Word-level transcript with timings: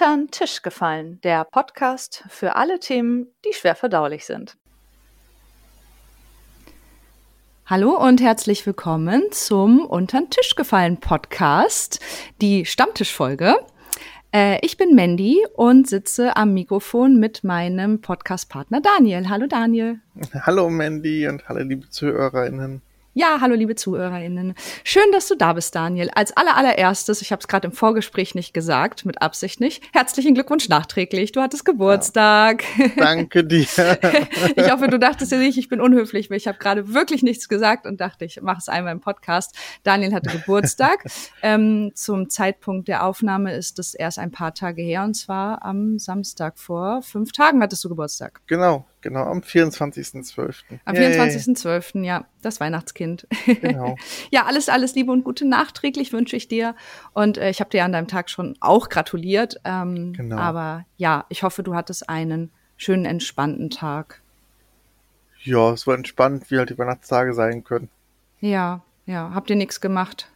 Untern 0.00 0.30
Tisch 0.30 0.62
gefallen, 0.62 1.20
der 1.24 1.44
Podcast 1.44 2.22
für 2.28 2.54
alle 2.54 2.78
Themen, 2.78 3.26
die 3.44 3.52
schwer 3.52 3.74
verdaulich 3.74 4.26
sind. 4.26 4.56
Hallo 7.66 7.96
und 7.96 8.20
herzlich 8.20 8.64
willkommen 8.64 9.24
zum 9.32 9.84
Untern 9.84 10.30
Tisch 10.30 10.54
gefallen 10.54 10.98
Podcast, 11.00 11.98
die 12.40 12.64
Stammtischfolge. 12.64 13.56
Äh, 14.32 14.64
ich 14.64 14.76
bin 14.76 14.94
Mandy 14.94 15.44
und 15.56 15.88
sitze 15.88 16.36
am 16.36 16.54
Mikrofon 16.54 17.18
mit 17.18 17.42
meinem 17.42 18.00
Podcastpartner 18.00 18.80
Daniel. 18.80 19.28
Hallo 19.28 19.48
Daniel. 19.48 19.98
Hallo 20.32 20.70
Mandy 20.70 21.26
und 21.26 21.48
hallo 21.48 21.64
liebe 21.64 21.90
ZuhörerInnen. 21.90 22.82
Ja, 23.18 23.38
hallo 23.40 23.56
liebe 23.56 23.74
ZuhörerInnen. 23.74 24.54
Schön, 24.84 25.10
dass 25.10 25.26
du 25.26 25.34
da 25.34 25.52
bist, 25.54 25.74
Daniel. 25.74 26.08
Als 26.14 26.36
allererstes, 26.36 27.20
ich 27.20 27.32
habe 27.32 27.40
es 27.40 27.48
gerade 27.48 27.66
im 27.66 27.72
Vorgespräch 27.72 28.36
nicht 28.36 28.54
gesagt, 28.54 29.04
mit 29.04 29.20
Absicht 29.22 29.58
nicht, 29.58 29.82
herzlichen 29.92 30.34
Glückwunsch 30.34 30.68
nachträglich. 30.68 31.32
Du 31.32 31.40
hattest 31.40 31.64
Geburtstag. 31.64 32.62
Ja, 32.78 32.86
danke 32.96 33.42
dir. 33.42 33.62
ich 34.54 34.70
hoffe, 34.70 34.86
du 34.86 35.00
dachtest 35.00 35.32
ja 35.32 35.38
nicht, 35.38 35.58
ich 35.58 35.68
bin 35.68 35.80
unhöflich, 35.80 36.30
weil 36.30 36.36
ich 36.36 36.46
habe 36.46 36.58
gerade 36.58 36.94
wirklich 36.94 37.24
nichts 37.24 37.48
gesagt 37.48 37.86
und 37.86 38.00
dachte, 38.00 38.24
ich 38.24 38.40
mache 38.40 38.58
es 38.58 38.68
einmal 38.68 38.92
im 38.92 39.00
Podcast. 39.00 39.52
Daniel 39.82 40.14
hatte 40.14 40.30
Geburtstag. 40.30 41.04
ähm, 41.42 41.90
zum 41.96 42.30
Zeitpunkt 42.30 42.86
der 42.86 43.04
Aufnahme 43.04 43.52
ist 43.52 43.80
es 43.80 43.94
erst 43.94 44.20
ein 44.20 44.30
paar 44.30 44.54
Tage 44.54 44.80
her 44.82 45.02
und 45.02 45.14
zwar 45.14 45.64
am 45.64 45.98
Samstag 45.98 46.56
vor 46.56 47.02
fünf 47.02 47.32
Tagen 47.32 47.62
hattest 47.62 47.82
du 47.82 47.88
Geburtstag. 47.88 48.42
Genau, 48.46 48.86
Genau, 49.00 49.24
am 49.24 49.40
24.12. 49.40 50.54
Am 50.84 50.96
24.12., 50.96 52.02
ja, 52.04 52.26
das 52.42 52.58
Weihnachtskind. 52.58 53.28
Genau. 53.46 53.96
ja, 54.30 54.46
alles, 54.46 54.68
alles 54.68 54.94
Liebe 54.96 55.12
und 55.12 55.22
Gute 55.22 55.46
nachträglich 55.46 56.12
wünsche 56.12 56.34
ich 56.34 56.48
dir. 56.48 56.74
Und 57.12 57.38
äh, 57.38 57.50
ich 57.50 57.60
habe 57.60 57.70
dir 57.70 57.84
an 57.84 57.92
deinem 57.92 58.08
Tag 58.08 58.28
schon 58.28 58.56
auch 58.60 58.88
gratuliert. 58.88 59.60
Ähm, 59.64 60.14
genau. 60.14 60.36
Aber 60.36 60.84
ja, 60.96 61.26
ich 61.28 61.44
hoffe, 61.44 61.62
du 61.62 61.76
hattest 61.76 62.08
einen 62.08 62.50
schönen, 62.76 63.04
entspannten 63.04 63.70
Tag. 63.70 64.20
Ja, 65.44 65.72
es 65.72 65.86
war 65.86 65.94
entspannt, 65.94 66.50
wie 66.50 66.58
halt 66.58 66.70
die 66.70 66.78
Weihnachtstage 66.78 67.34
sein 67.34 67.62
können. 67.62 67.88
Ja, 68.40 68.82
ja. 69.06 69.30
Habt 69.32 69.48
ihr 69.50 69.56
nichts 69.56 69.80
gemacht? 69.80 70.28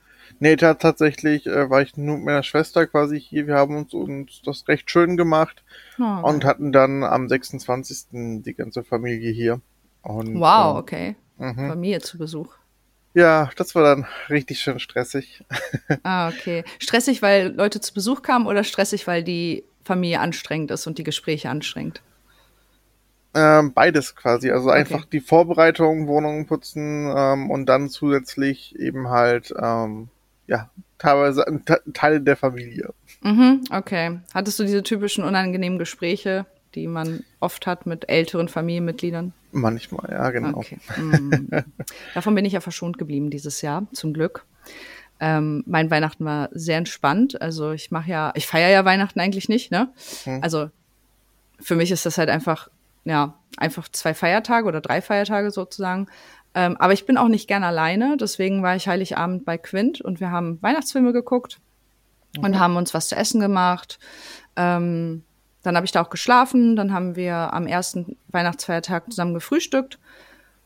Nee, 0.43 0.57
tatsächlich 0.57 1.47
äh, 1.47 1.71
war 1.71 1.83
ich 1.83 1.97
nur 1.97 2.17
mit 2.17 2.25
meiner 2.25 2.43
Schwester 2.43 2.89
quasi 2.89 3.21
hier. 3.21 3.47
Wir 3.47 3.55
haben 3.55 3.77
uns, 3.77 3.95
uns 3.95 4.43
das 4.45 4.67
recht 4.67 4.91
schön 4.91 5.17
gemacht 5.17 5.63
oh. 6.01 6.03
und 6.03 6.45
hatten 6.45 6.73
dann 6.73 7.05
am 7.05 7.29
26. 7.29 8.43
die 8.43 8.53
ganze 8.53 8.83
Familie 8.83 9.31
hier. 9.31 9.61
Und, 10.03 10.41
wow, 10.41 10.73
ähm, 10.73 10.77
okay. 10.79 11.17
Mhm. 11.39 11.69
Familie 11.69 12.01
zu 12.01 12.19
Besuch. 12.19 12.53
Ja, 13.15 13.51
das 13.57 13.77
war 13.77 13.85
dann 13.85 14.05
richtig 14.31 14.59
schön 14.59 14.81
stressig. 14.81 15.45
ah, 16.03 16.31
okay. 16.31 16.65
Stressig, 16.81 17.23
weil 17.23 17.55
Leute 17.55 17.81
zu 17.81 17.95
Besuch 17.95 18.23
kamen 18.23 18.49
oder 18.49 18.65
stressig, 18.65 19.07
weil 19.07 19.23
die 19.23 19.63
Familie 19.85 20.19
anstrengend 20.19 20.73
ist 20.73 20.89
und 20.89 20.99
die 20.99 21.05
Gespräche 21.05 21.51
anstrengend? 21.51 22.03
Ähm, 23.33 23.73
beides 23.73 24.17
quasi. 24.17 24.51
Also 24.51 24.71
okay. 24.71 24.79
einfach 24.79 25.05
die 25.05 25.21
Vorbereitung, 25.21 26.09
Wohnungen 26.09 26.49
putzen 26.49 27.15
ähm, 27.17 27.49
und 27.49 27.67
dann 27.67 27.91
zusätzlich 27.91 28.75
eben 28.81 29.09
halt 29.09 29.55
ähm, 29.57 30.09
ja, 30.53 30.71
teilweise 30.99 31.45
Teile 31.95 32.21
der 32.21 32.37
Familie. 32.37 32.93
Mhm, 33.23 33.65
okay. 33.71 34.21
Hattest 34.35 34.59
du 34.59 34.65
diese 34.65 34.83
typischen 34.83 35.25
unangenehmen 35.25 35.79
Gespräche, 35.79 36.45
die 36.75 36.87
man 36.87 37.25
oft 37.41 37.67
hat 37.67 37.87
mit 37.87 38.11
älteren 38.11 38.49
Familienmitgliedern? 38.49 39.33
Manchmal, 39.53 40.11
ja, 40.11 40.31
genau. 40.31 40.59
Okay. 40.59 40.79
Mhm. 40.99 41.49
Davon 42.15 42.35
bin 42.35 42.45
ich 42.45 42.53
ja 42.53 42.61
verschont 42.61 42.99
geblieben 42.99 43.31
dieses 43.31 43.63
Jahr, 43.63 43.87
zum 43.93 44.13
Glück. 44.13 44.45
Ähm, 45.21 45.63
mein 45.67 45.91
Weihnachten 45.91 46.25
war 46.25 46.51
sehr 46.53 46.77
entspannt. 46.77 47.41
Also 47.41 47.73
ich 47.73 47.91
mache 47.91 48.11
ja, 48.11 48.33
ich 48.35 48.47
feiere 48.47 48.71
ja 48.71 48.85
Weihnachten 48.85 49.21
eigentlich 49.21 49.49
nicht, 49.49 49.71
ne? 49.71 49.91
Mhm. 50.27 50.41
Also 50.43 50.71
für 51.61 51.77
mich 51.77 51.91
ist 51.91 52.05
das 52.05 52.19
halt 52.19 52.29
einfach, 52.29 52.69
ja, 53.05 53.39
einfach 53.57 53.89
zwei 53.89 54.15
Feiertage 54.15 54.67
oder 54.67 54.81
drei 54.81 55.01
Feiertage 55.01 55.51
sozusagen. 55.51 56.09
Ähm, 56.55 56.77
aber 56.79 56.93
ich 56.93 57.07
bin 57.07 57.17
auch 57.17 57.29
nicht 57.29 57.49
gern 57.49 57.65
alleine, 57.65 58.17
deswegen 58.19 58.63
war 58.63 58.77
ich 58.77 58.89
Heiligabend 58.89 59.45
bei 59.45 59.57
Quint 59.57 60.01
und 60.01 60.21
wir 60.21 60.31
haben 60.31 60.61
Weihnachtsfilme 60.63 61.13
geguckt 61.13 61.61
okay. 62.37 62.47
und 62.47 62.59
haben 62.59 62.77
uns 62.77 62.93
was 62.93 63.09
zu 63.09 63.17
essen 63.17 63.41
gemacht. 63.41 63.99
Ähm, 64.57 65.25
dann 65.63 65.77
habe 65.77 65.87
ich 65.87 65.93
da 65.93 66.03
auch 66.03 66.11
geschlafen, 66.11 66.77
dann 66.77 66.93
haben 66.93 67.17
wir 67.17 67.35
am 67.55 67.67
ersten 67.67 68.17
Weihnachtsfeiertag 68.29 69.11
zusammen 69.11 69.35
gefrühstückt. 69.35 69.99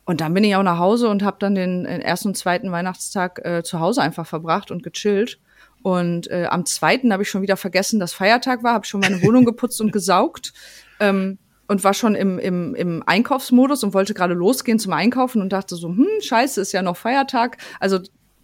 Und 0.07 0.21
dann 0.21 0.33
bin 0.35 0.45
ich 0.45 0.55
auch 0.55 0.63
nach 0.63 0.79
Hause 0.79 1.09
und 1.09 1.25
habe 1.25 1.37
dann 1.41 1.57
den 1.57 1.85
ersten 1.85 2.29
und 2.29 2.37
zweiten 2.37 2.71
Weihnachtstag 2.71 3.45
äh, 3.45 3.63
zu 3.65 3.81
Hause 3.81 4.03
einfach 4.03 4.27
verbracht 4.27 4.71
und 4.71 4.85
gechillt. 4.85 5.41
Und 5.83 6.31
äh, 6.31 6.47
am 6.49 6.65
zweiten 6.65 7.13
habe 7.13 7.25
ich 7.25 7.29
schon 7.29 7.43
wieder 7.43 7.57
vergessen, 7.57 8.01
dass 8.01 8.13
Feiertag 8.13 8.63
war, 8.63 8.73
habe 8.73 8.87
schon 8.87 9.01
meine 9.01 9.21
Wohnung 9.23 9.45
geputzt 9.45 9.81
und 9.81 9.93
gesaugt. 9.93 10.53
Ähm, 11.01 11.39
und 11.69 11.85
war 11.85 11.95
schon 11.95 12.15
im, 12.15 12.39
im, 12.39 12.75
im 12.75 13.03
Einkaufsmodus 13.07 13.83
und 13.85 13.95
wollte 13.95 14.15
gerade 14.15 14.35
losgehen 14.35 14.79
zum 14.79 14.93
Einkaufen 14.93 15.43
und 15.43 15.53
dachte 15.53 15.77
so, 15.77 15.89
hm, 15.89 16.07
scheiße, 16.21 16.61
ist 16.61 16.73
ja 16.73 16.83
noch 16.83 16.97
Feiertag. 16.97 17.59
Also 17.81 18.01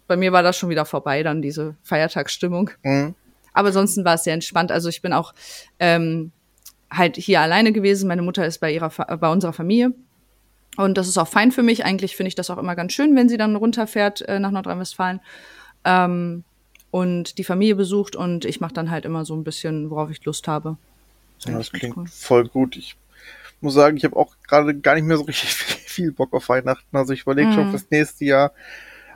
bei 0.07 0.17
mir 0.17 0.31
war 0.31 0.43
das 0.43 0.57
schon 0.57 0.69
wieder 0.69 0.85
vorbei, 0.85 1.23
dann 1.23 1.41
diese 1.41 1.75
Feiertagsstimmung. 1.83 2.71
Mhm. 2.83 3.15
Aber 3.53 3.67
ansonsten 3.67 4.03
war 4.03 4.15
es 4.15 4.23
sehr 4.23 4.33
entspannt. 4.33 4.71
Also 4.71 4.89
ich 4.89 5.01
bin 5.01 5.13
auch 5.13 5.33
ähm, 5.79 6.31
halt 6.91 7.17
hier 7.17 7.41
alleine 7.41 7.71
gewesen. 7.71 8.07
Meine 8.07 8.21
Mutter 8.21 8.45
ist 8.45 8.59
bei 8.59 8.71
ihrer 8.71 8.89
bei 8.89 9.31
unserer 9.31 9.53
Familie. 9.53 9.93
Und 10.75 10.97
das 10.97 11.07
ist 11.07 11.17
auch 11.17 11.27
fein 11.27 11.51
für 11.51 11.63
mich. 11.63 11.85
Eigentlich 11.85 12.15
finde 12.15 12.29
ich 12.29 12.35
das 12.35 12.49
auch 12.49 12.57
immer 12.57 12.75
ganz 12.75 12.93
schön, 12.93 13.15
wenn 13.15 13.29
sie 13.29 13.37
dann 13.37 13.55
runterfährt 13.55 14.21
äh, 14.23 14.39
nach 14.39 14.51
Nordrhein-Westfalen. 14.51 15.19
Ähm, 15.85 16.43
und 16.89 17.37
die 17.37 17.43
Familie 17.43 17.75
besucht 17.75 18.15
und 18.15 18.45
ich 18.45 18.59
mache 18.59 18.73
dann 18.73 18.91
halt 18.91 19.05
immer 19.05 19.25
so 19.25 19.35
ein 19.35 19.43
bisschen, 19.43 19.89
worauf 19.89 20.11
ich 20.11 20.23
Lust 20.25 20.47
habe. 20.47 20.77
Das, 21.39 21.51
ja, 21.51 21.57
das 21.57 21.71
klingt 21.71 21.97
cool. 21.97 22.05
voll 22.07 22.47
gut. 22.47 22.75
Ich 22.75 22.95
muss 23.63 23.73
sagen, 23.73 23.97
ich 23.97 24.03
habe 24.03 24.15
auch 24.15 24.35
gerade 24.47 24.75
gar 24.75 24.95
nicht 24.95 25.05
mehr 25.05 25.17
so 25.17 25.23
richtig 25.23 25.53
viel 25.53 26.11
Bock 26.11 26.33
auf 26.33 26.49
Weihnachten. 26.49 26.95
Also 26.95 27.13
ich 27.13 27.21
überlege 27.21 27.49
mm. 27.49 27.53
schon 27.53 27.69
fürs 27.71 27.89
nächste 27.89 28.25
Jahr 28.25 28.51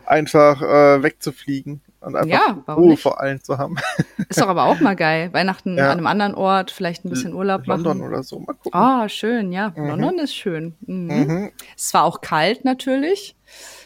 einfach 0.06 0.62
äh, 0.62 1.03
wegzufliegen 1.03 1.81
und 2.00 2.16
einfach 2.16 2.63
ja, 2.68 2.74
Ruhe 2.74 2.91
nicht? 2.91 3.02
vor 3.02 3.19
allen 3.19 3.41
zu 3.44 3.58
haben. 3.58 3.75
Ist 4.30 4.40
doch 4.40 4.47
aber 4.47 4.63
auch 4.63 4.80
mal 4.80 4.96
geil. 4.96 5.31
Weihnachten 5.34 5.78
ja. 5.78 5.85
an 5.85 5.97
einem 5.97 6.08
anderen 6.08 6.35
Ort, 6.35 6.72
vielleicht 6.72 7.06
ein 7.06 7.09
bisschen 7.09 7.34
Urlaub 7.34 7.68
London 7.68 7.97
machen. 7.97 8.00
London 8.00 8.13
oder 8.13 8.24
so, 8.24 8.40
mal 8.40 8.53
gucken. 8.53 8.74
Ah, 8.74 9.09
schön, 9.09 9.52
ja. 9.52 9.74
Mhm. 9.75 9.88
London 9.88 10.19
ist 10.19 10.34
schön. 10.34 10.75
Mhm. 10.81 11.08
Mhm. 11.08 11.52
Es 11.75 11.94
war 11.94 12.03
auch 12.03 12.22
kalt 12.22 12.66
natürlich. 12.66 13.35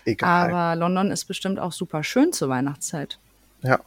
Egal. 0.06 0.52
Aber 0.52 0.76
London 0.76 1.12
ist 1.12 1.26
bestimmt 1.26 1.60
auch 1.60 1.72
super 1.72 2.04
schön 2.04 2.34
zur 2.34 2.50
Weihnachtszeit. 2.50 3.20
Ja, 3.64 3.80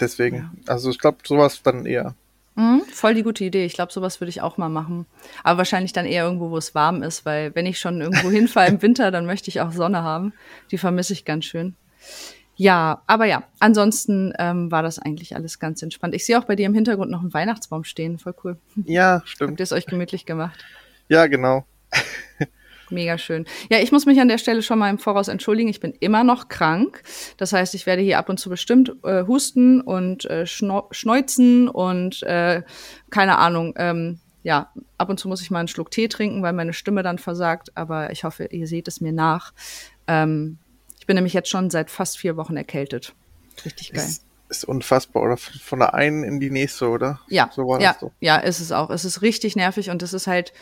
deswegen. 0.00 0.36
Ja. 0.36 0.52
Also 0.66 0.90
ich 0.90 0.98
glaube, 0.98 1.18
sowas 1.24 1.62
dann 1.62 1.86
eher. 1.86 2.14
Mhm, 2.54 2.82
voll 2.90 3.14
die 3.14 3.22
gute 3.22 3.44
Idee. 3.44 3.64
Ich 3.64 3.74
glaube, 3.74 3.92
sowas 3.92 4.20
würde 4.20 4.30
ich 4.30 4.42
auch 4.42 4.58
mal 4.58 4.68
machen. 4.68 5.06
Aber 5.42 5.58
wahrscheinlich 5.58 5.92
dann 5.92 6.06
eher 6.06 6.24
irgendwo, 6.24 6.50
wo 6.50 6.58
es 6.58 6.74
warm 6.74 7.02
ist, 7.02 7.24
weil 7.24 7.54
wenn 7.54 7.66
ich 7.66 7.78
schon 7.78 8.00
irgendwo 8.00 8.30
hinfahre 8.30 8.68
im 8.68 8.82
Winter, 8.82 9.10
dann 9.10 9.26
möchte 9.26 9.48
ich 9.48 9.60
auch 9.60 9.72
Sonne 9.72 10.02
haben. 10.02 10.32
Die 10.70 10.78
vermisse 10.78 11.14
ich 11.14 11.24
ganz 11.24 11.46
schön. 11.46 11.74
Ja, 12.54 13.02
aber 13.06 13.24
ja, 13.24 13.44
ansonsten 13.60 14.34
ähm, 14.38 14.70
war 14.70 14.82
das 14.82 14.98
eigentlich 14.98 15.34
alles 15.34 15.58
ganz 15.58 15.82
entspannt. 15.82 16.14
Ich 16.14 16.26
sehe 16.26 16.38
auch 16.38 16.44
bei 16.44 16.54
dir 16.54 16.66
im 16.66 16.74
Hintergrund 16.74 17.10
noch 17.10 17.20
einen 17.20 17.32
Weihnachtsbaum 17.32 17.84
stehen. 17.84 18.18
Voll 18.18 18.34
cool. 18.44 18.58
Ja, 18.84 19.22
stimmt. 19.24 19.52
Habt 19.52 19.60
ihr 19.60 19.64
es 19.64 19.72
euch 19.72 19.86
gemütlich 19.86 20.26
gemacht? 20.26 20.64
Ja, 21.08 21.26
genau. 21.26 21.64
Mega 22.92 23.18
schön. 23.18 23.46
Ja, 23.70 23.78
ich 23.78 23.90
muss 23.90 24.06
mich 24.06 24.20
an 24.20 24.28
der 24.28 24.38
Stelle 24.38 24.62
schon 24.62 24.78
mal 24.78 24.90
im 24.90 24.98
Voraus 24.98 25.28
entschuldigen. 25.28 25.68
Ich 25.68 25.80
bin 25.80 25.94
immer 26.00 26.24
noch 26.24 26.48
krank. 26.48 27.02
Das 27.38 27.52
heißt, 27.52 27.74
ich 27.74 27.86
werde 27.86 28.02
hier 28.02 28.18
ab 28.18 28.28
und 28.28 28.38
zu 28.38 28.50
bestimmt 28.50 28.92
äh, 29.02 29.24
husten 29.26 29.80
und 29.80 30.26
äh, 30.26 30.46
schneuzen 30.46 31.68
und 31.68 32.22
äh, 32.22 32.62
keine 33.10 33.38
Ahnung. 33.38 33.74
Ähm, 33.76 34.20
ja, 34.42 34.72
ab 34.98 35.08
und 35.08 35.18
zu 35.18 35.28
muss 35.28 35.40
ich 35.40 35.50
mal 35.50 35.60
einen 35.60 35.68
Schluck 35.68 35.90
Tee 35.90 36.08
trinken, 36.08 36.42
weil 36.42 36.52
meine 36.52 36.72
Stimme 36.72 37.02
dann 37.02 37.18
versagt. 37.18 37.76
Aber 37.76 38.10
ich 38.10 38.24
hoffe, 38.24 38.46
ihr 38.46 38.66
seht 38.66 38.88
es 38.88 39.00
mir 39.00 39.12
nach. 39.12 39.52
Ähm, 40.06 40.58
ich 40.98 41.06
bin 41.06 41.16
nämlich 41.16 41.32
jetzt 41.32 41.48
schon 41.48 41.70
seit 41.70 41.90
fast 41.90 42.18
vier 42.18 42.36
Wochen 42.36 42.56
erkältet. 42.56 43.14
Richtig 43.64 43.92
geil. 43.92 44.04
Ist, 44.04 44.24
ist 44.48 44.64
unfassbar, 44.64 45.22
oder? 45.22 45.36
Von 45.36 45.78
der 45.78 45.94
einen 45.94 46.24
in 46.24 46.40
die 46.40 46.50
nächste, 46.50 46.88
oder? 46.88 47.20
Ja, 47.28 47.50
so 47.54 47.78
ja, 47.78 47.96
ja, 48.20 48.36
ist 48.36 48.60
es 48.60 48.72
auch. 48.72 48.90
Es 48.90 49.04
ist 49.04 49.22
richtig 49.22 49.56
nervig 49.56 49.90
und 49.90 50.02
es 50.02 50.12
ist 50.12 50.26
halt 50.26 50.52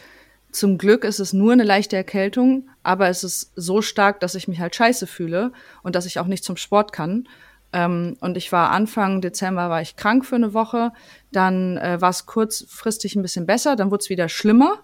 zum 0.53 0.79
Glück 0.79 1.05
ist 1.05 1.21
es 1.21 1.33
nur 1.33 1.53
eine 1.53 1.65
leichte 1.65 1.97
Erkältung, 1.97 2.69
aber 2.83 3.09
es 3.09 3.25
ist 3.25 3.53
so 3.57 3.83
stark, 3.83 4.21
dass 4.21 4.35
ich 4.35 4.49
mich 4.49 4.61
halt 4.61 4.75
scheiße 4.75 5.07
fühle 5.07 5.53
und 5.83 5.95
dass 5.95 6.07
ich 6.07 6.19
auch 6.19 6.27
nicht 6.27 6.45
zum 6.45 6.57
Sport 6.57 6.93
kann. 6.93 7.29
Ähm, 7.73 8.17
und 8.21 8.37
ich 8.37 8.51
war 8.51 8.71
Anfang 8.71 9.21
Dezember 9.21 9.71
war 9.71 9.81
ich 9.81 9.97
krank 9.97 10.25
für 10.25 10.37
eine 10.37 10.55
Woche, 10.55 10.93
dann 11.31 11.77
äh, 11.77 12.01
war 12.01 12.11
es 12.11 12.27
kurzfristig 12.27 13.15
ein 13.15 13.23
bisschen 13.23 13.47
besser, 13.47 13.77
dann 13.77 13.91
wurde 13.91 14.03
es 14.03 14.11
wieder 14.11 14.29
schlimmer. 14.29 14.81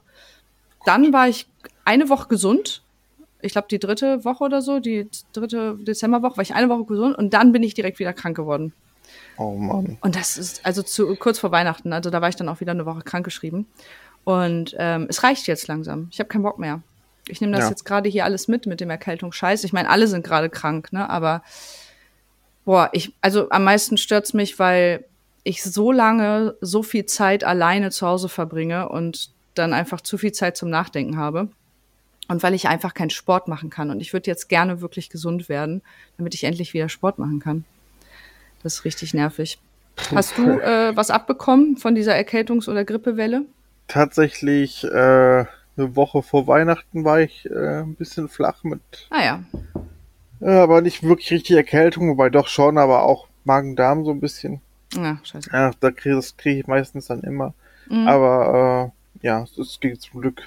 Dann 0.85 1.13
war 1.13 1.29
ich 1.29 1.49
eine 1.85 2.09
Woche 2.09 2.29
gesund. 2.29 2.83
Ich 3.41 3.53
glaube, 3.53 3.67
die 3.69 3.81
dritte 3.81 4.25
Woche 4.25 4.45
oder 4.45 4.63
so, 4.63 4.79
die 4.79 5.09
dritte 5.33 5.77
Dezemberwoche 5.81 6.37
war 6.37 6.43
ich 6.43 6.55
eine 6.55 6.69
Woche 6.69 6.85
gesund 6.85 7.19
und 7.19 7.35
dann 7.35 7.53
bin 7.53 7.63
ich 7.63 7.75
direkt 7.75 7.99
wieder 7.99 8.13
krank 8.13 8.37
geworden. 8.37 8.73
Oh 9.37 9.55
Mann. 9.55 9.99
Und 10.01 10.17
das 10.17 10.39
ist 10.39 10.65
also 10.65 10.83
zu 10.83 11.15
kurz 11.17 11.39
vor 11.39 11.51
Weihnachten, 11.53 11.93
also 11.93 12.11
da 12.11 12.21
war 12.21 12.29
ich 12.29 12.37
dann 12.37 12.49
auch 12.49 12.61
wieder 12.61 12.73
eine 12.73 12.87
Woche 12.87 13.03
krankgeschrieben. 13.03 13.67
Und 14.27 14.75
ähm, 14.77 15.07
es 15.09 15.23
reicht 15.23 15.47
jetzt 15.47 15.69
langsam. 15.69 16.09
Ich 16.11 16.19
habe 16.19 16.29
keinen 16.29 16.43
Bock 16.43 16.59
mehr. 16.59 16.83
Ich 17.29 17.41
nehme 17.41 17.53
das 17.53 17.67
ja. 17.67 17.71
jetzt 17.71 17.85
gerade 17.85 18.09
hier 18.09 18.25
alles 18.25 18.49
mit, 18.49 18.67
mit 18.67 18.81
dem 18.81 18.91
Erkältungsscheiß. 18.91 19.63
Ich 19.63 19.73
meine, 19.73 19.89
alle 19.89 20.09
sind 20.09 20.27
gerade 20.27 20.51
krank, 20.51 20.93
ne? 20.93 21.09
Aber 21.09 21.45
boah, 22.65 22.91
ich, 22.93 23.15
also 23.21 23.49
am 23.51 23.63
meisten 23.63 23.97
stört's 23.97 24.35
mich, 24.35 24.59
weil 24.59 25.05
ich 25.45 25.63
so 25.63 25.93
lange 25.93 26.57
so 26.61 26.83
viel 26.83 27.07
Zeit 27.07 27.45
alleine 27.45 27.93
zu 27.93 28.05
Hause 28.05 28.29
verbringe 28.29 28.89
und 28.89 29.31
dann 29.55 29.73
einfach 29.73 30.01
zu 30.01 30.19
viel 30.19 30.33
Zeit 30.33 30.57
zum 30.57 30.71
Nachdenken 30.71 31.19
habe. 31.19 31.49
Und 32.27 32.43
weil 32.43 32.55
ich 32.55 32.67
einfach 32.67 32.95
keinen 32.95 33.11
Sport 33.11 33.47
machen 33.47 33.71
kann. 33.71 33.91
Und 33.91 34.01
ich 34.01 34.13
würde 34.13 34.29
jetzt 34.29 34.49
gerne 34.49 34.81
wirklich 34.81 35.09
gesund 35.09 35.49
werden, 35.49 35.83
damit 36.17 36.35
ich 36.35 36.43
endlich 36.43 36.75
wieder 36.75 36.89
Sport 36.89 37.21
machen 37.21 37.39
kann. 37.39 37.65
Das 38.65 38.75
ist 38.75 38.85
richtig 38.85 39.15
nervig. 39.15 39.61
Hast 40.13 40.37
du 40.37 40.59
äh, 40.59 40.97
was 40.97 41.11
abbekommen 41.11 41.77
von 41.77 41.95
dieser 41.95 42.17
Erkältungs- 42.17 42.69
oder 42.69 42.85
Grippewelle? 42.85 43.45
Tatsächlich 43.89 44.85
äh, 44.85 45.45
eine 45.77 45.97
Woche 45.97 46.23
vor 46.23 46.47
Weihnachten 46.47 47.05
war 47.05 47.21
ich 47.21 47.49
äh, 47.51 47.81
ein 47.81 47.95
bisschen 47.95 48.29
flach 48.29 48.65
mit. 48.65 48.81
Ah 49.11 49.23
ja. 49.23 49.45
Äh, 50.41 50.51
aber 50.51 50.81
nicht 50.81 51.03
wirklich 51.03 51.31
richtig 51.31 51.57
Erkältung, 51.57 52.09
wobei 52.09 52.31
doch 52.31 52.49
schon, 52.49 52.79
aber 52.79 53.03
auch 53.03 53.29
Magen-Darm 53.45 54.05
so 54.05 54.11
ein 54.11 54.21
bisschen. 54.21 54.61
Ja, 54.95 55.19
scheiße. 55.23 55.51
Ja, 55.53 55.71
da 55.81 55.91
kriege 55.91 56.21
krieg 56.37 56.61
ich 56.61 56.67
meistens 56.67 57.07
dann 57.07 57.21
immer. 57.21 57.55
Mhm. 57.89 58.09
Aber 58.09 58.93
äh, 59.23 59.27
ja, 59.27 59.45
es 59.59 59.79
geht 59.81 60.01
zum 60.03 60.21
Glück 60.21 60.43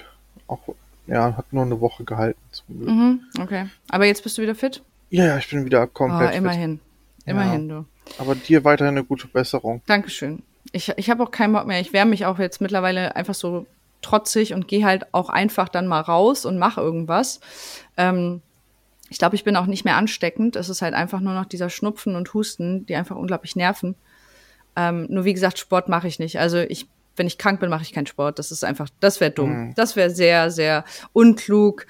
auch, 0.46 0.60
ja, 1.06 1.36
hat 1.36 1.52
nur 1.52 1.64
eine 1.64 1.80
Woche 1.80 2.04
gehalten. 2.04 2.40
Zum 2.50 2.78
Glück. 2.78 2.88
Mhm, 2.88 3.20
okay. 3.40 3.66
Aber 3.88 4.04
jetzt 4.04 4.22
bist 4.22 4.38
du 4.38 4.42
wieder 4.42 4.54
fit? 4.54 4.82
Ja, 5.10 5.26
ja, 5.26 5.38
ich 5.38 5.48
bin 5.48 5.64
wieder 5.64 5.86
komplett 5.86 6.32
oh, 6.32 6.36
immerhin. 6.36 6.78
fit. 6.78 7.26
Immerhin, 7.26 7.68
ja. 7.68 7.76
du. 7.76 7.86
Aber 8.18 8.34
dir 8.34 8.64
weiterhin 8.64 8.96
eine 8.96 9.04
gute 9.04 9.28
Besserung. 9.28 9.82
Dankeschön. 9.86 10.42
Ich, 10.72 10.92
ich 10.96 11.10
habe 11.10 11.22
auch 11.22 11.30
keinen 11.30 11.52
Bock 11.52 11.66
mehr. 11.66 11.80
Ich 11.80 11.92
wärme 11.92 12.10
mich 12.10 12.26
auch 12.26 12.38
jetzt 12.38 12.60
mittlerweile 12.60 13.16
einfach 13.16 13.34
so 13.34 13.66
trotzig 14.02 14.54
und 14.54 14.68
gehe 14.68 14.84
halt 14.84 15.12
auch 15.12 15.28
einfach 15.28 15.68
dann 15.68 15.86
mal 15.86 16.00
raus 16.00 16.44
und 16.44 16.58
mache 16.58 16.80
irgendwas. 16.80 17.40
Ähm, 17.96 18.40
ich 19.08 19.18
glaube, 19.18 19.34
ich 19.34 19.44
bin 19.44 19.56
auch 19.56 19.66
nicht 19.66 19.84
mehr 19.84 19.96
ansteckend. 19.96 20.56
Es 20.56 20.68
ist 20.68 20.82
halt 20.82 20.94
einfach 20.94 21.20
nur 21.20 21.34
noch 21.34 21.44
dieser 21.44 21.68
Schnupfen 21.68 22.14
und 22.14 22.32
Husten, 22.32 22.86
die 22.86 22.94
einfach 22.94 23.16
unglaublich 23.16 23.56
nerven. 23.56 23.96
Ähm, 24.76 25.06
nur 25.10 25.24
wie 25.24 25.34
gesagt, 25.34 25.58
Sport 25.58 25.88
mache 25.88 26.06
ich 26.06 26.20
nicht. 26.20 26.38
Also 26.38 26.58
ich, 26.58 26.88
wenn 27.16 27.26
ich 27.26 27.36
krank 27.36 27.58
bin, 27.60 27.70
mache 27.70 27.82
ich 27.82 27.92
keinen 27.92 28.06
Sport. 28.06 28.38
Das 28.38 28.52
ist 28.52 28.64
einfach, 28.64 28.88
das 29.00 29.20
wäre 29.20 29.32
dumm. 29.32 29.50
Mhm. 29.50 29.74
Das 29.74 29.96
wäre 29.96 30.10
sehr, 30.10 30.50
sehr 30.50 30.84
unklug, 31.12 31.86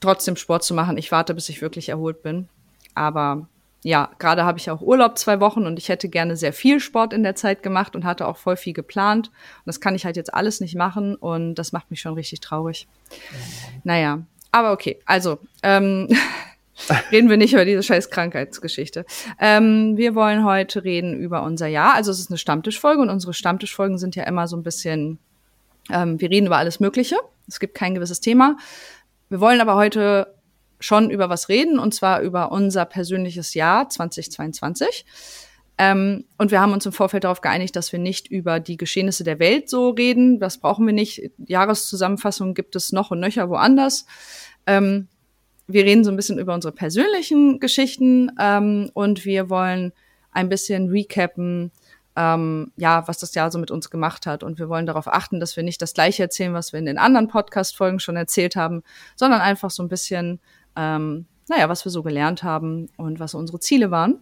trotzdem 0.00 0.36
Sport 0.36 0.64
zu 0.64 0.74
machen. 0.74 0.98
Ich 0.98 1.12
warte, 1.12 1.32
bis 1.32 1.48
ich 1.48 1.62
wirklich 1.62 1.88
erholt 1.88 2.22
bin. 2.22 2.48
Aber 2.94 3.48
ja, 3.86 4.10
gerade 4.18 4.42
habe 4.42 4.58
ich 4.58 4.68
auch 4.68 4.80
Urlaub 4.80 5.16
zwei 5.16 5.38
Wochen 5.38 5.64
und 5.64 5.78
ich 5.78 5.88
hätte 5.88 6.08
gerne 6.08 6.36
sehr 6.36 6.52
viel 6.52 6.80
Sport 6.80 7.12
in 7.12 7.22
der 7.22 7.36
Zeit 7.36 7.62
gemacht 7.62 7.94
und 7.94 8.04
hatte 8.04 8.26
auch 8.26 8.36
voll 8.36 8.56
viel 8.56 8.72
geplant. 8.72 9.28
Und 9.28 9.66
das 9.66 9.80
kann 9.80 9.94
ich 9.94 10.04
halt 10.04 10.16
jetzt 10.16 10.34
alles 10.34 10.60
nicht 10.60 10.74
machen 10.74 11.14
und 11.14 11.54
das 11.54 11.70
macht 11.70 11.88
mich 11.92 12.00
schon 12.00 12.14
richtig 12.14 12.40
traurig. 12.40 12.88
Naja, 13.84 14.22
aber 14.50 14.72
okay, 14.72 14.98
also 15.06 15.38
ähm, 15.62 16.08
reden 17.12 17.30
wir 17.30 17.36
nicht 17.36 17.52
über 17.52 17.64
diese 17.64 17.84
scheiß 17.84 18.10
Krankheitsgeschichte. 18.10 19.06
Ähm, 19.38 19.96
wir 19.96 20.16
wollen 20.16 20.44
heute 20.44 20.82
reden 20.82 21.14
über 21.14 21.44
unser 21.44 21.68
Jahr. 21.68 21.94
Also 21.94 22.10
es 22.10 22.18
ist 22.18 22.28
eine 22.28 22.38
Stammtischfolge 22.38 23.00
und 23.00 23.08
unsere 23.08 23.34
Stammtischfolgen 23.34 23.98
sind 23.98 24.16
ja 24.16 24.24
immer 24.24 24.48
so 24.48 24.56
ein 24.56 24.64
bisschen, 24.64 25.20
ähm, 25.92 26.20
wir 26.20 26.28
reden 26.28 26.46
über 26.48 26.56
alles 26.56 26.80
Mögliche. 26.80 27.18
Es 27.46 27.60
gibt 27.60 27.76
kein 27.76 27.94
gewisses 27.94 28.18
Thema. 28.18 28.56
Wir 29.28 29.38
wollen 29.38 29.60
aber 29.60 29.76
heute 29.76 30.34
schon 30.80 31.10
über 31.10 31.28
was 31.28 31.48
reden, 31.48 31.78
und 31.78 31.94
zwar 31.94 32.20
über 32.20 32.52
unser 32.52 32.84
persönliches 32.84 33.54
Jahr 33.54 33.88
2022. 33.88 35.04
Ähm, 35.78 36.24
und 36.38 36.50
wir 36.50 36.60
haben 36.60 36.72
uns 36.72 36.86
im 36.86 36.92
Vorfeld 36.92 37.24
darauf 37.24 37.42
geeinigt, 37.42 37.76
dass 37.76 37.92
wir 37.92 37.98
nicht 37.98 38.28
über 38.28 38.60
die 38.60 38.78
Geschehnisse 38.78 39.24
der 39.24 39.38
Welt 39.38 39.68
so 39.68 39.90
reden. 39.90 40.40
Das 40.40 40.58
brauchen 40.58 40.86
wir 40.86 40.94
nicht. 40.94 41.30
Jahreszusammenfassungen 41.46 42.54
gibt 42.54 42.76
es 42.76 42.92
noch 42.92 43.10
und 43.10 43.20
nöcher 43.20 43.50
woanders. 43.50 44.06
Ähm, 44.66 45.08
wir 45.66 45.84
reden 45.84 46.04
so 46.04 46.10
ein 46.10 46.16
bisschen 46.16 46.38
über 46.38 46.54
unsere 46.54 46.72
persönlichen 46.72 47.60
Geschichten 47.60 48.32
ähm, 48.40 48.90
und 48.94 49.24
wir 49.24 49.50
wollen 49.50 49.92
ein 50.30 50.48
bisschen 50.48 50.88
recappen, 50.88 51.72
ähm, 52.14 52.72
ja, 52.76 53.06
was 53.08 53.18
das 53.18 53.34
Jahr 53.34 53.50
so 53.50 53.58
mit 53.58 53.70
uns 53.70 53.90
gemacht 53.90 54.26
hat. 54.26 54.42
Und 54.42 54.58
wir 54.58 54.68
wollen 54.68 54.86
darauf 54.86 55.08
achten, 55.08 55.40
dass 55.40 55.56
wir 55.56 55.62
nicht 55.62 55.82
das 55.82 55.92
Gleiche 55.92 56.22
erzählen, 56.22 56.54
was 56.54 56.72
wir 56.72 56.78
in 56.78 56.86
den 56.86 56.98
anderen 56.98 57.28
Podcast-Folgen 57.28 58.00
schon 58.00 58.16
erzählt 58.16 58.56
haben, 58.56 58.82
sondern 59.16 59.40
einfach 59.40 59.70
so 59.70 59.82
ein 59.82 59.88
bisschen 59.88 60.40
ähm, 60.76 61.26
naja, 61.48 61.68
was 61.68 61.84
wir 61.84 61.90
so 61.90 62.02
gelernt 62.02 62.42
haben 62.42 62.88
und 62.96 63.20
was 63.20 63.34
unsere 63.34 63.60
Ziele 63.60 63.90
waren. 63.90 64.20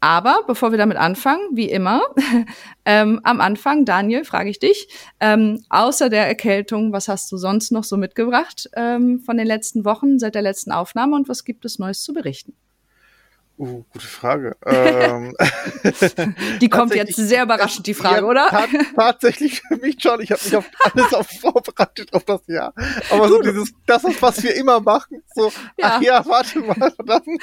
Aber 0.00 0.42
bevor 0.46 0.70
wir 0.70 0.78
damit 0.78 0.96
anfangen, 0.96 1.42
wie 1.52 1.68
immer, 1.68 2.02
ähm, 2.84 3.20
am 3.24 3.40
Anfang, 3.40 3.84
Daniel, 3.84 4.24
frage 4.24 4.50
ich 4.50 4.60
dich, 4.60 4.88
ähm, 5.18 5.64
außer 5.70 6.08
der 6.08 6.26
Erkältung, 6.28 6.92
was 6.92 7.08
hast 7.08 7.32
du 7.32 7.36
sonst 7.36 7.72
noch 7.72 7.82
so 7.82 7.96
mitgebracht 7.96 8.70
ähm, 8.76 9.20
von 9.20 9.36
den 9.36 9.46
letzten 9.46 9.84
Wochen, 9.84 10.20
seit 10.20 10.36
der 10.36 10.42
letzten 10.42 10.70
Aufnahme 10.70 11.16
und 11.16 11.28
was 11.28 11.44
gibt 11.44 11.64
es 11.64 11.80
Neues 11.80 12.02
zu 12.02 12.12
berichten? 12.12 12.54
Uh, 13.58 13.82
gute 13.92 14.06
Frage. 14.06 14.56
Ähm, 14.68 15.34
die 16.60 16.68
kommt 16.68 16.94
jetzt 16.94 17.16
sehr 17.16 17.42
überraschend, 17.42 17.86
die 17.86 17.94
Frage, 17.94 18.20
ja, 18.20 18.24
oder? 18.24 18.50
tatsächlich 18.94 19.62
für 19.62 19.76
mich 19.76 19.96
schon. 20.00 20.20
Ich 20.20 20.30
habe 20.30 20.40
mich 20.44 20.56
auf 20.56 20.66
alles 20.94 21.14
auf 21.14 21.26
vorbereitet 21.28 22.12
auf 22.12 22.24
das 22.24 22.42
Jahr. 22.46 22.72
Aber 23.10 23.28
so 23.28 23.40
dieses, 23.40 23.72
das 23.86 24.04
ist, 24.04 24.20
was 24.22 24.42
wir 24.42 24.54
immer 24.54 24.80
machen. 24.80 25.22
So, 25.34 25.50
ja. 25.76 25.96
ach 25.96 26.02
ja, 26.02 26.26
warte 26.26 26.60
mal, 26.60 26.74
verdammt. 26.74 27.42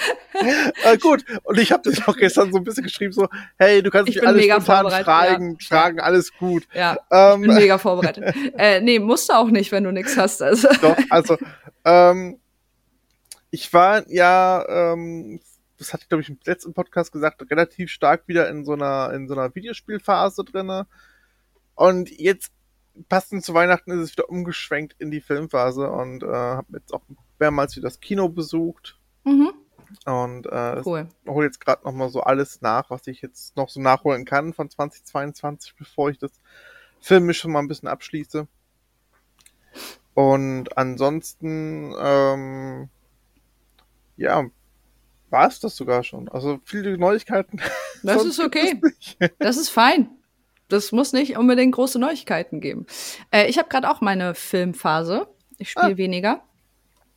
äh, 0.84 0.98
gut. 0.98 1.26
Und 1.44 1.60
ich 1.60 1.72
habe 1.72 1.90
das 1.90 2.08
auch 2.08 2.16
gestern 2.16 2.52
so 2.52 2.58
ein 2.58 2.64
bisschen 2.64 2.84
geschrieben, 2.84 3.12
so, 3.12 3.28
hey, 3.58 3.82
du 3.82 3.90
kannst 3.90 4.10
ich 4.10 4.16
mich 4.16 4.28
alles 4.28 4.46
spontan 4.46 5.04
fragen, 5.04 5.58
ja. 5.60 5.68
fragen, 5.68 6.00
alles 6.00 6.32
gut. 6.38 6.68
Ja, 6.74 6.98
ähm, 7.12 7.44
ich 7.44 7.50
bin 7.50 7.58
mega 7.58 7.78
vorbereitet. 7.78 8.36
äh, 8.58 8.80
nee, 8.80 9.00
musst 9.00 9.30
du 9.30 9.34
auch 9.34 9.50
nicht, 9.50 9.72
wenn 9.72 9.84
du 9.84 9.92
nichts 9.92 10.16
hast. 10.18 10.42
Also. 10.42 10.70
Doch, 10.82 10.98
also, 11.10 11.38
ähm, 11.84 12.40
ich 13.52 13.74
war 13.74 14.08
ja 14.10 14.66
ähm, 14.94 15.40
das 15.86 15.94
hatte 15.94 16.04
ich, 16.04 16.10
glaube 16.10 16.22
ich, 16.22 16.30
im 16.30 16.40
letzten 16.46 16.74
Podcast 16.74 17.12
gesagt, 17.12 17.50
relativ 17.50 17.92
stark 17.92 18.28
wieder 18.28 18.50
in 18.50 18.66
so 18.66 18.74
einer, 18.74 19.12
in 19.14 19.28
so 19.28 19.36
einer 19.36 19.54
Videospielphase 19.54 20.44
drinne. 20.44 20.88
Und 21.76 22.10
jetzt, 22.10 22.52
passend 23.10 23.44
zu 23.44 23.54
Weihnachten, 23.54 23.92
ist 23.92 24.00
es 24.00 24.12
wieder 24.14 24.30
umgeschwenkt 24.30 24.96
in 25.00 25.12
die 25.12 25.22
Filmphase 25.22 25.90
und 25.92 26.24
äh, 26.24 26.28
habe 26.28 26.78
jetzt 26.78 26.94
auch 26.94 27.02
mehrmals 27.40 27.76
wieder 27.76 27.88
das 27.88 28.00
Kino 28.00 28.30
besucht. 28.30 28.98
Mhm. 29.26 29.54
Und 30.06 30.48
äh, 30.48 30.82
cool. 30.86 31.08
hole 31.28 31.46
jetzt 31.46 31.60
gerade 31.60 31.84
nochmal 31.84 32.10
so 32.10 32.22
alles 32.22 32.62
nach, 32.62 32.90
was 32.90 33.06
ich 33.08 33.22
jetzt 33.22 33.56
noch 33.56 33.70
so 33.70 33.80
nachholen 33.80 34.26
kann 34.26 34.54
von 34.54 34.70
2022, 34.70 35.76
bevor 35.78 36.10
ich 36.10 36.18
das 36.18 36.32
Filmisch 37.00 37.40
schon 37.40 37.52
mal 37.52 37.60
ein 37.60 37.68
bisschen 37.68 37.88
abschließe. 37.88 38.48
Und 40.16 40.78
ansonsten, 40.78 41.94
ähm, 42.00 42.90
ja, 44.18 44.50
war 45.36 45.48
es 45.50 45.60
das 45.60 45.76
sogar 45.76 46.04
schon. 46.04 46.30
Also 46.30 46.60
viele 46.64 46.98
Neuigkeiten. 46.98 47.62
Das 48.04 48.24
ist 48.24 48.40
okay. 48.40 48.80
Das 49.40 49.58
ist 49.58 49.70
fein. 49.70 50.10
Das 50.68 50.92
muss 50.92 51.12
nicht 51.12 51.38
unbedingt 51.38 51.74
große 51.74 51.98
Neuigkeiten 51.98 52.62
geben. 52.62 52.86
Äh, 53.32 53.48
ich 53.48 53.58
habe 53.58 53.68
gerade 53.68 53.90
auch 53.90 54.00
meine 54.00 54.36
Filmphase. 54.36 55.28
Ich 55.58 55.72
spiele 55.72 55.94
ah. 55.94 55.98
weniger. 55.98 56.44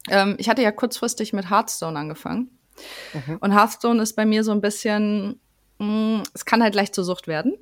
Ähm, 0.08 0.36
ich 0.38 0.48
hatte 0.48 0.62
ja 0.62 0.72
kurzfristig 0.72 1.34
mit 1.34 1.50
Hearthstone 1.50 1.98
angefangen. 1.98 2.58
Mhm. 3.12 3.36
Und 3.40 3.54
Hearthstone 3.54 4.02
ist 4.02 4.16
bei 4.16 4.24
mir 4.24 4.44
so 4.44 4.52
ein 4.52 4.62
bisschen, 4.62 5.40
mh, 5.78 5.86
mm, 5.86 6.22
es 6.32 6.46
kann 6.46 6.62
halt 6.62 6.74
leicht 6.74 6.94
zur 6.94 7.04
Sucht 7.04 7.28
werden. 7.28 7.58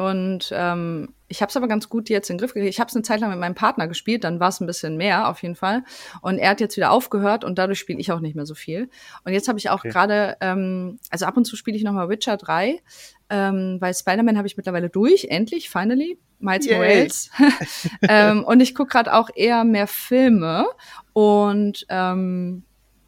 Und 0.00 0.50
ähm, 0.52 1.12
ich 1.28 1.42
habe 1.42 1.50
es 1.50 1.56
aber 1.58 1.68
ganz 1.68 1.90
gut 1.90 2.08
jetzt 2.08 2.30
in 2.30 2.36
den 2.36 2.40
Griff 2.40 2.54
gekriegt. 2.54 2.72
Ich 2.72 2.80
habe 2.80 2.88
es 2.88 2.96
eine 2.96 3.02
Zeit 3.02 3.20
lang 3.20 3.28
mit 3.28 3.38
meinem 3.38 3.54
Partner 3.54 3.86
gespielt, 3.86 4.24
dann 4.24 4.40
war 4.40 4.48
es 4.48 4.58
ein 4.58 4.66
bisschen 4.66 4.96
mehr 4.96 5.28
auf 5.28 5.42
jeden 5.42 5.56
Fall. 5.56 5.84
Und 6.22 6.38
er 6.38 6.48
hat 6.48 6.60
jetzt 6.60 6.78
wieder 6.78 6.90
aufgehört 6.90 7.44
und 7.44 7.58
dadurch 7.58 7.78
spiele 7.78 8.00
ich 8.00 8.10
auch 8.10 8.20
nicht 8.20 8.34
mehr 8.34 8.46
so 8.46 8.54
viel. 8.54 8.88
Und 9.26 9.34
jetzt 9.34 9.46
habe 9.46 9.58
ich 9.58 9.68
auch 9.68 9.80
okay. 9.80 9.90
gerade, 9.90 10.38
ähm, 10.40 10.98
also 11.10 11.26
ab 11.26 11.36
und 11.36 11.44
zu 11.44 11.54
spiele 11.54 11.76
ich 11.76 11.84
nochmal 11.84 12.08
Witcher 12.08 12.38
3, 12.38 12.80
ähm, 13.28 13.76
weil 13.78 13.92
Spider-Man 13.92 14.38
habe 14.38 14.46
ich 14.46 14.56
mittlerweile 14.56 14.88
durch, 14.88 15.26
endlich, 15.28 15.68
finally, 15.68 16.18
Miles 16.38 16.64
Yay. 16.64 16.76
Morales. 16.76 17.30
ähm, 18.08 18.42
und 18.42 18.60
ich 18.60 18.74
gucke 18.74 18.92
gerade 18.92 19.12
auch 19.12 19.28
eher 19.34 19.64
mehr 19.64 19.86
Filme. 19.86 20.64
Und 21.12 21.84
ähm, 21.90 22.62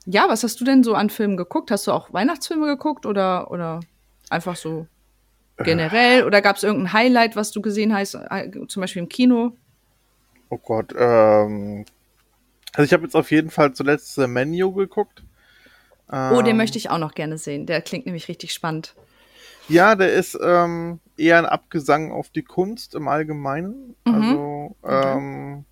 ja, 0.05 0.27
was 0.29 0.45
hast 0.45 0.61
du 0.61 0.67
denn 0.67 0.83
so 0.83 0.93
an 0.93 1.09
Filmen 1.09 1.39
geguckt? 1.39 1.71
Hast 1.71 1.87
du 1.87 1.93
auch 1.93 2.13
Weihnachtsfilme 2.13 2.67
geguckt 2.67 3.07
oder, 3.07 3.51
oder 3.51 3.81
einfach 4.29 4.57
so 4.57 4.87
generell? 5.59 6.25
Oder 6.25 6.43
gab 6.43 6.57
es 6.57 6.63
irgendein 6.63 6.93
Highlight, 6.93 7.37
was 7.37 7.51
du 7.51 7.61
gesehen 7.61 7.95
hast, 7.95 8.15
äh, 8.15 8.51
zum 8.69 8.81
Beispiel 8.81 9.03
im 9.03 9.09
Kino? 9.09 9.57
Oh 10.49 10.59
Gott, 10.59 10.95
ähm, 10.97 11.85
also 12.75 12.85
ich 12.85 12.93
habe 12.93 13.05
jetzt 13.05 13.17
auf 13.17 13.31
jeden 13.31 13.51
Fall 13.51 13.73
zuletzt 13.73 14.15
The 14.15 14.27
Menu 14.27 14.73
geguckt. 14.73 15.23
Ähm, 16.11 16.33
oh, 16.33 16.43
den 16.43 16.53
ähm, 16.53 16.57
möchte 16.59 16.79
ich 16.79 16.91
auch 16.91 16.99
noch 16.99 17.15
gerne 17.15 17.39
sehen. 17.39 17.67
Der 17.67 17.81
klingt 17.81 18.07
nämlich 18.07 18.29
richtig 18.29 18.53
spannend. 18.53 18.95
Ja, 19.69 19.95
der 19.95 20.13
ist 20.13 20.39
ähm, 20.43 21.01
eher 21.17 21.39
ein 21.39 21.47
Abgesang 21.47 22.13
auf 22.13 22.31
die 22.31 22.43
Kunst 22.43 22.95
im 22.95 23.09
Allgemeinen. 23.09 23.95
Mhm. 24.05 24.15
Also 24.15 24.77
okay. 24.83 25.17
ähm, 25.17 25.65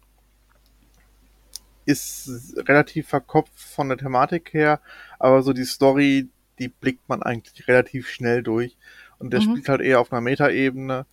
ist 1.87 2.55
relativ 2.57 3.09
verkopft 3.09 3.59
von 3.59 3.89
der 3.89 3.99
Thematik 3.99 4.53
her, 4.53 4.81
aber 5.19 5.43
so 5.43 5.53
die 5.53 5.65
Story, 5.65 6.29
die 6.59 6.69
blickt 6.69 7.09
man 7.09 7.23
eigentlich 7.23 7.67
relativ 7.67 8.09
schnell 8.09 8.43
durch. 8.43 8.77
Und 9.21 9.33
der 9.33 9.41
mhm. 9.41 9.45
spielt 9.45 9.69
halt 9.69 9.81
eher 9.81 10.01
auf 10.01 10.13
einer 10.13 10.21
Metaebene. 10.21 11.07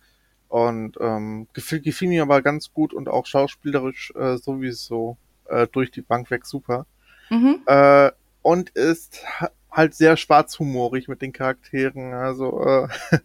Und 0.48 0.96
ähm, 1.00 1.46
gefiel, 1.52 1.80
gefiel 1.80 2.08
mir 2.08 2.22
aber 2.22 2.42
ganz 2.42 2.72
gut 2.72 2.94
und 2.94 3.08
auch 3.08 3.26
schauspielerisch 3.26 4.12
äh, 4.16 4.38
sowieso 4.38 5.18
äh, 5.46 5.66
durch 5.70 5.90
die 5.90 6.00
Bank 6.00 6.30
weg 6.30 6.46
super. 6.46 6.86
Mhm. 7.30 7.60
Äh, 7.66 8.10
und 8.42 8.70
ist 8.70 9.22
halt 9.70 9.94
sehr 9.94 10.16
schwarzhumorig 10.16 11.06
mit 11.08 11.20
den 11.20 11.32
Charakteren. 11.32 12.14
Also 12.14 12.64
äh, 12.64 12.88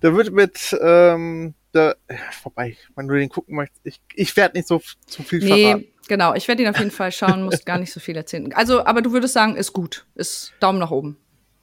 da 0.00 0.14
wird 0.14 0.32
mit 0.32 0.76
ähm, 0.80 1.54
ja, 1.74 1.94
vorbei, 2.32 2.76
wenn 2.94 3.08
du 3.08 3.14
den 3.14 3.28
gucken 3.28 3.56
möchtest. 3.56 3.80
Ich, 3.84 4.00
ich 4.14 4.36
werde 4.36 4.58
nicht 4.58 4.68
so 4.68 4.82
zu 5.06 5.22
viel 5.22 5.38
nee, 5.40 5.62
verraten. 5.62 5.86
Genau, 6.08 6.34
ich 6.34 6.48
werde 6.48 6.62
ihn 6.62 6.68
auf 6.68 6.78
jeden 6.78 6.90
Fall 6.90 7.12
schauen, 7.12 7.44
muss 7.44 7.64
gar 7.64 7.78
nicht 7.78 7.92
so 7.92 8.00
viel 8.00 8.16
erzählen. 8.16 8.52
Also, 8.52 8.84
aber 8.84 9.00
du 9.00 9.12
würdest 9.12 9.34
sagen, 9.34 9.56
ist 9.56 9.72
gut, 9.72 10.06
ist 10.14 10.52
Daumen 10.60 10.78
nach 10.78 10.90
oben. 10.90 11.16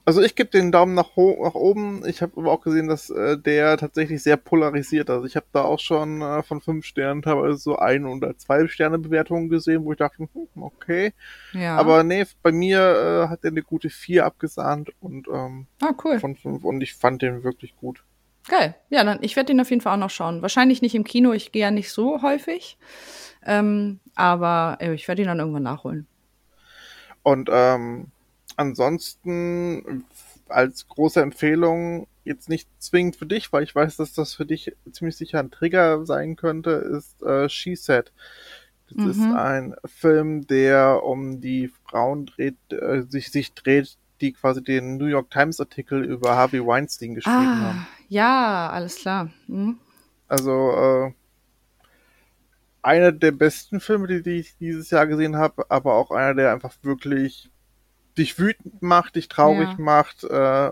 Also 0.08 0.22
ich 0.22 0.34
gebe 0.34 0.48
den 0.48 0.72
Daumen 0.72 0.94
nach, 0.94 1.10
nach 1.18 1.54
oben. 1.54 2.02
Ich 2.06 2.22
habe 2.22 2.32
aber 2.38 2.50
auch 2.50 2.62
gesehen, 2.62 2.88
dass 2.88 3.10
äh, 3.10 3.36
der 3.36 3.76
tatsächlich 3.76 4.22
sehr 4.22 4.38
polarisiert. 4.38 5.10
Also 5.10 5.26
ich 5.26 5.36
habe 5.36 5.44
da 5.52 5.64
auch 5.64 5.80
schon 5.80 6.22
äh, 6.22 6.42
von 6.42 6.62
fünf 6.62 6.86
Sternen 6.86 7.20
teilweise 7.20 7.58
so 7.58 7.76
ein 7.76 8.06
oder 8.06 8.34
zwei 8.38 8.66
Sterne 8.68 8.98
Bewertungen 8.98 9.50
gesehen, 9.50 9.84
wo 9.84 9.92
ich 9.92 9.98
dachte, 9.98 10.26
hm, 10.32 10.62
okay. 10.62 11.12
Ja. 11.52 11.76
Aber 11.76 12.04
nee, 12.04 12.24
bei 12.42 12.52
mir 12.52 12.78
äh, 12.78 13.28
hat 13.28 13.40
er 13.44 13.50
eine 13.50 13.60
gute 13.60 13.90
vier 13.90 14.24
abgesahnt 14.24 14.92
und 15.00 15.28
ähm, 15.28 15.66
ah, 15.82 15.92
cool. 16.02 16.18
von 16.18 16.36
fünf 16.36 16.64
und 16.64 16.80
ich 16.80 16.94
fand 16.94 17.20
den 17.20 17.44
wirklich 17.44 17.76
gut. 17.76 18.02
Geil. 18.48 18.76
Ja, 18.88 19.04
dann 19.04 19.18
ich 19.20 19.36
werde 19.36 19.48
den 19.48 19.60
auf 19.60 19.68
jeden 19.68 19.82
Fall 19.82 19.92
auch 19.92 20.00
noch 20.00 20.08
schauen. 20.08 20.40
Wahrscheinlich 20.40 20.80
nicht 20.80 20.94
im 20.94 21.04
Kino. 21.04 21.34
Ich 21.34 21.52
gehe 21.52 21.60
ja 21.60 21.70
nicht 21.70 21.92
so 21.92 22.22
häufig, 22.22 22.78
ähm, 23.44 24.00
aber 24.14 24.78
ich 24.80 25.06
werde 25.06 25.20
ihn 25.20 25.28
dann 25.28 25.40
irgendwann 25.40 25.64
nachholen. 25.64 26.06
Und 27.22 27.50
ähm, 27.52 28.10
ansonsten 28.58 30.04
als 30.48 30.88
große 30.88 31.20
Empfehlung, 31.20 32.06
jetzt 32.24 32.48
nicht 32.48 32.68
zwingend 32.78 33.16
für 33.16 33.26
dich, 33.26 33.52
weil 33.52 33.62
ich 33.62 33.74
weiß, 33.74 33.96
dass 33.96 34.12
das 34.12 34.34
für 34.34 34.46
dich 34.46 34.74
ziemlich 34.90 35.16
sicher 35.16 35.38
ein 35.38 35.50
Trigger 35.50 36.04
sein 36.04 36.36
könnte, 36.36 36.70
ist 36.70 37.22
äh, 37.22 37.48
She 37.48 37.76
Said. 37.76 38.12
Das 38.90 38.96
mhm. 38.96 39.10
ist 39.10 39.20
ein 39.20 39.74
Film, 39.84 40.46
der 40.46 41.02
um 41.04 41.40
die 41.40 41.70
Frauen 41.88 42.26
dreht, 42.26 42.56
äh, 42.70 43.02
sich, 43.02 43.30
sich 43.30 43.54
dreht, 43.54 43.96
die 44.20 44.32
quasi 44.32 44.62
den 44.62 44.96
New 44.96 45.06
York 45.06 45.30
Times 45.30 45.60
Artikel 45.60 46.04
über 46.04 46.36
Harvey 46.36 46.64
Weinstein 46.64 47.14
geschrieben 47.14 47.36
ah, 47.36 47.60
haben. 47.60 47.86
Ja, 48.08 48.70
alles 48.70 48.96
klar. 48.96 49.30
Mhm. 49.46 49.78
Also 50.26 50.72
äh, 50.72 51.12
einer 52.82 53.12
der 53.12 53.32
besten 53.32 53.80
Filme, 53.80 54.08
die, 54.08 54.22
die 54.22 54.40
ich 54.40 54.56
dieses 54.56 54.90
Jahr 54.90 55.06
gesehen 55.06 55.36
habe, 55.36 55.70
aber 55.70 55.94
auch 55.94 56.10
einer, 56.10 56.34
der 56.34 56.52
einfach 56.52 56.74
wirklich 56.82 57.50
dich 58.18 58.38
wütend 58.38 58.82
macht, 58.82 59.16
dich 59.16 59.28
traurig 59.28 59.68
ja. 59.68 59.76
macht, 59.78 60.24
äh, 60.24 60.70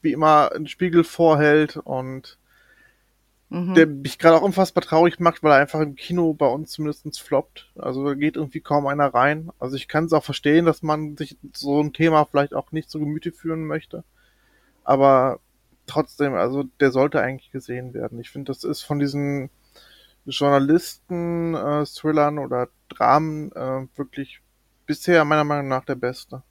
wie 0.00 0.12
immer 0.12 0.52
einen 0.52 0.66
Spiegel 0.66 1.04
vorhält 1.04 1.76
und 1.76 2.38
mhm. 3.50 3.74
der 3.74 3.86
mich 3.86 4.18
gerade 4.18 4.36
auch 4.36 4.42
unfassbar 4.42 4.82
traurig 4.82 5.20
macht, 5.20 5.42
weil 5.42 5.52
er 5.52 5.58
einfach 5.58 5.80
im 5.80 5.96
Kino 5.96 6.34
bei 6.34 6.46
uns 6.46 6.72
zumindest 6.72 7.20
floppt. 7.20 7.70
Also 7.76 8.04
da 8.04 8.14
geht 8.14 8.36
irgendwie 8.36 8.60
kaum 8.60 8.86
einer 8.86 9.12
rein. 9.12 9.50
Also 9.58 9.76
ich 9.76 9.88
kann 9.88 10.04
es 10.04 10.12
auch 10.12 10.24
verstehen, 10.24 10.64
dass 10.64 10.82
man 10.82 11.16
sich 11.16 11.36
so 11.52 11.80
ein 11.80 11.92
Thema 11.92 12.24
vielleicht 12.24 12.54
auch 12.54 12.72
nicht 12.72 12.90
so 12.90 12.98
Gemüte 12.98 13.32
führen 13.32 13.66
möchte. 13.66 14.04
Aber 14.84 15.40
trotzdem, 15.86 16.34
also 16.34 16.64
der 16.80 16.92
sollte 16.92 17.20
eigentlich 17.20 17.50
gesehen 17.50 17.94
werden. 17.94 18.20
Ich 18.20 18.30
finde, 18.30 18.52
das 18.52 18.64
ist 18.64 18.82
von 18.82 18.98
diesen 18.98 19.50
Journalisten, 20.24 21.54
äh, 21.54 21.84
Thrillern 21.84 22.38
oder 22.38 22.68
Dramen 22.88 23.52
äh, 23.52 23.86
wirklich 23.96 24.40
bisher 24.88 25.24
meiner 25.24 25.44
Meinung 25.44 25.68
nach 25.68 25.84
der 25.84 25.94
beste. 25.94 26.42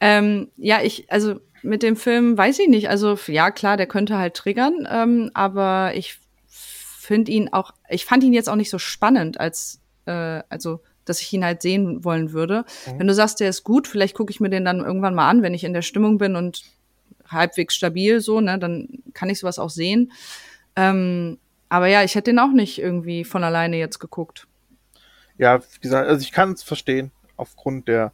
Ähm, 0.00 0.50
ja, 0.56 0.82
ich, 0.82 1.12
also 1.12 1.38
mit 1.62 1.84
dem 1.84 1.94
Film 1.94 2.36
weiß 2.36 2.58
ich 2.58 2.68
nicht. 2.68 2.88
Also 2.88 3.16
ja, 3.28 3.52
klar, 3.52 3.76
der 3.76 3.86
könnte 3.86 4.18
halt 4.18 4.34
triggern, 4.34 4.88
ähm, 4.90 5.30
aber 5.34 5.92
ich 5.94 6.18
finde 6.48 7.30
ihn 7.30 7.52
auch, 7.52 7.72
ich 7.88 8.04
fand 8.04 8.24
ihn 8.24 8.32
jetzt 8.32 8.48
auch 8.48 8.56
nicht 8.56 8.70
so 8.70 8.78
spannend, 8.78 9.38
als 9.38 9.80
äh, 10.06 10.42
also 10.48 10.80
dass 11.04 11.20
ich 11.20 11.32
ihn 11.32 11.44
halt 11.44 11.62
sehen 11.62 12.04
wollen 12.04 12.32
würde. 12.32 12.64
Mhm. 12.86 12.98
Wenn 12.98 13.06
du 13.06 13.14
sagst, 13.14 13.40
der 13.40 13.48
ist 13.48 13.64
gut, 13.64 13.86
vielleicht 13.86 14.16
gucke 14.16 14.30
ich 14.30 14.40
mir 14.40 14.50
den 14.50 14.64
dann 14.64 14.80
irgendwann 14.80 15.14
mal 15.14 15.28
an, 15.28 15.42
wenn 15.42 15.54
ich 15.54 15.64
in 15.64 15.72
der 15.72 15.82
Stimmung 15.82 16.18
bin 16.18 16.34
und 16.34 16.62
halbwegs 17.28 17.74
stabil 17.74 18.20
so, 18.20 18.40
ne, 18.40 18.58
dann 18.58 18.88
kann 19.12 19.28
ich 19.28 19.40
sowas 19.40 19.58
auch 19.58 19.70
sehen. 19.70 20.12
Ähm, 20.76 21.38
aber 21.68 21.88
ja, 21.88 22.02
ich 22.04 22.14
hätte 22.14 22.30
den 22.30 22.38
auch 22.38 22.52
nicht 22.52 22.78
irgendwie 22.78 23.24
von 23.24 23.44
alleine 23.44 23.78
jetzt 23.78 23.98
geguckt. 23.98 24.46
Ja, 25.38 25.60
wie 25.60 25.80
gesagt, 25.80 26.08
also 26.08 26.22
ich 26.22 26.30
kann 26.30 26.52
es 26.52 26.62
verstehen 26.62 27.10
aufgrund 27.42 27.88
der 27.88 28.12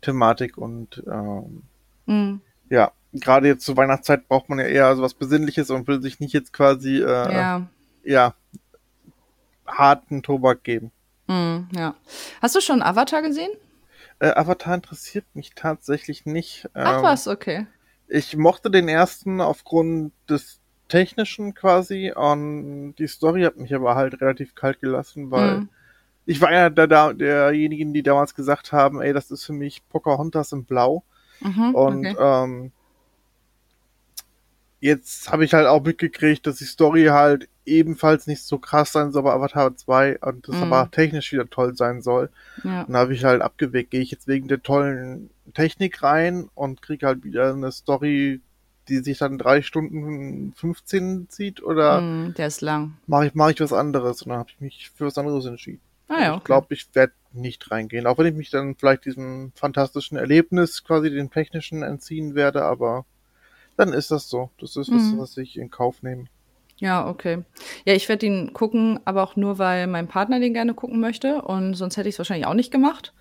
Thematik 0.00 0.56
und 0.56 1.02
ähm, 1.06 1.62
mhm. 2.06 2.40
ja, 2.70 2.92
gerade 3.12 3.48
jetzt 3.48 3.64
zur 3.64 3.76
Weihnachtszeit 3.76 4.28
braucht 4.28 4.48
man 4.48 4.58
ja 4.58 4.66
eher 4.66 4.96
so 4.96 5.02
was 5.02 5.14
Besinnliches 5.14 5.70
und 5.70 5.86
will 5.88 6.00
sich 6.00 6.20
nicht 6.20 6.32
jetzt 6.32 6.52
quasi 6.52 6.98
äh, 6.98 7.34
ja. 7.34 7.66
ja 8.04 8.34
harten 9.66 10.22
Tobak 10.22 10.64
geben. 10.64 10.92
Mhm, 11.26 11.68
ja. 11.74 11.94
Hast 12.40 12.54
du 12.54 12.60
schon 12.60 12.82
Avatar 12.82 13.22
gesehen? 13.22 13.50
Äh, 14.18 14.30
Avatar 14.30 14.74
interessiert 14.74 15.26
mich 15.34 15.52
tatsächlich 15.54 16.26
nicht. 16.26 16.68
Ach 16.74 16.98
ähm, 16.98 17.02
was, 17.02 17.28
okay. 17.28 17.66
Ich 18.06 18.36
mochte 18.36 18.70
den 18.70 18.88
ersten 18.88 19.40
aufgrund 19.40 20.12
des 20.30 20.60
Technischen 20.88 21.54
quasi 21.54 22.12
und 22.12 22.94
die 22.98 23.08
Story 23.08 23.42
hat 23.42 23.58
mich 23.58 23.74
aber 23.74 23.94
halt 23.94 24.20
relativ 24.22 24.54
kalt 24.54 24.80
gelassen, 24.80 25.30
weil 25.30 25.60
mhm 25.60 25.68
ich 26.28 26.42
war 26.42 26.50
einer 26.50 26.68
der, 26.68 27.14
derjenigen, 27.14 27.94
die 27.94 28.02
damals 28.02 28.34
gesagt 28.34 28.70
haben, 28.72 29.00
ey, 29.00 29.14
das 29.14 29.30
ist 29.30 29.46
für 29.46 29.54
mich 29.54 29.82
Pocahontas 29.88 30.52
in 30.52 30.64
Blau. 30.64 31.02
Mhm, 31.40 31.74
und 31.74 32.06
okay. 32.06 32.16
ähm, 32.20 32.72
jetzt 34.80 35.32
habe 35.32 35.46
ich 35.46 35.54
halt 35.54 35.66
auch 35.66 35.82
mitgekriegt, 35.82 36.46
dass 36.46 36.56
die 36.56 36.66
Story 36.66 37.06
halt 37.06 37.48
ebenfalls 37.64 38.26
nicht 38.26 38.42
so 38.42 38.58
krass 38.58 38.92
sein 38.92 39.10
soll 39.10 39.22
bei 39.22 39.32
Avatar 39.32 39.74
2 39.74 40.18
und 40.18 40.46
das 40.46 40.56
mhm. 40.56 40.64
aber 40.64 40.90
technisch 40.90 41.32
wieder 41.32 41.48
toll 41.48 41.74
sein 41.74 42.02
soll. 42.02 42.28
Ja. 42.62 42.82
Und 42.82 42.92
da 42.92 42.98
habe 42.98 43.14
ich 43.14 43.24
halt 43.24 43.40
abgewegt, 43.40 43.90
gehe 43.90 44.02
ich 44.02 44.10
jetzt 44.10 44.28
wegen 44.28 44.48
der 44.48 44.62
tollen 44.62 45.30
Technik 45.54 46.02
rein 46.02 46.50
und 46.54 46.82
kriege 46.82 47.06
halt 47.06 47.24
wieder 47.24 47.54
eine 47.54 47.72
Story, 47.72 48.42
die 48.88 48.98
sich 48.98 49.16
dann 49.16 49.38
drei 49.38 49.62
Stunden 49.62 50.52
15 50.56 51.30
zieht 51.30 51.62
oder 51.62 52.02
mm, 52.02 52.34
der 52.34 52.48
ist 52.48 52.60
lang. 52.60 52.98
Mache 53.06 53.28
ich, 53.28 53.34
mach 53.34 53.48
ich 53.48 53.60
was 53.60 53.72
anderes 53.72 54.20
und 54.20 54.28
dann 54.28 54.40
habe 54.40 54.50
ich 54.50 54.60
mich 54.60 54.90
für 54.94 55.06
was 55.06 55.16
anderes 55.16 55.46
entschieden. 55.46 55.80
Ah, 56.08 56.20
ja, 56.20 56.30
okay. 56.32 56.38
Ich 56.38 56.44
glaube, 56.44 56.74
ich 56.74 56.88
werde 56.94 57.12
nicht 57.32 57.70
reingehen, 57.70 58.06
auch 58.06 58.18
wenn 58.18 58.26
ich 58.26 58.34
mich 58.34 58.50
dann 58.50 58.74
vielleicht 58.74 59.04
diesem 59.04 59.52
fantastischen 59.54 60.16
Erlebnis, 60.16 60.82
quasi 60.82 61.10
den 61.10 61.30
technischen, 61.30 61.82
entziehen 61.82 62.34
werde, 62.34 62.64
aber 62.64 63.04
dann 63.76 63.92
ist 63.92 64.10
das 64.10 64.28
so. 64.28 64.50
Das 64.58 64.76
ist 64.76 64.90
mhm. 64.90 64.96
das, 64.96 65.18
was 65.18 65.36
ich 65.36 65.56
in 65.58 65.70
Kauf 65.70 66.02
nehme. 66.02 66.24
Ja, 66.78 67.08
okay. 67.08 67.44
Ja, 67.84 67.94
ich 67.94 68.08
werde 68.08 68.26
ihn 68.26 68.52
gucken, 68.52 69.00
aber 69.04 69.22
auch 69.22 69.36
nur, 69.36 69.58
weil 69.58 69.86
mein 69.86 70.08
Partner 70.08 70.40
den 70.40 70.54
gerne 70.54 70.74
gucken 70.74 71.00
möchte 71.00 71.42
und 71.42 71.74
sonst 71.74 71.96
hätte 71.96 72.08
ich 72.08 72.14
es 72.14 72.18
wahrscheinlich 72.18 72.46
auch 72.46 72.54
nicht 72.54 72.70
gemacht. 72.70 73.12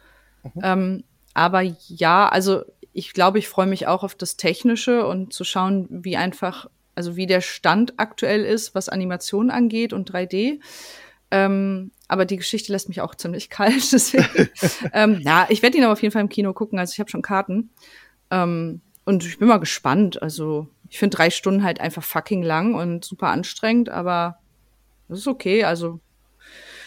Mhm. 0.44 0.62
Ähm, 0.63 1.03
aber 1.34 1.62
ja, 1.62 2.29
also 2.29 2.63
ich 2.94 3.13
glaube, 3.13 3.39
ich 3.39 3.48
freue 3.48 3.67
mich 3.67 3.88
auch 3.88 4.03
auf 4.03 4.15
das 4.15 4.38
Technische 4.38 5.06
und 5.06 5.34
zu 5.34 5.44
schauen, 5.44 5.88
wie 5.89 6.17
einfach, 6.17 6.67
also 6.96 7.15
wie 7.15 7.27
der 7.27 7.41
Stand 7.41 7.94
aktuell 7.98 8.44
ist, 8.44 8.74
was 8.74 8.89
Animation 8.89 9.51
angeht 9.51 9.94
und 9.94 10.12
3D. 10.12 10.60
Ähm, 11.29 11.91
aber 12.07 12.25
die 12.25 12.37
Geschichte 12.37 12.71
lässt 12.71 12.89
mich 12.89 13.01
auch 13.01 13.15
ziemlich 13.15 13.49
kalt. 13.51 13.91
Deswegen, 13.91 14.49
ähm, 14.93 15.19
ja, 15.21 15.47
ich 15.49 15.61
werde 15.61 15.77
ihn 15.77 15.83
aber 15.83 15.93
auf 15.93 16.01
jeden 16.01 16.11
Fall 16.11 16.21
im 16.21 16.29
Kino 16.29 16.53
gucken. 16.53 16.79
Also 16.79 16.93
ich 16.93 16.99
habe 16.99 17.09
schon 17.09 17.21
Karten. 17.21 17.69
Ähm, 18.31 18.81
und 19.05 19.25
ich 19.25 19.39
bin 19.39 19.47
mal 19.47 19.57
gespannt. 19.57 20.21
Also 20.21 20.67
ich 20.89 20.99
finde 20.99 21.17
drei 21.17 21.29
Stunden 21.29 21.63
halt 21.63 21.79
einfach 21.79 22.03
fucking 22.03 22.43
lang 22.43 22.75
und 22.75 23.05
super 23.05 23.27
anstrengend, 23.27 23.89
aber 23.89 24.39
das 25.07 25.19
ist 25.19 25.27
okay. 25.27 25.63
Also 25.63 25.99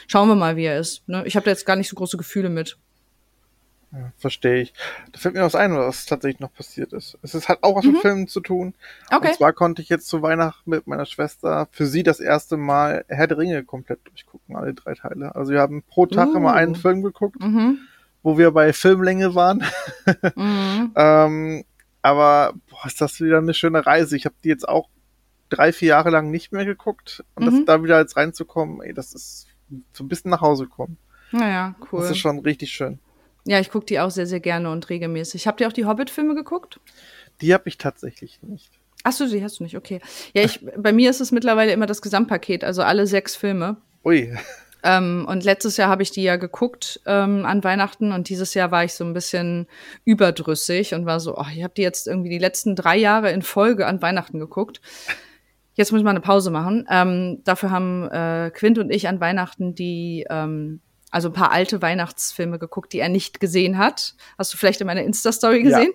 schauen 0.07 0.29
wir 0.29 0.35
mal, 0.35 0.57
wie 0.57 0.65
er 0.65 0.79
ist. 0.79 1.09
Ne? 1.09 1.23
Ich 1.27 1.37
habe 1.37 1.45
da 1.45 1.51
jetzt 1.51 1.67
gar 1.67 1.77
nicht 1.77 1.89
so 1.89 1.97
große 1.97 2.17
Gefühle 2.17 2.51
mit. 2.51 2.79
Ja, 3.93 4.13
verstehe 4.17 4.63
ich. 4.63 4.73
Da 5.13 5.19
fällt 5.19 5.35
mir 5.35 5.43
was 5.43 5.57
ein, 5.57 5.77
was 5.77 6.07
tatsächlich 6.07 6.41
noch 6.41 6.53
passiert 6.53 6.93
ist. 6.93 7.19
Es 7.23 7.35
ist 7.35 7.49
halt 7.49 7.63
auch 7.63 7.75
was 7.75 7.85
mhm. 7.85 7.93
mit 7.93 8.01
Filmen 8.03 8.29
zu 8.29 8.41
tun. 8.41 8.75
Okay. 9.11 9.29
Und 9.29 9.35
zwar 9.35 9.53
konnte 9.53 9.83
ich 9.83 9.89
jetzt 9.89 10.07
zu 10.07 10.23
Weihnachten 10.23 10.71
mit 10.71 10.87
meiner 10.87 11.07
Schwester 11.07 11.69
für 11.73 11.87
sie 11.87 12.05
das 12.05 12.21
erste 12.21 12.57
Mal 12.57 13.05
Herr 13.09 13.27
der 13.27 13.39
Ringe 13.39 13.65
komplett 13.65 14.07
durchgucken, 14.07 14.55
alle 14.55 14.75
drei 14.75 14.95
Teile. 14.95 15.35
Also 15.35 15.53
wir 15.53 15.61
haben 15.61 15.83
pro 15.83 16.07
Tag 16.07 16.29
uh. 16.29 16.37
immer 16.37 16.53
einen 16.53 16.77
Film 16.77 17.03
geguckt, 17.03 17.41
mhm. 17.41 17.79
wo 18.23 18.39
wir 18.39 18.53
bei 18.53 18.73
Filmlänge 18.73 19.35
waren. 19.35 19.65
mhm. 20.37 20.93
ähm, 20.95 21.65
aber 22.03 22.55
boah, 22.71 22.87
ist 22.87 23.01
das 23.01 23.21
wieder 23.21 23.39
eine 23.39 23.55
schöne 23.55 23.85
Reise. 23.85 24.17
Ich 24.17 24.25
habe 24.25 24.37
die 24.45 24.49
jetzt 24.49 24.69
auch 24.69 24.89
drei, 25.49 25.73
vier 25.73 25.89
Jahre 25.89 26.11
lang 26.11 26.31
nicht 26.31 26.53
mehr 26.53 26.65
geguckt. 26.65 27.25
Und 27.35 27.45
das, 27.45 27.55
mhm. 27.55 27.67
da 27.67 27.83
wieder 27.83 27.99
jetzt 27.99 28.17
reinzukommen, 28.17 28.83
ey, 28.83 28.95
das 28.95 29.15
ist 29.15 29.49
so 29.93 30.05
ein 30.05 30.09
bisschen 30.09 30.31
nach 30.31 30.41
Hause 30.41 30.67
kommen. 30.69 30.97
Naja, 31.33 31.75
cool. 31.93 32.01
Das 32.01 32.11
ist 32.11 32.19
schon 32.19 32.39
richtig 32.39 32.71
schön. 32.71 33.01
Ja, 33.47 33.61
ich 33.61 33.71
gucke 33.71 33.87
die 33.87 34.01
auch 34.01 34.11
sehr, 34.11 34.27
sehr 34.27 34.41
gerne 34.41 34.71
und 34.71 34.89
regelmäßig. 34.89 35.47
Habt 35.47 35.61
ihr 35.61 35.69
auch 35.69 35.73
die 35.73 35.87
Hobbit-Filme 35.87 36.35
geguckt? 36.35 36.81
Die 37.41 37.55
habe 37.55 37.69
ich 37.69 37.79
tatsächlich 37.79 38.43
nicht. 38.43 38.71
Ach 39.03 39.13
so, 39.13 39.27
die 39.27 39.43
hast 39.43 39.61
du 39.61 39.65
nicht, 39.65 39.77
okay. 39.77 40.01
Ja, 40.35 40.43
ich, 40.43 40.61
bei 40.77 40.93
mir 40.93 41.11
ist 41.11 41.21
es 41.21 41.33
mittlerweile 41.33 41.73
immer 41.73 41.87
das 41.87 42.03
Gesamtpaket, 42.03 42.65
also 42.65 42.83
alle 42.83 43.07
sechs 43.07 43.37
Filme. 43.37 43.77
Ui. 44.05 44.37
Ähm, 44.83 45.27
und 45.29 45.45
letztes 45.45 45.77
Jahr 45.77 45.91
habe 45.91 46.03
ich 46.03 46.11
die 46.11 46.23
ja 46.23 46.37
geguckt 46.37 47.01
ähm, 47.07 47.45
an 47.45 47.63
Weihnachten 47.63 48.13
und 48.13 48.29
dieses 48.29 48.55
Jahr 48.55 48.71
war 48.71 48.85
ich 48.85 48.95
so 48.95 49.05
ein 49.05 49.13
bisschen 49.13 49.67
überdrüssig 50.05 50.95
und 50.95 51.05
war 51.07 51.21
so, 51.21 51.37
oh, 51.37 51.45
ich 51.55 51.63
habe 51.63 51.75
die 51.77 51.83
jetzt 51.83 52.07
irgendwie 52.07 52.31
die 52.31 52.39
letzten 52.39 52.77
drei 52.77 52.97
Jahre 52.97 53.31
in 53.31 53.43
Folge 53.43 53.87
an 53.87 54.01
Weihnachten 54.01 54.39
geguckt. 54.39 54.81
Jetzt 55.75 55.93
muss 55.93 56.01
ich 56.01 56.05
mal 56.05 56.11
eine 56.11 56.21
Pause 56.21 56.51
machen. 56.51 56.87
Ähm, 56.91 57.41
dafür 57.45 57.71
haben 57.71 58.09
äh, 58.09 58.51
Quint 58.55 58.79
und 58.79 58.91
ich 58.91 59.09
an 59.09 59.21
Weihnachten 59.21 59.75
die 59.75 60.27
ähm, 60.31 60.81
also 61.11 61.29
ein 61.29 61.35
paar 61.35 61.51
alte 61.51 61.83
Weihnachtsfilme 61.83 62.59
geguckt, 62.59 62.93
die 62.93 63.01
er 63.01 63.09
nicht 63.09 63.41
gesehen 63.41 63.79
hat. 63.79 64.15
Hast 64.39 64.53
du 64.53 64.57
vielleicht 64.57 64.81
in 64.81 64.87
meiner 64.87 65.03
Insta-Story 65.03 65.63
gesehen? 65.63 65.93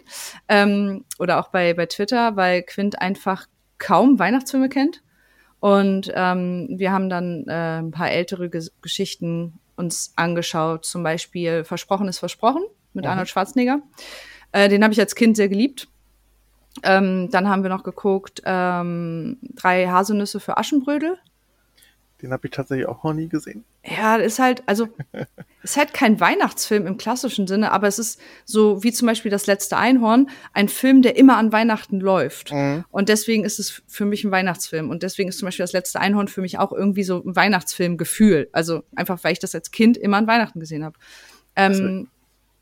Ja. 0.50 0.64
Ähm, 0.64 1.06
oder 1.20 1.40
auch 1.40 1.50
bei, 1.50 1.74
bei 1.74 1.86
Twitter, 1.86 2.36
weil 2.36 2.64
Quint 2.64 3.02
einfach 3.02 3.48
kaum 3.78 4.20
Weihnachtsfilme 4.20 4.70
kennt. 4.70 5.02
Und 5.60 6.12
ähm, 6.14 6.68
wir 6.70 6.92
haben 6.92 7.10
dann 7.10 7.46
äh, 7.48 7.80
ein 7.80 7.92
paar 7.92 8.12
ältere 8.12 8.50
Ge 8.50 8.68
Geschichten 8.82 9.60
uns 9.76 10.14
angeschaut, 10.16 10.86
zum 10.86 11.04
Beispiel 11.04 11.64
Versprochen 11.64 12.08
ist 12.08 12.20
Versprochen 12.20 12.64
mit 12.94 13.04
mhm. 13.04 13.12
Arnold 13.12 13.30
Schwarzenegger. 13.30 13.80
Äh, 14.52 14.70
den 14.70 14.84
habe 14.84 14.94
ich 14.94 15.00
als 15.00 15.16
Kind 15.16 15.36
sehr 15.36 15.50
geliebt. 15.50 15.88
Ähm, 16.84 17.30
dann 17.32 17.48
haben 17.50 17.64
wir 17.64 17.70
noch 17.70 17.84
geguckt, 17.84 18.42
ähm, 18.46 19.38
drei 19.56 19.88
Haselnüsse 19.88 20.40
für 20.40 20.58
Aschenbrödel. 20.58 21.18
Den 22.22 22.32
habe 22.32 22.48
ich 22.48 22.52
tatsächlich 22.52 22.88
auch 22.88 23.04
noch 23.04 23.14
nie 23.14 23.28
gesehen. 23.28 23.66
Ja, 23.84 24.16
ist 24.16 24.40
halt, 24.40 24.64
also 24.68 24.88
ist 25.64 25.76
halt 25.76 25.94
kein 25.94 26.20
Weihnachtsfilm 26.20 26.88
im 26.88 26.98
klassischen 26.98 27.46
Sinne, 27.46 27.72
aber 27.72 27.88
es 27.88 28.00
ist 28.00 28.20
so 28.46 28.84
wie 28.84 28.94
zum 28.94 29.08
Beispiel 29.08 29.30
das 29.30 29.48
letzte 29.48 29.78
Einhorn, 29.78 30.30
ein 30.54 30.70
Film, 30.70 31.02
der 31.02 31.18
immer 31.18 31.38
an 31.38 31.52
Weihnachten 31.52 32.00
läuft. 32.00 32.54
Mhm. 32.54 32.86
Und 32.90 33.10
deswegen 33.10 33.44
ist 33.44 33.60
es 33.60 33.84
für 33.88 34.06
mich 34.06 34.24
ein 34.24 34.32
Weihnachtsfilm. 34.32 34.90
Und 34.90 35.04
deswegen 35.04 35.30
ist 35.30 35.40
zum 35.40 35.48
Beispiel 35.48 35.64
das 35.64 35.74
letzte 35.74 36.00
Einhorn 36.00 36.30
für 36.30 36.42
mich 36.42 36.58
auch 36.58 36.72
irgendwie 36.72 37.04
so 37.04 37.22
ein 37.24 37.36
Weihnachtsfilmgefühl. 37.36 38.50
Also 38.54 38.84
einfach, 38.96 39.24
weil 39.24 39.34
ich 39.34 39.40
das 39.40 39.54
als 39.54 39.72
Kind 39.72 39.98
immer 39.98 40.18
an 40.18 40.28
Weihnachten 40.28 40.60
gesehen 40.60 40.86
habe. 40.86 40.98
Ähm, 41.58 42.08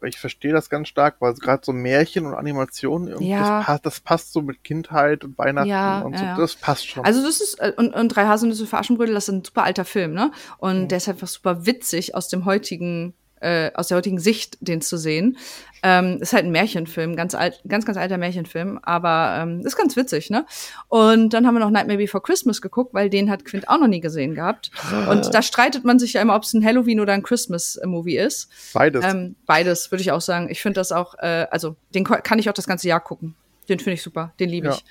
ich 0.08 0.20
verstehe 0.20 0.52
das 0.52 0.70
ganz 0.70 0.88
stark, 0.88 1.16
weil 1.20 1.34
gerade 1.36 1.64
so 1.66 1.74
Märchen 1.74 2.26
und 2.26 2.34
Animationen, 2.34 3.22
ja. 3.22 3.40
das, 3.40 3.66
passt, 3.66 3.86
das 3.86 4.00
passt 4.00 4.34
so 4.34 4.42
mit 4.42 4.64
Kindheit 4.64 5.24
und 5.24 5.38
Weihnachten 5.38 5.70
ja, 5.70 6.02
und 6.02 6.18
so, 6.18 6.24
ja, 6.24 6.38
das 6.38 6.56
passt 6.56 6.88
schon. 6.88 7.06
Also 7.06 7.24
das 7.24 7.42
ist, 7.42 7.60
äh, 7.60 7.74
und, 7.76 7.94
und 7.94 8.10
Drei 8.10 8.26
Haselnüsse 8.26 8.68
für 8.68 8.78
Aschenbrödel, 8.78 9.14
das 9.14 9.28
ist 9.28 9.34
ein 9.34 9.44
super 9.44 9.64
alter 9.64 9.86
Film, 9.86 10.14
ne? 10.14 10.32
Und 10.58 10.84
mhm. 10.84 10.88
der 10.88 10.98
ist 10.98 11.10
einfach 11.10 11.28
super 11.28 11.66
witzig 11.66 12.16
aus 12.16 12.28
dem 12.28 12.46
heutigen 12.46 13.14
äh, 13.44 13.72
aus 13.76 13.90
der 13.90 13.98
heutigen 13.98 14.20
Sicht 14.20 14.58
den 14.62 14.82
zu 14.82 14.98
sehen. 14.98 15.38
Ähm, 15.86 16.20
ist 16.22 16.32
halt 16.32 16.46
ein 16.46 16.52
Märchenfilm, 16.52 17.18
ganz 17.18 17.36
alt, 17.36 17.62
ganz, 17.68 17.86
ganz 17.86 17.98
alter 17.98 18.18
Märchenfilm, 18.18 18.80
aber 18.84 19.36
ähm, 19.42 19.66
ist 19.66 19.76
ganz 19.76 19.98
witzig, 19.98 20.30
ne? 20.30 20.46
Und 20.88 21.34
dann 21.34 21.46
haben 21.46 21.56
wir 21.56 21.60
noch 21.60 21.70
Nightmare 21.70 21.98
Before 21.98 22.22
Christmas 22.22 22.62
geguckt, 22.62 22.94
weil 22.94 23.10
den 23.10 23.30
hat 23.30 23.44
Quint 23.44 23.68
auch 23.68 23.78
noch 23.78 23.88
nie 23.88 24.00
gesehen 24.00 24.34
gehabt. 24.34 24.72
Und 25.10 25.34
da 25.34 25.42
streitet 25.42 25.84
man 25.84 26.00
sich 26.00 26.14
ja 26.14 26.22
immer, 26.22 26.38
ob 26.38 26.44
es 26.44 26.54
ein 26.54 26.64
Halloween 26.64 27.02
oder 27.02 27.12
ein 27.12 27.22
Christmas-Movie 27.22 28.18
ist. 28.18 28.50
Beides. 28.74 29.04
Ähm, 29.06 29.36
beides, 29.46 29.92
würde 29.92 30.02
ich 30.02 30.14
auch 30.14 30.22
sagen. 30.22 30.48
Ich 30.50 30.62
finde 30.62 30.80
das 30.80 30.94
auch, 30.94 31.16
äh, 31.20 31.48
also 31.52 31.76
den 31.94 32.06
kann 32.06 32.40
ich 32.40 32.50
auch 32.50 32.54
das 32.54 32.66
ganze 32.66 32.88
Jahr 32.88 33.02
gucken. 33.02 33.36
Den 33.68 33.80
finde 33.80 33.96
ich 33.96 34.04
super, 34.04 34.34
den 34.40 34.50
liebe 34.50 34.70
ich. 34.70 34.86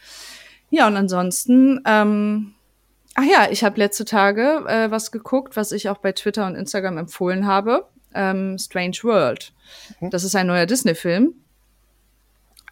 Ja. 0.70 0.80
ja, 0.82 0.86
und 0.88 0.96
ansonsten, 0.96 1.80
ähm, 1.86 2.52
ach 3.14 3.24
ja, 3.24 3.48
ich 3.50 3.64
habe 3.64 3.78
letzte 3.78 4.04
Tage 4.04 4.64
äh, 4.66 4.90
was 4.90 5.10
geguckt, 5.10 5.56
was 5.56 5.72
ich 5.72 5.88
auch 5.88 5.98
bei 5.98 6.12
Twitter 6.12 6.46
und 6.46 6.54
Instagram 6.54 6.98
empfohlen 6.98 7.46
habe 7.46 7.86
ähm, 8.14 8.58
Strange 8.58 8.98
World. 9.02 9.52
Mhm. 10.00 10.10
Das 10.10 10.24
ist 10.24 10.34
ein 10.34 10.46
neuer 10.46 10.66
Disney-Film. 10.66 11.34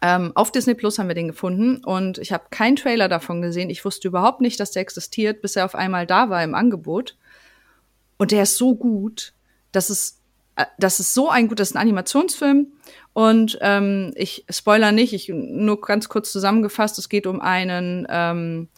Ähm, 0.03 0.31
auf 0.33 0.51
Disney 0.51 0.73
Plus 0.73 0.97
haben 0.97 1.09
wir 1.09 1.15
den 1.15 1.27
gefunden 1.27 1.77
und 1.83 2.17
ich 2.17 2.33
habe 2.33 2.45
keinen 2.49 2.75
Trailer 2.75 3.07
davon 3.07 3.41
gesehen. 3.41 3.69
Ich 3.69 3.85
wusste 3.85 4.07
überhaupt 4.07 4.41
nicht, 4.41 4.59
dass 4.59 4.71
der 4.71 4.81
existiert, 4.81 5.43
bis 5.43 5.55
er 5.55 5.65
auf 5.65 5.75
einmal 5.75 6.07
da 6.07 6.29
war 6.31 6.43
im 6.43 6.55
Angebot. 6.55 7.15
Und 8.17 8.31
der 8.31 8.43
ist 8.43 8.57
so 8.57 8.75
gut, 8.75 9.33
dass 9.71 9.91
es, 9.91 10.19
äh, 10.55 10.65
das 10.79 10.99
ist 10.99 11.13
so 11.13 11.29
ein 11.29 11.47
gutes 11.47 11.75
Animationsfilm. 11.75 12.67
Und 13.13 13.59
ähm, 13.61 14.11
ich 14.15 14.43
spoiler 14.49 14.91
nicht, 14.91 15.13
ich 15.13 15.29
nur 15.29 15.79
ganz 15.81 16.09
kurz 16.09 16.31
zusammengefasst, 16.31 16.97
es 16.97 17.07
geht 17.07 17.27
um 17.27 17.39
einen, 17.39 18.07
ähm, 18.09 18.69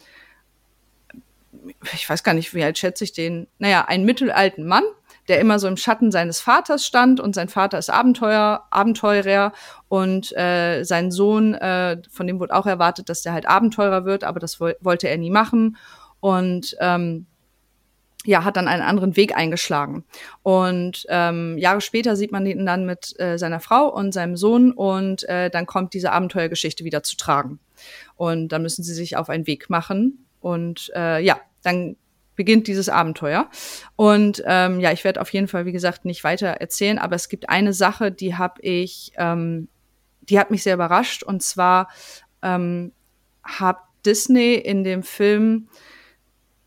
ich 1.94 2.08
weiß 2.08 2.22
gar 2.22 2.34
nicht, 2.34 2.52
wie 2.52 2.64
alt 2.64 2.76
schätze 2.76 3.04
ich 3.04 3.12
den, 3.12 3.46
naja, 3.58 3.86
einen 3.86 4.04
mittelalten 4.04 4.66
Mann, 4.66 4.84
der 5.28 5.40
immer 5.40 5.58
so 5.58 5.68
im 5.68 5.76
Schatten 5.76 6.10
seines 6.10 6.40
Vaters 6.40 6.84
stand 6.84 7.20
und 7.20 7.34
sein 7.34 7.48
Vater 7.48 7.78
ist 7.78 7.90
Abenteuer, 7.90 8.64
Abenteurer 8.70 9.52
und 9.88 10.36
äh, 10.36 10.84
sein 10.84 11.10
Sohn, 11.10 11.54
äh, 11.54 12.00
von 12.10 12.26
dem 12.26 12.40
wurde 12.40 12.54
auch 12.54 12.66
erwartet, 12.66 13.08
dass 13.08 13.22
der 13.22 13.32
halt 13.32 13.46
Abenteurer 13.46 14.04
wird, 14.04 14.24
aber 14.24 14.40
das 14.40 14.60
wo 14.60 14.70
wollte 14.80 15.08
er 15.08 15.18
nie 15.18 15.30
machen 15.30 15.76
und 16.20 16.76
ähm, 16.80 17.26
ja, 18.24 18.44
hat 18.44 18.56
dann 18.56 18.68
einen 18.68 18.82
anderen 18.82 19.16
Weg 19.16 19.36
eingeschlagen. 19.36 20.04
Und 20.42 21.04
ähm, 21.08 21.58
Jahre 21.58 21.80
später 21.80 22.16
sieht 22.16 22.32
man 22.32 22.46
ihn 22.46 22.64
dann 22.64 22.86
mit 22.86 23.18
äh, 23.20 23.36
seiner 23.38 23.60
Frau 23.60 23.88
und 23.88 24.12
seinem 24.12 24.36
Sohn 24.36 24.72
und 24.72 25.28
äh, 25.28 25.50
dann 25.50 25.66
kommt 25.66 25.92
diese 25.92 26.10
Abenteuergeschichte 26.10 26.84
wieder 26.84 27.02
zu 27.02 27.16
tragen. 27.16 27.58
Und 28.16 28.48
dann 28.48 28.62
müssen 28.62 28.82
sie 28.82 28.94
sich 28.94 29.16
auf 29.16 29.28
einen 29.28 29.46
Weg 29.46 29.68
machen. 29.68 30.26
Und 30.40 30.90
äh, 30.94 31.22
ja, 31.22 31.38
dann 31.62 31.96
beginnt 32.36 32.66
dieses 32.66 32.88
Abenteuer. 32.88 33.48
Und 33.96 34.42
ähm, 34.46 34.80
ja, 34.80 34.92
ich 34.92 35.04
werde 35.04 35.20
auf 35.20 35.32
jeden 35.32 35.48
Fall, 35.48 35.66
wie 35.66 35.72
gesagt, 35.72 36.04
nicht 36.04 36.24
weiter 36.24 36.48
erzählen, 36.48 36.98
aber 36.98 37.16
es 37.16 37.28
gibt 37.28 37.48
eine 37.48 37.72
Sache, 37.72 38.10
die 38.10 38.36
habe 38.36 38.60
ich, 38.62 39.12
ähm, 39.16 39.68
die 40.22 40.38
hat 40.38 40.50
mich 40.50 40.62
sehr 40.62 40.74
überrascht. 40.74 41.22
Und 41.22 41.42
zwar 41.42 41.88
ähm, 42.42 42.92
hat 43.42 43.78
Disney 44.04 44.54
in 44.54 44.84
dem 44.84 45.02
Film 45.02 45.68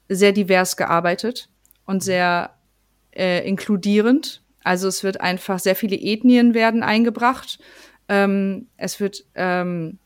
sehr 0.10 0.32
divers 0.32 0.78
gearbeitet 0.78 1.50
und 1.86 2.04
sehr 2.04 2.56
äh, 3.12 3.48
inkludierend. 3.48 4.44
Also 4.64 4.88
es 4.88 5.04
wird 5.04 5.22
einfach 5.22 5.60
sehr 5.60 5.76
viele 5.76 5.98
Ethnien 5.98 6.54
werden 6.54 6.84
eingebracht. 6.84 7.60
Ähm, 8.10 8.68
es 8.78 9.00
wird 9.00 9.26
ähm, 9.36 10.00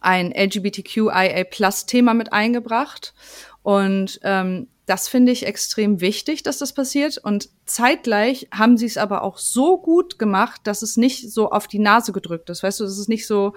ein 0.00 0.32
LGBTQIA-Plus-Thema 0.32 2.14
mit 2.14 2.32
eingebracht. 2.32 3.14
Und 3.62 4.20
ähm, 4.22 4.68
das 4.86 5.08
finde 5.08 5.32
ich 5.32 5.46
extrem 5.46 6.00
wichtig, 6.00 6.42
dass 6.42 6.58
das 6.58 6.72
passiert. 6.72 7.18
Und 7.18 7.48
zeitgleich 7.64 8.48
haben 8.52 8.76
sie 8.76 8.86
es 8.86 8.98
aber 8.98 9.22
auch 9.22 9.38
so 9.38 9.78
gut 9.78 10.18
gemacht, 10.18 10.60
dass 10.64 10.82
es 10.82 10.96
nicht 10.96 11.32
so 11.32 11.50
auf 11.50 11.68
die 11.68 11.78
Nase 11.78 12.12
gedrückt 12.12 12.50
ist. 12.50 12.62
Weißt 12.62 12.80
du, 12.80 12.84
es 12.84 12.98
ist 12.98 13.08
nicht 13.08 13.26
so 13.26 13.54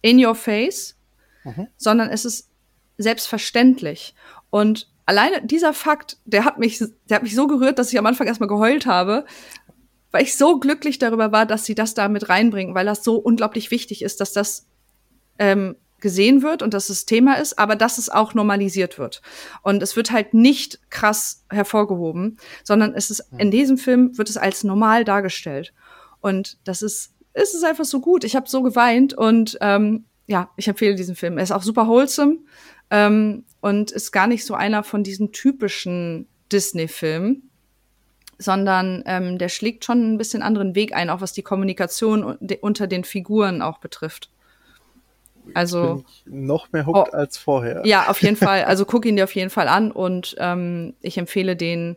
in 0.00 0.24
your 0.24 0.34
face, 0.34 0.96
mhm. 1.44 1.68
sondern 1.76 2.08
es 2.08 2.24
ist 2.24 2.48
selbstverständlich. 2.96 4.14
Und 4.50 4.90
alleine 5.06 5.44
dieser 5.46 5.74
Fakt, 5.74 6.18
der 6.24 6.44
hat 6.44 6.58
mich, 6.58 6.82
der 7.08 7.16
hat 7.16 7.22
mich 7.22 7.34
so 7.34 7.46
gerührt, 7.46 7.78
dass 7.78 7.92
ich 7.92 7.98
am 7.98 8.06
Anfang 8.06 8.26
erstmal 8.26 8.48
geheult 8.48 8.86
habe, 8.86 9.26
weil 10.12 10.22
ich 10.22 10.36
so 10.36 10.60
glücklich 10.60 10.98
darüber 10.98 11.32
war, 11.32 11.44
dass 11.44 11.64
sie 11.64 11.74
das 11.74 11.94
da 11.94 12.08
mit 12.08 12.28
reinbringen, 12.28 12.74
weil 12.74 12.86
das 12.86 13.04
so 13.04 13.16
unglaublich 13.16 13.70
wichtig 13.70 14.02
ist, 14.02 14.20
dass 14.20 14.32
das 14.32 14.66
ähm, 15.38 15.76
gesehen 16.04 16.42
wird 16.42 16.62
und 16.62 16.74
dass 16.74 16.90
es 16.90 17.06
Thema 17.06 17.38
ist, 17.38 17.58
aber 17.58 17.76
dass 17.76 17.96
es 17.96 18.10
auch 18.10 18.34
normalisiert 18.34 18.98
wird. 18.98 19.22
Und 19.62 19.82
es 19.82 19.96
wird 19.96 20.12
halt 20.12 20.34
nicht 20.34 20.78
krass 20.90 21.46
hervorgehoben, 21.48 22.36
sondern 22.62 22.92
es 22.94 23.10
ist, 23.10 23.24
in 23.38 23.50
diesem 23.50 23.78
Film 23.78 24.18
wird 24.18 24.28
es 24.28 24.36
als 24.36 24.64
normal 24.64 25.06
dargestellt. 25.06 25.72
Und 26.20 26.58
das 26.64 26.82
ist, 26.82 27.14
es 27.32 27.54
ist 27.54 27.64
einfach 27.64 27.86
so 27.86 28.00
gut. 28.00 28.22
Ich 28.22 28.36
habe 28.36 28.50
so 28.50 28.62
geweint 28.62 29.14
und 29.14 29.56
ähm, 29.62 30.04
ja, 30.26 30.50
ich 30.58 30.68
empfehle 30.68 30.94
diesen 30.94 31.16
Film. 31.16 31.38
Er 31.38 31.44
ist 31.44 31.52
auch 31.52 31.62
super 31.62 31.88
wholesome 31.88 32.36
ähm, 32.90 33.44
und 33.62 33.90
ist 33.90 34.12
gar 34.12 34.26
nicht 34.26 34.44
so 34.44 34.52
einer 34.52 34.84
von 34.84 35.04
diesen 35.04 35.32
typischen 35.32 36.28
Disney-Filmen, 36.52 37.48
sondern 38.36 39.02
ähm, 39.06 39.38
der 39.38 39.48
schlägt 39.48 39.86
schon 39.86 40.12
ein 40.12 40.18
bisschen 40.18 40.42
anderen 40.42 40.74
Weg 40.74 40.94
ein, 40.94 41.08
auch 41.08 41.22
was 41.22 41.32
die 41.32 41.42
Kommunikation 41.42 42.36
unter 42.60 42.86
den 42.86 43.04
Figuren 43.04 43.62
auch 43.62 43.78
betrifft. 43.78 44.28
Also 45.52 46.04
noch 46.24 46.72
mehr 46.72 46.86
hooked 46.86 47.12
oh, 47.12 47.16
als 47.16 47.36
vorher. 47.36 47.82
Ja, 47.84 48.08
auf 48.08 48.22
jeden 48.22 48.36
Fall. 48.48 48.64
Also 48.64 48.84
guck 48.84 49.04
ihn 49.04 49.16
dir 49.16 49.24
auf 49.24 49.34
jeden 49.34 49.50
Fall 49.50 49.68
an 49.68 49.90
und 49.90 50.34
ähm, 50.38 50.94
ich 51.00 51.18
empfehle 51.18 51.56
den 51.56 51.96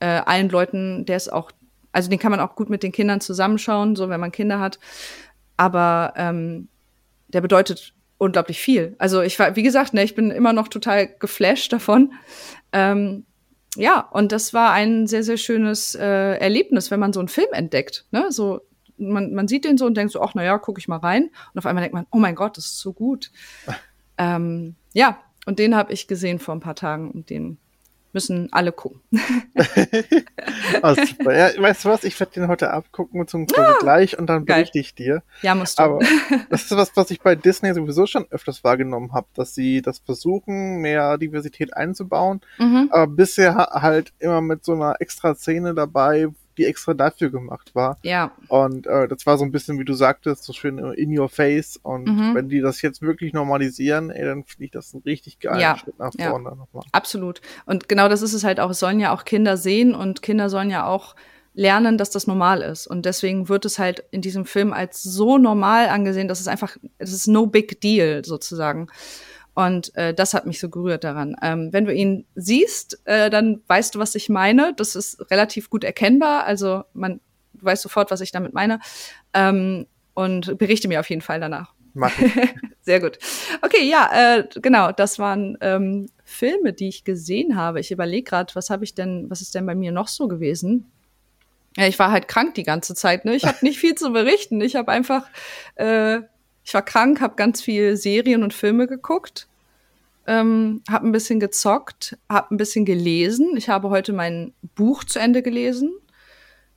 äh, 0.00 0.06
allen 0.06 0.48
Leuten, 0.48 1.04
der 1.06 1.16
ist 1.16 1.32
auch, 1.32 1.50
also 1.92 2.10
den 2.10 2.18
kann 2.18 2.30
man 2.30 2.40
auch 2.40 2.54
gut 2.54 2.70
mit 2.70 2.82
den 2.82 2.92
Kindern 2.92 3.20
zusammenschauen, 3.20 3.96
so 3.96 4.08
wenn 4.08 4.20
man 4.20 4.32
Kinder 4.32 4.60
hat. 4.60 4.78
Aber 5.56 6.14
ähm, 6.16 6.68
der 7.28 7.40
bedeutet 7.40 7.94
unglaublich 8.18 8.60
viel. 8.60 8.94
Also 8.98 9.22
ich 9.22 9.38
war, 9.38 9.56
wie 9.56 9.62
gesagt, 9.62 9.94
ne, 9.94 10.04
ich 10.04 10.14
bin 10.14 10.30
immer 10.30 10.52
noch 10.52 10.68
total 10.68 11.08
geflasht 11.08 11.72
davon. 11.72 12.12
Ähm, 12.72 13.24
ja, 13.76 14.00
und 14.12 14.32
das 14.32 14.54
war 14.54 14.72
ein 14.72 15.06
sehr, 15.06 15.24
sehr 15.24 15.36
schönes 15.36 15.94
äh, 15.94 16.36
Erlebnis, 16.38 16.90
wenn 16.90 17.00
man 17.00 17.12
so 17.12 17.20
einen 17.20 17.28
Film 17.28 17.48
entdeckt. 17.52 18.06
Ne? 18.12 18.26
So 18.30 18.60
man, 19.10 19.34
man 19.34 19.48
sieht 19.48 19.64
den 19.64 19.78
so 19.78 19.86
und 19.86 19.96
denkt 19.96 20.12
so, 20.12 20.20
ach 20.20 20.34
naja, 20.34 20.58
gucke 20.58 20.78
ich 20.78 20.88
mal 20.88 20.98
rein. 20.98 21.30
Und 21.52 21.58
auf 21.58 21.66
einmal 21.66 21.82
denkt 21.82 21.94
man, 21.94 22.06
oh 22.10 22.18
mein 22.18 22.34
Gott, 22.34 22.56
das 22.56 22.66
ist 22.66 22.80
so 22.80 22.92
gut. 22.92 23.30
ähm, 24.18 24.74
ja, 24.92 25.18
und 25.46 25.58
den 25.58 25.74
habe 25.74 25.92
ich 25.92 26.08
gesehen 26.08 26.38
vor 26.38 26.54
ein 26.54 26.60
paar 26.60 26.76
Tagen 26.76 27.10
und 27.10 27.30
den 27.30 27.58
müssen 28.14 28.48
alle 28.52 28.72
gucken. 28.72 29.00
oh, 30.82 30.94
super. 30.94 31.36
Ja, 31.36 31.60
weißt 31.60 31.84
du 31.84 31.88
was? 31.88 32.04
Ich 32.04 32.18
werde 32.18 32.32
den 32.32 32.48
heute 32.48 32.70
abgucken 32.70 33.26
zum 33.26 33.46
ja, 33.54 33.76
gleich 33.80 34.16
und 34.16 34.26
dann 34.26 34.44
berichte 34.44 34.78
ich 34.78 34.94
dir. 34.94 35.22
Ja, 35.42 35.54
musst 35.54 35.78
du. 35.78 35.82
Aber 35.82 35.98
das 36.48 36.62
ist 36.62 36.70
was, 36.70 36.96
was 36.96 37.10
ich 37.10 37.20
bei 37.20 37.34
Disney 37.34 37.74
sowieso 37.74 38.06
schon 38.06 38.26
öfters 38.30 38.62
wahrgenommen 38.62 39.12
habe, 39.12 39.26
dass 39.34 39.54
sie 39.54 39.82
das 39.82 39.98
versuchen, 39.98 40.76
mehr 40.78 41.18
Diversität 41.18 41.76
einzubauen, 41.76 42.40
mhm. 42.58 42.88
aber 42.92 43.08
bisher 43.08 43.56
halt 43.56 44.12
immer 44.20 44.40
mit 44.40 44.64
so 44.64 44.72
einer 44.72 44.94
extra 45.00 45.34
Szene 45.34 45.74
dabei, 45.74 46.28
die 46.58 46.64
extra 46.64 46.94
dafür 46.94 47.30
gemacht 47.30 47.74
war. 47.74 47.98
Ja. 48.02 48.32
Und 48.48 48.86
äh, 48.86 49.08
das 49.08 49.26
war 49.26 49.38
so 49.38 49.44
ein 49.44 49.52
bisschen, 49.52 49.78
wie 49.78 49.84
du 49.84 49.94
sagtest, 49.94 50.44
so 50.44 50.52
schön 50.52 50.78
in 50.78 51.16
your 51.16 51.28
face. 51.28 51.78
Und 51.82 52.06
mhm. 52.06 52.34
wenn 52.34 52.48
die 52.48 52.60
das 52.60 52.82
jetzt 52.82 53.02
wirklich 53.02 53.32
normalisieren, 53.32 54.10
ey, 54.10 54.24
dann 54.24 54.44
finde 54.44 54.64
ich 54.64 54.70
das 54.70 54.94
ein 54.94 55.02
richtig 55.04 55.40
geiler 55.40 55.60
ja. 55.60 55.76
Schritt 55.76 55.98
nach 55.98 56.12
vorne 56.12 56.50
ja. 56.50 56.54
nochmal. 56.54 56.84
Absolut. 56.92 57.40
Und 57.66 57.88
genau 57.88 58.08
das 58.08 58.22
ist 58.22 58.32
es 58.32 58.44
halt 58.44 58.60
auch. 58.60 58.70
Es 58.70 58.78
sollen 58.78 59.00
ja 59.00 59.14
auch 59.14 59.24
Kinder 59.24 59.56
sehen 59.56 59.94
und 59.94 60.22
Kinder 60.22 60.48
sollen 60.50 60.70
ja 60.70 60.86
auch 60.86 61.14
lernen, 61.54 61.96
dass 61.98 62.10
das 62.10 62.26
normal 62.26 62.62
ist. 62.62 62.86
Und 62.86 63.06
deswegen 63.06 63.48
wird 63.48 63.64
es 63.64 63.78
halt 63.78 64.04
in 64.10 64.20
diesem 64.20 64.44
Film 64.44 64.72
als 64.72 65.02
so 65.02 65.38
normal 65.38 65.88
angesehen, 65.88 66.28
dass 66.28 66.40
es 66.40 66.48
einfach, 66.48 66.76
es 66.98 67.12
ist 67.12 67.28
no 67.28 67.46
big 67.46 67.80
deal 67.80 68.24
sozusagen. 68.24 68.88
Und 69.54 69.94
äh, 69.94 70.12
das 70.12 70.34
hat 70.34 70.46
mich 70.46 70.58
so 70.58 70.68
gerührt 70.68 71.04
daran. 71.04 71.36
Ähm, 71.40 71.72
wenn 71.72 71.84
du 71.84 71.94
ihn 71.94 72.26
siehst, 72.34 73.00
äh, 73.04 73.30
dann 73.30 73.62
weißt 73.68 73.94
du, 73.94 73.98
was 74.00 74.14
ich 74.16 74.28
meine. 74.28 74.74
Das 74.76 74.96
ist 74.96 75.30
relativ 75.30 75.70
gut 75.70 75.84
erkennbar. 75.84 76.44
Also 76.44 76.84
man 76.92 77.20
weiß 77.54 77.82
sofort, 77.82 78.10
was 78.10 78.20
ich 78.20 78.32
damit 78.32 78.52
meine. 78.52 78.80
Ähm, 79.32 79.86
und 80.14 80.58
berichte 80.58 80.88
mir 80.88 81.00
auf 81.00 81.08
jeden 81.10 81.22
Fall 81.22 81.40
danach. 81.40 81.72
Mach 81.94 82.12
Sehr 82.82 83.00
gut. 83.00 83.18
Okay, 83.62 83.88
ja, 83.88 84.38
äh, 84.38 84.48
genau. 84.60 84.92
Das 84.92 85.18
waren 85.18 85.56
ähm, 85.60 86.08
Filme, 86.24 86.72
die 86.72 86.88
ich 86.88 87.04
gesehen 87.04 87.56
habe. 87.56 87.80
Ich 87.80 87.90
überlege 87.90 88.24
gerade, 88.24 88.54
was 88.54 88.70
habe 88.70 88.84
ich 88.84 88.94
denn, 88.94 89.30
was 89.30 89.40
ist 89.40 89.54
denn 89.54 89.64
bei 89.64 89.74
mir 89.74 89.92
noch 89.92 90.08
so 90.08 90.28
gewesen? 90.28 90.90
Ja, 91.76 91.86
ich 91.86 91.98
war 91.98 92.10
halt 92.10 92.28
krank 92.28 92.54
die 92.54 92.62
ganze 92.62 92.94
Zeit. 92.94 93.24
Ne? 93.24 93.34
Ich 93.34 93.44
habe 93.44 93.58
nicht 93.62 93.78
viel 93.78 93.94
zu 93.94 94.12
berichten. 94.12 94.60
Ich 94.60 94.76
habe 94.76 94.92
einfach, 94.92 95.26
äh, 95.76 96.20
ich 96.64 96.72
war 96.74 96.82
krank, 96.82 97.20
habe 97.20 97.36
ganz 97.36 97.62
viel 97.62 97.96
Serien 97.96 98.42
und 98.42 98.54
Filme 98.54 98.86
geguckt, 98.86 99.48
ähm, 100.26 100.82
habe 100.88 101.06
ein 101.06 101.12
bisschen 101.12 101.38
gezockt, 101.38 102.16
habe 102.30 102.54
ein 102.54 102.56
bisschen 102.56 102.84
gelesen. 102.84 103.56
Ich 103.56 103.68
habe 103.68 103.90
heute 103.90 104.12
mein 104.12 104.54
Buch 104.74 105.04
zu 105.04 105.18
Ende 105.18 105.42
gelesen. 105.42 105.92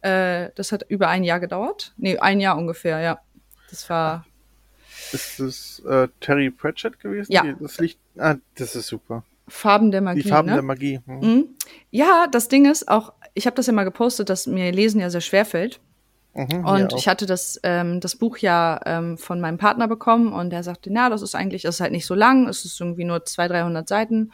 Äh, 0.02 0.50
das 0.56 0.72
hat 0.72 0.86
über 0.90 1.08
ein 1.08 1.24
Jahr 1.24 1.40
gedauert. 1.40 1.94
Nee, 1.98 2.18
ein 2.18 2.40
Jahr 2.40 2.58
ungefähr, 2.58 3.00
ja. 3.00 3.20
Das 3.70 3.90
war. 3.90 4.26
Ist 5.14 5.40
das 5.40 5.82
äh, 5.88 6.10
Terry 6.20 6.50
Pratchett 6.52 7.00
gewesen? 7.00 7.32
Ja. 7.32 7.44
Das 7.60 7.80
Licht. 7.80 8.00
Ah, 8.18 8.36
das 8.56 8.76
ist 8.76 8.88
super. 8.88 9.24
Farben 9.48 9.92
der 9.92 10.02
Magie. 10.02 10.24
Die 10.24 10.30
Farben 10.30 10.50
ne? 10.50 10.56
der 10.56 10.64
Magie. 10.64 11.00
Hm. 11.06 11.20
Mhm. 11.20 11.56
Ja, 11.92 12.28
das 12.30 12.50
Ding 12.50 12.70
ist 12.70 12.90
auch, 12.90 13.14
ich 13.34 13.46
habe 13.46 13.56
das 13.56 13.68
ja 13.68 13.74
mal 13.74 13.86
gepostet, 13.86 14.30
dass 14.30 14.48
mir 14.48 14.72
Lesen 14.74 15.00
ja 15.00 15.10
sehr 15.10 15.22
schwer 15.22 15.46
fällt. 15.46 15.80
Mhm, 16.34 16.66
Und 16.66 16.94
ich 16.94 17.08
hatte 17.08 17.26
das, 17.26 17.60
ähm, 17.64 18.00
das 18.00 18.16
Buch 18.16 18.38
ja 18.38 18.80
ähm, 18.86 19.18
von 19.18 19.42
meinem 19.42 19.58
Partner 19.58 19.88
bekommen 19.88 20.34
und 20.34 20.52
der 20.52 20.64
sagte, 20.64 20.92
na, 20.92 21.10
das 21.10 21.22
ist 21.22 21.36
eigentlich, 21.36 21.64
das 21.64 21.76
ist 21.76 21.82
halt 21.82 21.92
nicht 21.92 22.06
so 22.06 22.14
lang, 22.14 22.48
es 22.48 22.64
ist 22.64 22.80
irgendwie 22.80 23.06
nur 23.06 23.26
200, 23.26 23.64
300 23.64 23.88
Seiten 23.88 24.32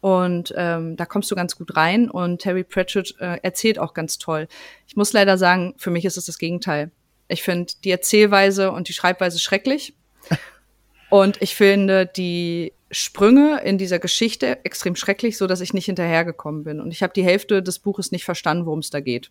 und 0.00 0.52
ähm, 0.56 0.96
da 0.96 1.06
kommst 1.06 1.30
du 1.30 1.34
ganz 1.34 1.56
gut 1.56 1.76
rein 1.76 2.10
und 2.10 2.40
Terry 2.40 2.64
Pratchett 2.64 3.14
äh, 3.20 3.38
erzählt 3.42 3.78
auch 3.78 3.94
ganz 3.94 4.18
toll. 4.18 4.48
Ich 4.88 4.96
muss 4.96 5.12
leider 5.12 5.38
sagen, 5.38 5.74
für 5.76 5.90
mich 5.90 6.04
ist 6.04 6.16
es 6.16 6.26
das 6.26 6.38
Gegenteil. 6.38 6.90
Ich 7.28 7.42
finde 7.42 7.72
die 7.84 7.90
Erzählweise 7.90 8.72
und 8.72 8.88
die 8.88 8.94
Schreibweise 8.94 9.38
schrecklich 9.38 9.94
und 11.10 11.40
ich 11.40 11.54
finde 11.54 12.06
die 12.06 12.72
Sprünge 12.90 13.60
in 13.62 13.78
dieser 13.78 13.98
Geschichte 13.98 14.64
extrem 14.64 14.96
schrecklich, 14.96 15.38
so 15.38 15.46
dass 15.46 15.60
ich 15.60 15.72
nicht 15.72 15.86
hinterhergekommen 15.86 16.64
bin. 16.64 16.80
Und 16.80 16.92
ich 16.92 17.02
habe 17.02 17.12
die 17.14 17.24
Hälfte 17.24 17.62
des 17.62 17.78
Buches 17.78 18.10
nicht 18.10 18.24
verstanden, 18.24 18.66
worum 18.66 18.80
es 18.80 18.90
da 18.90 19.00
geht. 19.00 19.30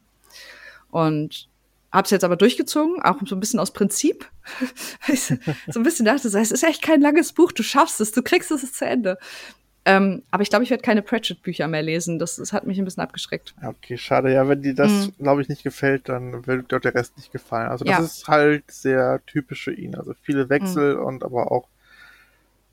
Und 0.90 1.50
habe 1.92 2.06
es 2.06 2.12
jetzt 2.12 2.24
aber 2.24 2.36
durchgezogen, 2.38 3.02
auch 3.02 3.18
so 3.26 3.36
ein 3.36 3.40
bisschen 3.40 3.60
aus 3.60 3.72
Prinzip. 3.74 4.30
So 5.70 5.80
ein 5.80 5.84
bisschen 5.84 6.06
dachte, 6.06 6.28
es 6.28 6.52
ist 6.52 6.64
echt 6.64 6.82
kein 6.82 7.02
langes 7.02 7.34
Buch, 7.34 7.52
du 7.52 7.64
schaffst 7.64 8.00
es, 8.02 8.12
du 8.12 8.22
kriegst 8.22 8.52
es 8.52 8.72
zu 8.74 8.86
Ende. 8.86 9.18
Ähm, 9.84 10.22
aber 10.30 10.44
ich 10.44 10.50
glaube, 10.50 10.64
ich 10.64 10.70
werde 10.70 10.84
keine 10.84 11.02
Pratchett-Bücher 11.02 11.68
mehr 11.68 11.82
lesen. 11.82 12.20
Das, 12.20 12.36
das 12.36 12.54
hat 12.54 12.68
mich 12.68 12.78
ein 12.78 12.86
bisschen 12.86 13.02
abgeschreckt. 13.02 13.56
Okay, 13.66 13.98
schade. 13.98 14.32
Ja, 14.32 14.48
wenn 14.48 14.62
dir 14.62 14.76
das, 14.76 15.08
Mhm. 15.08 15.24
glaube 15.24 15.42
ich, 15.42 15.50
nicht 15.50 15.64
gefällt, 15.64 16.08
dann 16.08 16.46
wird 16.46 16.72
dir 16.72 16.80
der 16.80 16.94
Rest 16.94 17.18
nicht 17.18 17.32
gefallen. 17.32 17.68
Also 17.70 17.84
das 17.86 17.98
Ja. 17.98 18.04
ist 18.04 18.28
halt 18.28 18.70
sehr 18.70 19.22
typisch 19.26 19.64
für 19.64 19.74
ihn. 19.74 19.96
Also 19.96 20.14
viele 20.22 20.50
Wechsel 20.50 20.98
Mhm. 20.98 21.04
und 21.06 21.24
aber 21.24 21.52
auch 21.52 21.68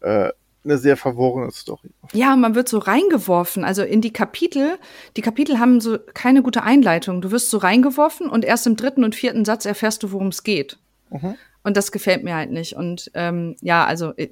äh, 0.00 0.30
eine 0.64 0.78
sehr 0.78 0.96
verworrene 0.96 1.50
Story. 1.52 1.90
Ja, 2.12 2.36
man 2.36 2.54
wird 2.54 2.68
so 2.68 2.78
reingeworfen, 2.78 3.64
also 3.64 3.82
in 3.82 4.00
die 4.00 4.12
Kapitel. 4.12 4.78
Die 5.16 5.22
Kapitel 5.22 5.58
haben 5.58 5.80
so 5.80 5.98
keine 6.14 6.42
gute 6.42 6.62
Einleitung. 6.62 7.20
Du 7.22 7.30
wirst 7.30 7.50
so 7.50 7.58
reingeworfen 7.58 8.28
und 8.28 8.44
erst 8.44 8.66
im 8.66 8.76
dritten 8.76 9.04
und 9.04 9.14
vierten 9.14 9.44
Satz 9.44 9.64
erfährst 9.64 10.02
du, 10.02 10.12
worum 10.12 10.28
es 10.28 10.42
geht. 10.42 10.78
Mhm. 11.10 11.36
Und 11.62 11.76
das 11.76 11.92
gefällt 11.92 12.24
mir 12.24 12.34
halt 12.34 12.50
nicht. 12.50 12.74
Und 12.74 13.10
ähm, 13.14 13.56
ja, 13.60 13.84
also 13.86 14.12
ich- 14.16 14.30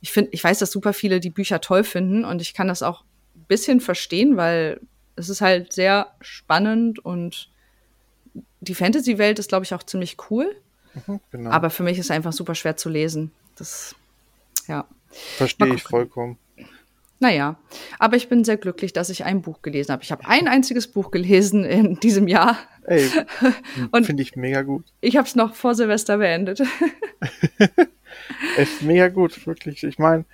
ich 0.00 0.12
finde, 0.12 0.30
ich 0.32 0.42
weiß, 0.42 0.58
dass 0.60 0.70
super 0.70 0.92
viele 0.92 1.20
die 1.20 1.30
Bücher 1.30 1.60
toll 1.60 1.82
finden 1.84 2.24
und 2.24 2.40
ich 2.40 2.54
kann 2.54 2.68
das 2.68 2.82
auch 2.82 3.02
ein 3.36 3.44
bisschen 3.48 3.80
verstehen, 3.80 4.36
weil 4.36 4.80
es 5.16 5.28
ist 5.28 5.40
halt 5.40 5.72
sehr 5.72 6.12
spannend 6.20 7.04
und 7.04 7.50
die 8.60 8.74
Fantasy-Welt 8.74 9.38
ist, 9.38 9.48
glaube 9.48 9.64
ich, 9.64 9.74
auch 9.74 9.82
ziemlich 9.82 10.16
cool. 10.30 10.54
Mhm, 11.06 11.20
genau. 11.30 11.50
Aber 11.50 11.70
für 11.70 11.82
mich 11.82 11.98
ist 11.98 12.06
es 12.06 12.10
einfach 12.10 12.32
super 12.32 12.54
schwer 12.54 12.76
zu 12.76 12.88
lesen. 12.88 13.32
Das, 13.56 13.94
ja. 14.68 14.84
Verstehe 15.36 15.74
ich 15.74 15.82
vollkommen. 15.82 16.38
Naja, 17.20 17.56
aber 17.98 18.16
ich 18.16 18.28
bin 18.28 18.44
sehr 18.44 18.56
glücklich, 18.58 18.92
dass 18.92 19.10
ich 19.10 19.24
ein 19.24 19.42
Buch 19.42 19.60
gelesen 19.62 19.90
habe. 19.92 20.04
Ich 20.04 20.12
habe 20.12 20.24
ein 20.28 20.46
einziges 20.46 20.86
Buch 20.86 21.10
gelesen 21.10 21.64
in 21.64 21.98
diesem 21.98 22.28
Jahr. 22.28 22.56
Ey, 22.84 23.10
Und- 23.90 24.06
finde 24.06 24.22
ich 24.22 24.36
mega 24.36 24.62
gut. 24.62 24.84
Ich 25.00 25.16
habe 25.16 25.26
es 25.26 25.34
noch 25.34 25.54
vor 25.56 25.74
Silvester 25.74 26.18
beendet. 26.18 26.62
Echt 28.56 28.82
mega 28.82 29.08
gut, 29.08 29.46
wirklich. 29.46 29.82
Ich 29.84 29.98
meine, 29.98 30.24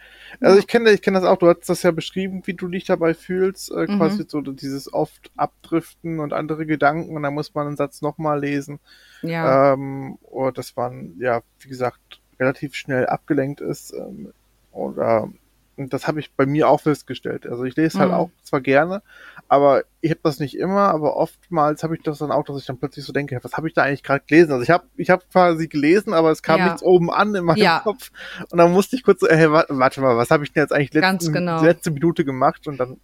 also 0.41 0.59
ich 0.59 0.67
kenne 0.67 0.91
ich 0.91 1.01
kenne 1.03 1.21
das 1.21 1.27
auch, 1.29 1.39
du 1.39 1.49
hast 1.49 1.69
das 1.69 1.83
ja 1.83 1.91
beschrieben, 1.91 2.43
wie 2.45 2.55
du 2.55 2.69
dich 2.69 2.85
dabei 2.85 3.15
fühlst, 3.15 3.71
äh, 3.71 3.87
Mhm. 3.89 3.99
quasi 3.99 4.25
so 4.29 4.41
dieses 4.41 4.93
oft 4.93 5.31
Abdriften 5.37 6.21
und 6.21 6.33
andere 6.33 6.67
Gedanken 6.67 7.17
und 7.17 7.23
dann 7.23 7.35
muss 7.35 7.55
man 7.55 7.67
einen 7.67 7.77
Satz 7.77 8.03
nochmal 8.03 8.41
lesen. 8.41 8.79
Ja. 9.23 9.73
Ähm, 9.73 10.19
oder 10.23 10.53
dass 10.53 10.77
man, 10.77 11.15
ja, 11.19 11.43
wie 11.61 11.69
gesagt, 11.69 12.21
relativ 12.39 12.75
schnell 12.75 13.07
abgelenkt 13.07 13.61
ist. 13.61 13.93
Ähm, 13.95 14.33
oder 14.75 15.29
und 15.77 15.93
das 15.93 16.07
habe 16.07 16.21
ich 16.21 16.33
bei 16.35 16.47
mir 16.47 16.69
auch 16.69 16.83
festgestellt. 16.83 17.49
Also 17.49 17.65
ich 17.65 17.75
lese 17.75 17.99
halt 17.99 18.11
Mhm. 18.11 18.15
auch 18.15 18.31
zwar 18.45 18.61
gerne, 18.61 19.03
aber 19.49 19.83
ich 20.01 20.11
habe 20.13 20.21
das 20.23 20.39
nicht 20.39 20.57
immer, 20.57 20.83
aber 20.91 21.17
oftmals 21.17 21.83
habe 21.83 21.97
ich 21.97 22.03
das 22.05 22.19
dann 22.19 22.31
auch, 22.31 22.45
dass 22.45 22.61
ich 22.61 22.67
dann 22.67 22.79
plötzlich 22.79 23.05
so 23.05 23.13
denke, 23.13 23.41
was 23.43 23.55
habe 23.55 23.67
ich 23.67 23.75
da 23.75 23.83
eigentlich 23.83 24.05
gerade 24.05 24.23
gelesen? 24.25 24.53
Also 24.53 24.63
ich 24.63 24.71
habe 24.71 24.85
ich 24.97 25.11
hab 25.11 25.29
quasi 25.33 25.67
gelesen, 25.67 26.13
aber 26.15 26.31
es 26.31 26.45
kam 26.45 26.61
Ja. 26.61 26.67
nichts 26.67 26.83
oben 26.85 27.11
an 27.11 27.35
in 27.35 27.45
meinem 27.45 27.57
Ja. 27.59 27.81
Kopf. 27.81 28.13
Und 28.53 28.59
dann 28.59 28.71
musste 28.73 28.95
ich 28.95 29.03
kurz 29.03 29.19
so, 29.19 29.27
hey, 29.29 29.51
warte, 29.51 30.01
mal, 30.01 30.17
was 30.17 30.31
habe 30.31 30.45
ich 30.45 30.53
denn 30.53 30.63
jetzt 30.63 30.73
eigentlich 30.73 30.95
letzten, 30.95 31.33
genau. 31.33 31.61
letzte 31.61 31.91
Minute 31.91 32.25
gemacht? 32.25 32.69
Und 32.69 32.79
dann 32.79 33.01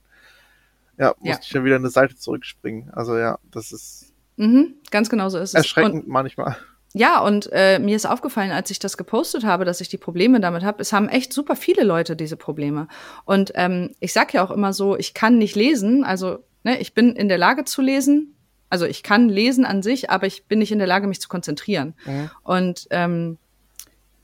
ja, 0.96 1.08
musste 1.18 1.28
Ja. 1.28 1.38
ich 1.42 1.50
dann 1.50 1.64
wieder 1.64 1.74
eine 1.76 1.90
Seite 1.90 2.14
zurückspringen. 2.14 2.90
Also 2.92 3.18
ja, 3.18 3.38
das 3.50 3.72
ist 3.72 4.12
Mhm, 4.36 4.74
ganz 4.92 5.10
genau 5.10 5.28
so 5.28 5.38
ist 5.38 5.50
es. 5.50 5.54
Und, 5.54 5.58
erschreckend 5.58 6.06
manchmal. 6.08 6.56
Ja, 6.92 7.20
und 7.20 7.48
äh, 7.52 7.78
mir 7.78 7.94
ist 7.94 8.06
aufgefallen, 8.06 8.50
als 8.50 8.70
ich 8.70 8.80
das 8.80 8.96
gepostet 8.96 9.44
habe, 9.44 9.64
dass 9.64 9.80
ich 9.80 9.88
die 9.88 9.98
Probleme 9.98 10.40
damit 10.40 10.64
habe, 10.64 10.82
es 10.82 10.92
haben 10.92 11.08
echt 11.08 11.32
super 11.32 11.54
viele 11.54 11.84
Leute 11.84 12.16
diese 12.16 12.36
Probleme. 12.36 12.88
Und 13.24 13.52
ähm, 13.54 13.94
ich 14.00 14.12
sag 14.12 14.34
ja 14.34 14.44
auch 14.44 14.50
immer 14.50 14.72
so, 14.72 14.96
ich 14.96 15.14
kann 15.14 15.38
nicht 15.38 15.54
lesen, 15.54 16.02
also 16.02 16.38
ne, 16.64 16.80
ich 16.80 16.92
bin 16.92 17.14
in 17.14 17.28
der 17.28 17.38
Lage 17.38 17.64
zu 17.64 17.80
lesen, 17.80 18.34
also 18.70 18.86
ich 18.86 19.04
kann 19.04 19.28
lesen 19.28 19.64
an 19.64 19.82
sich, 19.82 20.10
aber 20.10 20.26
ich 20.26 20.46
bin 20.46 20.58
nicht 20.58 20.72
in 20.72 20.78
der 20.78 20.88
Lage, 20.88 21.06
mich 21.06 21.20
zu 21.20 21.28
konzentrieren. 21.28 21.94
Mhm. 22.06 22.30
Und 22.42 22.86
ähm, 22.90 23.38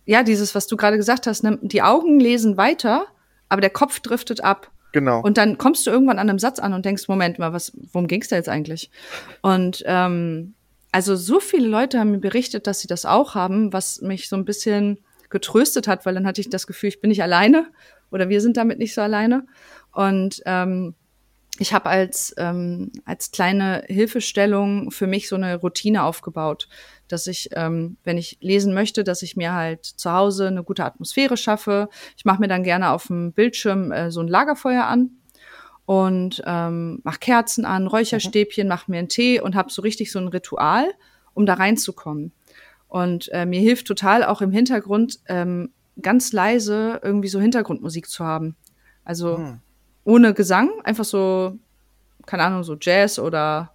ja, 0.04 0.24
dieses, 0.24 0.54
was 0.54 0.66
du 0.66 0.76
gerade 0.76 0.96
gesagt 0.96 1.28
hast, 1.28 1.44
ne, 1.44 1.58
die 1.62 1.82
Augen 1.82 2.18
lesen 2.18 2.56
weiter, 2.56 3.06
aber 3.48 3.60
der 3.60 3.70
Kopf 3.70 4.00
driftet 4.00 4.42
ab. 4.42 4.72
Genau. 4.92 5.20
Und 5.20 5.36
dann 5.36 5.58
kommst 5.58 5.86
du 5.86 5.90
irgendwann 5.90 6.18
an 6.18 6.30
einem 6.30 6.38
Satz 6.38 6.58
an 6.58 6.72
und 6.72 6.84
denkst, 6.84 7.06
Moment 7.06 7.38
mal, 7.38 7.52
was, 7.52 7.72
worum 7.92 8.08
ging's 8.08 8.28
da 8.28 8.36
jetzt 8.36 8.48
eigentlich? 8.48 8.90
Und 9.42 9.84
ähm, 9.86 10.54
also 10.92 11.16
so 11.16 11.40
viele 11.40 11.68
Leute 11.68 11.98
haben 11.98 12.12
mir 12.12 12.20
berichtet, 12.20 12.66
dass 12.66 12.80
sie 12.80 12.88
das 12.88 13.04
auch 13.04 13.34
haben, 13.34 13.72
was 13.72 14.00
mich 14.00 14.28
so 14.28 14.36
ein 14.36 14.44
bisschen 14.44 14.98
getröstet 15.28 15.88
hat, 15.88 16.06
weil 16.06 16.14
dann 16.14 16.26
hatte 16.26 16.40
ich 16.40 16.48
das 16.48 16.66
Gefühl, 16.66 16.88
ich 16.88 17.00
bin 17.00 17.08
nicht 17.08 17.22
alleine 17.22 17.66
oder 18.10 18.28
wir 18.28 18.40
sind 18.40 18.56
damit 18.56 18.78
nicht 18.78 18.94
so 18.94 19.00
alleine. 19.00 19.46
Und 19.92 20.42
ähm, 20.46 20.94
ich 21.58 21.72
habe 21.72 21.88
als, 21.88 22.34
ähm, 22.38 22.92
als 23.04 23.30
kleine 23.30 23.84
Hilfestellung 23.86 24.90
für 24.90 25.06
mich 25.06 25.28
so 25.28 25.36
eine 25.36 25.56
Routine 25.56 26.04
aufgebaut, 26.04 26.68
dass 27.08 27.26
ich, 27.26 27.50
ähm, 27.52 27.96
wenn 28.04 28.18
ich 28.18 28.38
lesen 28.40 28.74
möchte, 28.74 29.04
dass 29.04 29.22
ich 29.22 29.36
mir 29.36 29.54
halt 29.54 29.84
zu 29.84 30.12
Hause 30.12 30.48
eine 30.48 30.64
gute 30.64 30.84
Atmosphäre 30.84 31.36
schaffe. 31.36 31.88
Ich 32.16 32.24
mache 32.24 32.40
mir 32.40 32.48
dann 32.48 32.62
gerne 32.62 32.90
auf 32.90 33.06
dem 33.06 33.32
Bildschirm 33.32 33.90
äh, 33.90 34.10
so 34.10 34.20
ein 34.20 34.28
Lagerfeuer 34.28 34.84
an 34.84 35.10
und 35.86 36.42
ähm, 36.44 37.00
mach 37.04 37.20
Kerzen 37.20 37.64
an, 37.64 37.86
Räucherstäbchen, 37.86 38.68
mach 38.68 38.88
mir 38.88 38.98
einen 38.98 39.08
Tee 39.08 39.40
und 39.40 39.54
habe 39.54 39.70
so 39.70 39.82
richtig 39.82 40.10
so 40.10 40.18
ein 40.18 40.28
Ritual, 40.28 40.92
um 41.32 41.46
da 41.46 41.54
reinzukommen. 41.54 42.32
Und 42.88 43.30
äh, 43.32 43.46
mir 43.46 43.60
hilft 43.60 43.86
total 43.86 44.24
auch 44.24 44.42
im 44.42 44.50
Hintergrund 44.50 45.20
ähm, 45.26 45.70
ganz 46.02 46.32
leise 46.32 47.00
irgendwie 47.02 47.28
so 47.28 47.40
Hintergrundmusik 47.40 48.08
zu 48.08 48.24
haben. 48.24 48.56
Also 49.04 49.38
Hm. 49.38 49.60
ohne 50.04 50.34
Gesang, 50.34 50.70
einfach 50.82 51.04
so, 51.04 51.56
keine 52.26 52.42
Ahnung, 52.42 52.64
so 52.64 52.76
Jazz 52.80 53.18
oder 53.18 53.72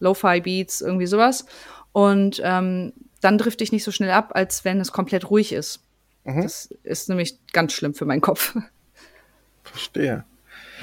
Lo-Fi-Beats, 0.00 0.82
irgendwie 0.82 1.06
sowas. 1.06 1.46
Und 1.92 2.40
ähm, 2.44 2.92
dann 3.22 3.38
drifte 3.38 3.64
ich 3.64 3.72
nicht 3.72 3.84
so 3.84 3.90
schnell 3.90 4.10
ab, 4.10 4.32
als 4.34 4.66
wenn 4.66 4.80
es 4.80 4.92
komplett 4.92 5.30
ruhig 5.30 5.52
ist. 5.52 5.80
Mhm. 6.24 6.42
Das 6.42 6.66
ist 6.82 7.08
nämlich 7.08 7.38
ganz 7.52 7.72
schlimm 7.72 7.94
für 7.94 8.04
meinen 8.04 8.20
Kopf. 8.20 8.54
Verstehe. 9.64 10.24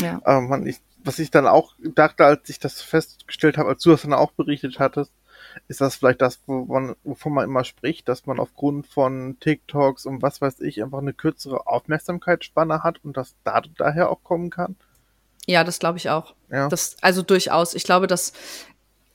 Ja. 0.04 0.22
Aber 0.24 0.42
man, 0.42 0.68
ich, 0.68 0.80
was 1.04 1.20
ich 1.20 1.32
dann 1.32 1.48
auch 1.48 1.74
dachte, 1.80 2.26
als 2.26 2.50
ich 2.50 2.60
das 2.60 2.82
festgestellt 2.82 3.58
habe, 3.58 3.70
als 3.70 3.84
du 3.84 3.92
das 3.92 4.04
dann 4.04 4.14
auch 4.14 4.32
berichtet 4.32 4.80
hattest, 4.80 5.12
ist 5.68 5.82
das 5.82 5.96
vielleicht 5.96 6.22
das, 6.22 6.40
wovon, 6.48 6.96
wovon 7.04 7.34
man 7.34 7.46
immer 7.46 7.64
spricht, 7.64 8.08
dass 8.08 8.26
man 8.26 8.40
aufgrund 8.40 8.88
von 8.88 9.38
TikToks 9.40 10.06
und 10.06 10.22
was 10.22 10.42
weiß 10.42 10.62
ich 10.62 10.82
einfach 10.82 11.00
eine 11.00 11.14
kürzere 11.14 11.68
Aufmerksamkeitsspanne 11.68 12.84
hat 12.84 13.04
und 13.04 13.18
das 13.18 13.36
da, 13.44 13.62
daher 13.78 14.10
auch 14.10 14.24
kommen 14.24 14.50
kann. 14.50 14.76
ja, 15.46 15.64
das 15.64 15.80
glaube 15.80 15.98
ich 15.98 16.10
auch. 16.10 16.34
Ja. 16.52 16.70
Das, 16.70 16.98
also 17.02 17.22
durchaus. 17.22 17.74
Ich 17.76 17.84
glaube, 17.84 18.08
dass 18.08 18.34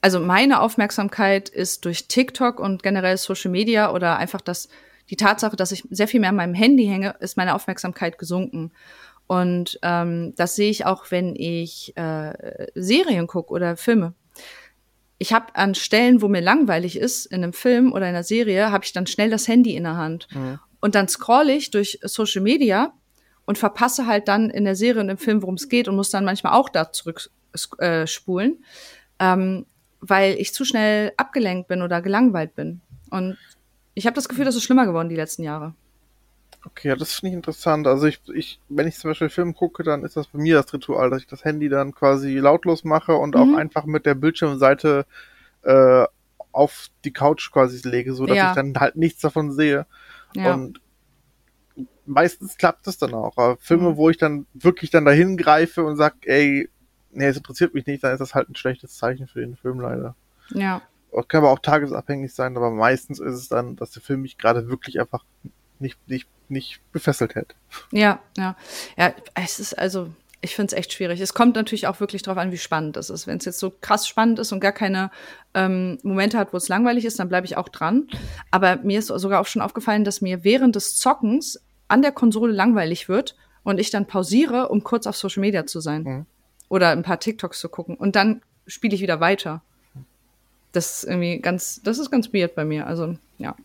also 0.01 0.21
meine 0.21 0.61
Aufmerksamkeit 0.61 1.49
ist 1.49 1.85
durch 1.85 2.07
TikTok 2.07 2.61
und 2.61 2.83
generell 2.83 3.17
Social 3.17 3.51
Media 3.51 3.93
oder 3.93 4.17
einfach 4.17 4.41
das, 4.41 4.69
die 5.11 5.17
Tatsache, 5.17 5.57
dass 5.57 5.73
ich 5.73 5.85
sehr 5.91 6.09
viel 6.09 6.21
mehr 6.21 6.31
an 6.31 6.37
meinem 6.37 6.55
Handy 6.55 6.87
hänge, 6.87 7.17
ist 7.21 7.37
meine 7.37 7.55
Aufmerksamkeit 7.55 8.19
gesunken. 8.19 8.71
Und 9.29 9.79
ähm, 9.83 10.35
das 10.37 10.57
sehe 10.57 10.71
ich 10.71 10.87
auch, 10.87 11.11
wenn 11.11 11.37
ich 11.37 11.97
äh, 11.97 12.67
Serien 12.75 13.27
gucke 13.27 13.53
oder 13.53 13.77
Filme. 13.77 14.15
Ich 15.19 15.33
habe 15.35 15.55
an 15.55 15.75
Stellen, 15.75 16.23
wo 16.23 16.29
mir 16.29 16.41
langweilig 16.41 16.99
ist, 16.99 17.27
in 17.27 17.45
einem 17.45 17.53
Film 17.53 17.93
oder 17.93 18.09
in 18.09 18.15
einer 18.15 18.25
Serie, 18.25 18.73
habe 18.73 18.85
ich 18.85 18.93
dann 18.93 19.07
schnell 19.07 19.29
das 19.31 19.47
Handy 19.47 19.77
in 19.77 19.85
der 19.85 19.97
Hand. 19.97 20.29
Mhm. 20.33 20.59
Und 20.81 20.95
dann 20.95 21.09
scroll 21.09 21.51
ich 21.51 21.71
durch 21.71 22.01
Social 22.03 22.41
Media 22.41 22.95
und 23.45 23.59
verpasse 23.59 24.07
halt 24.07 24.29
dann 24.29 24.49
in 24.49 24.65
der 24.65 24.77
Serie 24.77 25.03
und 25.03 25.11
im 25.11 25.19
Film, 25.19 25.43
worum 25.43 25.57
es 25.57 25.69
geht 25.69 25.89
und 25.89 25.97
muss 25.97 26.11
dann 26.11 26.25
manchmal 26.25 26.55
auch 26.55 26.71
da 26.71 26.91
zurück 26.91 27.31
äh. 27.79 28.07
Ähm, 29.21 29.67
weil 30.01 30.35
ich 30.35 30.55
zu 30.55 30.65
schnell 30.65 31.13
abgelenkt 31.17 31.69
bin 31.69 31.83
oder 31.83 32.01
gelangweilt 32.01 32.55
bin. 32.55 32.81
Und 33.11 33.37
ich 33.95 34.07
habe 34.07 34.15
das 34.15 34.29
Gefühl, 34.29 34.45
das 34.45 34.55
ist 34.57 34.63
schlimmer 34.63 34.87
geworden 34.87 35.09
die 35.09 35.17
letzten 35.17 35.43
Jahre. 35.43 35.75
Okay, 36.65 36.89
ja, 36.89 36.97
das 36.97 37.15
finde 37.15 37.31
ich 37.31 37.35
interessant. 37.35 37.87
Also 37.87 38.07
ich, 38.07 38.21
ich, 38.35 38.61
wenn 38.69 38.89
ich 38.89 38.97
zum 38.97 39.11
Beispiel 39.11 39.29
Film 39.29 39.55
gucke, 39.55 39.83
dann 39.85 40.05
ist 40.05 40.17
das 40.17 40.27
bei 40.27 40.39
mir 40.39 40.57
das 40.61 40.73
Ritual, 40.73 41.11
dass 41.11 41.21
ich 41.21 41.27
das 41.27 41.45
Handy 41.45 41.69
dann 41.69 41.95
quasi 41.95 42.39
lautlos 42.39 42.85
mache 42.85 43.15
und 43.15 43.35
mhm. 43.35 43.41
auch 43.41 43.59
einfach 43.59 43.85
mit 43.85 44.07
der 44.07 44.15
Bildschirmseite 44.15 45.07
äh, 45.63 46.05
auf 46.53 46.89
die 47.05 47.13
Couch 47.13 47.53
quasi 47.53 47.89
lege, 47.89 48.15
so 48.15 48.27
dass 48.27 48.37
ja. 48.37 48.51
ich 48.51 48.57
dann 48.57 48.75
halt 48.79 48.97
nichts 48.97 49.21
davon 49.21 49.53
sehe. 49.53 49.87
Ja. 50.35 50.55
Und 50.55 50.81
meistens 52.07 52.57
klappt 52.57 52.87
das 52.87 52.99
dann 52.99 53.15
auch. 53.15 53.37
Aber 53.37 53.57
Filme, 53.59 53.91
mhm. 53.91 53.97
wo 53.97 54.11
ich 54.11 54.17
dann 54.17 54.47
wirklich 54.55 54.91
dann 54.91 55.05
dahin 55.05 55.37
greife 55.37 55.85
und 55.85 55.97
sag, 55.97 56.15
ey, 56.23 56.69
nee, 57.13 57.27
es 57.27 57.37
interessiert 57.37 57.75
mich 57.75 57.87
nicht, 57.87 58.03
dann 58.03 58.13
ist 58.13 58.21
das 58.21 58.35
halt 58.35 58.49
ein 58.49 58.57
schlechtes 58.57 58.97
Zeichen 58.97 59.29
für 59.29 59.41
den 59.41 59.57
Film 59.57 59.81
leider. 59.81 60.17
Ja. 60.51 60.83
Kann 61.29 61.39
aber 61.43 61.51
auch 61.51 61.61
tagesabhängig 61.61 62.35
sein, 62.35 62.57
aber 62.57 62.71
meistens 62.71 63.19
ist 63.19 63.35
es 63.35 63.49
dann, 63.49 63.77
dass 63.77 63.93
der 63.93 64.03
Film 64.03 64.23
mich 64.23 64.37
gerade 64.37 64.69
wirklich 64.69 65.01
einfach 65.01 65.25
nicht, 65.81 65.99
nicht, 66.09 66.29
nicht 66.49 66.81
befesselt 66.93 67.35
hält. 67.35 67.55
Ja, 67.93 68.21
ja. 68.37 68.57
Ja, 68.97 69.15
es 69.35 69.61
ist 69.61 69.79
also, 69.79 70.11
ich 70.41 70.55
finde 70.55 70.75
es 70.75 70.79
echt 70.79 70.93
schwierig. 70.93 71.21
Es 71.21 71.35
kommt 71.35 71.57
natürlich 71.57 71.87
auch 71.87 72.01
wirklich 72.01 72.23
darauf 72.23 72.39
an, 72.39 72.53
wie 72.53 72.59
spannend 72.59 72.97
es 72.97 73.11
ist. 73.11 73.27
Wenn 73.27 73.39
es 73.39 73.45
jetzt 73.45 73.59
so 73.59 73.73
krass 73.81 74.07
spannend 74.07 74.39
ist 74.39 74.53
und 74.53 74.61
gar 74.61 74.73
keine 74.73 75.11
ähm, 75.55 75.99
Momente 76.03 76.39
hat, 76.39 76.53
wo 76.53 76.57
es 76.57 76.69
langweilig 76.69 77.05
ist, 77.05 77.19
dann 77.19 77.29
bleibe 77.29 77.47
ich 77.47 77.57
auch 77.57 77.69
dran. 77.69 78.09
Aber 78.51 78.77
mir 78.77 78.99
ist 78.99 79.09
sogar 79.09 79.41
auch 79.41 79.47
schon 79.47 79.63
aufgefallen, 79.63 80.05
dass 80.05 80.21
mir 80.21 80.45
während 80.45 80.77
des 80.77 80.97
Zockens 80.97 81.61
an 81.89 82.03
der 82.03 82.13
Konsole 82.13 82.53
langweilig 82.53 83.09
wird 83.09 83.37
und 83.63 83.81
ich 83.81 83.91
dann 83.91 84.07
pausiere, 84.07 84.69
um 84.69 84.85
kurz 84.85 85.07
auf 85.07 85.17
Social 85.17 85.41
Media 85.41 85.67
zu 85.67 85.81
sein. 85.81 86.03
Mhm 86.03 86.27
oder 86.69 86.91
ein 86.91 87.03
paar 87.03 87.21
TikToks 87.21 87.61
zu 87.61 87.69
gucken 87.69 87.97
und 87.97 88.17
dann 88.17 88.43
spiele 88.67 88.95
ich 88.95 89.01
wieder 89.01 89.21
weiter. 89.21 89.63
Das 90.73 90.99
ist 90.99 91.05
irgendwie 91.05 91.39
ganz, 91.39 91.81
das 91.83 91.99
ist 91.99 92.11
ganz 92.11 92.33
weird 92.33 92.55
bei 92.55 92.65
mir. 92.65 92.87
Also, 92.87 93.17
ja. 93.39 93.57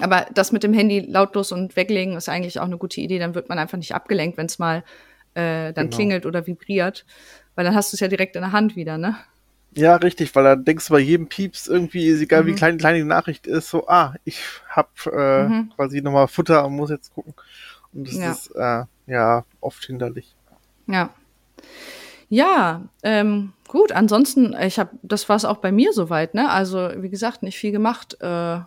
Aber 0.00 0.26
das 0.32 0.52
mit 0.52 0.62
dem 0.62 0.72
Handy 0.72 1.00
lautlos 1.00 1.52
und 1.52 1.76
weglegen 1.76 2.16
ist 2.16 2.28
eigentlich 2.28 2.60
auch 2.60 2.66
eine 2.66 2.78
gute 2.78 3.00
Idee. 3.00 3.18
Dann 3.18 3.34
wird 3.34 3.48
man 3.48 3.58
einfach 3.58 3.78
nicht 3.78 3.94
abgelenkt, 3.94 4.36
wenn 4.36 4.46
es 4.46 4.58
mal 4.58 4.84
äh, 5.34 5.72
dann 5.72 5.86
genau. 5.86 5.96
klingelt 5.96 6.26
oder 6.26 6.46
vibriert. 6.46 7.04
Weil 7.54 7.64
dann 7.64 7.74
hast 7.74 7.92
du 7.92 7.96
es 7.96 8.00
ja 8.00 8.08
direkt 8.08 8.36
in 8.36 8.42
der 8.42 8.52
Hand 8.52 8.76
wieder, 8.76 8.98
ne? 8.98 9.16
Ja, 9.74 9.96
richtig, 9.96 10.34
weil 10.34 10.44
da 10.44 10.56
denkst 10.56 10.86
du 10.88 10.94
bei 10.94 11.00
jedem 11.00 11.28
Pieps 11.28 11.66
irgendwie, 11.66 12.10
egal 12.10 12.42
mhm. 12.42 12.46
wie 12.46 12.54
klein, 12.54 12.78
klein 12.78 12.94
die 12.96 13.04
Nachricht 13.04 13.46
ist, 13.46 13.68
so, 13.68 13.86
ah, 13.86 14.14
ich 14.24 14.40
hab 14.68 14.90
äh, 15.06 15.46
mhm. 15.46 15.72
quasi 15.76 16.00
nochmal 16.00 16.28
Futter 16.28 16.64
und 16.66 16.74
muss 16.74 16.90
jetzt 16.90 17.12
gucken. 17.12 17.34
Und 17.92 18.08
das 18.08 18.16
ja. 18.16 18.30
ist 18.30 18.50
äh, 18.54 18.84
ja 19.06 19.44
oft 19.60 19.84
hinderlich. 19.84 20.34
Ja. 20.86 21.10
Ja, 22.30 22.82
ähm, 23.02 23.52
gut. 23.68 23.92
Ansonsten, 23.92 24.54
ich 24.60 24.78
habe, 24.78 24.90
das 25.02 25.28
war 25.28 25.36
es 25.36 25.44
auch 25.44 25.58
bei 25.58 25.72
mir 25.72 25.92
soweit. 25.92 26.34
Ne? 26.34 26.50
Also 26.50 26.90
wie 26.96 27.08
gesagt, 27.08 27.42
nicht 27.42 27.58
viel 27.58 27.72
gemacht. 27.72 28.16
Äh, 28.20 28.60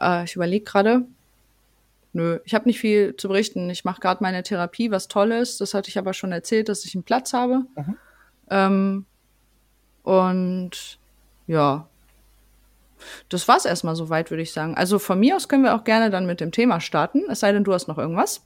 äh, 0.00 0.24
ich 0.24 0.36
überlege 0.36 0.64
gerade. 0.64 1.06
Nö, 2.12 2.38
ich 2.44 2.54
habe 2.54 2.66
nicht 2.66 2.78
viel 2.78 3.16
zu 3.16 3.28
berichten. 3.28 3.68
Ich 3.70 3.84
mache 3.84 4.00
gerade 4.00 4.22
meine 4.22 4.44
Therapie, 4.44 4.90
was 4.90 5.08
toll 5.08 5.32
ist. 5.32 5.60
Das 5.60 5.74
hatte 5.74 5.88
ich 5.88 5.98
aber 5.98 6.14
schon 6.14 6.30
erzählt, 6.30 6.68
dass 6.68 6.84
ich 6.84 6.94
einen 6.94 7.02
Platz 7.02 7.32
habe. 7.32 7.64
Mhm. 7.74 7.96
Ähm, 8.50 9.06
und 10.04 10.98
ja, 11.48 11.88
das 13.28 13.48
war's 13.48 13.64
erstmal 13.64 13.96
soweit, 13.96 14.30
würde 14.30 14.42
ich 14.42 14.52
sagen. 14.52 14.76
Also 14.76 14.98
von 14.98 15.18
mir 15.18 15.36
aus 15.36 15.48
können 15.48 15.64
wir 15.64 15.74
auch 15.74 15.84
gerne 15.84 16.10
dann 16.10 16.26
mit 16.26 16.40
dem 16.40 16.52
Thema 16.52 16.80
starten. 16.80 17.22
Es 17.28 17.40
sei 17.40 17.52
denn, 17.52 17.64
du 17.64 17.72
hast 17.72 17.88
noch 17.88 17.98
irgendwas. 17.98 18.42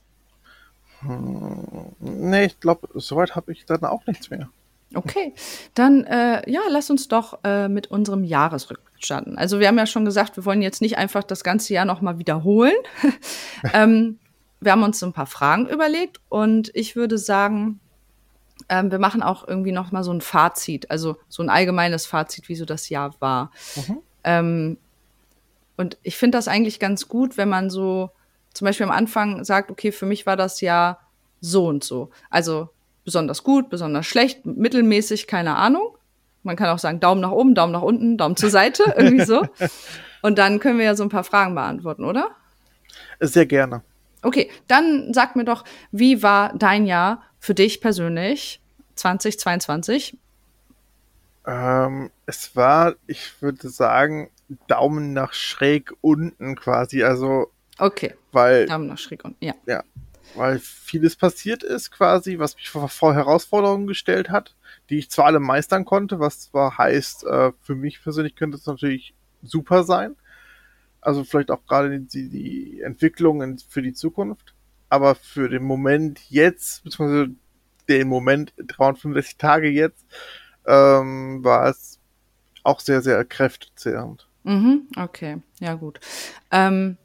Hm, 1.01 1.95
nee, 1.99 2.45
ich 2.45 2.59
glaube, 2.59 2.89
soweit 2.95 3.35
habe 3.35 3.51
ich 3.51 3.65
dann 3.65 3.83
auch 3.83 4.05
nichts 4.05 4.29
mehr. 4.29 4.49
Okay, 4.95 5.33
dann 5.75 6.03
äh, 6.05 6.49
ja, 6.49 6.61
lass 6.69 6.89
uns 6.89 7.07
doch 7.07 7.39
äh, 7.43 7.67
mit 7.67 7.87
unserem 7.87 8.23
Jahresrückblick 8.23 8.88
starten. 9.05 9.37
Also 9.37 9.59
wir 9.59 9.67
haben 9.67 9.77
ja 9.77 9.85
schon 9.85 10.05
gesagt, 10.05 10.37
wir 10.37 10.45
wollen 10.45 10.61
jetzt 10.61 10.81
nicht 10.81 10.97
einfach 10.97 11.23
das 11.23 11.43
ganze 11.43 11.73
Jahr 11.73 11.85
noch 11.85 12.01
mal 12.01 12.19
wiederholen. 12.19 12.75
ähm, 13.73 14.19
wir 14.59 14.71
haben 14.71 14.83
uns 14.83 14.99
so 14.99 15.05
ein 15.05 15.13
paar 15.13 15.25
Fragen 15.25 15.67
überlegt 15.67 16.19
und 16.29 16.71
ich 16.73 16.95
würde 16.95 17.17
sagen, 17.17 17.79
ähm, 18.67 18.91
wir 18.91 18.99
machen 18.99 19.23
auch 19.23 19.47
irgendwie 19.47 19.71
noch 19.71 19.91
mal 19.91 20.03
so 20.03 20.11
ein 20.11 20.21
Fazit, 20.21 20.91
also 20.91 21.17
so 21.29 21.41
ein 21.41 21.49
allgemeines 21.49 22.05
Fazit, 22.05 22.49
wie 22.49 22.55
so 22.55 22.65
das 22.65 22.89
Jahr 22.89 23.15
war. 23.19 23.51
Mhm. 23.75 23.97
Ähm, 24.23 24.77
und 25.77 25.97
ich 26.03 26.17
finde 26.17 26.37
das 26.37 26.49
eigentlich 26.49 26.79
ganz 26.79 27.07
gut, 27.07 27.37
wenn 27.37 27.47
man 27.47 27.69
so 27.69 28.11
zum 28.53 28.65
Beispiel 28.65 28.85
am 28.85 28.91
Anfang 28.91 29.45
sagt, 29.45 29.71
okay, 29.71 29.91
für 29.91 30.05
mich 30.05 30.25
war 30.25 30.35
das 30.35 30.59
ja 30.59 30.99
so 31.39 31.67
und 31.67 31.83
so. 31.83 32.09
Also 32.29 32.69
besonders 33.05 33.43
gut, 33.43 33.69
besonders 33.69 34.05
schlecht, 34.05 34.45
mittelmäßig, 34.45 35.27
keine 35.27 35.55
Ahnung. 35.55 35.97
Man 36.43 36.55
kann 36.55 36.69
auch 36.69 36.79
sagen, 36.79 36.99
Daumen 36.99 37.21
nach 37.21 37.31
oben, 37.31 37.55
Daumen 37.55 37.73
nach 37.73 37.81
unten, 37.81 38.17
Daumen 38.17 38.35
zur 38.35 38.49
Seite, 38.49 38.93
irgendwie 38.97 39.25
so. 39.25 39.45
Und 40.21 40.37
dann 40.37 40.59
können 40.59 40.77
wir 40.77 40.85
ja 40.85 40.95
so 40.95 41.03
ein 41.03 41.09
paar 41.09 41.23
Fragen 41.23 41.55
beantworten, 41.55 42.03
oder? 42.03 42.31
Sehr 43.19 43.45
gerne. 43.45 43.83
Okay, 44.21 44.49
dann 44.67 45.13
sag 45.13 45.35
mir 45.35 45.45
doch, 45.45 45.63
wie 45.91 46.23
war 46.23 46.53
dein 46.57 46.85
Jahr 46.85 47.23
für 47.39 47.53
dich 47.53 47.79
persönlich 47.79 48.61
2022? 48.95 50.17
Ähm, 51.45 52.11
es 52.25 52.55
war, 52.55 52.95
ich 53.07 53.41
würde 53.41 53.69
sagen, 53.69 54.29
Daumen 54.67 55.13
nach 55.13 55.33
schräg 55.33 55.93
unten 56.01 56.55
quasi. 56.55 57.03
Also 57.03 57.51
Okay. 57.79 58.13
Weil. 58.31 58.67
Daumen 58.67 58.87
nach 58.87 58.97
schräg 58.97 59.23
unten, 59.23 59.43
ja. 59.43 59.53
Ja. 59.65 59.83
Weil 60.35 60.59
vieles 60.59 61.15
passiert 61.15 61.63
ist 61.63 61.89
quasi, 61.89 62.37
was 62.37 62.55
mich 62.55 62.69
vor, 62.69 62.87
vor 62.89 63.15
Herausforderungen 63.15 63.87
gestellt 63.87 64.29
hat, 64.29 64.55
die 64.89 64.97
ich 64.97 65.09
zwar 65.09 65.25
alle 65.25 65.39
meistern 65.39 65.85
konnte, 65.85 66.19
was 66.19 66.41
zwar 66.41 66.77
heißt, 66.77 67.25
äh, 67.25 67.51
für 67.61 67.75
mich 67.75 68.01
persönlich 68.01 68.35
könnte 68.35 68.57
es 68.57 68.65
natürlich 68.65 69.13
super 69.43 69.83
sein. 69.83 70.15
Also 71.01 71.23
vielleicht 71.23 71.51
auch 71.51 71.65
gerade 71.65 71.99
die, 71.99 72.29
die 72.29 72.81
Entwicklungen 72.81 73.59
für 73.69 73.81
die 73.81 73.93
Zukunft. 73.93 74.53
Aber 74.89 75.15
für 75.15 75.49
den 75.49 75.63
Moment 75.63 76.19
jetzt, 76.29 76.83
beziehungsweise 76.83 77.31
den 77.87 78.07
Moment 78.07 78.53
365 78.57 79.37
Tage 79.37 79.69
jetzt, 79.69 80.05
ähm, 80.65 81.43
war 81.43 81.69
es 81.69 81.99
auch 82.63 82.79
sehr, 82.79 83.01
sehr 83.01 83.23
kräftezehrend. 83.23 84.27
Mhm, 84.43 84.87
okay, 84.97 85.37
ja 85.59 85.75
gut. 85.75 85.99
Ähm, 86.51 86.97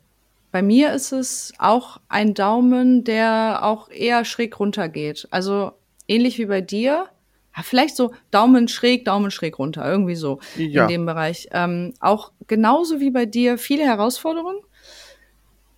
bei 0.51 0.63
mir 0.63 0.93
ist 0.93 1.13
es 1.13 1.53
auch 1.59 2.01
ein 2.09 2.35
Daumen, 2.35 3.05
der 3.05 3.61
auch 3.63 3.91
eher 3.91 4.25
schräg 4.25 4.59
runter 4.61 4.89
geht. 4.89 5.29
Also 5.31 5.73
ähnlich 6.07 6.39
wie 6.39 6.47
bei 6.47 6.61
dir. 6.61 7.09
Vielleicht 7.63 7.97
so 7.97 8.13
Daumen 8.31 8.69
schräg, 8.69 9.05
Daumen 9.05 9.31
schräg 9.31 9.59
runter, 9.59 9.87
irgendwie 9.89 10.17
so 10.17 10.41
ja. 10.57 10.83
in 10.83 10.89
dem 10.89 11.07
Bereich. 11.07 11.49
Ähm, 11.53 11.95
auch 12.01 12.33
genauso 12.47 13.01
wie 13.01 13.11
bei 13.11 13.27
dir 13.27 13.59
viele 13.59 13.85
Herausforderungen. 13.85 14.59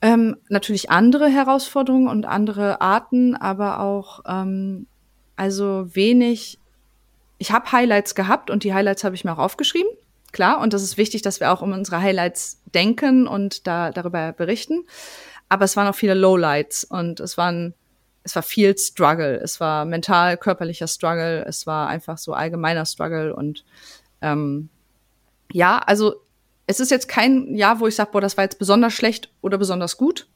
Ähm, 0.02 0.36
natürlich 0.48 0.90
andere 0.90 1.28
Herausforderungen 1.28 2.08
und 2.08 2.26
andere 2.26 2.80
Arten, 2.80 3.34
aber 3.34 3.80
auch 3.80 4.20
ähm, 4.26 4.86
also 5.36 5.94
wenig. 5.94 6.58
Ich 7.38 7.50
habe 7.52 7.70
Highlights 7.72 8.14
gehabt 8.14 8.50
und 8.50 8.64
die 8.64 8.72
Highlights 8.72 9.04
habe 9.04 9.14
ich 9.14 9.24
mir 9.24 9.32
auch 9.32 9.38
aufgeschrieben 9.38 9.90
klar. 10.36 10.60
Und 10.60 10.74
das 10.74 10.82
ist 10.82 10.98
wichtig, 10.98 11.22
dass 11.22 11.40
wir 11.40 11.50
auch 11.50 11.62
um 11.62 11.72
unsere 11.72 12.00
Highlights 12.00 12.60
denken 12.74 13.26
und 13.26 13.66
da 13.66 13.90
darüber 13.90 14.32
berichten. 14.32 14.84
Aber 15.48 15.64
es 15.64 15.76
waren 15.76 15.88
auch 15.88 15.94
viele 15.94 16.14
Lowlights 16.14 16.84
und 16.84 17.20
es 17.20 17.38
waren, 17.38 17.74
es 18.26 18.34
war 18.34 18.42
viel 18.42 18.76
Struggle. 18.76 19.36
Es 19.36 19.60
war 19.60 19.84
mental, 19.84 20.36
körperlicher 20.36 20.88
Struggle. 20.88 21.44
Es 21.46 21.64
war 21.66 21.86
einfach 21.88 22.18
so 22.18 22.32
allgemeiner 22.32 22.84
Struggle 22.84 23.34
und 23.34 23.64
ähm, 24.20 24.68
ja, 25.52 25.78
also 25.78 26.16
es 26.66 26.80
ist 26.80 26.90
jetzt 26.90 27.06
kein 27.06 27.54
Jahr, 27.54 27.78
wo 27.78 27.86
ich 27.86 27.94
sage, 27.94 28.10
boah, 28.10 28.20
das 28.20 28.36
war 28.36 28.42
jetzt 28.42 28.58
besonders 28.58 28.92
schlecht 28.92 29.32
oder 29.42 29.58
besonders 29.58 29.96
gut. 29.96 30.26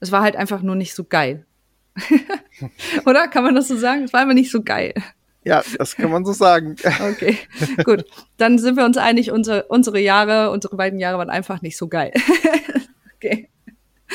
Es 0.00 0.12
war 0.12 0.20
halt 0.20 0.36
einfach 0.36 0.60
nur 0.60 0.74
nicht 0.74 0.94
so 0.94 1.04
geil. 1.04 1.46
oder 3.06 3.28
kann 3.28 3.44
man 3.44 3.54
das 3.54 3.68
so 3.68 3.76
sagen? 3.76 4.04
Es 4.04 4.12
war 4.12 4.20
einfach 4.20 4.34
nicht 4.34 4.50
so 4.50 4.62
geil. 4.62 4.92
Ja, 5.42 5.62
das 5.78 5.96
kann 5.96 6.10
man 6.10 6.26
so 6.26 6.34
sagen. 6.34 6.76
Okay, 7.00 7.38
gut. 7.84 8.04
Dann 8.36 8.58
sind 8.58 8.76
wir 8.76 8.84
uns 8.84 8.98
einig, 8.98 9.32
unsere, 9.32 9.64
unsere 9.68 10.00
Jahre, 10.00 10.50
unsere 10.50 10.76
beiden 10.76 10.98
Jahre 10.98 11.16
waren 11.16 11.30
einfach 11.30 11.62
nicht 11.62 11.78
so 11.78 11.88
geil. 11.88 12.12
okay. 13.16 13.48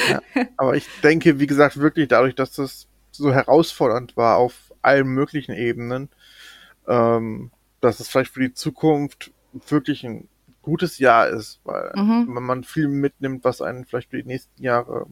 Ja, 0.07 0.21
aber 0.57 0.75
ich 0.75 0.85
denke, 1.01 1.39
wie 1.39 1.47
gesagt, 1.47 1.77
wirklich 1.77 2.09
dadurch, 2.09 2.35
dass 2.35 2.51
das 2.51 2.87
so 3.17 3.33
herausfordernd 3.33 4.15
war 4.17 4.37
auf 4.37 4.73
allen 4.81 5.07
möglichen 5.07 5.53
Ebenen, 5.53 6.09
ähm, 6.87 7.51
dass 7.81 7.99
es 7.99 8.07
vielleicht 8.07 8.33
für 8.33 8.41
die 8.41 8.53
Zukunft 8.53 9.31
wirklich 9.67 10.03
ein 10.03 10.27
gutes 10.61 10.99
Jahr 10.99 11.29
ist, 11.29 11.61
weil 11.63 11.91
mhm. 11.95 12.35
wenn 12.35 12.43
man 12.43 12.63
viel 12.63 12.87
mitnimmt, 12.87 13.43
was 13.43 13.61
einen 13.61 13.85
vielleicht 13.85 14.09
für 14.09 14.21
die 14.21 14.27
nächsten 14.27 14.61
Jahre, 14.61 15.07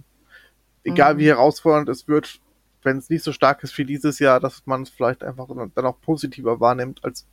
egal 0.83 1.15
mhm. 1.15 1.19
wie 1.19 1.27
herausfordernd 1.27 1.89
es 1.89 2.07
wird, 2.07 2.41
wenn 2.83 2.97
es 2.97 3.09
nicht 3.09 3.23
so 3.23 3.31
stark 3.31 3.63
ist 3.63 3.77
wie 3.77 3.85
dieses 3.85 4.19
Jahr, 4.19 4.39
dass 4.39 4.65
man 4.65 4.83
es 4.83 4.89
vielleicht 4.89 5.23
einfach 5.23 5.47
dann 5.47 5.85
auch 5.85 5.99
positiver 6.01 6.59
wahrnimmt, 6.59 7.03
als 7.03 7.25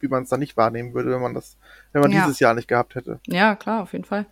wie 0.00 0.08
man 0.08 0.24
es 0.24 0.28
dann 0.28 0.40
nicht 0.40 0.56
wahrnehmen 0.56 0.94
würde, 0.94 1.10
wenn 1.10 1.20
man 1.20 1.34
das, 1.34 1.56
wenn 1.92 2.02
man 2.02 2.12
ja. 2.12 2.22
dieses 2.22 2.40
Jahr 2.40 2.54
nicht 2.54 2.68
gehabt 2.68 2.94
hätte. 2.94 3.20
Ja, 3.26 3.54
klar, 3.56 3.82
auf 3.82 3.92
jeden 3.92 4.04
Fall. 4.04 4.26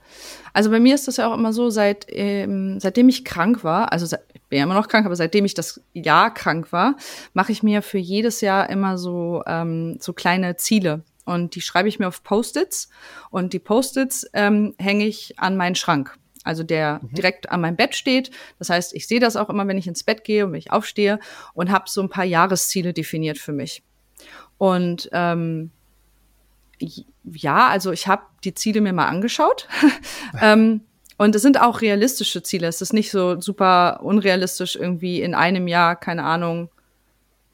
Also 0.53 0.71
bei 0.71 0.81
mir 0.81 0.95
ist 0.95 1.09
das 1.09 1.17
ja 1.17 1.31
auch 1.31 1.37
immer 1.37 1.53
so, 1.53 1.71
seit 1.71 2.07
ähm, 2.09 2.81
seitdem 2.81 3.09
ich 3.09 3.25
krank 3.25 3.65
war, 3.65 3.93
also 3.93 4.07
seit, 4.07 4.23
ich 4.33 4.43
bin 4.43 4.59
ja 4.59 4.65
immer 4.65 4.75
noch 4.75 4.89
krank, 4.89 5.07
aber 5.07 5.17
seitdem 5.17 5.45
ich 5.45 5.55
das 5.55 5.81
Jahr 5.93 6.33
krank 6.33 6.73
war, 6.73 6.97
mache 7.35 7.53
ich 7.53 7.63
mir 7.63 7.83
für 7.83 7.99
jedes 7.99 8.41
Jahr 8.41 8.71
immer 8.71 8.99
so 8.99 9.43
ähm, 9.47 9.99
so 10.01 10.13
kleine 10.13 10.57
Ziele 10.57 11.03
und 11.29 11.55
die 11.55 11.61
schreibe 11.61 11.89
ich 11.89 11.99
mir 11.99 12.09
auf 12.09 12.23
Post-its 12.23 12.89
und 13.31 13.53
die 13.53 13.59
Post-its 13.59 14.27
ähm, 14.33 14.75
hänge 14.79 15.07
ich 15.07 15.39
an 15.39 15.57
meinen 15.57 15.75
Schrank. 15.75 16.17
Also 16.45 16.63
der 16.63 17.01
mhm. 17.03 17.15
direkt 17.15 17.51
an 17.51 17.61
meinem 17.61 17.77
Bett 17.77 17.95
steht. 17.95 18.31
Das 18.59 18.71
heißt, 18.71 18.95
ich 18.95 19.07
sehe 19.07 19.21
das 19.21 19.37
auch 19.37 19.51
immer, 19.51 19.69
wenn 19.69 19.77
ich 19.77 19.87
ins 19.87 20.03
Bett 20.03 20.25
gehe 20.25 20.47
und 20.47 20.53
wenn 20.53 20.59
ich 20.59 20.73
aufstehe 20.73 21.19
und 21.53 21.71
habe 21.71 21.85
so 21.89 22.01
ein 22.01 22.09
paar 22.09 22.25
Jahresziele 22.25 22.95
definiert 22.95 23.37
für 23.37 23.53
mich. 23.53 23.83
Und 24.59 25.09
ähm, 25.13 25.71
ja, 27.25 27.69
also 27.69 27.93
ich 27.93 28.07
habe 28.07 28.23
die 28.45 28.55
Ziele 28.55 28.81
mir 28.81 28.93
mal 28.93 29.07
angeschaut. 29.07 29.69
ähm, 30.41 30.83
und 31.17 31.35
es 31.35 31.43
sind 31.43 31.61
auch 31.61 31.81
realistische 31.81 32.43
Ziele. 32.43 32.69
Es 32.69 32.81
ist 32.81 32.93
nicht 32.93 33.11
so 33.11 33.41
super 33.41 34.01
unrealistisch, 34.03 34.77
irgendwie 34.77 35.21
in 35.21 35.35
einem 35.35 35.67
Jahr, 35.67 35.97
keine 35.97 36.25
Ahnung, 36.25 36.71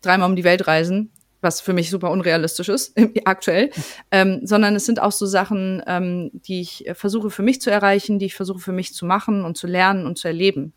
dreimal 0.03 0.29
um 0.29 0.37
die 0.37 0.45
Welt 0.45 0.67
reisen, 0.67 1.11
was 1.41 1.63
für 1.63 1.73
mich 1.73 1.89
super 1.89 2.11
unrealistisch 2.11 2.69
ist, 2.69 2.95
aktuell, 3.25 3.71
ähm, 4.11 4.41
sondern 4.45 4.77
es 4.77 4.85
sind 4.85 5.01
auch 5.01 5.13
so 5.13 5.25
Sachen, 5.25 5.83
ähm, 5.87 6.31
die 6.33 6.61
ich 6.61 6.85
versuche 6.93 7.31
für 7.31 7.43
mich 7.43 7.63
zu 7.63 7.71
erreichen, 7.71 8.19
die 8.19 8.27
ich 8.27 8.35
versuche 8.35 8.59
für 8.59 8.73
mich 8.73 8.93
zu 8.93 9.07
machen 9.07 9.45
und 9.45 9.57
zu 9.57 9.67
lernen 9.67 10.07
und 10.07 10.19
zu 10.19 10.29
erleben. 10.29 10.75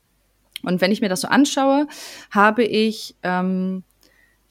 Und 0.64 0.82
wenn 0.82 0.92
ich 0.92 1.02
mir 1.02 1.10
das 1.10 1.22
so 1.22 1.28
anschaue, 1.28 1.88
habe 2.32 2.64
ich, 2.64 3.16
ähm, 3.22 3.84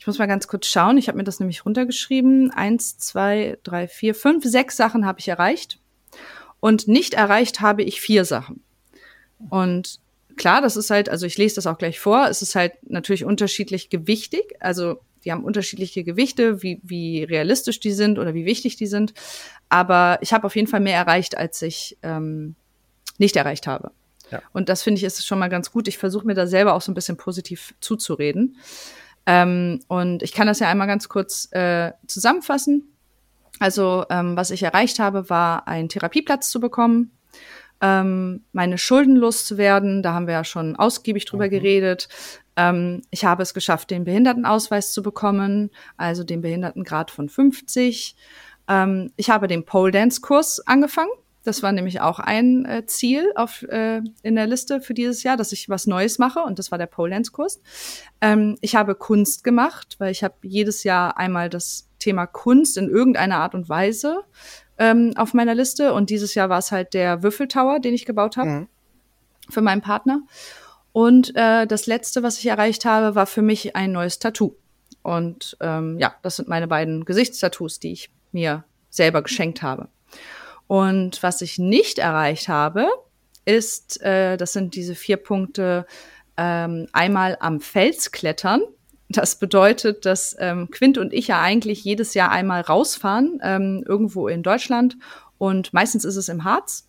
ich 0.06 0.08
muss 0.08 0.20
mal 0.20 0.26
ganz 0.26 0.46
kurz 0.46 0.68
schauen, 0.68 0.98
ich 0.98 1.08
habe 1.08 1.18
mir 1.18 1.24
das 1.24 1.40
nämlich 1.40 1.64
runtergeschrieben, 1.64 2.52
eins, 2.52 2.96
zwei, 2.96 3.58
drei, 3.64 3.88
vier, 3.88 4.14
fünf, 4.14 4.44
sechs 4.44 4.76
Sachen 4.76 5.04
habe 5.04 5.18
ich 5.18 5.26
erreicht 5.26 5.80
und 6.60 6.86
nicht 6.86 7.14
erreicht 7.14 7.60
habe 7.60 7.82
ich 7.82 8.00
vier 8.00 8.24
Sachen. 8.24 8.62
Und 9.50 9.98
klar, 10.36 10.62
das 10.62 10.76
ist 10.76 10.90
halt, 10.90 11.08
also 11.08 11.26
ich 11.26 11.36
lese 11.38 11.56
das 11.56 11.66
auch 11.66 11.76
gleich 11.76 11.98
vor, 11.98 12.28
es 12.28 12.40
ist 12.40 12.54
halt 12.54 12.74
natürlich 12.88 13.24
unterschiedlich 13.24 13.90
gewichtig. 13.90 14.54
Also 14.60 15.00
die 15.24 15.32
haben 15.32 15.42
unterschiedliche 15.42 16.04
Gewichte, 16.04 16.62
wie, 16.62 16.80
wie 16.84 17.24
realistisch 17.24 17.80
die 17.80 17.90
sind 17.90 18.20
oder 18.20 18.32
wie 18.32 18.44
wichtig 18.44 18.76
die 18.76 18.86
sind. 18.86 19.12
Aber 19.68 20.18
ich 20.20 20.32
habe 20.32 20.46
auf 20.46 20.54
jeden 20.54 20.68
Fall 20.68 20.78
mehr 20.78 20.98
erreicht, 20.98 21.36
als 21.36 21.60
ich 21.62 21.98
ähm, 22.04 22.54
nicht 23.18 23.34
erreicht 23.34 23.66
habe. 23.66 23.90
Ja. 24.30 24.40
Und 24.52 24.68
das 24.68 24.84
finde 24.84 25.00
ich 25.00 25.04
ist 25.04 25.26
schon 25.26 25.40
mal 25.40 25.48
ganz 25.48 25.72
gut. 25.72 25.88
Ich 25.88 25.98
versuche 25.98 26.28
mir 26.28 26.34
da 26.34 26.46
selber 26.46 26.74
auch 26.74 26.80
so 26.80 26.92
ein 26.92 26.94
bisschen 26.94 27.16
positiv 27.16 27.74
zuzureden. 27.80 28.56
Ähm, 29.26 29.80
und 29.88 30.22
ich 30.22 30.32
kann 30.32 30.46
das 30.46 30.60
ja 30.60 30.68
einmal 30.68 30.86
ganz 30.86 31.08
kurz 31.08 31.48
äh, 31.52 31.92
zusammenfassen. 32.06 32.96
Also 33.58 34.04
ähm, 34.10 34.36
was 34.36 34.50
ich 34.50 34.62
erreicht 34.62 34.98
habe, 34.98 35.28
war 35.30 35.66
einen 35.66 35.88
Therapieplatz 35.88 36.50
zu 36.50 36.60
bekommen, 36.60 37.10
ähm, 37.80 38.44
meine 38.52 38.78
Schulden 38.78 39.16
loszuwerden. 39.16 40.02
Da 40.02 40.14
haben 40.14 40.26
wir 40.26 40.34
ja 40.34 40.44
schon 40.44 40.76
ausgiebig 40.76 41.24
drüber 41.24 41.46
mhm. 41.46 41.50
geredet. 41.50 42.08
Ähm, 42.56 43.02
ich 43.10 43.24
habe 43.24 43.42
es 43.42 43.54
geschafft, 43.54 43.90
den 43.90 44.04
Behindertenausweis 44.04 44.92
zu 44.92 45.02
bekommen, 45.02 45.70
also 45.96 46.24
den 46.24 46.40
Behindertengrad 46.40 47.10
von 47.10 47.28
50. 47.28 48.16
Ähm, 48.68 49.12
ich 49.16 49.30
habe 49.30 49.46
den 49.46 49.64
Pole 49.64 49.92
Dance 49.92 50.20
Kurs 50.20 50.60
angefangen. 50.66 51.10
Das 51.46 51.62
war 51.62 51.72
nämlich 51.72 52.00
auch 52.00 52.18
ein 52.18 52.64
äh, 52.64 52.86
Ziel 52.86 53.32
auf, 53.36 53.62
äh, 53.62 54.02
in 54.22 54.34
der 54.34 54.46
Liste 54.46 54.80
für 54.80 54.94
dieses 54.94 55.22
Jahr, 55.22 55.36
dass 55.36 55.52
ich 55.52 55.68
was 55.68 55.86
Neues 55.86 56.18
mache 56.18 56.40
und 56.40 56.58
das 56.58 56.70
war 56.70 56.78
der 56.78 56.86
Pole 56.86 57.12
Dance 57.12 57.30
Kurs. 57.30 57.60
Ähm, 58.20 58.56
ich 58.60 58.74
habe 58.74 58.94
Kunst 58.94 59.44
gemacht, 59.44 59.96
weil 59.98 60.10
ich 60.10 60.24
habe 60.24 60.34
jedes 60.42 60.82
Jahr 60.82 61.16
einmal 61.16 61.48
das 61.48 61.88
Thema 61.98 62.26
Kunst 62.26 62.76
in 62.76 62.88
irgendeiner 62.88 63.36
Art 63.38 63.54
und 63.54 63.68
Weise 63.68 64.22
ähm, 64.78 65.12
auf 65.16 65.34
meiner 65.34 65.54
Liste 65.54 65.92
und 65.92 66.10
dieses 66.10 66.34
Jahr 66.34 66.48
war 66.48 66.58
es 66.58 66.72
halt 66.72 66.94
der 66.94 67.22
Würfeltower, 67.22 67.78
den 67.78 67.94
ich 67.94 68.06
gebaut 68.06 68.36
habe 68.36 68.50
mhm. 68.50 68.68
für 69.48 69.62
meinen 69.62 69.82
Partner. 69.82 70.22
Und 70.92 71.36
äh, 71.36 71.66
das 71.66 71.86
letzte, 71.86 72.22
was 72.22 72.38
ich 72.38 72.46
erreicht 72.46 72.84
habe, 72.84 73.14
war 73.14 73.26
für 73.26 73.42
mich 73.42 73.76
ein 73.76 73.92
neues 73.92 74.18
Tattoo. 74.18 74.56
Und 75.02 75.56
ähm, 75.60 75.98
ja, 75.98 76.14
das 76.22 76.36
sind 76.36 76.48
meine 76.48 76.66
beiden 76.66 77.04
Gesichtstattoos, 77.04 77.78
die 77.78 77.92
ich 77.92 78.10
mir 78.32 78.64
selber 78.90 79.22
geschenkt 79.22 79.62
habe. 79.62 79.88
Und 80.66 81.22
was 81.22 81.42
ich 81.42 81.58
nicht 81.58 81.98
erreicht 81.98 82.48
habe, 82.48 82.88
ist, 83.44 84.02
äh, 84.02 84.36
das 84.36 84.52
sind 84.52 84.74
diese 84.74 84.94
vier 84.94 85.16
Punkte, 85.16 85.86
ähm, 86.36 86.88
einmal 86.92 87.36
am 87.40 87.60
Fels 87.60 88.12
klettern. 88.12 88.62
Das 89.08 89.38
bedeutet, 89.38 90.04
dass 90.04 90.36
ähm, 90.38 90.68
Quint 90.70 90.98
und 90.98 91.12
ich 91.12 91.28
ja 91.28 91.40
eigentlich 91.40 91.84
jedes 91.84 92.14
Jahr 92.14 92.30
einmal 92.30 92.60
rausfahren, 92.62 93.38
ähm, 93.42 93.84
irgendwo 93.86 94.26
in 94.26 94.42
Deutschland. 94.42 94.96
Und 95.38 95.72
meistens 95.72 96.04
ist 96.04 96.16
es 96.16 96.28
im 96.28 96.44
Harz. 96.44 96.88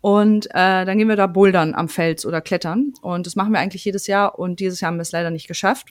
Und 0.00 0.46
äh, 0.50 0.84
dann 0.84 0.96
gehen 0.96 1.08
wir 1.08 1.16
da 1.16 1.26
bouldern 1.26 1.74
am 1.74 1.88
Fels 1.88 2.24
oder 2.24 2.40
klettern. 2.40 2.94
Und 3.02 3.26
das 3.26 3.36
machen 3.36 3.52
wir 3.52 3.60
eigentlich 3.60 3.84
jedes 3.84 4.06
Jahr. 4.06 4.38
Und 4.38 4.60
dieses 4.60 4.80
Jahr 4.80 4.90
haben 4.90 4.98
wir 4.98 5.02
es 5.02 5.12
leider 5.12 5.30
nicht 5.30 5.48
geschafft. 5.48 5.88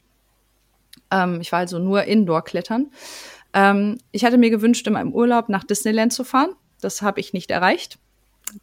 Ähm, 1.11 1.39
ich 1.41 1.51
war 1.51 1.59
also 1.59 1.77
nur 1.77 2.03
Indoor-Klettern. 2.03 2.91
Ähm, 3.53 3.99
ich 4.11 4.25
hatte 4.25 4.37
mir 4.37 4.49
gewünscht, 4.49 4.87
in 4.87 4.93
meinem 4.93 5.13
Urlaub 5.13 5.49
nach 5.49 5.63
Disneyland 5.63 6.13
zu 6.13 6.23
fahren. 6.23 6.51
Das 6.81 7.01
habe 7.01 7.19
ich 7.19 7.33
nicht 7.33 7.51
erreicht. 7.51 7.99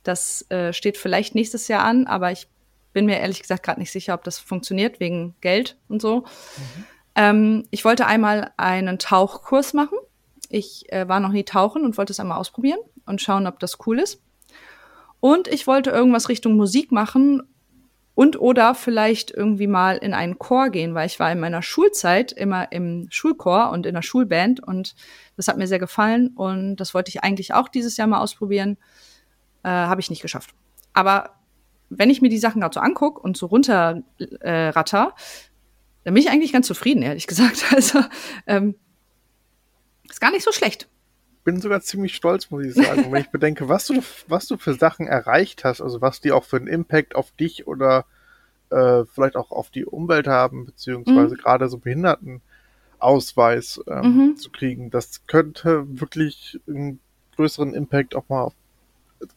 Das 0.03 0.49
äh, 0.51 0.73
steht 0.73 0.97
vielleicht 0.97 1.35
nächstes 1.35 1.69
Jahr 1.69 1.85
an, 1.85 2.07
aber 2.07 2.33
ich 2.33 2.49
bin 2.93 3.07
mir 3.07 3.19
ehrlich 3.19 3.41
gesagt 3.41 3.65
gerade 3.65 3.81
nicht 3.81 3.91
sicher, 3.91 4.15
ob 4.15 4.25
das 4.25 4.39
funktioniert, 4.39 5.01
wegen 5.01 5.35
Geld 5.41 5.77
und 5.89 6.01
so. 6.01 6.21
Mhm. 6.21 6.85
Ähm, 7.17 7.69
ich 7.71 7.85
wollte 7.85 8.07
einmal 8.07 8.53
einen 8.57 8.99
Tauchkurs 8.99 9.75
machen. 9.75 9.99
Ich 10.49 10.91
äh, 10.93 11.09
war 11.09 11.21
noch 11.21 11.31
nie 11.31 11.45
tauchen 11.45 11.85
und 11.85 11.99
wollte 11.99 12.13
es 12.13 12.21
einmal 12.21 12.39
ausprobieren 12.39 12.81
und 13.07 13.21
schauen, 13.21 13.47
ob 13.47 13.59
das 13.59 13.79
cool 13.87 13.99
ist. 13.99 14.23
Und 15.21 15.49
ich 15.49 15.67
wollte 15.67 15.91
irgendwas 15.91 16.29
Richtung 16.29 16.55
Musik 16.57 16.93
machen 16.93 17.43
und 18.15 18.39
oder 18.41 18.75
vielleicht 18.75 19.31
irgendwie 19.31 19.67
mal 19.67 19.97
in 19.97 20.15
einen 20.15 20.39
Chor 20.39 20.71
gehen, 20.71 20.95
weil 20.95 21.07
ich 21.07 21.19
war 21.19 21.33
in 21.33 21.41
meiner 21.41 21.63
Schulzeit 21.63 22.33
immer 22.33 22.71
im 22.71 23.09
Schulchor 23.11 23.71
und 23.71 23.87
in 23.87 23.95
der 23.95 24.03
Schulband 24.03 24.61
und 24.61 24.95
das 25.37 25.49
hat 25.49 25.57
mir 25.57 25.67
sehr 25.67 25.79
gefallen 25.79 26.29
und 26.29 26.77
das 26.77 26.95
wollte 26.95 27.09
ich 27.09 27.25
eigentlich 27.25 27.55
auch 27.55 27.69
dieses 27.69 27.97
Jahr 27.97 28.07
mal 28.07 28.21
ausprobieren. 28.21 28.77
Äh, 29.65 29.69
Habe 29.69 30.01
ich 30.01 30.11
nicht 30.11 30.23
geschafft. 30.23 30.51
Aber 30.93 31.31
wenn 31.91 32.11
ich 32.11 32.23
mir 32.23 32.29
die 32.29 32.39
Sachen 32.39 32.61
gerade 32.61 32.75
so 32.75 32.81
angucke 32.81 33.21
und 33.21 33.37
so 33.37 33.47
runter 33.47 34.03
äh, 34.19 34.69
ratter, 34.69 35.15
dann 36.05 36.15
bin 36.15 36.23
ich 36.23 36.31
eigentlich 36.31 36.53
ganz 36.53 36.67
zufrieden, 36.67 37.03
ehrlich 37.03 37.27
gesagt. 37.27 37.65
Also 37.75 38.01
ähm, 38.47 38.77
ist 40.09 40.21
gar 40.21 40.31
nicht 40.31 40.45
so 40.45 40.53
schlecht 40.53 40.89
bin 41.45 41.61
sogar 41.61 41.81
ziemlich 41.83 42.17
stolz, 42.17 42.51
muss 42.51 42.65
ich 42.65 42.75
sagen, 42.75 43.13
wenn 43.13 43.21
ich 43.21 43.31
bedenke, 43.31 43.69
was 43.69 43.87
du, 43.87 44.03
was 44.29 44.47
du 44.47 44.57
für 44.57 44.75
Sachen 44.75 45.07
erreicht 45.07 45.65
hast, 45.65 45.81
also 45.81 46.01
was 46.01 46.21
die 46.21 46.33
auch 46.33 46.45
für 46.45 46.57
einen 46.57 46.67
Impact 46.67 47.15
auf 47.15 47.31
dich 47.33 47.67
oder 47.67 48.07
äh, 48.71 49.05
vielleicht 49.05 49.37
auch 49.37 49.51
auf 49.51 49.71
die 49.71 49.85
Umwelt 49.85 50.27
haben, 50.27 50.67
beziehungsweise 50.67 51.35
mhm. 51.35 51.39
gerade 51.39 51.69
so 51.69 51.79
Behindertenausweis 51.79 53.81
ähm, 53.87 54.03
mhm. 54.03 54.37
zu 54.37 54.51
kriegen. 54.51 54.91
Das 54.91 55.27
könnte 55.27 55.85
wirklich 56.01 56.59
einen 56.67 57.01
größeren 57.37 57.75
Impact 57.75 58.17
auch 58.17 58.29
mal 58.29 58.53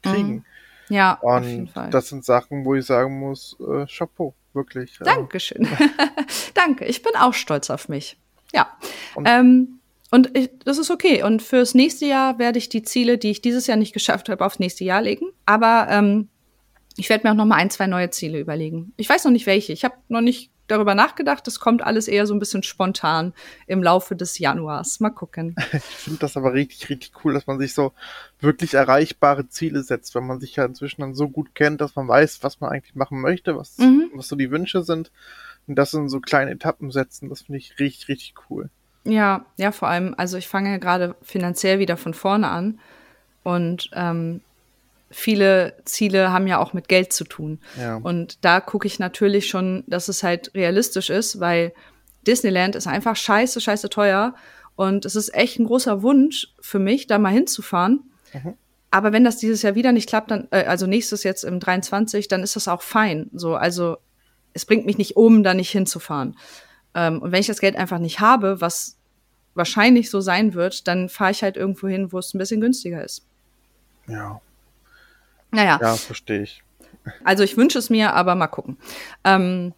kriegen. 0.01 0.29
Mhm. 0.29 0.45
Ja, 0.89 1.13
und 1.21 1.33
auf 1.33 1.45
jeden 1.45 1.67
Fall. 1.67 1.89
das 1.89 2.07
sind 2.07 2.23
Sachen, 2.23 2.63
wo 2.63 2.75
ich 2.75 2.85
sagen 2.85 3.19
muss, 3.19 3.57
äh, 3.59 3.85
Chapeau, 3.87 4.33
wirklich. 4.53 4.97
Dankeschön. 4.99 5.67
Danke, 6.53 6.85
ich 6.85 7.03
bin 7.03 7.13
auch 7.17 7.33
stolz 7.33 7.69
auf 7.69 7.89
mich. 7.89 8.17
Ja. 8.53 8.77
Ähm, 9.25 9.76
und 10.11 10.37
ich, 10.37 10.49
das 10.63 10.77
ist 10.77 10.89
okay. 10.89 11.23
Und 11.23 11.41
fürs 11.41 11.73
nächste 11.73 12.05
Jahr 12.05 12.39
werde 12.39 12.57
ich 12.57 12.69
die 12.69 12.83
Ziele, 12.83 13.17
die 13.17 13.31
ich 13.31 13.41
dieses 13.41 13.67
Jahr 13.67 13.77
nicht 13.77 13.93
geschafft 13.93 14.29
habe, 14.29 14.45
aufs 14.45 14.59
nächste 14.59 14.83
Jahr 14.83 15.01
legen. 15.01 15.27
Aber 15.45 15.87
ähm, 15.89 16.29
ich 16.95 17.09
werde 17.09 17.27
mir 17.27 17.31
auch 17.31 17.37
noch 17.37 17.45
mal 17.45 17.55
ein, 17.55 17.69
zwei 17.69 17.87
neue 17.87 18.09
Ziele 18.09 18.39
überlegen. 18.39 18.93
Ich 18.97 19.09
weiß 19.09 19.25
noch 19.25 19.31
nicht 19.31 19.45
welche. 19.45 19.73
Ich 19.73 19.83
habe 19.83 19.95
noch 20.07 20.21
nicht 20.21 20.51
darüber 20.67 20.95
nachgedacht. 20.95 21.45
Das 21.45 21.59
kommt 21.59 21.81
alles 21.81 22.07
eher 22.07 22.25
so 22.25 22.33
ein 22.33 22.39
bisschen 22.39 22.63
spontan 22.63 23.33
im 23.67 23.83
Laufe 23.83 24.15
des 24.15 24.39
Januars. 24.39 24.99
Mal 24.99 25.09
gucken. 25.09 25.55
Ich 25.73 25.83
finde 25.83 26.19
das 26.19 26.37
aber 26.37 26.53
richtig, 26.53 26.89
richtig 26.89 27.11
cool, 27.23 27.33
dass 27.33 27.47
man 27.47 27.59
sich 27.59 27.73
so 27.73 27.93
wirklich 28.39 28.73
erreichbare 28.73 29.47
Ziele 29.49 29.83
setzt, 29.83 30.15
wenn 30.15 30.25
man 30.25 30.39
sich 30.39 30.55
ja 30.55 30.65
inzwischen 30.65 31.01
dann 31.01 31.15
so 31.15 31.27
gut 31.27 31.53
kennt, 31.53 31.81
dass 31.81 31.95
man 31.95 32.07
weiß, 32.07 32.43
was 32.43 32.59
man 32.59 32.71
eigentlich 32.71 32.95
machen 32.95 33.21
möchte, 33.21 33.57
was, 33.57 33.77
mhm. 33.77 34.09
was 34.13 34.27
so 34.27 34.35
die 34.35 34.51
Wünsche 34.51 34.83
sind. 34.83 35.11
Und 35.67 35.75
das 35.75 35.93
in 35.93 36.07
so 36.07 36.21
kleine 36.21 36.51
Etappen 36.51 36.91
setzen, 36.91 37.29
das 37.29 37.41
finde 37.41 37.59
ich 37.59 37.77
richtig, 37.77 38.07
richtig 38.07 38.35
cool. 38.49 38.69
Ja, 39.07 39.45
ja, 39.55 39.71
vor 39.71 39.87
allem, 39.87 40.13
also 40.17 40.37
ich 40.37 40.47
fange 40.47 40.71
ja 40.71 40.77
gerade 40.77 41.15
finanziell 41.21 41.79
wieder 41.79 41.95
von 41.95 42.13
vorne 42.13 42.49
an 42.49 42.79
und 43.43 43.89
ähm, 43.93 44.41
viele 45.09 45.77
Ziele 45.85 46.33
haben 46.33 46.47
ja 46.47 46.59
auch 46.59 46.73
mit 46.73 46.89
Geld 46.89 47.13
zu 47.13 47.23
tun. 47.23 47.59
Ja. 47.79 47.95
Und 47.95 48.43
da 48.43 48.59
gucke 48.59 48.85
ich 48.85 48.99
natürlich 48.99 49.47
schon, 49.47 49.85
dass 49.87 50.09
es 50.09 50.23
halt 50.23 50.53
realistisch 50.53 51.09
ist, 51.09 51.39
weil 51.39 51.73
Disneyland 52.27 52.75
ist 52.75 52.87
einfach 52.87 53.15
scheiße, 53.15 53.61
scheiße 53.61 53.89
teuer 53.89 54.35
Und 54.75 55.05
es 55.05 55.15
ist 55.15 55.33
echt 55.33 55.57
ein 55.57 55.65
großer 55.65 56.01
Wunsch 56.01 56.53
für 56.59 56.79
mich, 56.79 57.07
da 57.07 57.17
mal 57.17 57.31
hinzufahren. 57.31 58.11
Mhm. 58.33 58.55
Aber 58.91 59.13
wenn 59.13 59.23
das 59.23 59.37
dieses 59.37 59.61
Jahr 59.61 59.75
wieder 59.75 59.93
nicht 59.93 60.09
klappt, 60.09 60.31
dann, 60.31 60.49
äh, 60.51 60.65
also 60.65 60.85
nächstes 60.85 61.23
jetzt 61.23 61.45
im 61.45 61.61
23, 61.61 62.27
dann 62.27 62.43
ist 62.43 62.57
das 62.57 62.67
auch 62.67 62.81
fein. 62.81 63.29
So, 63.33 63.55
also 63.55 63.97
es 64.53 64.65
bringt 64.65 64.85
mich 64.85 64.97
nicht 64.97 65.15
um, 65.15 65.43
da 65.43 65.53
nicht 65.53 65.71
hinzufahren. 65.71 66.37
Ähm, 66.93 67.21
und 67.21 67.31
wenn 67.31 67.39
ich 67.39 67.47
das 67.47 67.59
Geld 67.59 67.75
einfach 67.75 67.99
nicht 67.99 68.19
habe, 68.19 68.59
was 68.59 68.96
wahrscheinlich 69.57 70.09
so 70.09 70.21
sein 70.21 70.53
wird, 70.53 70.87
dann 70.87 71.09
fahre 71.09 71.31
ich 71.31 71.43
halt 71.43 71.57
irgendwo 71.57 71.87
hin, 71.87 72.11
wo 72.11 72.19
es 72.19 72.33
ein 72.33 72.37
bisschen 72.37 72.61
günstiger 72.61 73.03
ist. 73.03 73.25
Ja. 74.07 74.39
Naja. 75.51 75.79
Ja, 75.81 75.95
verstehe 75.95 76.43
ich. 76.43 76.63
Also 77.23 77.43
ich 77.43 77.57
wünsche 77.57 77.79
es 77.79 77.89
mir, 77.89 78.13
aber 78.13 78.35
mal 78.35 78.47
gucken. 78.47 78.77
Ähm, 79.23 79.73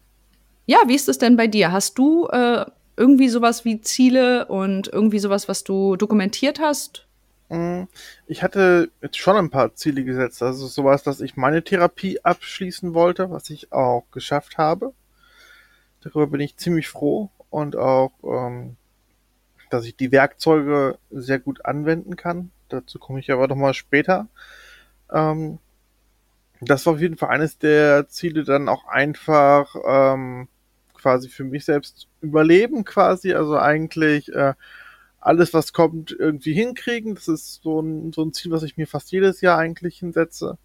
ja, 0.66 0.78
wie 0.86 0.94
ist 0.94 1.08
es 1.08 1.18
denn 1.18 1.36
bei 1.36 1.46
dir? 1.46 1.72
Hast 1.72 1.98
du 1.98 2.26
äh, 2.28 2.66
irgendwie 2.96 3.28
sowas 3.28 3.64
wie 3.64 3.80
Ziele 3.80 4.46
und 4.46 4.88
irgendwie 4.88 5.18
sowas, 5.18 5.48
was 5.48 5.64
du 5.64 5.96
dokumentiert 5.96 6.60
hast? 6.60 7.06
Mm, 7.48 7.84
ich 8.26 8.42
hatte 8.42 8.90
jetzt 9.02 9.18
schon 9.18 9.36
ein 9.36 9.50
paar 9.50 9.74
Ziele 9.74 10.04
gesetzt. 10.04 10.42
Also 10.42 10.66
sowas, 10.66 11.02
dass 11.02 11.20
ich 11.20 11.36
meine 11.36 11.62
Therapie 11.62 12.20
abschließen 12.22 12.94
wollte, 12.94 13.30
was 13.30 13.50
ich 13.50 13.72
auch 13.72 14.04
geschafft 14.12 14.58
habe. 14.58 14.92
Darüber 16.02 16.28
bin 16.28 16.40
ich 16.40 16.56
ziemlich 16.56 16.88
froh 16.88 17.30
und 17.50 17.76
auch, 17.76 18.12
ähm, 18.22 18.76
dass 19.70 19.86
ich 19.86 19.96
die 19.96 20.12
Werkzeuge 20.12 20.98
sehr 21.10 21.38
gut 21.38 21.64
anwenden 21.64 22.16
kann. 22.16 22.50
Dazu 22.68 22.98
komme 22.98 23.20
ich 23.20 23.30
aber 23.32 23.48
noch 23.48 23.56
mal 23.56 23.74
später. 23.74 24.28
Ähm, 25.10 25.58
das 26.60 26.84
war 26.84 26.94
auf 26.94 27.00
jeden 27.00 27.16
Fall 27.16 27.30
eines 27.30 27.58
der 27.58 28.08
Ziele, 28.08 28.44
dann 28.44 28.68
auch 28.68 28.86
einfach 28.86 29.74
ähm, 29.86 30.48
quasi 30.94 31.28
für 31.28 31.44
mich 31.44 31.64
selbst 31.64 32.08
überleben 32.20 32.84
quasi. 32.84 33.32
Also 33.32 33.56
eigentlich 33.56 34.32
äh, 34.34 34.54
alles, 35.20 35.54
was 35.54 35.72
kommt, 35.72 36.12
irgendwie 36.12 36.52
hinkriegen. 36.52 37.14
Das 37.14 37.28
ist 37.28 37.62
so 37.62 37.80
ein, 37.80 38.12
so 38.12 38.22
ein 38.22 38.32
Ziel, 38.32 38.50
was 38.50 38.62
ich 38.62 38.76
mir 38.76 38.86
fast 38.86 39.10
jedes 39.12 39.40
Jahr 39.40 39.58
eigentlich 39.58 39.98
hinsetze. 39.98 40.58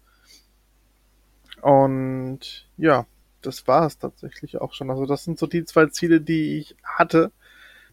Und 1.62 2.68
ja, 2.76 3.06
das 3.42 3.66
war 3.66 3.86
es 3.86 3.98
tatsächlich 3.98 4.60
auch 4.60 4.74
schon. 4.74 4.90
Also 4.90 5.06
das 5.06 5.24
sind 5.24 5.38
so 5.38 5.46
die 5.46 5.64
zwei 5.64 5.86
Ziele, 5.86 6.20
die 6.20 6.58
ich 6.58 6.76
hatte, 6.84 7.32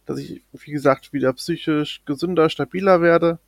dass 0.05 0.19
ich, 0.19 0.41
wie 0.51 0.71
gesagt, 0.71 1.13
wieder 1.13 1.33
psychisch 1.33 2.01
gesünder, 2.05 2.49
stabiler 2.49 3.01
werde 3.01 3.39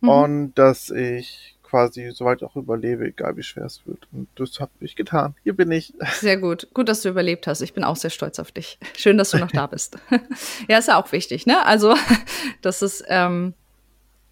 mhm. 0.00 0.08
und 0.08 0.54
dass 0.54 0.90
ich 0.90 1.58
quasi 1.68 2.10
soweit 2.12 2.42
auch 2.42 2.56
überlebe, 2.56 3.06
egal 3.06 3.36
wie 3.36 3.42
schwer 3.42 3.66
es 3.66 3.86
wird. 3.86 4.08
Und 4.12 4.28
das 4.36 4.58
habe 4.58 4.70
ich 4.80 4.96
getan. 4.96 5.34
Hier 5.44 5.54
bin 5.54 5.70
ich. 5.70 5.92
Sehr 6.14 6.38
gut. 6.38 6.68
Gut, 6.72 6.88
dass 6.88 7.02
du 7.02 7.10
überlebt 7.10 7.46
hast. 7.46 7.60
Ich 7.60 7.74
bin 7.74 7.84
auch 7.84 7.96
sehr 7.96 8.10
stolz 8.10 8.38
auf 8.38 8.52
dich. 8.52 8.78
Schön, 8.96 9.18
dass 9.18 9.30
du 9.30 9.38
noch 9.38 9.50
da 9.50 9.66
bist. 9.66 9.98
ja, 10.68 10.78
ist 10.78 10.88
ja 10.88 11.00
auch 11.00 11.12
wichtig, 11.12 11.46
ne? 11.46 11.64
Also, 11.66 11.94
das 12.62 12.80
ist 12.80 13.04
ähm, 13.08 13.52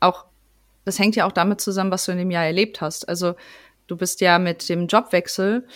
auch, 0.00 0.24
das 0.84 0.98
hängt 0.98 1.14
ja 1.16 1.26
auch 1.26 1.32
damit 1.32 1.60
zusammen, 1.60 1.90
was 1.90 2.06
du 2.06 2.12
in 2.12 2.18
dem 2.18 2.30
Jahr 2.30 2.44
erlebt 2.44 2.80
hast. 2.80 3.08
Also, 3.08 3.34
du 3.86 3.96
bist 3.96 4.20
ja 4.20 4.38
mit 4.38 4.68
dem 4.68 4.86
Jobwechsel 4.86 5.66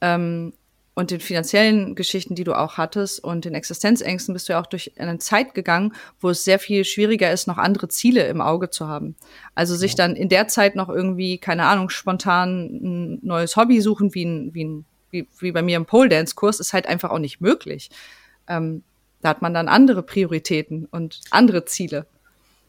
ähm, 0.00 0.52
und 1.00 1.10
den 1.10 1.20
finanziellen 1.20 1.94
Geschichten, 1.94 2.34
die 2.34 2.44
du 2.44 2.52
auch 2.52 2.76
hattest 2.76 3.24
und 3.24 3.46
den 3.46 3.54
Existenzängsten 3.54 4.34
bist 4.34 4.48
du 4.48 4.52
ja 4.52 4.60
auch 4.60 4.66
durch 4.66 4.92
eine 4.98 5.18
Zeit 5.18 5.54
gegangen, 5.54 5.94
wo 6.20 6.28
es 6.28 6.44
sehr 6.44 6.58
viel 6.58 6.84
schwieriger 6.84 7.32
ist, 7.32 7.46
noch 7.46 7.56
andere 7.56 7.88
Ziele 7.88 8.28
im 8.28 8.42
Auge 8.42 8.68
zu 8.68 8.86
haben. 8.86 9.16
Also 9.54 9.76
sich 9.76 9.94
dann 9.94 10.14
in 10.14 10.28
der 10.28 10.46
Zeit 10.46 10.76
noch 10.76 10.90
irgendwie, 10.90 11.38
keine 11.38 11.64
Ahnung, 11.64 11.88
spontan 11.88 12.66
ein 12.66 13.18
neues 13.22 13.56
Hobby 13.56 13.80
suchen, 13.80 14.14
wie, 14.14 14.26
ein, 14.26 14.54
wie, 14.54 14.64
ein, 14.64 14.84
wie, 15.10 15.26
wie 15.38 15.52
bei 15.52 15.62
mir 15.62 15.78
im 15.78 15.86
Pole 15.86 16.10
Dance 16.10 16.34
Kurs, 16.34 16.60
ist 16.60 16.74
halt 16.74 16.86
einfach 16.86 17.10
auch 17.10 17.18
nicht 17.18 17.40
möglich. 17.40 17.90
Ähm, 18.46 18.82
da 19.22 19.30
hat 19.30 19.40
man 19.40 19.54
dann 19.54 19.68
andere 19.68 20.02
Prioritäten 20.02 20.84
und 20.84 21.22
andere 21.30 21.64
Ziele. 21.64 22.06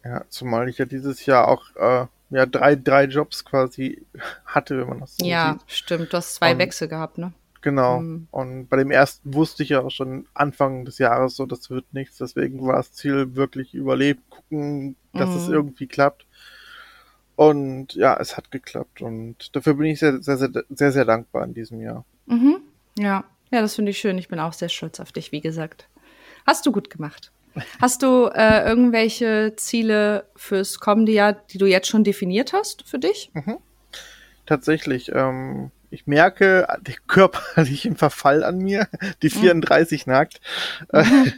Ja, 0.06 0.24
zumal 0.30 0.70
ich 0.70 0.78
ja 0.78 0.86
dieses 0.86 1.26
Jahr 1.26 1.50
auch 1.50 1.76
äh, 1.76 2.06
ja, 2.30 2.46
drei, 2.46 2.78
drei 2.78 3.04
Jobs 3.04 3.44
quasi 3.44 4.06
hatte, 4.46 4.80
wenn 4.80 4.88
man 4.88 5.00
das 5.02 5.18
so 5.18 5.26
ja, 5.26 5.52
sieht. 5.52 5.62
Ja, 5.62 5.68
stimmt. 5.68 6.14
Du 6.14 6.18
hast 6.18 6.36
zwei 6.36 6.54
und 6.54 6.60
Wechsel 6.60 6.88
gehabt, 6.88 7.18
ne? 7.18 7.34
Genau. 7.62 8.00
Mhm. 8.00 8.28
Und 8.32 8.68
bei 8.68 8.78
dem 8.78 8.92
ersten 8.92 9.34
wusste 9.34 9.64
ich 9.64 9.70
ja 9.70 9.82
auch 9.82 9.92
schon 9.92 10.28
Anfang 10.34 10.86
des 10.86 10.98
Jahres 10.98 11.36
so, 11.36 11.46
das 11.46 11.70
wird 11.70 11.94
nichts. 11.94 12.18
Deswegen 12.18 12.66
war 12.66 12.78
das 12.78 12.94
Ziel 12.94 13.36
wirklich 13.36 13.74
überlebt, 13.74 14.22
gucken, 14.30 14.96
dass 15.14 15.30
mhm. 15.30 15.36
es 15.38 15.48
irgendwie 15.50 15.88
klappt. 15.88 16.26
Und 17.36 17.94
ja, 17.96 18.18
es 18.20 18.38
hat 18.38 18.52
geklappt. 18.52 19.02
Und 19.02 19.56
dafür 19.56 19.76
bin 19.76 19.88
ich 19.88 20.00
sehr, 20.00 20.22
sehr, 20.22 20.38
sehr, 20.38 20.50
sehr, 20.70 20.92
sehr 20.92 21.06
dankbar 21.06 21.46
in 21.46 21.54
diesem 21.54 21.82
Jahr. 21.82 22.04
Mhm. 22.26 22.58
Ja, 22.98 23.24
ja, 23.52 23.62
das 23.62 23.76
finde 23.76 23.92
ich 23.92 24.00
schön. 24.00 24.18
Ich 24.18 24.28
bin 24.28 24.40
auch 24.40 24.54
sehr 24.54 24.70
stolz 24.70 25.00
auf 25.00 25.12
dich, 25.12 25.32
wie 25.32 25.42
gesagt. 25.42 25.88
Hast 26.46 26.66
du 26.66 26.72
gut 26.72 26.90
gemacht. 26.90 27.32
Hast 27.82 28.02
du 28.02 28.28
äh, 28.34 28.68
irgendwelche 28.68 29.54
Ziele 29.58 30.26
fürs 30.36 30.80
kommende 30.80 31.12
Jahr, 31.12 31.34
die 31.34 31.58
du 31.58 31.66
jetzt 31.66 31.88
schon 31.88 32.04
definiert 32.04 32.54
hast 32.54 32.88
für 32.88 32.98
dich? 32.98 33.30
Mhm. 33.34 33.58
Tatsächlich. 34.46 35.12
Ähm, 35.14 35.72
ich 35.92 36.08
merke 36.08 36.66
den 36.82 36.96
körperlichen 37.08 37.96
Verfall 37.98 38.44
an 38.44 38.58
mir, 38.58 38.88
die 39.22 39.30
34 39.30 40.08
mhm. 40.08 40.14
nagt. 40.14 40.42
Mhm. 40.92 41.34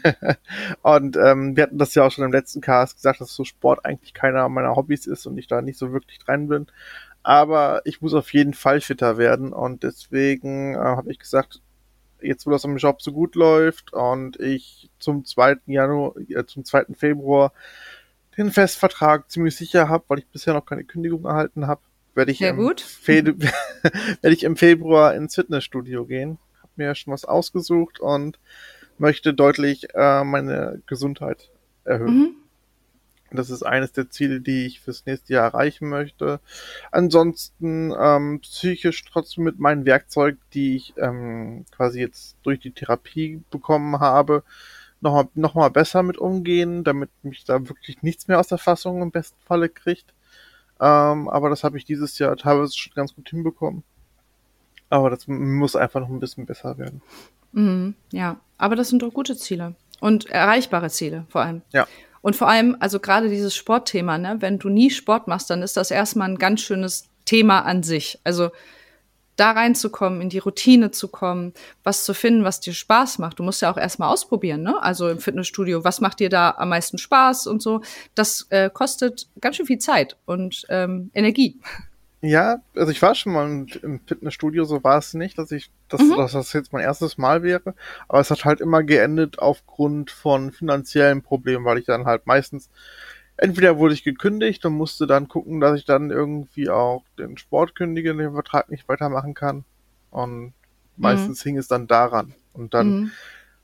und 0.81 1.17
ähm, 1.17 1.55
wir 1.55 1.63
hatten 1.63 1.77
das 1.77 1.95
ja 1.95 2.05
auch 2.05 2.11
schon 2.11 2.25
im 2.25 2.31
letzten 2.31 2.61
Cast 2.61 2.95
gesagt, 2.95 3.21
dass 3.21 3.33
so 3.33 3.43
Sport 3.43 3.85
eigentlich 3.85 4.13
keiner 4.13 4.47
meiner 4.49 4.75
Hobbys 4.75 5.07
ist 5.07 5.25
und 5.25 5.37
ich 5.37 5.47
da 5.47 5.61
nicht 5.61 5.77
so 5.77 5.91
wirklich 5.91 6.19
dran 6.19 6.47
bin. 6.47 6.67
Aber 7.23 7.81
ich 7.85 8.01
muss 8.01 8.13
auf 8.13 8.33
jeden 8.33 8.53
Fall 8.53 8.81
fitter 8.81 9.17
werden 9.17 9.53
und 9.53 9.83
deswegen 9.83 10.75
äh, 10.75 10.77
habe 10.77 11.11
ich 11.11 11.19
gesagt, 11.19 11.61
jetzt 12.21 12.45
wo 12.45 12.51
das 12.51 12.65
am 12.65 12.77
Job 12.77 13.01
so 13.01 13.11
gut 13.11 13.35
läuft 13.35 13.93
und 13.93 14.39
ich 14.39 14.89
zum 14.99 15.25
2. 15.25 15.57
Januar, 15.67 16.15
äh, 16.29 16.45
zum 16.45 16.65
2. 16.65 16.85
Februar 16.95 17.53
den 18.37 18.51
Festvertrag 18.51 19.29
ziemlich 19.29 19.55
sicher 19.55 19.89
habe, 19.89 20.05
weil 20.07 20.19
ich 20.19 20.27
bisher 20.27 20.53
noch 20.53 20.65
keine 20.65 20.83
Kündigung 20.83 21.25
erhalten 21.25 21.67
habe, 21.67 21.81
werde 22.15 22.31
ich, 22.31 22.41
im 22.41 22.57
werde 22.57 24.33
ich 24.33 24.43
im 24.43 24.55
Februar 24.55 25.15
ins 25.15 25.35
Fitnessstudio 25.35 26.05
gehen. 26.05 26.37
Hab 26.61 26.69
mir 26.77 26.95
schon 26.95 27.13
was 27.13 27.25
ausgesucht 27.25 27.99
und 27.99 28.39
möchte 28.97 29.33
deutlich 29.33 29.87
äh, 29.95 30.23
meine 30.23 30.81
Gesundheit 30.85 31.49
erhöhen. 31.83 32.17
Mhm. 32.17 32.35
Das 33.33 33.49
ist 33.49 33.63
eines 33.63 33.91
der 33.91 34.09
Ziele, 34.11 34.41
die 34.41 34.67
ich 34.67 34.79
fürs 34.79 35.05
nächste 35.07 35.33
Jahr 35.33 35.45
erreichen 35.45 35.89
möchte. 35.89 36.39
Ansonsten 36.91 37.91
ähm, 37.99 38.39
psychisch 38.41 39.03
trotzdem 39.05 39.43
mit 39.43 39.59
meinen 39.59 39.85
Werkzeugen, 39.85 40.39
die 40.53 40.75
ich 40.75 40.93
ähm, 40.97 41.65
quasi 41.71 41.99
jetzt 41.99 42.37
durch 42.43 42.59
die 42.59 42.71
Therapie 42.71 43.41
bekommen 43.49 43.99
habe, 43.99 44.43
nochmal 45.01 45.27
noch 45.33 45.55
mal 45.55 45.69
besser 45.69 46.03
mit 46.03 46.17
umgehen, 46.17 46.83
damit 46.83 47.09
mich 47.23 47.43
da 47.43 47.67
wirklich 47.67 48.03
nichts 48.03 48.27
mehr 48.27 48.39
aus 48.39 48.47
der 48.47 48.59
Fassung 48.59 49.01
im 49.01 49.11
besten 49.11 49.37
Falle 49.45 49.67
kriegt. 49.67 50.13
Ähm, 50.83 51.29
aber 51.29 51.49
das 51.49 51.63
habe 51.63 51.77
ich 51.77 51.85
dieses 51.85 52.19
Jahr 52.19 52.35
teilweise 52.35 52.77
schon 52.77 52.91
ganz 52.93 53.15
gut 53.15 53.29
hinbekommen. 53.29 53.83
Aber 54.89 55.09
das 55.09 55.27
muss 55.29 55.77
einfach 55.77 56.01
noch 56.01 56.09
ein 56.09 56.19
bisschen 56.19 56.45
besser 56.45 56.77
werden. 56.77 57.01
Mhm, 57.53 57.95
ja, 58.11 58.35
aber 58.57 58.75
das 58.75 58.89
sind 58.89 59.01
doch 59.01 59.13
gute 59.13 59.37
Ziele 59.37 59.75
und 60.01 60.29
erreichbare 60.29 60.89
Ziele 60.89 61.25
vor 61.29 61.41
allem. 61.41 61.61
Ja. 61.71 61.87
Und 62.21 62.35
vor 62.35 62.49
allem, 62.49 62.75
also 62.81 62.99
gerade 62.99 63.29
dieses 63.29 63.55
Sportthema, 63.55 64.17
ne, 64.17 64.37
wenn 64.39 64.59
du 64.59 64.67
nie 64.67 64.89
Sport 64.89 65.29
machst, 65.29 65.49
dann 65.49 65.61
ist 65.61 65.77
das 65.77 65.89
erstmal 65.89 66.29
ein 66.29 66.37
ganz 66.37 66.59
schönes 66.59 67.09
Thema 67.23 67.61
an 67.61 67.83
sich. 67.83 68.19
Also 68.25 68.51
da 69.35 69.51
reinzukommen, 69.51 70.21
in 70.21 70.29
die 70.29 70.39
Routine 70.39 70.91
zu 70.91 71.07
kommen, 71.07 71.53
was 71.83 72.05
zu 72.05 72.13
finden, 72.13 72.43
was 72.43 72.59
dir 72.59 72.73
Spaß 72.73 73.19
macht. 73.19 73.39
Du 73.39 73.43
musst 73.43 73.61
ja 73.61 73.71
auch 73.71 73.77
erstmal 73.77 74.09
ausprobieren, 74.09 74.61
ne? 74.61 74.81
Also 74.81 75.09
im 75.09 75.19
Fitnessstudio, 75.19 75.83
was 75.83 76.01
macht 76.01 76.19
dir 76.19 76.29
da 76.29 76.55
am 76.57 76.69
meisten 76.69 76.97
Spaß 76.97 77.47
und 77.47 77.61
so. 77.61 77.81
Das 78.15 78.47
äh, 78.49 78.69
kostet 78.69 79.27
ganz 79.41 79.55
schön 79.55 79.65
viel 79.65 79.79
Zeit 79.79 80.17
und 80.25 80.65
ähm, 80.69 81.09
Energie. 81.13 81.59
Ja, 82.25 82.61
also 82.73 82.89
ich 82.89 83.01
war 83.01 83.15
schon 83.15 83.33
mal 83.33 83.65
im 83.81 83.99
Fitnessstudio, 84.05 84.63
so 84.63 84.81
war 84.81 84.97
es 84.97 85.13
nicht, 85.13 85.37
dass 85.37 85.51
ich, 85.51 85.71
dass, 85.89 85.99
mhm. 85.99 86.15
dass 86.15 86.31
das 86.31 86.53
jetzt 86.53 86.71
mein 86.71 86.81
erstes 86.81 87.17
Mal 87.17 87.43
wäre. 87.43 87.75
Aber 88.07 88.21
es 88.21 88.31
hat 88.31 88.45
halt 88.45 88.61
immer 88.61 88.81
geendet 88.81 89.39
aufgrund 89.39 90.09
von 90.09 90.53
finanziellen 90.53 91.21
Problemen, 91.21 91.65
weil 91.65 91.79
ich 91.79 91.85
dann 91.85 92.05
halt 92.05 92.25
meistens 92.25 92.69
entweder 93.37 93.77
wurde 93.77 93.93
ich 93.93 94.03
gekündigt 94.03 94.65
und 94.65 94.73
musste 94.73 95.07
dann 95.07 95.27
gucken, 95.27 95.59
dass 95.59 95.77
ich 95.77 95.85
dann 95.85 96.11
irgendwie 96.11 96.69
auch 96.69 97.03
den 97.17 97.37
Sport 97.37 97.75
kündige, 97.75 98.15
den 98.15 98.33
Vertrag 98.33 98.69
nicht 98.69 98.87
weitermachen 98.87 99.33
kann. 99.33 99.65
Und 100.11 100.53
meistens 100.97 101.43
mhm. 101.43 101.49
hing 101.49 101.57
es 101.57 101.67
dann 101.67 101.87
daran. 101.87 102.33
Und 102.53 102.73
dann, 102.73 102.87
mhm. 102.87 103.11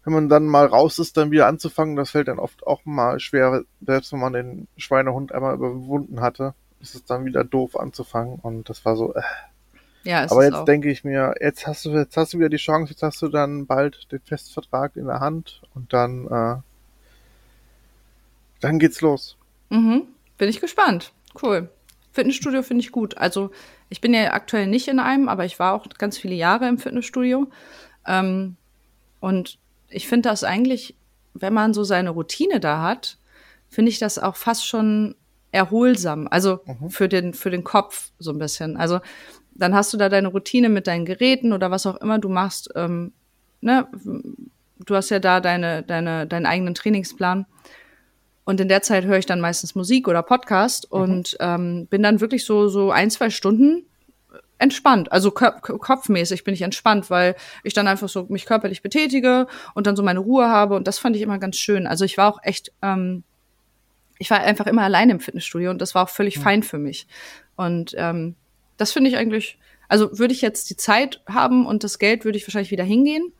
wenn 0.03 0.13
man 0.13 0.29
dann 0.29 0.45
mal 0.45 0.65
raus 0.65 0.99
ist, 0.99 1.17
dann 1.17 1.31
wieder 1.31 1.47
anzufangen, 1.47 1.95
das 1.95 2.11
fällt 2.11 2.27
dann 2.27 2.39
oft 2.39 2.65
auch 2.65 2.85
mal 2.85 3.19
schwer, 3.19 3.63
selbst 3.85 4.11
wenn 4.11 4.19
man 4.19 4.33
den 4.33 4.67
Schweinehund 4.77 5.31
einmal 5.31 5.55
überwunden 5.55 6.21
hatte, 6.21 6.53
ist 6.81 6.95
es 6.95 7.05
dann 7.05 7.25
wieder 7.25 7.43
doof 7.43 7.79
anzufangen. 7.79 8.39
Und 8.41 8.69
das 8.69 8.85
war 8.85 8.95
so, 8.95 9.13
äh. 9.13 9.21
Ja, 10.03 10.25
Aber 10.31 10.45
jetzt 10.45 10.65
denke 10.65 10.89
ich 10.89 11.03
mir, 11.03 11.35
jetzt 11.41 11.67
hast 11.67 11.83
du, 11.83 11.89
jetzt 11.89 12.15
hast 12.15 12.33
du 12.33 12.39
wieder 12.39 12.47
die 12.47 12.55
Chance, 12.55 12.93
jetzt 12.93 13.03
hast 13.03 13.21
du 13.21 13.27
dann 13.27 13.65
bald 13.65 14.09
den 14.13 14.21
Festvertrag 14.21 14.95
in 14.95 15.07
der 15.07 15.19
Hand 15.19 15.61
und 15.75 15.91
dann, 15.91 16.25
äh, 16.27 16.55
dann 18.61 18.79
geht's 18.79 19.01
los. 19.01 19.37
Mhm. 19.69 20.03
Bin 20.37 20.49
ich 20.49 20.61
gespannt. 20.61 21.11
Cool. 21.41 21.69
Fitnessstudio 22.11 22.63
finde 22.63 22.83
ich 22.83 22.91
gut. 22.91 23.17
Also 23.17 23.51
ich 23.89 24.01
bin 24.01 24.13
ja 24.13 24.33
aktuell 24.33 24.67
nicht 24.67 24.87
in 24.87 24.99
einem, 24.99 25.29
aber 25.29 25.45
ich 25.45 25.59
war 25.59 25.73
auch 25.73 25.87
ganz 25.97 26.17
viele 26.17 26.35
Jahre 26.35 26.67
im 26.67 26.77
Fitnessstudio. 26.77 27.47
Ähm, 28.07 28.55
und 29.19 29.59
ich 29.89 30.07
finde 30.07 30.29
das 30.29 30.43
eigentlich, 30.43 30.95
wenn 31.33 31.53
man 31.53 31.73
so 31.73 31.83
seine 31.83 32.11
Routine 32.11 32.59
da 32.59 32.81
hat, 32.81 33.17
finde 33.67 33.89
ich 33.89 33.99
das 33.99 34.17
auch 34.17 34.35
fast 34.35 34.65
schon 34.65 35.15
erholsam. 35.51 36.27
Also 36.29 36.59
mhm. 36.65 36.89
für 36.89 37.09
den, 37.09 37.33
für 37.33 37.49
den 37.49 37.63
Kopf 37.63 38.11
so 38.19 38.31
ein 38.31 38.39
bisschen. 38.39 38.77
Also 38.77 38.99
dann 39.53 39.75
hast 39.75 39.93
du 39.93 39.97
da 39.97 40.09
deine 40.09 40.29
Routine 40.29 40.69
mit 40.69 40.87
deinen 40.87 41.05
Geräten 41.05 41.53
oder 41.53 41.71
was 41.71 41.85
auch 41.85 41.97
immer 41.97 42.19
du 42.19 42.29
machst. 42.29 42.69
Ähm, 42.75 43.13
ne? 43.61 43.87
Du 44.85 44.95
hast 44.95 45.09
ja 45.09 45.19
da 45.19 45.41
deine, 45.41 45.83
deine, 45.83 46.25
deinen 46.27 46.45
eigenen 46.45 46.75
Trainingsplan. 46.75 47.45
Und 48.49 48.59
in 48.59 48.67
der 48.67 48.81
Zeit 48.81 49.05
höre 49.05 49.19
ich 49.19 49.27
dann 49.27 49.41
meistens 49.41 49.75
Musik 49.75 50.07
oder 50.07 50.23
Podcast 50.23 50.91
mhm. 50.91 50.99
und 50.99 51.37
ähm, 51.39 51.85
bin 51.85 52.01
dann 52.01 52.19
wirklich 52.19 52.45
so, 52.45 52.67
so 52.67 52.89
ein, 52.89 53.11
zwei 53.11 53.29
Stunden 53.29 53.85
entspannt. 54.57 55.11
Also 55.11 55.29
kopfmäßig 55.29 56.43
bin 56.45 56.55
ich 56.55 56.63
entspannt, 56.63 57.11
weil 57.11 57.35
ich 57.63 57.75
dann 57.75 57.87
einfach 57.87 58.09
so 58.09 58.25
mich 58.27 58.47
körperlich 58.47 58.81
betätige 58.81 59.45
und 59.75 59.85
dann 59.85 59.95
so 59.95 60.01
meine 60.01 60.17
Ruhe 60.17 60.49
habe. 60.49 60.75
Und 60.75 60.87
das 60.87 60.97
fand 60.97 61.15
ich 61.15 61.21
immer 61.21 61.37
ganz 61.37 61.57
schön. 61.57 61.85
Also 61.85 62.05
ich 62.05 62.17
war 62.17 62.27
auch 62.27 62.39
echt, 62.41 62.71
ähm, 62.81 63.23
ich 64.17 64.31
war 64.31 64.39
einfach 64.39 64.65
immer 64.65 64.81
allein 64.81 65.11
im 65.11 65.19
Fitnessstudio 65.19 65.69
und 65.69 65.79
das 65.79 65.93
war 65.93 66.05
auch 66.05 66.09
völlig 66.09 66.37
mhm. 66.37 66.41
fein 66.41 66.63
für 66.63 66.79
mich. 66.79 67.05
Und 67.55 67.93
ähm, 67.99 68.33
das 68.77 68.91
finde 68.93 69.11
ich 69.11 69.17
eigentlich, 69.17 69.59
also 69.89 70.17
würde 70.17 70.33
ich 70.33 70.41
jetzt 70.41 70.71
die 70.71 70.75
Zeit 70.75 71.21
haben 71.29 71.67
und 71.67 71.83
das 71.83 71.99
Geld, 71.99 72.25
würde 72.25 72.39
ich 72.39 72.47
wahrscheinlich 72.47 72.71
wieder 72.71 72.83
hingehen, 72.83 73.31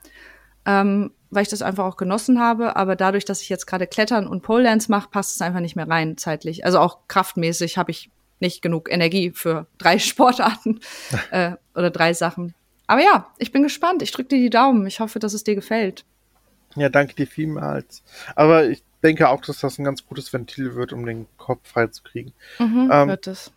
ähm, 0.67 1.13
weil 1.29 1.43
ich 1.43 1.49
das 1.49 1.61
einfach 1.61 1.85
auch 1.85 1.97
genossen 1.97 2.39
habe. 2.39 2.75
Aber 2.75 2.95
dadurch, 2.95 3.25
dass 3.25 3.41
ich 3.41 3.49
jetzt 3.49 3.65
gerade 3.65 3.87
Klettern 3.87 4.27
und 4.27 4.41
Pole 4.41 4.63
Dance 4.63 4.89
mache, 4.89 5.09
passt 5.09 5.35
es 5.35 5.41
einfach 5.41 5.59
nicht 5.59 5.75
mehr 5.75 5.87
rein 5.87 6.17
zeitlich. 6.17 6.65
Also 6.65 6.79
auch 6.79 7.07
kraftmäßig 7.07 7.77
habe 7.77 7.91
ich 7.91 8.09
nicht 8.39 8.61
genug 8.61 8.91
Energie 8.91 9.31
für 9.31 9.67
drei 9.77 9.99
Sportarten 9.99 10.79
äh, 11.31 11.51
oder 11.75 11.89
drei 11.89 12.13
Sachen. 12.13 12.53
Aber 12.87 13.01
ja, 13.01 13.27
ich 13.37 13.51
bin 13.51 13.63
gespannt. 13.63 14.01
Ich 14.01 14.11
drücke 14.11 14.29
dir 14.29 14.39
die 14.39 14.49
Daumen. 14.49 14.87
Ich 14.87 14.99
hoffe, 14.99 15.19
dass 15.19 15.33
es 15.33 15.43
dir 15.43 15.55
gefällt. 15.55 16.05
Ja, 16.75 16.89
danke 16.89 17.15
dir 17.15 17.27
vielmals. 17.27 18.03
Aber 18.35 18.65
ich 18.67 18.83
denke 19.03 19.29
auch, 19.29 19.41
dass 19.41 19.59
das 19.59 19.77
ein 19.77 19.83
ganz 19.83 20.05
gutes 20.05 20.33
Ventil 20.33 20.75
wird, 20.75 20.93
um 20.93 21.05
den 21.05 21.27
Kopf 21.37 21.67
freizukriegen. 21.67 22.33
Mhm, 22.57 22.89
ähm, 22.91 23.07
wird 23.07 23.27
es. 23.27 23.51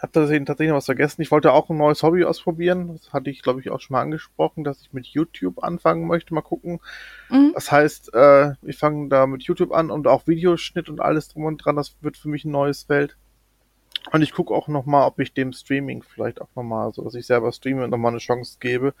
Ich 0.00 0.02
habe 0.02 0.12
tatsächlich 0.46 0.70
noch 0.70 0.76
was 0.76 0.86
vergessen. 0.86 1.20
Ich 1.20 1.30
wollte 1.30 1.52
auch 1.52 1.68
ein 1.68 1.76
neues 1.76 2.02
Hobby 2.02 2.24
ausprobieren. 2.24 2.88
Das 2.96 3.12
hatte 3.12 3.28
ich, 3.28 3.42
glaube 3.42 3.60
ich, 3.60 3.70
auch 3.70 3.80
schon 3.80 3.94
mal 3.94 4.00
angesprochen, 4.00 4.64
dass 4.64 4.80
ich 4.80 4.94
mit 4.94 5.06
YouTube 5.06 5.62
anfangen 5.62 6.06
möchte. 6.06 6.32
Mal 6.32 6.40
gucken. 6.40 6.80
Mhm. 7.28 7.52
Das 7.54 7.70
heißt, 7.70 8.14
äh, 8.14 8.52
ich 8.62 8.78
fange 8.78 9.10
da 9.10 9.26
mit 9.26 9.42
YouTube 9.42 9.72
an 9.72 9.90
und 9.90 10.06
auch 10.06 10.26
Videoschnitt 10.26 10.88
und 10.88 11.02
alles 11.02 11.28
drum 11.28 11.44
und 11.44 11.58
dran. 11.58 11.76
Das 11.76 11.96
wird 12.00 12.16
für 12.16 12.30
mich 12.30 12.46
ein 12.46 12.50
neues 12.50 12.84
Feld. 12.84 13.18
Und 14.10 14.22
ich 14.22 14.32
gucke 14.32 14.54
auch 14.54 14.68
nochmal, 14.68 15.06
ob 15.06 15.18
ich 15.20 15.34
dem 15.34 15.52
Streaming 15.52 16.02
vielleicht 16.02 16.40
auch 16.40 16.48
nochmal, 16.56 16.94
so 16.94 17.04
dass 17.04 17.14
ich 17.14 17.26
selber 17.26 17.52
streame, 17.52 17.86
nochmal 17.86 18.12
eine 18.12 18.20
Chance 18.20 18.56
gebe. 18.58 18.94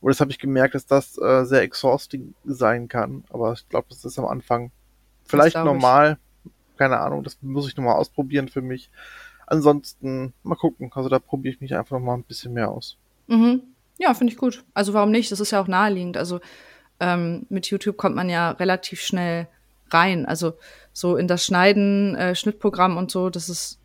Und 0.00 0.08
das 0.08 0.20
habe 0.20 0.30
ich 0.30 0.38
gemerkt, 0.38 0.74
dass 0.74 0.86
das 0.86 1.18
äh, 1.18 1.44
sehr 1.44 1.60
exhausting 1.60 2.32
sein 2.46 2.88
kann. 2.88 3.24
Aber 3.28 3.52
ich 3.52 3.68
glaube, 3.68 3.88
das 3.90 4.02
ist 4.06 4.18
am 4.18 4.24
Anfang 4.24 4.72
vielleicht 5.24 5.56
normal. 5.56 6.18
Keine 6.78 7.00
Ahnung, 7.00 7.22
das 7.22 7.36
muss 7.42 7.68
ich 7.68 7.76
nochmal 7.76 7.96
ausprobieren 7.96 8.48
für 8.48 8.62
mich. 8.62 8.90
Ansonsten 9.50 10.34
mal 10.42 10.56
gucken. 10.56 10.90
Also 10.94 11.08
da 11.08 11.18
probiere 11.18 11.54
ich 11.54 11.60
mich 11.60 11.74
einfach 11.74 11.98
nochmal 11.98 12.16
ein 12.16 12.24
bisschen 12.24 12.52
mehr 12.52 12.70
aus. 12.70 12.96
Mhm. 13.28 13.62
Ja, 13.98 14.14
finde 14.14 14.32
ich 14.32 14.38
gut. 14.38 14.64
Also 14.74 14.92
warum 14.94 15.10
nicht? 15.10 15.32
Das 15.32 15.40
ist 15.40 15.50
ja 15.50 15.60
auch 15.60 15.68
naheliegend. 15.68 16.16
Also 16.16 16.40
ähm, 17.00 17.46
mit 17.48 17.66
YouTube 17.66 17.96
kommt 17.96 18.14
man 18.14 18.28
ja 18.28 18.50
relativ 18.50 19.00
schnell 19.00 19.48
rein. 19.90 20.26
Also 20.26 20.52
so 20.92 21.16
in 21.16 21.28
das 21.28 21.44
Schneiden, 21.44 22.14
äh, 22.14 22.34
Schnittprogramm 22.34 22.96
und 22.96 23.10
so, 23.10 23.30
das 23.30 23.48
ist 23.48 23.78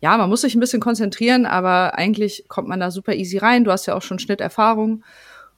ja, 0.00 0.18
man 0.18 0.28
muss 0.28 0.40
sich 0.40 0.56
ein 0.56 0.60
bisschen 0.60 0.80
konzentrieren, 0.80 1.46
aber 1.46 1.96
eigentlich 1.96 2.44
kommt 2.48 2.66
man 2.66 2.80
da 2.80 2.90
super 2.90 3.14
easy 3.14 3.38
rein. 3.38 3.62
Du 3.62 3.70
hast 3.70 3.86
ja 3.86 3.94
auch 3.94 4.02
schon 4.02 4.18
Schnitterfahrung. 4.18 5.04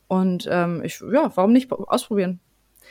Und 0.07 0.47
ähm, 0.51 0.83
ich, 0.85 1.03
ja, 1.13 1.35
warum 1.35 1.53
nicht 1.55 1.73
ausprobieren? 1.73 2.41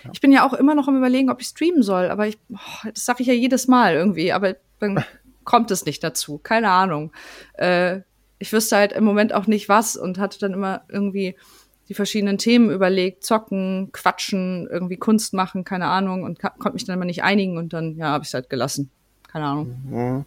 Ja. 0.03 0.09
Ich 0.13 0.19
bin 0.19 0.31
ja 0.31 0.47
auch 0.47 0.53
immer 0.53 0.73
noch 0.73 0.87
am 0.87 0.97
überlegen, 0.97 1.29
ob 1.29 1.41
ich 1.41 1.47
streamen 1.47 1.83
soll, 1.83 2.09
aber 2.09 2.27
ich, 2.27 2.39
oh, 2.51 2.87
das 2.91 3.05
sage 3.05 3.21
ich 3.21 3.27
ja 3.27 3.35
jedes 3.35 3.67
Mal 3.67 3.93
irgendwie, 3.93 4.33
aber 4.33 4.55
dann 4.79 5.03
kommt 5.43 5.71
es 5.71 5.85
nicht 5.85 6.03
dazu. 6.03 6.37
Keine 6.37 6.69
Ahnung. 6.69 7.11
Äh, 7.53 8.01
ich 8.39 8.51
wüsste 8.51 8.77
halt 8.77 8.91
im 8.91 9.03
Moment 9.03 9.33
auch 9.33 9.47
nicht 9.47 9.69
was 9.69 9.95
und 9.95 10.17
hatte 10.17 10.39
dann 10.39 10.53
immer 10.53 10.83
irgendwie 10.89 11.35
die 11.89 11.93
verschiedenen 11.93 12.37
Themen 12.37 12.71
überlegt, 12.71 13.23
zocken, 13.23 13.89
quatschen, 13.91 14.67
irgendwie 14.69 14.97
Kunst 14.97 15.33
machen, 15.33 15.63
keine 15.63 15.87
Ahnung, 15.87 16.23
und 16.23 16.41
konnte 16.41 16.73
mich 16.73 16.85
dann 16.85 16.95
immer 16.95 17.05
nicht 17.05 17.23
einigen 17.23 17.57
und 17.57 17.73
dann, 17.73 17.95
ja, 17.97 18.07
habe 18.07 18.23
ich 18.23 18.29
es 18.29 18.33
halt 18.33 18.49
gelassen. 18.49 18.89
Keine 19.31 19.45
Ahnung. 19.45 19.75
Mhm. 19.85 20.25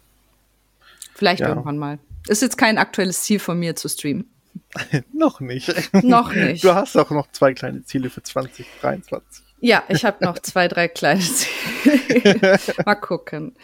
Vielleicht 1.13 1.41
ja. 1.41 1.49
irgendwann 1.49 1.77
mal. 1.77 1.99
Ist 2.27 2.41
jetzt 2.41 2.57
kein 2.57 2.77
aktuelles 2.77 3.23
Ziel 3.23 3.39
von 3.39 3.57
mir 3.57 3.75
zu 3.75 3.89
streamen. 3.89 4.29
noch 5.13 5.39
nicht. 5.39 5.73
noch 6.03 6.33
nicht. 6.33 6.63
Du 6.63 6.73
hast 6.73 6.95
auch 6.95 7.09
noch 7.09 7.31
zwei 7.31 7.53
kleine 7.53 7.83
Ziele 7.83 8.09
für 8.09 8.21
2023. 8.21 9.43
Ja, 9.59 9.83
ich 9.87 10.05
habe 10.05 10.23
noch 10.23 10.37
zwei, 10.39 10.67
drei 10.67 10.87
kleine 10.87 11.21
Ziele. 11.21 12.59
mal 12.85 12.95
gucken. 12.95 13.55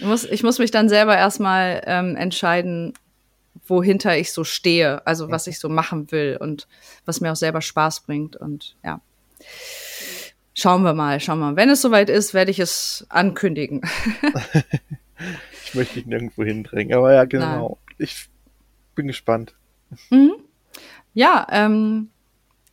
Ich 0.00 0.06
muss, 0.06 0.24
ich 0.24 0.42
muss 0.42 0.58
mich 0.58 0.70
dann 0.70 0.88
selber 0.88 1.16
erstmal 1.16 1.82
ähm, 1.84 2.16
entscheiden, 2.16 2.94
wohinter 3.66 4.16
ich 4.16 4.32
so 4.32 4.44
stehe, 4.44 5.06
also 5.06 5.30
was 5.30 5.46
ich 5.46 5.58
so 5.58 5.68
machen 5.68 6.10
will 6.10 6.38
und 6.40 6.66
was 7.04 7.20
mir 7.20 7.30
auch 7.30 7.36
selber 7.36 7.60
Spaß 7.60 8.00
bringt. 8.00 8.34
Und 8.34 8.76
ja. 8.82 9.00
Schauen 10.54 10.82
wir 10.82 10.94
mal, 10.94 11.20
schauen 11.20 11.38
wir 11.38 11.50
mal. 11.50 11.56
Wenn 11.56 11.68
es 11.68 11.82
soweit 11.82 12.08
ist, 12.08 12.32
werde 12.32 12.50
ich 12.50 12.58
es 12.58 13.06
ankündigen. 13.10 13.82
ich 15.64 15.74
möchte 15.74 15.94
dich 15.94 16.06
nirgendwo 16.06 16.44
hindrängen. 16.44 16.96
Aber 16.96 17.12
ja, 17.12 17.24
genau. 17.24 17.78
Nein. 17.86 17.96
Ich 17.98 18.28
bin 18.94 19.06
gespannt. 19.06 19.54
Mhm. 20.08 20.32
Ja, 21.12 21.46
ähm, 21.50 22.08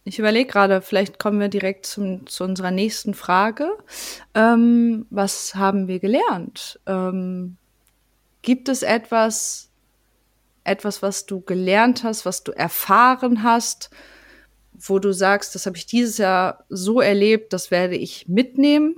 ich 0.07 0.19
überlege 0.19 0.49
gerade, 0.49 0.81
vielleicht 0.81 1.19
kommen 1.19 1.39
wir 1.39 1.49
direkt 1.49 1.85
zum, 1.85 2.25
zu 2.27 2.43
unserer 2.43 2.71
nächsten 2.71 3.13
Frage. 3.13 3.69
Ähm, 4.33 5.05
was 5.09 5.55
haben 5.55 5.87
wir 5.87 5.99
gelernt? 5.99 6.79
Ähm, 6.85 7.57
gibt 8.41 8.69
es 8.69 8.83
etwas, 8.83 9.69
etwas, 10.63 11.01
was 11.01 11.25
du 11.25 11.41
gelernt 11.41 12.03
hast, 12.03 12.25
was 12.25 12.43
du 12.43 12.53
erfahren 12.53 13.43
hast, 13.43 13.89
wo 14.73 14.99
du 14.99 15.11
sagst, 15.11 15.55
das 15.55 15.65
habe 15.65 15.75
ich 15.75 15.85
dieses 15.85 16.17
Jahr 16.17 16.63
so 16.69 17.01
erlebt, 17.01 17.51
das 17.51 17.71
werde 17.71 17.95
ich 17.95 18.27
mitnehmen? 18.27 18.95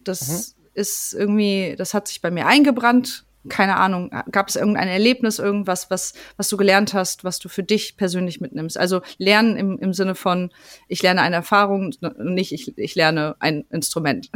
Das 0.00 0.28
mhm. 0.28 0.64
ist 0.74 1.14
irgendwie, 1.14 1.74
das 1.78 1.94
hat 1.94 2.08
sich 2.08 2.20
bei 2.20 2.30
mir 2.30 2.46
eingebrannt 2.46 3.23
keine 3.48 3.76
Ahnung, 3.76 4.10
gab 4.30 4.48
es 4.48 4.56
irgendein 4.56 4.88
Erlebnis, 4.88 5.38
irgendwas, 5.38 5.90
was, 5.90 6.14
was 6.36 6.48
du 6.48 6.56
gelernt 6.56 6.94
hast, 6.94 7.24
was 7.24 7.38
du 7.38 7.48
für 7.48 7.62
dich 7.62 7.96
persönlich 7.96 8.40
mitnimmst? 8.40 8.78
Also 8.78 9.02
lernen 9.18 9.56
im, 9.56 9.78
im 9.78 9.92
Sinne 9.92 10.14
von, 10.14 10.50
ich 10.88 11.02
lerne 11.02 11.22
eine 11.22 11.36
Erfahrung, 11.36 11.92
nicht 12.18 12.52
ich, 12.52 12.76
ich 12.78 12.94
lerne 12.94 13.36
ein 13.40 13.64
Instrument. 13.70 14.30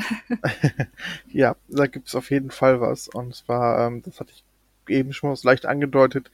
ja, 1.28 1.56
da 1.68 1.86
gibt 1.86 2.08
es 2.08 2.14
auf 2.14 2.30
jeden 2.30 2.50
Fall 2.50 2.80
was. 2.80 3.08
Und 3.08 3.34
zwar, 3.34 3.86
ähm, 3.86 4.02
das 4.02 4.20
hatte 4.20 4.32
ich 4.34 4.44
eben 4.88 5.12
schon 5.12 5.30
mal 5.30 5.38
leicht 5.42 5.66
angedeutet, 5.66 6.30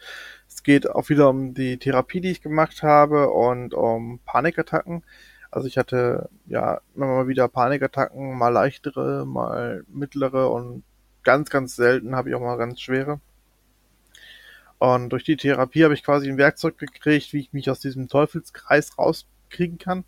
es 0.48 0.62
geht 0.62 0.88
auch 0.88 1.08
wieder 1.08 1.28
um 1.28 1.54
die 1.54 1.78
Therapie, 1.78 2.20
die 2.20 2.30
ich 2.30 2.42
gemacht 2.42 2.82
habe 2.82 3.30
und 3.30 3.74
um 3.74 4.20
Panikattacken. 4.24 5.02
Also 5.50 5.68
ich 5.68 5.78
hatte 5.78 6.28
ja 6.46 6.80
immer 6.94 7.06
mal 7.06 7.28
wieder 7.28 7.48
Panikattacken, 7.48 8.36
mal 8.36 8.48
leichtere, 8.48 9.26
mal 9.26 9.84
mittlere 9.88 10.50
und 10.50 10.84
ganz, 11.24 11.50
ganz 11.50 11.76
selten 11.76 12.14
habe 12.14 12.28
ich 12.28 12.34
auch 12.34 12.40
mal 12.40 12.56
ganz 12.56 12.80
schwere. 12.80 13.20
Und 14.78 15.10
durch 15.10 15.24
die 15.24 15.36
Therapie 15.36 15.84
habe 15.84 15.94
ich 15.94 16.02
quasi 16.04 16.28
ein 16.28 16.38
Werkzeug 16.38 16.78
gekriegt, 16.78 17.32
wie 17.32 17.40
ich 17.40 17.52
mich 17.52 17.70
aus 17.70 17.80
diesem 17.80 18.08
Teufelskreis 18.08 18.98
rauskriegen 18.98 19.78
kann. 19.78 20.04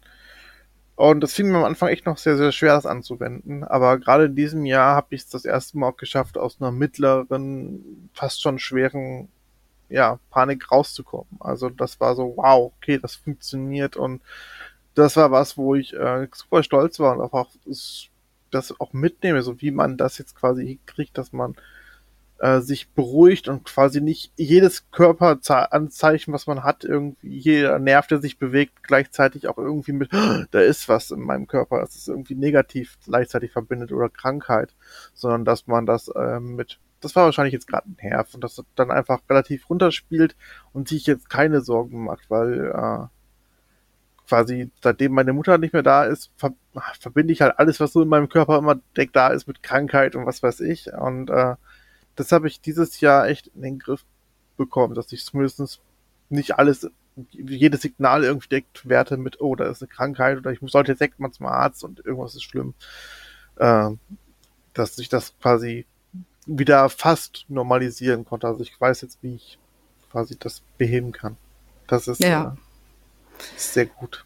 Und 0.96 1.20
das 1.20 1.34
fiel 1.34 1.44
mir 1.44 1.58
am 1.58 1.64
Anfang 1.64 1.90
echt 1.90 2.06
noch 2.06 2.18
sehr, 2.18 2.36
sehr 2.36 2.52
schwer, 2.52 2.74
das 2.74 2.86
anzuwenden. 2.86 3.64
Aber 3.64 3.98
gerade 3.98 4.26
in 4.26 4.34
diesem 4.34 4.64
Jahr 4.64 4.96
habe 4.96 5.14
ich 5.14 5.22
es 5.22 5.28
das 5.28 5.44
erste 5.44 5.78
Mal 5.78 5.88
auch 5.88 5.96
geschafft, 5.96 6.38
aus 6.38 6.60
einer 6.60 6.72
mittleren, 6.72 8.10
fast 8.14 8.42
schon 8.42 8.58
schweren 8.58 9.28
ja, 9.88 10.18
Panik 10.30 10.70
rauszukommen. 10.70 11.38
Also 11.40 11.68
das 11.68 12.00
war 12.00 12.16
so, 12.16 12.34
wow, 12.36 12.72
okay, 12.76 12.98
das 12.98 13.14
funktioniert 13.16 13.96
und 13.96 14.22
das 14.94 15.16
war 15.16 15.30
was, 15.30 15.56
wo 15.56 15.74
ich 15.74 15.92
äh, 15.94 16.26
super 16.34 16.62
stolz 16.62 16.98
war 16.98 17.16
und 17.16 17.22
auch 17.22 17.48
das 18.56 18.80
auch 18.80 18.92
mitnehme, 18.92 19.42
so 19.42 19.60
wie 19.60 19.70
man 19.70 19.96
das 19.96 20.18
jetzt 20.18 20.34
quasi 20.34 20.80
kriegt, 20.86 21.18
dass 21.18 21.32
man 21.32 21.54
äh, 22.38 22.60
sich 22.60 22.90
beruhigt 22.90 23.48
und 23.48 23.64
quasi 23.64 24.00
nicht 24.00 24.32
jedes 24.36 24.90
Körperanzeichen, 24.90 26.34
was 26.34 26.46
man 26.46 26.64
hat, 26.64 26.84
irgendwie 26.84 27.38
jeder 27.38 27.78
Nerv, 27.78 28.06
der 28.06 28.20
sich 28.20 28.38
bewegt, 28.38 28.82
gleichzeitig 28.82 29.48
auch 29.48 29.58
irgendwie 29.58 29.92
mit, 29.92 30.12
da 30.50 30.60
ist 30.60 30.88
was 30.88 31.10
in 31.10 31.20
meinem 31.20 31.46
Körper, 31.46 31.80
das 31.80 31.96
ist 31.96 32.08
irgendwie 32.08 32.34
negativ 32.34 32.98
gleichzeitig 33.04 33.52
verbindet 33.52 33.92
oder 33.92 34.08
Krankheit, 34.10 34.74
sondern 35.14 35.44
dass 35.44 35.66
man 35.66 35.86
das 35.86 36.08
äh, 36.08 36.40
mit 36.40 36.78
das 37.00 37.14
war 37.14 37.26
wahrscheinlich 37.26 37.52
jetzt 37.52 37.68
gerade 37.68 37.88
ein 37.88 37.96
Nerv 38.02 38.34
und 38.34 38.42
das 38.42 38.62
dann 38.74 38.90
einfach 38.90 39.20
relativ 39.28 39.68
runterspielt 39.68 40.34
und 40.72 40.88
sich 40.88 41.06
jetzt 41.06 41.28
keine 41.28 41.60
Sorgen 41.60 42.04
macht, 42.04 42.30
weil 42.30 42.72
äh, 42.74 43.06
quasi, 44.28 44.70
seitdem 44.82 45.12
meine 45.12 45.32
Mutter 45.32 45.58
nicht 45.58 45.72
mehr 45.72 45.82
da 45.82 46.04
ist, 46.04 46.30
ver 46.36 46.52
verbinde 47.00 47.32
ich 47.32 47.40
halt 47.40 47.58
alles, 47.58 47.80
was 47.80 47.92
so 47.92 48.02
in 48.02 48.08
meinem 48.08 48.28
Körper 48.28 48.58
immer 48.58 48.76
deckt 48.96 49.16
da 49.16 49.28
ist, 49.28 49.46
mit 49.46 49.62
Krankheit 49.62 50.14
und 50.14 50.26
was 50.26 50.42
weiß 50.42 50.60
ich. 50.60 50.92
Und 50.92 51.30
äh, 51.30 51.54
das 52.16 52.32
habe 52.32 52.48
ich 52.48 52.60
dieses 52.60 53.00
Jahr 53.00 53.28
echt 53.28 53.48
in 53.48 53.62
den 53.62 53.78
Griff 53.78 54.04
bekommen, 54.56 54.94
dass 54.94 55.12
ich 55.12 55.24
zumindest 55.24 55.80
nicht 56.28 56.58
alles, 56.58 56.90
jedes 57.30 57.82
Signal 57.82 58.24
irgendwie 58.24 58.48
deckt 58.48 58.88
werte 58.88 59.16
mit, 59.16 59.40
oh, 59.40 59.54
da 59.54 59.66
ist 59.66 59.82
eine 59.82 59.88
Krankheit 59.88 60.38
oder 60.38 60.50
ich 60.50 60.60
sollte 60.62 60.92
jetzt 60.92 61.00
direkt 61.00 61.20
mal 61.20 61.32
zum 61.32 61.46
Arzt 61.46 61.84
und 61.84 62.04
irgendwas 62.04 62.34
ist 62.34 62.42
schlimm. 62.42 62.74
Äh, 63.56 63.90
dass 64.74 64.98
ich 64.98 65.08
das 65.08 65.34
quasi 65.40 65.86
wieder 66.46 66.88
fast 66.88 67.46
normalisieren 67.48 68.24
konnte. 68.24 68.46
Also 68.46 68.62
ich 68.62 68.78
weiß 68.78 69.00
jetzt, 69.02 69.22
wie 69.22 69.34
ich 69.34 69.58
quasi 70.10 70.38
das 70.38 70.62
beheben 70.78 71.12
kann. 71.12 71.36
Das 71.86 72.08
ist, 72.08 72.20
ja. 72.20 72.54
äh, 72.54 72.65
sehr 73.56 73.86
gut. 73.86 74.24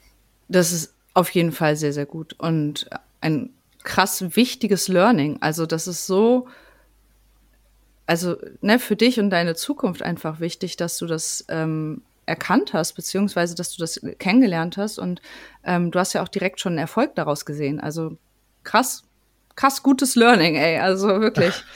Das 0.49 0.73
ist 0.73 0.95
auf 1.15 1.31
jeden 1.31 1.53
Fall 1.53 1.77
sehr, 1.77 1.93
sehr 1.93 2.07
gut. 2.07 2.35
Und 2.39 2.89
ein 3.21 3.51
krass 3.83 4.37
wichtiges 4.37 4.89
Learning. 4.89 5.39
Also 5.41 5.67
das 5.67 5.87
ist 5.87 6.07
so, 6.07 6.49
also 8.07 8.37
ne, 8.61 8.79
für 8.79 8.97
dich 8.97 9.19
und 9.21 9.31
deine 9.31 9.55
Zukunft 9.55 10.03
einfach 10.03 10.41
wichtig, 10.41 10.77
dass 10.77 10.99
du 10.99 11.07
das 11.07 11.45
ähm, 11.49 12.03
erkannt 12.27 12.73
hast, 12.73 12.93
beziehungsweise 12.95 13.55
dass 13.55 13.75
du 13.75 13.81
das 13.81 14.01
kennengelernt 14.19 14.77
hast. 14.77 14.99
Und 14.99 15.21
ähm, 15.65 15.91
du 15.91 15.99
hast 15.99 16.13
ja 16.13 16.23
auch 16.23 16.29
direkt 16.29 16.61
schon 16.61 16.73
einen 16.73 16.79
Erfolg 16.79 17.15
daraus 17.15 17.45
gesehen. 17.45 17.81
Also 17.81 18.17
krass, 18.63 19.05
krass 19.57 19.83
gutes 19.83 20.15
Learning, 20.15 20.57
ey. 20.57 20.79
Also 20.79 21.21
wirklich. 21.21 21.55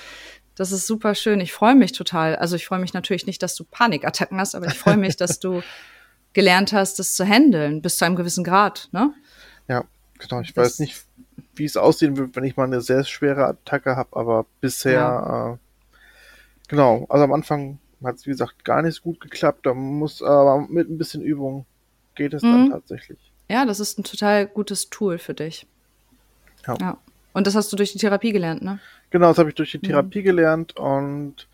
Das 0.57 0.71
ist 0.71 0.87
super 0.87 1.17
schön. 1.17 1.41
Ich 1.41 1.53
freue 1.53 1.75
mich 1.75 1.91
total. 1.91 2.37
Also 2.37 2.55
ich 2.55 2.65
freue 2.65 2.79
mich 2.79 2.95
natürlich 2.95 3.27
nicht, 3.27 3.43
dass 3.43 3.57
du 3.57 3.65
Panikattacken 3.65 4.39
hast, 4.39 4.55
aber 4.55 4.69
ich 4.69 4.79
freue 4.79 4.97
mich, 4.97 5.17
dass 5.17 5.41
du 5.41 5.65
gelernt 6.35 6.73
hast, 6.73 6.99
das 6.99 7.15
zu 7.15 7.25
handeln, 7.25 7.81
bis 7.81 7.97
zu 7.97 8.05
einem 8.05 8.17
gewissen 8.17 8.45
Grad, 8.45 8.89
ne? 8.93 9.15
Ja, 9.69 9.85
genau. 10.19 10.41
Ich 10.41 10.53
das, 10.53 10.65
weiß 10.65 10.79
nicht, 10.81 11.03
wie 11.55 11.65
es 11.65 11.77
aussehen 11.77 12.17
wird, 12.17 12.37
wenn 12.37 12.45
ich 12.45 12.57
mal 12.57 12.65
eine 12.65 12.81
sehr 12.81 13.05
schwere 13.05 13.47
Attacke 13.47 13.97
habe, 13.97 14.17
aber 14.17 14.47
bisher, 14.61 14.93
ja. 14.93 15.53
äh, 15.53 15.57
genau, 16.69 17.07
also 17.09 17.25
am 17.25 17.33
Anfang 17.33 17.79
hat 18.03 18.17
es, 18.17 18.27
wie 18.27 18.31
gesagt, 18.31 18.65
gar 18.65 18.83
nicht 18.83 18.97
so 18.97 19.03
gut 19.03 19.21
geklappt. 19.21 19.65
Da 19.65 19.75
muss 19.75 20.23
aber 20.23 20.67
mit 20.69 20.91
ein 20.91 20.99
bisschen 20.99 21.23
Übung 21.23 21.65
geht 22.15 22.35
es 22.35 22.43
mhm. 22.43 22.53
dann 22.53 22.71
tatsächlich. 22.71 23.19
Ja, 23.49 23.65
das 23.65 23.81
ist 23.81 23.99
ein 23.99 24.05
total 24.05 24.47
gutes 24.47 24.91
Tool 24.91 25.19
für 25.19 25.35
dich. 25.35 25.67
Ja. 26.67 26.77
ja. 26.81 26.99
Und 27.33 27.47
das 27.47 27.55
hast 27.55 27.73
du 27.73 27.77
durch 27.77 27.93
die 27.93 27.99
Therapie 27.99 28.33
gelernt, 28.33 28.63
ne? 28.63 28.79
Genau, 29.11 29.29
das 29.29 29.39
habe 29.39 29.49
ich 29.49 29.55
durch 29.55 29.73
die 29.73 29.79
mhm. 29.79 29.83
Therapie 29.83 30.21
mhm. 30.21 30.25
gelernt 30.25 30.77
und 30.77 31.49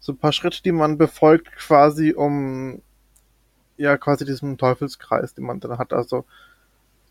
so 0.00 0.12
ein 0.12 0.18
paar 0.18 0.32
Schritte, 0.32 0.62
die 0.62 0.72
man 0.72 0.98
befolgt, 0.98 1.52
quasi 1.56 2.12
um 2.12 2.80
ja 3.78 3.96
quasi 3.96 4.24
diesen 4.24 4.58
Teufelskreis, 4.58 5.34
den 5.34 5.44
man 5.44 5.60
dann 5.60 5.78
hat. 5.78 5.92
Also 5.92 6.24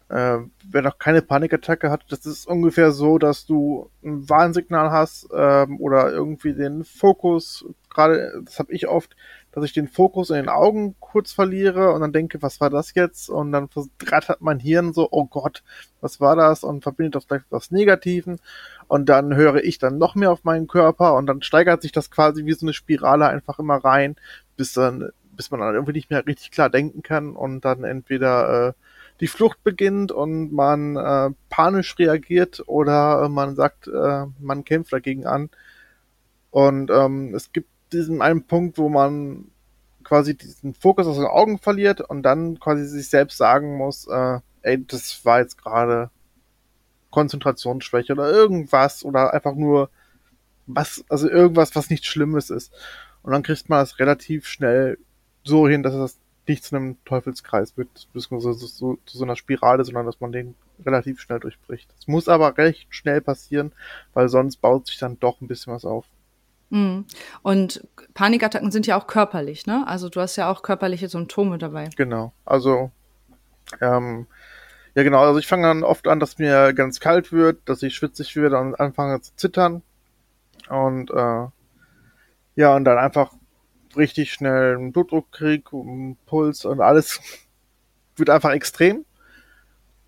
äh, 0.10 0.38
wer 0.70 0.82
noch 0.82 1.00
keine 1.00 1.22
Panikattacke 1.22 1.92
hat, 1.92 2.06
das 2.10 2.26
ist 2.26 2.48
ungefähr 2.48 2.92
so, 2.92 3.18
dass 3.18 3.46
du 3.46 3.90
ein 4.04 4.30
Warnsignal 4.30 4.92
hast 4.92 5.28
ähm, 5.34 5.80
oder 5.82 6.12
irgendwie 6.12 6.54
den 6.54 6.86
Fokus, 6.86 7.66
gerade 7.90 8.42
das 8.46 8.60
habe 8.60 8.72
ich 8.72 8.88
oft, 8.88 9.16
dass 9.52 9.66
ich 9.66 9.74
den 9.74 9.88
Fokus 9.88 10.30
in 10.30 10.36
den 10.36 10.50
Augen 10.50 10.96
kurz 11.00 11.34
verliere 11.34 11.92
und 11.92 12.02
dann 12.02 12.14
denke, 12.14 12.42
was 12.42 12.62
war 12.62 12.70
das 12.70 12.94
jetzt? 12.94 13.28
Und 13.28 13.52
dann 13.52 13.70
rattert 14.06 14.40
mein 14.40 14.60
Hirn 14.60 14.94
so, 14.94 15.08
oh 15.12 15.26
Gott, 15.26 15.64
was 16.00 16.22
war 16.22 16.36
das? 16.36 16.64
Und 16.64 16.84
verbindet 16.84 17.16
das 17.16 17.28
gleich 17.28 17.42
mit 17.42 17.52
was 17.52 17.72
Negativen. 17.72 18.40
Und 18.88 19.10
dann 19.10 19.36
höre 19.36 19.64
ich 19.64 19.80
dann 19.80 19.98
noch 19.98 20.16
mehr 20.16 20.32
auf 20.32 20.44
meinen 20.44 20.68
Körper 20.68 21.16
und 21.16 21.26
dann 21.26 21.42
steigert 21.42 21.82
sich 21.82 21.92
das 21.92 22.12
quasi 22.12 22.46
wie 22.46 22.54
so 22.54 22.66
eine 22.66 22.74
Spirale 22.74 23.28
einfach 23.28 23.60
immer 23.60 23.78
rein, 23.78 24.16
bis 24.56 24.74
dann, 24.74 25.10
bis 25.38 25.52
man 25.52 25.62
dann 25.62 25.76
irgendwie 25.76 25.94
nicht 25.94 26.10
mehr 26.10 26.26
richtig 26.26 26.52
klar 26.52 26.70
denken 26.70 27.04
kann 27.04 27.36
und 27.36 27.64
dann 27.64 27.84
entweder 27.84 28.70
äh, 28.70 28.74
die 29.20 29.28
Flucht 29.28 29.64
beginnt 29.64 30.12
und 30.12 30.52
man 30.52 30.96
äh, 30.96 31.30
panisch 31.50 31.98
reagiert 31.98 32.64
oder 32.68 33.24
äh, 33.24 33.30
man 33.30 33.56
sagt, 33.56 33.88
äh, 33.88 34.26
man 34.40 34.64
kämpft 34.66 34.94
dagegen 34.94 35.26
an. 35.26 35.50
Und 36.52 36.92
ähm, 36.92 37.34
es 37.36 37.52
gibt 37.52 37.70
diesen 37.94 38.22
einen 38.22 38.44
Punkt, 38.44 38.78
wo 38.78 38.90
man 38.90 39.46
quasi 40.04 40.38
diesen 40.38 40.74
Fokus 40.74 41.08
aus 41.08 41.18
den 41.18 41.26
Augen 41.26 41.58
verliert 41.58 42.02
und 42.02 42.24
dann 42.24 42.60
quasi 42.60 42.86
sich 42.86 43.10
selbst 43.10 43.38
sagen 43.38 43.78
muss, 43.78 44.08
äh, 44.08 44.40
ey, 44.62 44.86
das 44.86 45.26
war 45.26 45.40
jetzt 45.40 45.58
gerade 45.58 46.10
Konzentrationsschwäche 47.12 48.14
oder 48.14 48.32
irgendwas 48.32 49.04
oder 49.04 49.34
einfach 49.34 49.56
nur 49.56 49.90
was, 50.68 51.04
also 51.10 51.30
irgendwas, 51.30 51.76
was 51.76 51.90
nichts 51.90 52.08
Schlimmes 52.08 52.50
ist. 52.50 52.72
Und 53.24 53.32
dann 53.32 53.44
kriegt 53.44 53.70
man 53.70 53.80
das 53.80 54.00
relativ 54.00 54.48
schnell 54.48 54.98
so 55.48 55.68
hin, 55.68 55.84
dass 55.84 55.94
es 55.94 56.20
nicht 56.48 56.64
zu 56.64 56.76
einem 56.76 56.98
Teufelskreis 57.04 57.78
wird, 57.78 58.08
beziehungsweise 58.14 58.54
so, 58.54 58.98
zu 59.06 59.18
so 59.18 59.24
einer 59.24 59.36
Spirale, 59.36 59.84
sondern 59.84 60.06
dass 60.06 60.20
man 60.20 60.32
den 60.32 60.56
relativ 60.86 61.20
schnell 61.20 61.40
durchbricht. 61.40 61.90
Es 62.00 62.08
muss 62.08 62.30
aber 62.30 62.58
recht 62.58 62.88
schnell 62.90 63.22
passieren, 63.22 63.74
weil 64.14 64.30
sonst 64.30 64.58
baut 64.58 64.88
sich 64.88 64.98
dann 64.98 65.20
doch 65.20 65.42
ein 65.42 65.48
bisschen 65.48 65.74
was 65.74 65.86
auf. 65.86 66.06
Mhm. 66.70 67.06
Und 67.44 67.88
Panikattacken 68.14 68.72
sind 68.72 68.88
ja 68.88 69.00
auch 69.00 69.08
körperlich, 69.08 69.66
ne? 69.66 69.86
Also 69.88 70.10
du 70.10 70.20
hast 70.20 70.36
ja 70.36 70.52
auch 70.52 70.64
körperliche 70.64 71.10
Symptome 71.10 71.58
dabei. 71.58 71.90
Genau. 71.96 72.34
Also 72.46 72.92
ähm, 73.82 74.28
ja 74.96 75.04
genau, 75.04 75.24
also 75.24 75.40
ich 75.40 75.48
fange 75.48 75.68
dann 75.68 75.84
oft 75.84 76.08
an, 76.08 76.20
dass 76.20 76.40
mir 76.40 76.74
ganz 76.74 77.00
kalt 77.00 77.32
wird, 77.32 77.60
dass 77.66 77.84
ich 77.84 77.96
schwitzig 77.96 78.36
werde 78.36 78.58
und 78.58 78.80
anfange 78.80 79.22
zu 79.22 79.36
zittern. 79.36 79.82
Und 80.70 81.12
äh, 81.12 81.48
ja, 82.56 82.76
und 82.76 82.84
dann 82.84 82.98
einfach 82.98 83.32
richtig 83.98 84.34
schnell 84.34 84.76
einen 84.76 84.92
Blutdruck 84.92 85.32
krieg, 85.32 85.74
einen 85.74 86.18
Puls 86.26 86.66
und 86.66 86.82
alles 86.82 87.20
wird 88.16 88.30
einfach 88.30 88.52
extrem. 88.52 89.06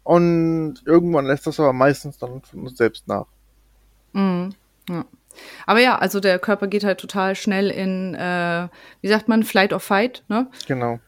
Und 0.03 0.81
irgendwann 0.85 1.25
lässt 1.25 1.45
das 1.45 1.59
aber 1.59 1.73
meistens 1.73 2.17
dann 2.17 2.41
von 2.41 2.61
uns 2.61 2.77
selbst 2.77 3.07
nach. 3.07 3.27
Mhm. 4.13 4.55
Ja. 4.89 5.05
Aber 5.65 5.79
ja, 5.79 5.97
also 5.97 6.19
der 6.19 6.39
Körper 6.39 6.67
geht 6.67 6.83
halt 6.83 6.99
total 6.99 7.35
schnell 7.35 7.69
in, 7.69 8.15
äh, 8.15 8.67
wie 9.01 9.07
sagt 9.07 9.27
man, 9.27 9.43
Flight 9.43 9.73
or 9.73 9.79
Fight, 9.79 10.23
ne? 10.27 10.47
Genau. 10.67 10.99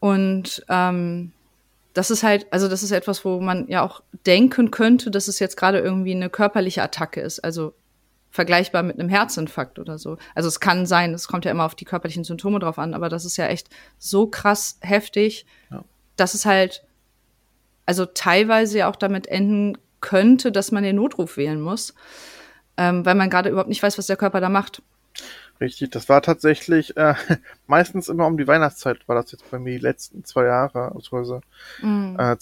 Und 0.00 0.64
ähm, 0.68 1.32
das 1.92 2.10
ist 2.10 2.22
halt, 2.22 2.46
also 2.50 2.68
das 2.68 2.82
ist 2.82 2.90
etwas, 2.90 3.24
wo 3.24 3.40
man 3.40 3.68
ja 3.68 3.82
auch 3.82 4.02
denken 4.26 4.70
könnte, 4.70 5.10
dass 5.10 5.28
es 5.28 5.38
jetzt 5.38 5.56
gerade 5.56 5.78
irgendwie 5.78 6.14
eine 6.14 6.30
körperliche 6.30 6.82
Attacke 6.82 7.20
ist. 7.20 7.40
Also 7.40 7.74
vergleichbar 8.36 8.84
mit 8.84 9.00
einem 9.00 9.08
Herzinfarkt 9.08 9.80
oder 9.80 9.98
so. 9.98 10.16
Also 10.36 10.48
es 10.48 10.60
kann 10.60 10.86
sein, 10.86 11.12
es 11.12 11.26
kommt 11.26 11.44
ja 11.44 11.50
immer 11.50 11.64
auf 11.64 11.74
die 11.74 11.84
körperlichen 11.84 12.22
Symptome 12.22 12.60
drauf 12.60 12.78
an, 12.78 12.94
aber 12.94 13.08
das 13.08 13.24
ist 13.24 13.36
ja 13.36 13.48
echt 13.48 13.68
so 13.98 14.28
krass 14.28 14.78
heftig, 14.80 15.46
ja. 15.70 15.82
dass 16.16 16.34
es 16.34 16.46
halt, 16.46 16.84
also 17.84 18.06
teilweise 18.06 18.78
ja 18.78 18.90
auch 18.90 18.96
damit 18.96 19.26
enden 19.26 19.76
könnte, 20.00 20.52
dass 20.52 20.70
man 20.70 20.84
den 20.84 20.96
Notruf 20.96 21.36
wählen 21.36 21.60
muss 21.60 21.94
ähm, 22.76 23.04
weil 23.04 23.14
man 23.14 23.30
gerade 23.30 23.48
überhaupt 23.48 23.68
nicht 23.68 23.82
weiß, 23.82 23.98
was 23.98 24.06
der 24.06 24.16
Körper 24.16 24.40
da 24.40 24.48
macht. 24.48 24.82
Richtig, 25.60 25.90
das 25.90 26.08
war 26.08 26.20
tatsächlich 26.20 26.96
äh, 26.96 27.14
meistens 27.66 28.08
immer 28.08 28.26
um 28.26 28.36
die 28.36 28.46
Weihnachtszeit, 28.46 29.08
war 29.08 29.16
das 29.16 29.32
jetzt 29.32 29.50
bei 29.50 29.58
mir 29.58 29.72
die 29.72 29.78
letzten 29.78 30.24
zwei 30.24 30.44
Jahre, 30.44 30.92
also 30.94 31.40
mhm. 31.80 32.16
äh, 32.18 32.36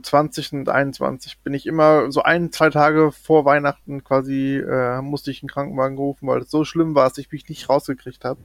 2020 0.00 0.52
und 0.52 0.64
2021 0.66 1.38
bin 1.40 1.54
ich 1.54 1.66
immer 1.66 2.10
so 2.10 2.22
ein, 2.22 2.50
zwei 2.52 2.70
Tage 2.70 3.12
vor 3.12 3.44
Weihnachten 3.44 4.02
quasi, 4.04 4.56
äh, 4.56 5.02
musste 5.02 5.30
ich 5.30 5.42
einen 5.42 5.50
Krankenwagen 5.50 5.98
rufen, 5.98 6.28
weil 6.28 6.40
es 6.40 6.50
so 6.50 6.64
schlimm 6.64 6.94
war, 6.94 7.08
dass 7.08 7.18
ich 7.18 7.30
mich 7.30 7.48
nicht 7.48 7.68
rausgekriegt 7.68 8.24
habe. 8.24 8.40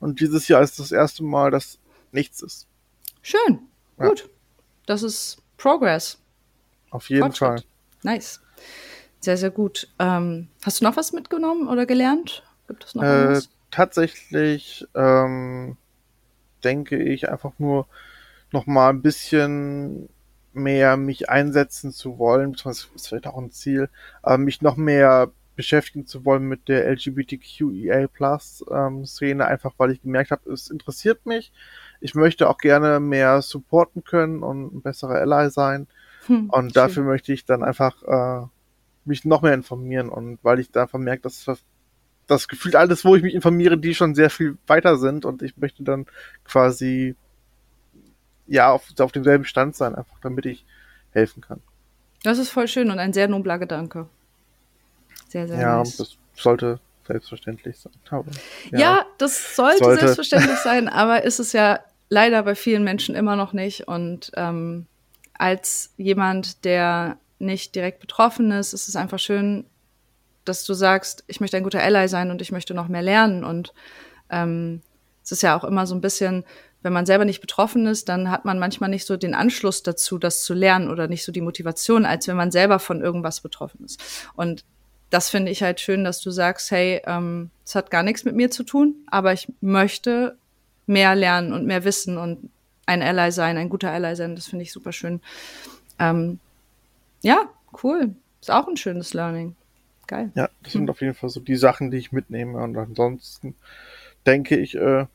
Und 0.00 0.20
dieses 0.20 0.48
Jahr 0.48 0.62
ist 0.62 0.78
das 0.78 0.92
erste 0.92 1.22
Mal, 1.22 1.50
dass 1.50 1.78
nichts 2.12 2.42
ist. 2.42 2.66
Schön, 3.22 3.60
ja. 3.98 4.08
gut. 4.08 4.28
Das 4.86 5.02
ist 5.02 5.38
Progress. 5.56 6.18
Auf 6.90 7.08
jeden. 7.08 7.32
Fall. 7.32 7.62
Nice. 8.02 8.40
Sehr, 9.20 9.36
sehr 9.36 9.50
gut. 9.50 9.88
Ähm, 9.98 10.48
hast 10.64 10.80
du 10.80 10.84
noch 10.84 10.96
was 10.96 11.12
mitgenommen 11.12 11.68
oder 11.68 11.86
gelernt? 11.86 12.42
Gibt 12.68 12.84
es 12.84 12.94
noch 12.94 13.02
äh, 13.02 13.40
Tatsächlich 13.70 14.86
ähm, 14.94 15.76
denke 16.62 17.02
ich 17.02 17.28
einfach 17.28 17.52
nur 17.58 17.86
noch 18.52 18.66
mal 18.66 18.90
ein 18.90 19.02
bisschen 19.02 20.08
mehr 20.54 20.96
mich 20.96 21.28
einsetzen 21.28 21.92
zu 21.92 22.18
wollen, 22.18 22.52
beziehungsweise 22.52 22.88
ist 22.94 23.08
vielleicht 23.08 23.26
auch 23.26 23.38
ein 23.38 23.50
Ziel, 23.50 23.88
äh, 24.24 24.38
mich 24.38 24.62
noch 24.62 24.76
mehr 24.76 25.30
beschäftigen 25.56 26.06
zu 26.06 26.24
wollen 26.24 26.44
mit 26.44 26.68
der 26.68 26.90
LGBTQIA 26.90 28.08
Plus 28.08 28.64
ähm, 28.70 29.06
Szene, 29.06 29.46
einfach 29.46 29.74
weil 29.78 29.92
ich 29.92 30.02
gemerkt 30.02 30.30
habe, 30.30 30.50
es 30.52 30.68
interessiert 30.68 31.26
mich. 31.26 31.52
Ich 32.00 32.14
möchte 32.14 32.48
auch 32.48 32.58
gerne 32.58 33.00
mehr 33.00 33.40
supporten 33.42 34.04
können 34.04 34.42
und 34.42 34.74
ein 34.74 34.82
besserer 34.82 35.20
Ally 35.20 35.50
sein. 35.50 35.86
Hm, 36.26 36.50
und 36.50 36.64
schön. 36.64 36.72
dafür 36.72 37.04
möchte 37.04 37.32
ich 37.32 37.44
dann 37.44 37.62
einfach 37.62 38.02
äh, 38.02 38.46
mich 39.04 39.24
noch 39.24 39.42
mehr 39.42 39.54
informieren 39.54 40.08
und 40.08 40.38
weil 40.42 40.58
ich 40.58 40.70
da 40.70 40.86
vermerke, 40.86 41.22
dass 41.22 41.46
das 42.26 42.48
gefühlt 42.48 42.76
alles, 42.76 43.04
wo 43.04 43.14
ich 43.16 43.22
mich 43.22 43.34
informiere, 43.34 43.78
die 43.78 43.94
schon 43.94 44.14
sehr 44.14 44.30
viel 44.30 44.56
weiter 44.66 44.96
sind 44.96 45.24
und 45.24 45.42
ich 45.42 45.56
möchte 45.56 45.82
dann 45.82 46.06
quasi 46.44 47.16
ja 48.46 48.70
auf, 48.70 48.88
auf 48.98 49.12
demselben 49.12 49.44
Stand 49.44 49.76
sein, 49.76 49.94
einfach 49.94 50.18
damit 50.22 50.46
ich 50.46 50.64
helfen 51.12 51.40
kann. 51.40 51.60
Das 52.22 52.38
ist 52.38 52.50
voll 52.50 52.68
schön 52.68 52.90
und 52.90 52.98
ein 52.98 53.12
sehr 53.12 53.28
nobler 53.28 53.58
Gedanke. 53.58 54.06
Sehr, 55.28 55.46
sehr 55.46 55.60
Ja, 55.60 55.78
nice. 55.78 55.96
das 55.96 56.16
sollte 56.34 56.80
selbstverständlich 57.06 57.78
sein. 57.78 57.92
Aber, 58.10 58.30
ja, 58.70 58.78
ja, 58.78 59.06
das 59.18 59.56
sollte, 59.56 59.84
sollte, 59.84 60.00
selbstverständlich 60.00 60.58
sein, 60.64 60.88
aber 60.88 61.24
ist 61.24 61.38
es 61.38 61.52
ja 61.52 61.80
leider 62.08 62.42
bei 62.42 62.54
vielen 62.54 62.84
Menschen 62.84 63.14
immer 63.14 63.36
noch 63.36 63.52
nicht. 63.52 63.88
Und 63.88 64.32
ähm, 64.36 64.86
als 65.34 65.92
jemand, 65.96 66.64
der 66.64 67.18
nicht 67.38 67.74
direkt 67.74 68.00
betroffen 68.00 68.50
ist, 68.52 68.72
ist 68.72 68.88
es 68.88 68.96
einfach 68.96 69.18
schön, 69.18 69.66
dass 70.44 70.64
du 70.64 70.74
sagst, 70.74 71.24
ich 71.26 71.40
möchte 71.40 71.56
ein 71.56 71.64
guter 71.64 71.82
Ally 71.82 72.08
sein 72.08 72.30
und 72.30 72.40
ich 72.40 72.52
möchte 72.52 72.74
noch 72.74 72.88
mehr 72.88 73.02
lernen. 73.02 73.44
Und 73.44 73.74
ähm, 74.30 74.82
es 75.22 75.32
ist 75.32 75.42
ja 75.42 75.56
auch 75.56 75.64
immer 75.64 75.86
so 75.86 75.94
ein 75.94 76.00
bisschen, 76.00 76.44
wenn 76.84 76.92
man 76.92 77.06
selber 77.06 77.24
nicht 77.24 77.40
betroffen 77.40 77.86
ist, 77.86 78.10
dann 78.10 78.30
hat 78.30 78.44
man 78.44 78.58
manchmal 78.58 78.90
nicht 78.90 79.06
so 79.06 79.16
den 79.16 79.34
Anschluss 79.34 79.82
dazu, 79.82 80.18
das 80.18 80.44
zu 80.44 80.52
lernen 80.52 80.90
oder 80.90 81.08
nicht 81.08 81.24
so 81.24 81.32
die 81.32 81.40
Motivation, 81.40 82.04
als 82.04 82.28
wenn 82.28 82.36
man 82.36 82.50
selber 82.50 82.78
von 82.78 83.00
irgendwas 83.00 83.40
betroffen 83.40 83.84
ist. 83.84 84.28
Und 84.36 84.64
das 85.08 85.30
finde 85.30 85.50
ich 85.50 85.62
halt 85.62 85.80
schön, 85.80 86.04
dass 86.04 86.20
du 86.20 86.30
sagst, 86.30 86.70
hey, 86.70 87.00
ähm, 87.06 87.50
es 87.64 87.74
hat 87.74 87.90
gar 87.90 88.02
nichts 88.02 88.24
mit 88.24 88.36
mir 88.36 88.50
zu 88.50 88.64
tun, 88.64 88.96
aber 89.06 89.32
ich 89.32 89.50
möchte 89.62 90.36
mehr 90.86 91.14
lernen 91.14 91.54
und 91.54 91.64
mehr 91.64 91.84
wissen 91.84 92.18
und 92.18 92.50
ein 92.84 93.00
Ally 93.00 93.32
sein, 93.32 93.56
ein 93.56 93.70
guter 93.70 93.90
Ally 93.90 94.14
sein. 94.14 94.36
Das 94.36 94.46
finde 94.46 94.64
ich 94.64 94.72
super 94.72 94.92
schön. 94.92 95.22
Ähm, 95.98 96.38
ja, 97.22 97.48
cool. 97.82 98.14
Ist 98.42 98.50
auch 98.50 98.68
ein 98.68 98.76
schönes 98.76 99.14
Learning. 99.14 99.56
Geil. 100.06 100.32
Ja, 100.34 100.50
das 100.62 100.72
sind 100.72 100.82
hm. 100.82 100.90
auf 100.90 101.00
jeden 101.00 101.14
Fall 101.14 101.30
so 101.30 101.40
die 101.40 101.56
Sachen, 101.56 101.90
die 101.90 101.96
ich 101.96 102.12
mitnehme. 102.12 102.62
Und 102.62 102.76
ansonsten 102.76 103.54
denke 104.26 104.58
ich, 104.58 104.74
äh, 104.74 105.06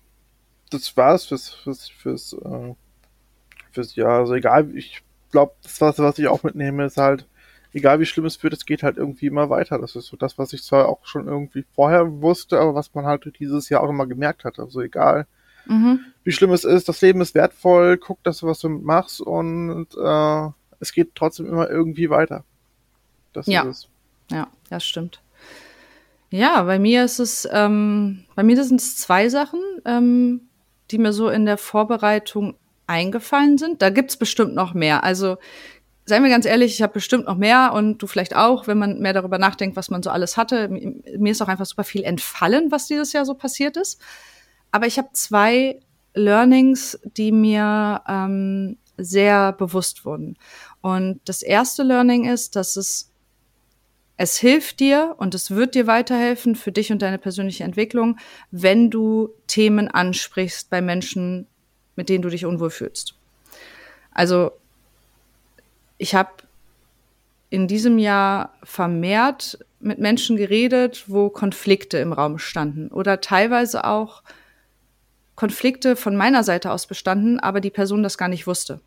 das 0.69 0.95
war's 0.97 1.25
fürs, 1.25 1.49
fürs, 1.49 1.89
fürs, 1.89 2.33
äh, 2.33 2.73
fürs 3.71 3.95
Jahr. 3.95 4.19
Also 4.19 4.33
egal, 4.33 4.75
ich 4.75 5.01
glaube, 5.31 5.53
das, 5.63 5.81
was, 5.81 5.99
was 5.99 6.19
ich 6.19 6.27
auch 6.27 6.43
mitnehme, 6.43 6.85
ist 6.85 6.97
halt, 6.97 7.27
egal 7.73 7.99
wie 7.99 8.05
schlimm 8.05 8.25
es 8.25 8.41
wird, 8.43 8.53
es 8.53 8.65
geht 8.65 8.83
halt 8.83 8.97
irgendwie 8.97 9.27
immer 9.27 9.49
weiter. 9.49 9.77
Das 9.79 9.95
ist 9.95 10.07
so 10.07 10.17
das, 10.17 10.37
was 10.37 10.53
ich 10.53 10.63
zwar 10.63 10.87
auch 10.87 11.05
schon 11.05 11.27
irgendwie 11.27 11.65
vorher 11.75 12.21
wusste, 12.21 12.59
aber 12.59 12.75
was 12.75 12.93
man 12.93 13.05
halt 13.05 13.31
dieses 13.39 13.69
Jahr 13.69 13.81
auch 13.81 13.89
immer 13.89 14.07
gemerkt 14.07 14.43
hat. 14.43 14.59
Also 14.59 14.81
egal, 14.81 15.27
mhm. 15.65 15.99
wie 16.23 16.31
schlimm 16.31 16.51
es 16.51 16.63
ist, 16.63 16.89
das 16.89 17.01
Leben 17.01 17.21
ist 17.21 17.35
wertvoll, 17.35 17.97
guck, 17.97 18.23
dass 18.23 18.39
du 18.39 18.47
was 18.47 18.59
damit 18.59 18.83
machst 18.83 19.21
und 19.21 19.87
äh, 19.95 20.49
es 20.79 20.93
geht 20.93 21.15
trotzdem 21.15 21.47
immer 21.47 21.69
irgendwie 21.69 22.09
weiter. 22.09 22.43
Das 23.33 23.47
ja. 23.47 23.63
ist 23.63 23.67
es. 23.67 23.87
Ja, 24.31 24.47
das 24.69 24.85
stimmt. 24.85 25.21
Ja, 26.31 26.61
bei 26.63 26.77
mir 26.77 27.05
ist 27.05 27.19
es, 27.19 27.47
ähm, 27.51 28.25
bei 28.35 28.43
mir 28.43 28.63
sind 28.63 28.79
es 28.79 28.97
zwei 28.97 29.29
Sachen, 29.29 29.59
ähm, 29.85 30.41
die 30.91 30.97
mir 30.97 31.13
so 31.13 31.29
in 31.29 31.45
der 31.45 31.57
Vorbereitung 31.57 32.55
eingefallen 32.87 33.57
sind. 33.57 33.81
Da 33.81 33.89
gibt's 33.89 34.17
bestimmt 34.17 34.55
noch 34.55 34.73
mehr. 34.73 35.03
Also 35.03 35.37
seien 36.05 36.23
wir 36.23 36.29
ganz 36.29 36.45
ehrlich, 36.45 36.73
ich 36.73 36.81
habe 36.81 36.93
bestimmt 36.93 37.25
noch 37.25 37.37
mehr 37.37 37.71
und 37.73 37.99
du 37.99 38.07
vielleicht 38.07 38.35
auch, 38.35 38.67
wenn 38.67 38.79
man 38.79 38.99
mehr 38.99 39.13
darüber 39.13 39.37
nachdenkt, 39.37 39.77
was 39.77 39.89
man 39.89 40.03
so 40.03 40.09
alles 40.09 40.37
hatte. 40.37 40.67
Mir 40.67 41.31
ist 41.31 41.41
auch 41.41 41.47
einfach 41.47 41.67
super 41.67 41.83
viel 41.83 42.03
entfallen, 42.03 42.71
was 42.71 42.87
dieses 42.87 43.13
Jahr 43.13 43.25
so 43.25 43.35
passiert 43.35 43.77
ist. 43.77 44.01
Aber 44.71 44.87
ich 44.87 44.97
habe 44.97 45.09
zwei 45.13 45.79
Learnings, 46.13 46.99
die 47.03 47.31
mir 47.31 48.01
ähm, 48.07 48.77
sehr 48.97 49.53
bewusst 49.53 50.05
wurden. 50.05 50.37
Und 50.81 51.21
das 51.25 51.41
erste 51.41 51.83
Learning 51.83 52.25
ist, 52.25 52.55
dass 52.55 52.75
es 52.75 53.08
es 54.21 54.35
hilft 54.35 54.81
dir 54.81 55.15
und 55.17 55.33
es 55.33 55.49
wird 55.49 55.75
dir 55.75 55.87
weiterhelfen 55.87 56.55
für 56.55 56.73
dich 56.73 56.91
und 56.91 57.01
deine 57.01 57.17
persönliche 57.17 57.63
Entwicklung, 57.63 58.17
wenn 58.51 58.89
du 58.89 59.29
Themen 59.47 59.87
ansprichst 59.87 60.69
bei 60.69 60.81
Menschen, 60.81 61.47
mit 61.95 62.09
denen 62.09 62.21
du 62.21 62.27
dich 62.27 62.45
unwohl 62.45 62.69
fühlst. 62.69 63.15
Also 64.11 64.51
ich 65.97 66.15
habe 66.15 66.31
in 67.49 67.69
diesem 67.69 67.97
Jahr 67.97 68.53
vermehrt 68.61 69.57
mit 69.79 69.99
Menschen 69.99 70.35
geredet, 70.35 71.05
wo 71.07 71.29
Konflikte 71.29 71.97
im 71.99 72.11
Raum 72.11 72.39
standen 72.39 72.89
oder 72.89 73.21
teilweise 73.21 73.85
auch 73.85 74.21
Konflikte 75.35 75.95
von 75.95 76.17
meiner 76.17 76.43
Seite 76.43 76.73
aus 76.73 76.87
bestanden, 76.87 77.39
aber 77.39 77.61
die 77.61 77.69
Person 77.69 78.03
das 78.03 78.17
gar 78.17 78.27
nicht 78.27 78.47
wusste 78.47 78.81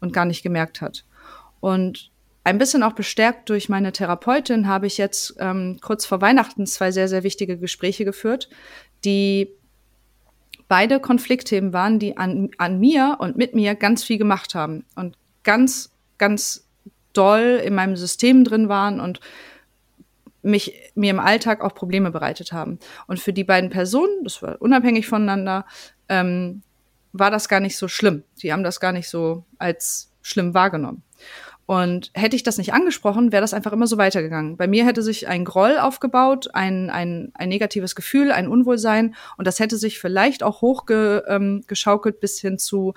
und 0.00 0.12
gar 0.12 0.24
nicht 0.24 0.42
gemerkt 0.42 0.80
hat. 0.80 1.04
Und 1.60 2.10
ein 2.44 2.58
bisschen 2.58 2.82
auch 2.82 2.92
bestärkt 2.92 3.50
durch 3.50 3.68
meine 3.68 3.92
Therapeutin 3.92 4.68
habe 4.68 4.86
ich 4.86 4.96
jetzt 4.96 5.36
ähm, 5.38 5.78
kurz 5.82 6.06
vor 6.06 6.20
Weihnachten 6.20 6.66
zwei 6.66 6.90
sehr, 6.90 7.08
sehr 7.08 7.22
wichtige 7.22 7.58
Gespräche 7.58 8.04
geführt, 8.04 8.48
die 9.04 9.50
beide 10.68 11.00
Konfliktthemen 11.00 11.72
waren, 11.72 11.98
die 11.98 12.16
an, 12.16 12.50
an 12.58 12.78
mir 12.78 13.16
und 13.18 13.36
mit 13.36 13.54
mir 13.54 13.74
ganz 13.74 14.04
viel 14.04 14.18
gemacht 14.18 14.54
haben 14.54 14.84
und 14.94 15.16
ganz, 15.42 15.90
ganz 16.18 16.66
doll 17.12 17.60
in 17.64 17.74
meinem 17.74 17.96
System 17.96 18.44
drin 18.44 18.68
waren 18.68 19.00
und 19.00 19.20
mich 20.42 20.92
mir 20.94 21.10
im 21.10 21.20
Alltag 21.20 21.62
auch 21.62 21.74
Probleme 21.74 22.10
bereitet 22.10 22.52
haben. 22.52 22.78
Und 23.06 23.18
für 23.18 23.32
die 23.32 23.44
beiden 23.44 23.70
Personen, 23.70 24.24
das 24.24 24.40
war 24.42 24.60
unabhängig 24.60 25.06
voneinander, 25.06 25.66
ähm, 26.08 26.62
war 27.12 27.30
das 27.30 27.48
gar 27.48 27.60
nicht 27.60 27.76
so 27.76 27.88
schlimm. 27.88 28.24
Die 28.42 28.52
haben 28.52 28.62
das 28.62 28.80
gar 28.80 28.92
nicht 28.92 29.08
so 29.08 29.44
als 29.58 30.12
schlimm 30.22 30.54
wahrgenommen. 30.54 31.02
Und 31.68 32.10
hätte 32.14 32.34
ich 32.34 32.42
das 32.42 32.56
nicht 32.56 32.72
angesprochen, 32.72 33.30
wäre 33.30 33.42
das 33.42 33.52
einfach 33.52 33.74
immer 33.74 33.86
so 33.86 33.98
weitergegangen. 33.98 34.56
Bei 34.56 34.66
mir 34.66 34.86
hätte 34.86 35.02
sich 35.02 35.28
ein 35.28 35.44
Groll 35.44 35.76
aufgebaut, 35.76 36.48
ein, 36.54 36.88
ein, 36.88 37.30
ein 37.34 37.50
negatives 37.50 37.94
Gefühl, 37.94 38.32
ein 38.32 38.48
Unwohlsein 38.48 39.14
und 39.36 39.46
das 39.46 39.60
hätte 39.60 39.76
sich 39.76 39.98
vielleicht 39.98 40.42
auch 40.42 40.62
hochgeschaukelt 40.62 42.14
ähm, 42.14 42.20
bis 42.22 42.40
hin 42.40 42.58
zu, 42.58 42.94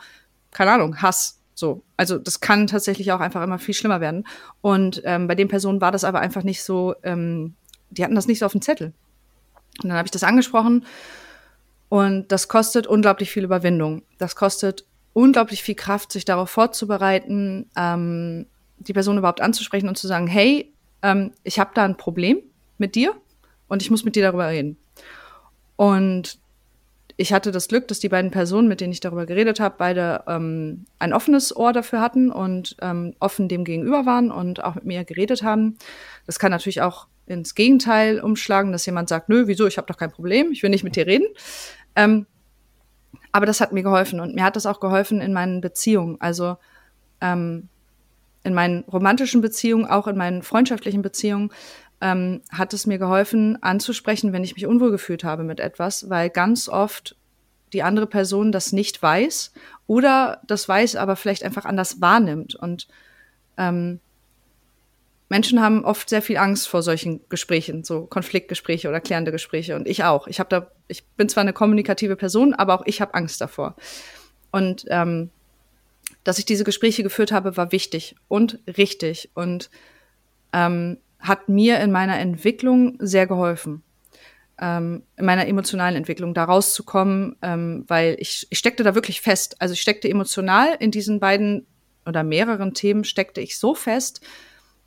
keine 0.52 0.72
Ahnung, 0.72 1.02
Hass. 1.02 1.42
So. 1.54 1.84
Also 1.98 2.18
das 2.18 2.40
kann 2.40 2.66
tatsächlich 2.66 3.12
auch 3.12 3.20
einfach 3.20 3.44
immer 3.44 3.60
viel 3.60 3.74
schlimmer 3.74 4.00
werden. 4.00 4.26
Und 4.62 5.02
ähm, 5.04 5.28
bei 5.28 5.36
den 5.36 5.50
Personen 5.50 5.82
war 5.82 5.92
das 5.92 6.06
aber 6.06 6.22
einfach 6.22 6.44
nicht 6.44 6.64
so, 6.64 6.96
ähm, 7.04 7.56
die 7.90 8.06
hatten 8.06 8.16
das 8.16 8.28
nicht 8.28 8.40
so 8.40 8.46
auf 8.46 8.54
dem 8.54 8.62
Zettel. 8.62 8.94
Und 9.84 9.90
dann 9.90 9.98
habe 9.98 10.08
ich 10.08 10.12
das 10.12 10.24
angesprochen 10.24 10.86
und 11.90 12.32
das 12.32 12.48
kostet 12.48 12.88
unglaublich 12.88 13.32
viel 13.32 13.44
Überwindung. 13.44 14.04
Das 14.18 14.38
kostet 14.38 14.86
unglaublich 15.12 15.62
viel 15.62 15.76
Kraft, 15.76 16.14
sich 16.14 16.24
darauf 16.24 16.50
vorzubereiten, 16.50 17.70
ähm, 17.76 18.46
die 18.88 18.94
Person 18.94 19.18
überhaupt 19.18 19.42
anzusprechen 19.42 19.88
und 19.88 19.98
zu 19.98 20.08
sagen, 20.08 20.28
hey, 20.28 20.72
ähm, 21.02 21.32
ich 21.44 21.60
habe 21.60 21.72
da 21.74 21.84
ein 21.84 21.98
Problem 21.98 22.40
mit 22.78 22.96
dir 22.96 23.16
und 23.68 23.82
ich 23.82 23.92
muss 23.92 24.04
mit 24.04 24.16
dir 24.16 24.24
darüber 24.24 24.50
reden. 24.50 24.78
Und 25.76 26.40
ich 27.18 27.34
hatte 27.34 27.52
das 27.52 27.68
Glück, 27.68 27.88
dass 27.88 28.00
die 28.00 28.10
beiden 28.10 28.32
Personen, 28.32 28.68
mit 28.68 28.82
denen 28.82 28.94
ich 28.94 29.00
darüber 29.00 29.26
geredet 29.26 29.60
habe, 29.60 29.76
beide 29.78 30.24
ähm, 30.28 30.86
ein 30.98 31.14
offenes 31.14 31.56
Ohr 31.56 31.72
dafür 31.72 32.02
hatten 32.02 32.32
und 32.32 32.76
ähm, 32.82 33.14
offen 33.20 33.48
dem 33.48 33.64
gegenüber 33.64 34.06
waren 34.06 34.32
und 34.32 34.64
auch 34.64 34.76
mit 34.76 34.86
mir 34.86 35.04
geredet 35.04 35.44
haben. 35.44 35.78
Das 36.26 36.40
kann 36.40 36.52
natürlich 36.52 36.82
auch 36.82 37.08
ins 37.28 37.56
Gegenteil 37.56 38.20
umschlagen, 38.20 38.72
dass 38.72 38.86
jemand 38.86 39.10
sagt, 39.10 39.30
nö, 39.30 39.48
wieso, 39.48 39.68
ich 39.68 39.78
habe 39.78 39.88
doch 39.88 39.98
kein 39.98 40.12
Problem, 40.12 40.52
ich 40.52 40.64
will 40.64 40.70
nicht 40.70 40.84
mit 40.84 40.96
dir 40.96 41.06
reden. 41.06 41.28
Ähm, 41.96 42.26
aber 43.32 43.46
das 43.46 43.62
hat 43.62 43.72
mir 43.72 43.84
geholfen 43.84 44.20
und 44.20 44.36
mir 44.36 44.44
hat 44.44 44.56
das 44.56 44.66
auch 44.66 44.80
geholfen 44.80 45.22
in 45.22 45.32
meinen 45.32 45.62
Beziehungen. 45.62 46.20
Also 46.20 46.58
ähm, 47.22 47.70
in 48.44 48.54
meinen 48.54 48.84
romantischen 48.86 49.42
Beziehungen, 49.42 49.86
auch 49.86 50.08
in 50.08 50.18
meinen 50.18 50.42
freundschaftlichen 50.42 51.02
Beziehungen, 51.02 51.52
ähm, 52.02 52.42
hat 52.52 52.74
es 52.74 52.88
mir 52.88 52.98
geholfen, 52.98 53.62
anzusprechen, 53.62 54.34
wenn 54.34 54.44
ich 54.44 54.56
mich 54.56 54.66
unwohl 54.66 54.92
gefühlt 54.92 55.24
habe 55.24 55.44
mit 55.44 55.60
etwas, 55.60 56.10
weil 56.10 56.30
ganz 56.30 56.68
oft 56.68 57.16
die 57.74 57.84
andere 57.84 58.08
Person 58.08 58.52
das 58.52 58.74
nicht 58.74 59.02
weiß 59.02 59.54
oder 59.88 60.42
das 60.48 60.68
weiß, 60.68 60.96
aber 60.96 61.16
vielleicht 61.16 61.44
einfach 61.44 61.66
anders 61.66 62.02
wahrnimmt. 62.02 62.56
Und 62.56 62.88
ähm, 63.58 64.00
Menschen 65.30 65.62
haben 65.62 65.86
oft 65.86 66.10
sehr 66.10 66.22
viel 66.22 66.38
Angst 66.38 66.68
vor 66.68 66.82
solchen 66.82 67.22
Gesprächen, 67.30 67.86
so 67.86 68.06
Konfliktgespräche 68.06 68.90
oder 68.90 69.00
klärende 69.00 69.32
Gespräche. 69.32 69.76
Und 69.76 69.88
ich 69.88 70.04
auch. 70.04 70.28
Ich 70.28 70.40
habe 70.40 70.50
da, 70.50 70.72
ich 70.88 71.06
bin 71.16 71.30
zwar 71.30 71.42
eine 71.42 71.54
kommunikative 71.54 72.18
Person, 72.18 72.54
aber 72.54 72.74
auch 72.74 72.84
ich 72.86 73.00
habe 73.00 73.14
Angst 73.14 73.40
davor. 73.40 73.76
Und 74.52 74.86
ähm, 74.90 75.30
dass 76.24 76.40
ich 76.40 76.46
diese 76.46 76.64
Gespräche 76.64 77.04
geführt 77.04 77.32
habe, 77.32 77.58
war 77.58 77.72
wichtig 77.72 78.16
und 78.28 78.60
richtig 78.78 79.32
und 79.34 79.70
ähm, 80.54 80.98
hat 81.20 81.50
mir 81.50 81.80
in 81.80 81.92
meiner 81.92 82.20
Entwicklung 82.20 82.98
sehr 83.00 83.28
geholfen. 83.28 83.84
Ähm, 84.60 85.04
in 85.18 85.26
meiner 85.26 85.48
emotionalen 85.48 85.96
Entwicklung 85.96 86.34
da 86.34 86.44
rauszukommen, 86.44 87.36
ähm, 87.42 87.86
weil 87.88 88.16
ich, 88.20 88.48
ich 88.50 88.60
steckte 88.60 88.84
da 88.84 88.94
wirklich 88.94 89.22
fest. 89.22 89.56
Also 89.60 89.74
ich 89.74 89.82
steckte 89.82 90.10
emotional 90.10 90.76
in 90.80 90.92
diesen 90.92 91.20
beiden 91.20 91.66
oder 92.06 92.24
mehreren 92.24 92.74
Themen 92.74 93.04
steckte 93.04 93.42
ich 93.42 93.58
so 93.58 93.74
fest, 93.74 94.22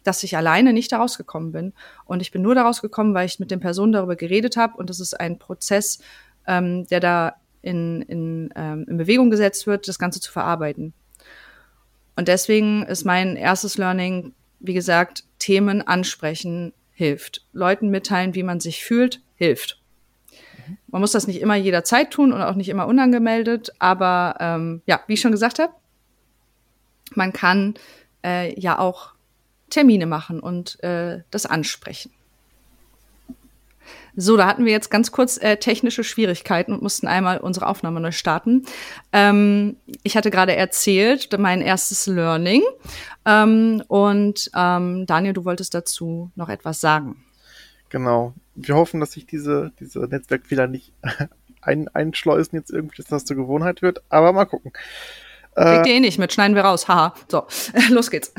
dass 0.05 0.23
ich 0.23 0.37
alleine 0.37 0.73
nicht 0.73 0.93
da 0.93 0.99
rausgekommen 0.99 1.53
bin. 1.53 1.73
Und 2.05 2.21
ich 2.21 2.31
bin 2.31 2.43
nur 2.43 2.55
da 2.55 2.63
rausgekommen, 2.63 3.15
weil 3.15 3.27
ich 3.27 3.41
mit 3.41 3.51
den 3.51 3.61
Personen 3.61 3.93
darüber 3.93 4.17
geredet 4.17 4.57
habe. 4.57 4.77
Und 4.77 4.91
das 4.91 5.01
ist 5.01 5.19
ein 5.19 5.39
Prozess, 5.39 5.99
ähm, 6.47 6.87
der 6.89 7.01
da 7.01 7.37
in, 7.63 8.03
in, 8.03 8.51
ähm, 8.55 8.85
in 8.89 8.97
Bewegung 8.99 9.31
gesetzt 9.31 9.67
wird, 9.67 9.89
das 9.89 9.99
Ganze 9.99 10.21
zu 10.21 10.31
verarbeiten. 10.31 10.93
Und 12.17 12.29
deswegen 12.29 12.85
ist 12.85 13.05
mein 13.05 13.37
erstes 13.37 13.77
Learning, 13.79 14.33
wie 14.61 14.75
gesagt, 14.75 15.25
Themen 15.39 15.83
ansprechen 15.87 16.73
hilft. 16.93 17.45
Leuten 17.53 17.91
mitteilen, 17.91 18.35
wie 18.35 18.43
man 18.43 18.61
sich 18.61 18.85
fühlt, 18.85 19.21
hilft. 19.35 19.81
Man 20.87 21.01
muss 21.01 21.13
das 21.13 21.27
nicht 21.27 21.41
immer 21.41 21.57
jederzeit 21.57 22.11
tun 22.11 22.33
und 22.33 22.41
auch 22.41 22.55
nicht 22.55 22.69
immer 22.69 22.87
unangemeldet, 22.87 23.73
aber 23.79 24.37
ähm, 24.41 24.83
ja, 24.87 25.01
wie 25.07 25.15
ich 25.15 25.21
schon 25.21 25.33
gesagt 25.33 25.59
habe, 25.59 25.73
man 27.15 27.33
kann 27.33 27.75
äh, 28.25 28.59
ja 28.59 28.79
auch 28.79 29.13
Termine 29.71 30.07
machen 30.07 30.41
und 30.41 30.83
äh, 30.83 31.23
das 31.31 31.47
ansprechen. 31.47 32.13
So, 34.17 34.37
da 34.37 34.47
hatten 34.47 34.65
wir 34.65 34.73
jetzt 34.73 34.91
ganz 34.91 35.11
kurz 35.13 35.39
äh, 35.39 35.57
technische 35.57 36.05
Schwierigkeiten 36.05 36.73
und 36.73 36.83
mussten 36.83 37.07
einmal 37.07 37.39
unsere 37.39 37.67
Aufnahme 37.67 38.01
neu 38.01 38.13
starten. 38.13 38.65
Ähm, 39.13 39.77
ich 40.03 40.17
hatte 40.17 40.31
gerade 40.31 40.55
erzählt, 40.55 41.29
mein 41.39 41.61
erstes 41.61 42.07
Learning. 42.07 42.63
Ähm, 43.25 43.83
und 43.89 44.51
ähm, 44.55 45.07
Daniel, 45.07 45.33
du 45.33 45.45
wolltest 45.45 45.75
dazu 45.75 46.31
noch 46.37 46.49
etwas 46.49 46.81
sagen. 46.81 47.25
Genau. 47.89 48.35
Wir 48.55 48.77
hoffen, 48.77 49.01
dass 49.01 49.13
sich 49.13 49.27
diese, 49.27 49.73
diese 49.81 50.01
Netzwerkfehler 50.01 50.69
nicht 50.69 50.93
ein, 51.61 51.89
einschleusen, 51.89 52.59
jetzt 52.59 52.71
irgendwie, 52.71 52.97
dass 52.97 53.07
das 53.07 53.25
zur 53.25 53.37
Gewohnheit 53.37 53.83
wird. 53.83 54.03
Aber 54.09 54.33
mal 54.33 54.45
gucken. 54.45 54.73
Kriegt 55.55 55.87
ihr 55.87 55.95
eh 55.95 56.01
nicht 56.01 56.19
mit, 56.19 56.33
schneiden 56.33 56.57
wir 56.57 56.63
raus. 56.63 56.89
Haha. 56.89 57.15
So, 57.29 57.47
los 57.91 58.11
geht's. 58.11 58.33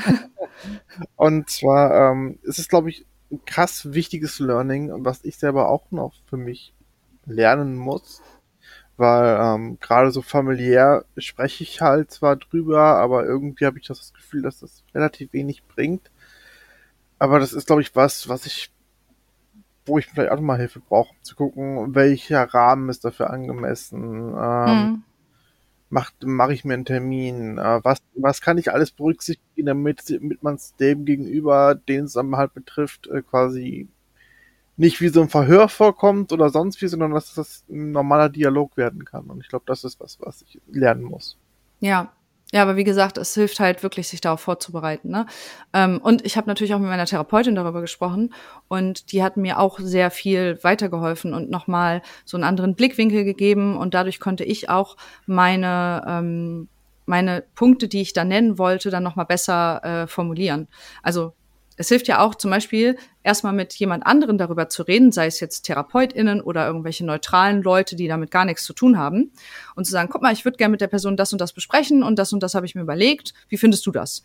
Und 1.16 1.50
zwar 1.50 2.12
ähm, 2.12 2.40
ist 2.44 2.60
es, 2.60 2.68
glaube 2.68 2.90
ich, 2.90 3.06
krass 3.46 3.94
wichtiges 3.94 4.40
Learning, 4.40 4.92
was 5.04 5.24
ich 5.24 5.38
selber 5.38 5.70
auch 5.70 5.92
noch 5.92 6.14
für 6.28 6.38
mich 6.38 6.74
lernen 7.26 7.76
muss. 7.76 8.22
Weil 8.98 9.38
ähm, 9.42 9.78
gerade 9.82 10.12
so 10.12 10.22
familiär 10.22 11.04
spreche 11.18 11.64
ich 11.64 11.82
halt 11.82 12.12
zwar 12.12 12.38
drüber, 12.38 12.96
aber 12.96 13.26
irgendwie 13.26 13.66
habe 13.66 13.78
ich 13.78 13.88
das 13.88 14.14
Gefühl, 14.14 14.42
dass 14.42 14.62
das 14.62 14.84
relativ 14.94 15.34
wenig 15.34 15.64
bringt. 15.66 16.12
Aber 17.20 17.40
das 17.40 17.52
ist, 17.52 17.68
glaube 17.68 17.82
ich, 17.82 17.94
was, 17.96 18.30
was 18.30 18.46
ich, 18.46 18.72
wo 19.86 19.98
ich 19.98 20.06
vielleicht 20.06 20.32
auch 20.32 20.40
mal 20.40 20.58
Hilfe 20.58 20.80
brauche, 20.80 21.14
zu 21.24 21.36
gucken, 21.36 21.94
welcher 21.94 22.44
Rahmen 22.44 22.90
ist 22.90 23.04
dafür 23.04 23.32
angemessen. 23.32 24.34
Ähm, 24.38 24.92
mhm 24.92 25.04
mache 26.24 26.54
ich 26.54 26.66
mir 26.66 26.74
einen 26.74 26.86
Termin? 26.86 27.58
Äh, 27.58 27.80
was, 27.84 28.00
was 28.16 28.42
kann 28.42 28.58
ich 28.58 28.72
alles 28.72 28.92
berücksichtigen, 28.92 29.66
damit, 29.66 30.10
damit 30.10 30.44
man 30.44 30.56
es 30.56 30.76
dem 30.76 31.06
gegenüber, 31.06 31.76
den 31.76 32.06
es 32.06 32.14
dann 32.14 32.36
halt 32.36 32.54
betrifft, 32.54 33.08
äh, 33.08 33.22
quasi 33.22 33.88
nicht 34.78 35.00
wie 35.02 35.08
so 35.08 35.22
ein 35.22 35.30
Verhör 35.30 35.70
vorkommt 35.70 36.34
oder 36.34 36.50
sonst 36.50 36.82
wie, 36.82 36.88
sondern 36.88 37.12
dass 37.12 37.34
das 37.34 37.64
ein 37.70 37.92
normaler 37.92 38.30
Dialog 38.30 38.76
werden 38.78 39.06
kann. 39.06 39.26
Und 39.26 39.42
ich 39.42 39.48
glaube, 39.48 39.66
das 39.68 39.84
ist 39.84 40.00
was, 40.00 40.20
was 40.20 40.42
ich 40.42 40.60
lernen 40.68 41.04
muss. 41.04 41.38
Ja, 41.80 42.12
ja, 42.56 42.62
aber 42.62 42.78
wie 42.78 42.86
gesagt, 42.86 43.18
es 43.18 43.34
hilft 43.34 43.60
halt 43.60 43.84
wirklich, 43.84 44.08
sich 44.08 44.22
darauf 44.22 44.40
vorzubereiten. 44.40 45.10
Ne? 45.10 45.26
Ähm, 45.74 46.00
und 46.02 46.26
ich 46.26 46.38
habe 46.38 46.48
natürlich 46.48 46.74
auch 46.74 46.80
mit 46.80 46.88
meiner 46.88 47.06
Therapeutin 47.06 47.54
darüber 47.54 47.82
gesprochen 47.82 48.34
und 48.70 49.12
die 49.12 49.22
hat 49.22 49.36
mir 49.36 49.60
auch 49.60 49.78
sehr 49.78 50.10
viel 50.10 50.58
weitergeholfen 50.64 51.34
und 51.34 51.50
nochmal 51.50 52.02
so 52.24 52.38
einen 52.38 52.46
anderen 52.46 52.74
Blickwinkel 52.74 53.26
gegeben 53.26 53.76
und 53.76 53.94
dadurch 53.94 54.22
konnte 54.22 54.46
ich 54.46 54.70
auch 54.70 54.96
meine 55.26 56.06
ähm, 56.08 56.70
meine 57.06 57.44
Punkte, 57.56 57.90
die 57.90 58.02
ich 58.02 58.14
da 58.14 58.24
nennen 58.24 58.58
wollte, 58.58 58.90
dann 58.90 59.04
nochmal 59.04 59.26
besser 59.26 59.84
äh, 59.84 60.08
formulieren. 60.08 60.70
Also 61.04 61.34
es 61.78 61.90
hilft 61.90 62.08
ja 62.08 62.20
auch 62.20 62.36
zum 62.36 62.52
Beispiel 62.52 62.98
erstmal 63.24 63.54
mit 63.54 63.74
jemand 63.74 64.06
anderen 64.06 64.38
darüber 64.38 64.70
zu 64.70 64.84
reden, 64.84 65.12
sei 65.12 65.28
es 65.28 65.40
jetzt 65.40 65.64
TherapeutInnen 65.64 66.42
oder 66.42 66.68
irgendwelche 66.68 67.06
neutralen 67.06 67.62
Leute, 67.62 67.96
die 67.96 68.08
damit 68.08 68.32
gar 68.32 68.46
nichts 68.46 68.64
zu 68.64 68.74
tun 68.74 68.98
haben. 68.98 69.32
Und 69.76 69.86
zu 69.86 69.92
sagen, 69.92 70.10
guck 70.12 70.22
mal, 70.22 70.34
ich 70.34 70.46
würde 70.46 70.58
gerne 70.58 70.72
mit 70.72 70.82
der 70.82 70.88
Person 70.88 71.18
das 71.18 71.34
und 71.34 71.42
das 71.42 71.54
besprechen 71.54 72.04
und 72.04 72.18
das 72.18 72.34
und 72.34 72.42
das 72.42 72.56
habe 72.56 72.66
ich 72.66 72.76
mir 72.76 72.82
überlegt. 72.82 73.34
Wie 73.50 73.58
findest 73.58 73.86
du 73.86 73.92
das? 73.92 74.24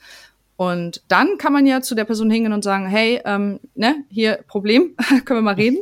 Und 0.56 1.02
dann 1.08 1.38
kann 1.38 1.54
man 1.54 1.64
ja 1.64 1.80
zu 1.80 1.94
der 1.94 2.04
Person 2.04 2.30
hingehen 2.30 2.52
und 2.52 2.62
sagen, 2.62 2.86
hey, 2.86 3.22
ähm, 3.24 3.60
ne, 3.74 4.04
hier 4.10 4.44
Problem, 4.46 4.94
können 5.24 5.38
wir 5.38 5.42
mal 5.42 5.54
reden. 5.54 5.78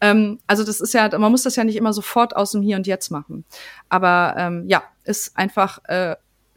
Ähm, 0.00 0.38
also 0.46 0.64
das 0.64 0.80
ist 0.80 0.94
ja, 0.94 1.10
man 1.18 1.30
muss 1.30 1.42
das 1.42 1.56
ja 1.56 1.64
nicht 1.64 1.76
immer 1.76 1.92
sofort 1.92 2.34
aus 2.34 2.52
dem 2.52 2.62
Hier 2.62 2.76
und 2.76 2.86
Jetzt 2.86 3.10
machen. 3.10 3.44
Aber 3.90 4.34
ähm, 4.38 4.64
ja, 4.68 4.84
ist 5.04 5.36
einfach 5.36 5.84
äh, 5.84 6.16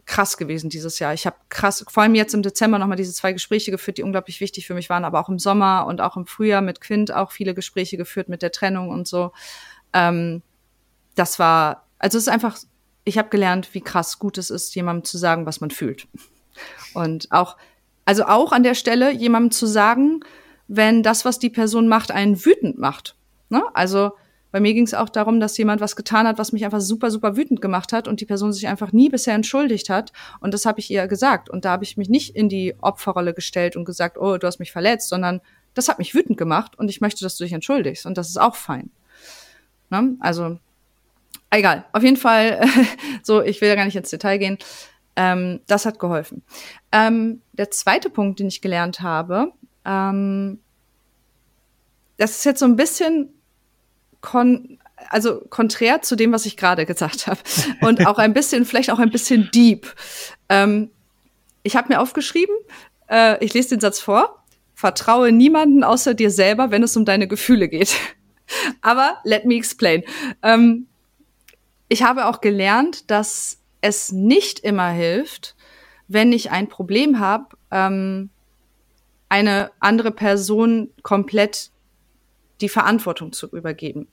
krass 0.10 0.38
gewesen 0.38 0.72
dieses 0.72 0.98
Jahr. 0.98 1.14
Ich 1.14 1.28
habe 1.28 1.36
krass, 1.50 1.86
vor 1.88 2.02
allem 2.02 2.16
jetzt 2.16 2.34
im 2.34 2.42
Dezember 2.42 2.80
nochmal 2.80 2.98
diese 2.98 3.14
zwei 3.14 3.32
Gespräche 3.32 3.70
geführt, 3.70 4.00
die 4.00 4.04
unglaublich 4.04 4.42
wichtig 4.42 4.66
für 4.66 4.74
mich 4.74 4.90
waren, 4.90 5.06
aber 5.06 5.20
auch 5.20 5.30
im 5.30 5.38
Sommer 5.38 5.86
und 5.86 6.02
auch 6.02 6.18
im 6.18 6.26
Frühjahr 6.26 6.62
mit 6.62 6.82
Quint 6.82 7.14
auch 7.14 7.32
viele 7.32 7.54
Gespräche 7.54 7.96
geführt 7.96 8.28
mit 8.28 8.42
der 8.42 8.52
Trennung 8.52 8.90
und 8.90 9.08
so. 9.08 9.32
Ähm, 9.94 10.42
das 11.14 11.38
war, 11.38 11.86
also 12.00 12.18
es 12.18 12.24
ist 12.24 12.28
einfach, 12.28 12.58
ich 13.04 13.20
habe 13.20 13.30
gelernt, 13.30 13.70
wie 13.74 13.82
krass 13.82 14.18
gut 14.18 14.40
es 14.40 14.50
ist, 14.50 14.74
jemandem 14.74 15.06
zu 15.06 15.20
sagen, 15.20 15.46
was 15.46 15.62
man 15.62 15.70
fühlt. 15.70 16.08
Und 16.96 17.32
auch, 17.32 17.56
also 18.04 18.26
auch 18.26 18.52
an 18.52 18.64
der 18.64 18.74
Stelle 18.74 19.12
jemandem 19.12 19.52
zu 19.52 19.68
sagen, 19.68 20.22
wenn 20.68 21.04
das, 21.04 21.24
was 21.24 21.38
die 21.38 21.52
Person 21.52 21.88
macht, 21.88 22.10
einen 22.10 22.44
wütend 22.44 22.80
macht. 22.80 23.16
Ne? 23.50 23.62
Also 23.76 24.14
bei 24.52 24.60
mir 24.60 24.74
ging 24.74 24.86
es 24.86 24.94
auch 24.94 25.10
darum, 25.10 25.40
dass 25.40 25.58
jemand 25.58 25.82
was 25.82 25.96
getan 25.96 26.28
hat, 26.28 26.38
was 26.38 26.52
mich 26.52 26.66
einfach 26.66 26.82
super, 26.82 27.12
super 27.12 27.38
wütend 27.38 27.62
gemacht 27.62 27.94
hat 27.94 28.08
und 28.08 28.20
die 28.20 28.26
Person 28.26 28.52
sich 28.52 28.68
einfach 28.68 28.92
nie 28.92 29.10
bisher 29.10 29.36
entschuldigt 29.36 29.90
hat. 29.90 30.12
Und 30.40 30.54
das 30.54 30.66
habe 30.66 30.80
ich 30.80 30.90
ihr 30.90 31.08
gesagt. 31.08 31.50
Und 31.50 31.66
da 31.66 31.72
habe 31.72 31.84
ich 31.84 31.98
mich 31.98 32.10
nicht 32.10 32.36
in 32.36 32.50
die 32.50 32.76
Opferrolle 32.82 33.34
gestellt 33.34 33.76
und 33.76 33.86
gesagt, 33.86 34.18
oh, 34.18 34.38
du 34.38 34.48
hast 34.48 34.60
mich 34.60 34.72
verletzt, 34.72 35.10
sondern 35.10 35.42
das 35.76 35.88
hat 35.88 36.00
mich 36.00 36.16
wütend 36.16 36.38
gemacht 36.38 36.78
und 36.78 36.90
ich 36.90 37.00
möchte, 37.00 37.24
dass 37.24 37.38
du 37.38 37.44
dich 37.44 37.54
entschuldigst. 37.54 38.06
Und 38.06 38.18
das 38.18 38.30
ist 38.30 38.38
auch 38.38 38.56
fein. 38.56 38.90
Ne? 39.92 40.16
Also, 40.20 40.58
egal. 41.52 41.86
Auf 41.94 42.04
jeden 42.04 42.18
Fall, 42.18 42.66
so, 43.24 43.42
ich 43.42 43.62
will 43.62 43.70
ja 43.70 43.76
gar 43.76 43.86
nicht 43.86 43.96
ins 43.96 44.10
Detail 44.10 44.38
gehen. 44.38 44.58
Ähm, 45.16 45.60
das 45.68 45.86
hat 45.86 46.00
geholfen. 46.00 46.44
Ähm, 46.92 47.42
der 47.54 47.70
zweite 47.70 48.10
Punkt, 48.10 48.40
den 48.40 48.48
ich 48.48 48.62
gelernt 48.62 49.02
habe, 49.02 49.52
ähm, 49.86 50.60
das 52.18 52.32
ist 52.32 52.46
jetzt 52.46 52.60
so 52.60 52.66
ein 52.66 52.76
bisschen 52.76 53.34
kon 54.22 54.80
also 55.10 55.42
konträr 55.50 56.02
zu 56.02 56.16
dem, 56.16 56.32
was 56.32 56.46
ich 56.46 56.58
gerade 56.58 56.86
gesagt 56.86 57.28
habe. 57.28 57.40
Und 57.82 58.06
auch 58.06 58.18
ein 58.18 58.34
bisschen, 58.34 58.66
vielleicht 58.66 58.92
auch 58.92 59.00
ein 59.00 59.12
bisschen 59.12 59.50
deep. 59.54 59.94
Ähm, 60.50 60.92
ich 61.64 61.76
habe 61.76 61.90
mir 61.90 62.02
aufgeschrieben, 62.02 62.56
äh, 63.10 63.44
ich 63.44 63.54
lese 63.54 63.70
den 63.70 63.80
Satz 63.80 64.00
vor, 64.00 64.44
vertraue 64.74 65.32
niemanden 65.32 65.84
außer 65.84 66.14
dir 66.14 66.32
selber, 66.32 66.72
wenn 66.72 66.84
es 66.84 66.96
um 66.98 67.06
deine 67.06 67.28
Gefühle 67.28 67.70
geht. 67.70 67.96
Aber 68.82 69.18
let 69.24 69.46
me 69.46 69.56
explain. 69.56 70.04
Ähm, 70.44 70.88
ich 71.88 72.04
habe 72.04 72.28
auch 72.28 72.42
gelernt, 72.42 73.10
dass 73.10 73.60
es 73.82 74.12
nicht 74.12 74.60
immer 74.60 74.90
hilft, 74.90 75.56
wenn 76.08 76.32
ich 76.32 76.52
ein 76.52 76.68
Problem 76.68 77.20
habe, 77.20 77.56
ähm, 77.72 78.30
eine 79.30 79.72
andere 79.80 80.12
Person 80.12 80.90
komplett 81.04 81.72
die 82.62 82.70
Verantwortung 82.70 83.32
zu 83.32 83.48
übergeben. 83.48 84.08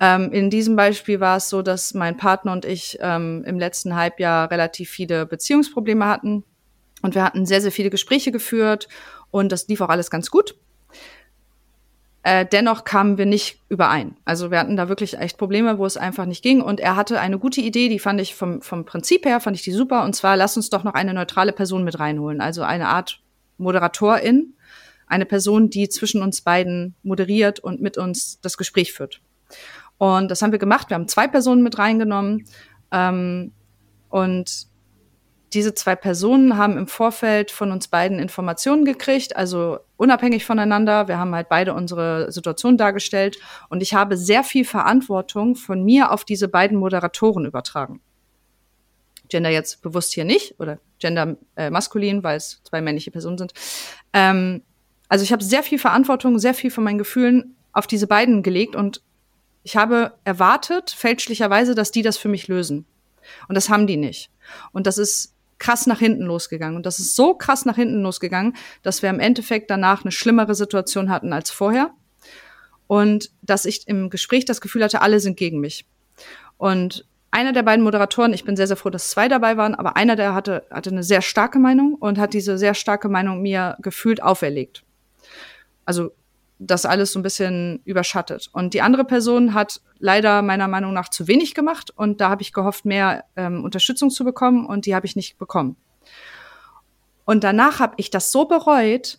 Ähm, 0.00 0.30
in 0.32 0.50
diesem 0.50 0.76
Beispiel 0.76 1.20
war 1.20 1.38
es 1.38 1.48
so, 1.48 1.62
dass 1.62 1.94
mein 1.94 2.16
Partner 2.16 2.52
und 2.52 2.64
ich 2.64 2.98
ähm, 3.00 3.44
im 3.46 3.58
letzten 3.58 3.96
Halbjahr 3.96 4.50
relativ 4.50 4.90
viele 4.90 5.26
Beziehungsprobleme 5.26 6.06
hatten 6.06 6.44
und 7.02 7.14
wir 7.14 7.24
hatten 7.24 7.46
sehr, 7.46 7.60
sehr 7.60 7.72
viele 7.72 7.90
Gespräche 7.90 8.32
geführt 8.32 8.88
und 9.30 9.52
das 9.52 9.68
lief 9.68 9.80
auch 9.80 9.88
alles 9.88 10.10
ganz 10.10 10.30
gut. 10.30 10.56
Äh, 12.24 12.44
dennoch 12.44 12.84
kamen 12.84 13.16
wir 13.16 13.26
nicht 13.26 13.60
überein. 13.68 14.16
Also 14.24 14.50
wir 14.50 14.58
hatten 14.58 14.76
da 14.76 14.88
wirklich 14.88 15.16
echt 15.18 15.38
Probleme, 15.38 15.78
wo 15.78 15.86
es 15.86 15.96
einfach 15.96 16.26
nicht 16.26 16.42
ging. 16.42 16.60
Und 16.60 16.80
er 16.80 16.96
hatte 16.96 17.20
eine 17.20 17.38
gute 17.38 17.60
Idee, 17.60 17.88
die 17.88 18.00
fand 18.00 18.20
ich 18.20 18.34
vom, 18.34 18.60
vom 18.60 18.84
Prinzip 18.84 19.24
her, 19.24 19.40
fand 19.40 19.56
ich 19.56 19.62
die 19.62 19.72
super. 19.72 20.04
Und 20.04 20.14
zwar, 20.14 20.36
lass 20.36 20.56
uns 20.56 20.68
doch 20.68 20.84
noch 20.84 20.94
eine 20.94 21.14
neutrale 21.14 21.52
Person 21.52 21.84
mit 21.84 21.98
reinholen. 21.98 22.40
Also 22.40 22.62
eine 22.62 22.88
Art 22.88 23.22
Moderatorin, 23.56 24.54
eine 25.08 25.26
Person, 25.26 25.70
die 25.70 25.88
zwischen 25.88 26.22
uns 26.22 26.40
beiden 26.40 26.94
moderiert 27.02 27.60
und 27.60 27.80
mit 27.80 27.98
uns 27.98 28.40
das 28.40 28.56
Gespräch 28.56 28.92
führt. 28.92 29.20
Und 29.98 30.30
das 30.30 30.42
haben 30.42 30.52
wir 30.52 30.58
gemacht. 30.58 30.90
Wir 30.90 30.94
haben 30.94 31.08
zwei 31.08 31.26
Personen 31.26 31.62
mit 31.62 31.78
reingenommen. 31.78 32.44
Ähm, 32.92 33.52
und 34.08 34.68
diese 35.52 35.74
zwei 35.74 35.96
Personen 35.96 36.56
haben 36.56 36.76
im 36.76 36.86
Vorfeld 36.86 37.50
von 37.50 37.72
uns 37.72 37.88
beiden 37.88 38.18
Informationen 38.18 38.84
gekriegt, 38.84 39.36
also 39.36 39.78
unabhängig 39.96 40.44
voneinander. 40.44 41.08
Wir 41.08 41.18
haben 41.18 41.34
halt 41.34 41.48
beide 41.48 41.72
unsere 41.72 42.30
Situation 42.30 42.76
dargestellt 42.76 43.38
und 43.70 43.82
ich 43.82 43.94
habe 43.94 44.16
sehr 44.16 44.44
viel 44.44 44.64
Verantwortung 44.64 45.56
von 45.56 45.82
mir 45.82 46.12
auf 46.12 46.24
diese 46.24 46.48
beiden 46.48 46.78
Moderatoren 46.78 47.46
übertragen. 47.46 48.00
Gender 49.28 49.50
jetzt 49.50 49.82
bewusst 49.82 50.12
hier 50.14 50.24
nicht 50.24 50.58
oder 50.58 50.78
Gender 50.98 51.36
äh, 51.56 51.70
maskulin, 51.70 52.22
weil 52.22 52.36
es 52.36 52.62
zwei 52.64 52.80
männliche 52.80 53.10
Personen 53.10 53.38
sind. 53.38 53.52
Ähm, 54.12 54.62
also 55.08 55.22
ich 55.22 55.32
habe 55.32 55.42
sehr 55.42 55.62
viel 55.62 55.78
Verantwortung, 55.78 56.38
sehr 56.38 56.54
viel 56.54 56.70
von 56.70 56.84
meinen 56.84 56.98
Gefühlen 56.98 57.56
auf 57.72 57.86
diese 57.86 58.06
beiden 58.06 58.42
gelegt 58.42 58.76
und 58.76 59.02
ich 59.62 59.76
habe 59.76 60.14
erwartet, 60.24 60.90
fälschlicherweise, 60.90 61.74
dass 61.74 61.90
die 61.90 62.02
das 62.02 62.16
für 62.16 62.28
mich 62.28 62.48
lösen. 62.48 62.86
Und 63.48 63.54
das 63.54 63.68
haben 63.68 63.86
die 63.86 63.96
nicht. 63.96 64.30
Und 64.72 64.86
das 64.86 64.96
ist 64.96 65.34
krass 65.58 65.86
nach 65.86 65.98
hinten 65.98 66.22
losgegangen. 66.22 66.76
Und 66.76 66.86
das 66.86 66.98
ist 66.98 67.16
so 67.16 67.34
krass 67.34 67.64
nach 67.64 67.76
hinten 67.76 68.02
losgegangen, 68.02 68.56
dass 68.82 69.02
wir 69.02 69.10
im 69.10 69.20
Endeffekt 69.20 69.70
danach 69.70 70.04
eine 70.04 70.12
schlimmere 70.12 70.54
Situation 70.54 71.10
hatten 71.10 71.32
als 71.32 71.50
vorher. 71.50 71.90
Und 72.86 73.30
dass 73.42 73.66
ich 73.66 73.86
im 73.86 74.08
Gespräch 74.08 74.44
das 74.44 74.60
Gefühl 74.60 74.84
hatte, 74.84 75.02
alle 75.02 75.20
sind 75.20 75.36
gegen 75.36 75.60
mich. 75.60 75.84
Und 76.56 77.06
einer 77.30 77.52
der 77.52 77.62
beiden 77.62 77.84
Moderatoren, 77.84 78.32
ich 78.32 78.44
bin 78.44 78.56
sehr, 78.56 78.66
sehr 78.66 78.76
froh, 78.76 78.88
dass 78.88 79.10
zwei 79.10 79.28
dabei 79.28 79.58
waren, 79.58 79.74
aber 79.74 79.96
einer 79.96 80.16
der 80.16 80.34
hatte, 80.34 80.64
hatte 80.70 80.90
eine 80.90 81.02
sehr 81.02 81.20
starke 81.20 81.58
Meinung 81.58 81.94
und 81.94 82.18
hat 82.18 82.32
diese 82.32 82.56
sehr 82.56 82.72
starke 82.72 83.10
Meinung 83.10 83.42
mir 83.42 83.76
gefühlt 83.80 84.22
auferlegt. 84.22 84.84
Also 85.88 86.10
das 86.58 86.84
alles 86.84 87.12
so 87.12 87.18
ein 87.18 87.22
bisschen 87.22 87.80
überschattet. 87.86 88.50
Und 88.52 88.74
die 88.74 88.82
andere 88.82 89.06
Person 89.06 89.54
hat 89.54 89.80
leider 89.98 90.42
meiner 90.42 90.68
Meinung 90.68 90.92
nach 90.92 91.08
zu 91.08 91.28
wenig 91.28 91.54
gemacht 91.54 91.90
und 91.96 92.20
da 92.20 92.28
habe 92.28 92.42
ich 92.42 92.52
gehofft, 92.52 92.84
mehr 92.84 93.24
ähm, 93.36 93.64
Unterstützung 93.64 94.10
zu 94.10 94.22
bekommen 94.22 94.66
und 94.66 94.84
die 94.84 94.94
habe 94.94 95.06
ich 95.06 95.16
nicht 95.16 95.38
bekommen. 95.38 95.76
Und 97.24 97.42
danach 97.42 97.80
habe 97.80 97.94
ich 97.96 98.10
das 98.10 98.32
so 98.32 98.44
bereut 98.44 99.18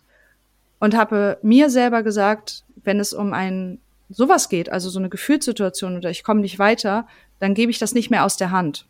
und 0.79 0.95
habe 0.95 1.39
mir 1.41 1.71
selber 1.71 2.03
gesagt, 2.03 2.65
wenn 2.83 2.99
es 2.99 3.13
um 3.13 3.33
ein 3.33 3.79
sowas 4.09 4.47
geht, 4.47 4.71
also 4.71 4.91
so 4.91 4.99
eine 4.99 5.09
Gefühlssituation 5.09 5.97
oder 5.97 6.11
ich 6.11 6.23
komme 6.23 6.41
nicht 6.41 6.59
weiter, 6.59 7.07
dann 7.39 7.55
gebe 7.55 7.71
ich 7.71 7.79
das 7.79 7.95
nicht 7.95 8.11
mehr 8.11 8.25
aus 8.25 8.37
der 8.37 8.51
Hand. 8.51 8.85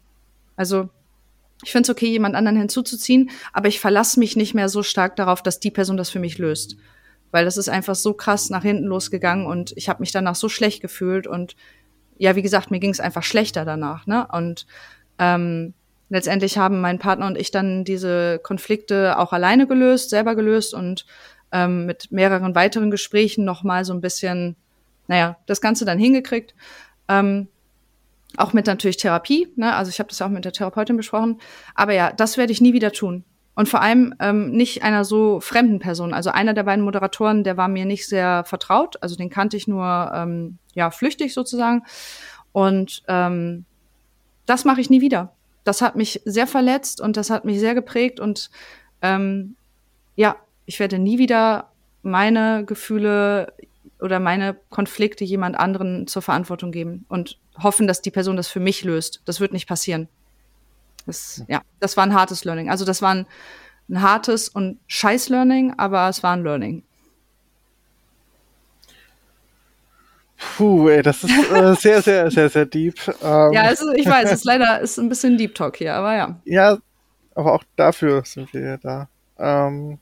Also 0.57 0.89
ich 1.63 1.71
finde 1.71 1.83
es 1.83 1.89
okay, 1.89 2.07
jemand 2.07 2.35
anderen 2.35 2.57
hinzuzuziehen, 2.57 3.29
aber 3.53 3.69
ich 3.69 3.79
verlasse 3.79 4.19
mich 4.19 4.35
nicht 4.35 4.53
mehr 4.53 4.67
so 4.67 4.83
stark 4.83 5.15
darauf, 5.15 5.41
dass 5.41 5.61
die 5.61 5.71
Person 5.71 5.95
das 5.95 6.09
für 6.09 6.19
mich 6.19 6.37
löst 6.37 6.75
weil 7.31 7.45
das 7.45 7.57
ist 7.57 7.69
einfach 7.69 7.95
so 7.95 8.13
krass 8.13 8.49
nach 8.49 8.63
hinten 8.63 8.85
losgegangen 8.85 9.45
und 9.45 9.73
ich 9.75 9.89
habe 9.89 10.01
mich 10.01 10.11
danach 10.11 10.35
so 10.35 10.49
schlecht 10.49 10.81
gefühlt 10.81 11.27
und 11.27 11.55
ja, 12.17 12.35
wie 12.35 12.41
gesagt, 12.41 12.69
mir 12.69 12.79
ging 12.79 12.91
es 12.91 12.99
einfach 12.99 13.23
schlechter 13.23 13.63
danach, 13.65 14.05
ne? 14.05 14.27
Und 14.31 14.67
ähm, 15.19 15.73
letztendlich 16.09 16.57
haben 16.57 16.81
mein 16.81 16.99
Partner 16.99 17.27
und 17.27 17.37
ich 17.37 17.51
dann 17.51 17.85
diese 17.85 18.39
Konflikte 18.43 19.17
auch 19.17 19.31
alleine 19.31 19.67
gelöst, 19.67 20.09
selber 20.09 20.35
gelöst 20.35 20.73
und 20.73 21.05
ähm, 21.51 21.85
mit 21.85 22.11
mehreren 22.11 22.55
weiteren 22.55 22.91
Gesprächen 22.91 23.45
nochmal 23.45 23.85
so 23.85 23.93
ein 23.93 24.01
bisschen, 24.01 24.55
naja, 25.07 25.37
das 25.45 25.61
Ganze 25.61 25.85
dann 25.85 25.97
hingekriegt. 25.97 26.53
Ähm, 27.07 27.47
auch 28.37 28.53
mit 28.53 28.67
natürlich 28.67 28.97
Therapie, 28.97 29.47
ne? 29.55 29.73
also 29.75 29.89
ich 29.89 29.99
habe 29.99 30.09
das 30.09 30.19
ja 30.19 30.27
auch 30.27 30.31
mit 30.31 30.45
der 30.45 30.51
Therapeutin 30.51 30.97
besprochen. 30.97 31.39
Aber 31.73 31.93
ja, 31.93 32.11
das 32.11 32.37
werde 32.37 32.51
ich 32.51 32.61
nie 32.61 32.73
wieder 32.73 32.91
tun. 32.91 33.23
Und 33.59 33.67
vor 33.67 33.81
allem 33.81 34.15
ähm, 34.21 34.51
nicht 34.51 34.83
einer 34.83 35.03
so 35.03 35.41
fremden 35.41 35.79
Person. 35.79 36.13
Also 36.13 36.29
einer 36.29 36.53
der 36.53 36.63
beiden 36.63 36.81
Moderatoren, 36.81 37.43
der 37.43 37.57
war 37.57 37.67
mir 37.67 37.83
nicht 37.83 38.07
sehr 38.07 38.45
vertraut. 38.45 38.95
Also 39.03 39.17
den 39.17 39.29
kannte 39.29 39.57
ich 39.57 39.67
nur 39.67 40.13
ähm, 40.15 40.59
ja 40.75 40.91
flüchtig 40.91 41.33
sozusagen. 41.33 41.83
Und 42.53 43.03
ähm, 43.09 43.65
das 44.45 44.63
mache 44.63 44.79
ich 44.79 44.89
nie 44.89 45.01
wieder. 45.01 45.33
Das 45.65 45.81
hat 45.81 45.97
mich 45.97 46.21
sehr 46.23 46.47
verletzt 46.47 47.01
und 47.01 47.17
das 47.17 47.29
hat 47.29 47.43
mich 47.43 47.59
sehr 47.59 47.75
geprägt. 47.75 48.21
Und 48.21 48.49
ähm, 49.01 49.57
ja, 50.15 50.37
ich 50.65 50.79
werde 50.79 50.97
nie 50.97 51.17
wieder 51.17 51.69
meine 52.01 52.63
Gefühle 52.63 53.51
oder 53.99 54.21
meine 54.21 54.55
Konflikte 54.69 55.25
jemand 55.25 55.59
anderen 55.59 56.07
zur 56.07 56.21
Verantwortung 56.21 56.71
geben 56.71 57.03
und 57.09 57.37
hoffen, 57.61 57.87
dass 57.87 58.01
die 58.01 58.11
Person 58.11 58.37
das 58.37 58.47
für 58.47 58.61
mich 58.61 58.85
löst. 58.85 59.21
Das 59.25 59.41
wird 59.41 59.51
nicht 59.51 59.67
passieren. 59.67 60.07
Das, 61.09 61.43
ja, 61.47 61.63
das 61.79 61.97
war 61.97 62.05
ein 62.05 62.13
hartes 62.13 62.45
Learning. 62.45 62.69
Also 62.69 62.85
das 62.85 63.01
war 63.01 63.15
ein, 63.15 63.25
ein 63.89 64.01
hartes 64.03 64.47
und 64.47 64.79
scheiß 64.85 65.29
Learning, 65.29 65.73
aber 65.75 66.07
es 66.07 66.21
war 66.21 66.33
ein 66.33 66.43
Learning. 66.43 66.83
Puh, 70.37 70.87
ey, 70.87 71.01
das 71.01 71.23
ist 71.23 71.51
äh, 71.51 71.73
sehr, 71.73 72.03
sehr, 72.03 72.29
sehr, 72.29 72.49
sehr 72.49 72.65
deep. 72.65 72.95
Ähm. 73.23 73.53
Ja, 73.53 73.69
ist, 73.69 73.83
ich 73.95 74.05
weiß, 74.05 74.25
es 74.25 74.39
ist 74.39 74.45
leider 74.45 74.79
ist 74.81 74.99
ein 74.99 75.09
bisschen 75.09 75.35
Deep 75.35 75.55
Talk 75.55 75.77
hier, 75.77 75.95
aber 75.95 76.15
ja. 76.15 76.39
Ja, 76.45 76.77
aber 77.33 77.53
auch 77.53 77.63
dafür 77.75 78.23
sind 78.23 78.53
wir 78.53 78.61
ja 78.61 78.77
da. 78.77 79.09
Ähm, 79.39 79.97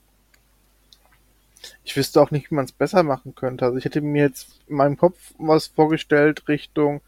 ich 1.84 1.96
wüsste 1.96 2.20
auch 2.20 2.30
nicht, 2.30 2.50
wie 2.50 2.54
man 2.54 2.66
es 2.66 2.72
besser 2.72 3.02
machen 3.02 3.34
könnte. 3.34 3.64
Also 3.64 3.78
ich 3.78 3.86
hätte 3.86 4.02
mir 4.02 4.24
jetzt 4.24 4.60
in 4.68 4.76
meinem 4.76 4.98
Kopf 4.98 5.16
was 5.38 5.68
vorgestellt 5.68 6.46
Richtung, 6.48 7.00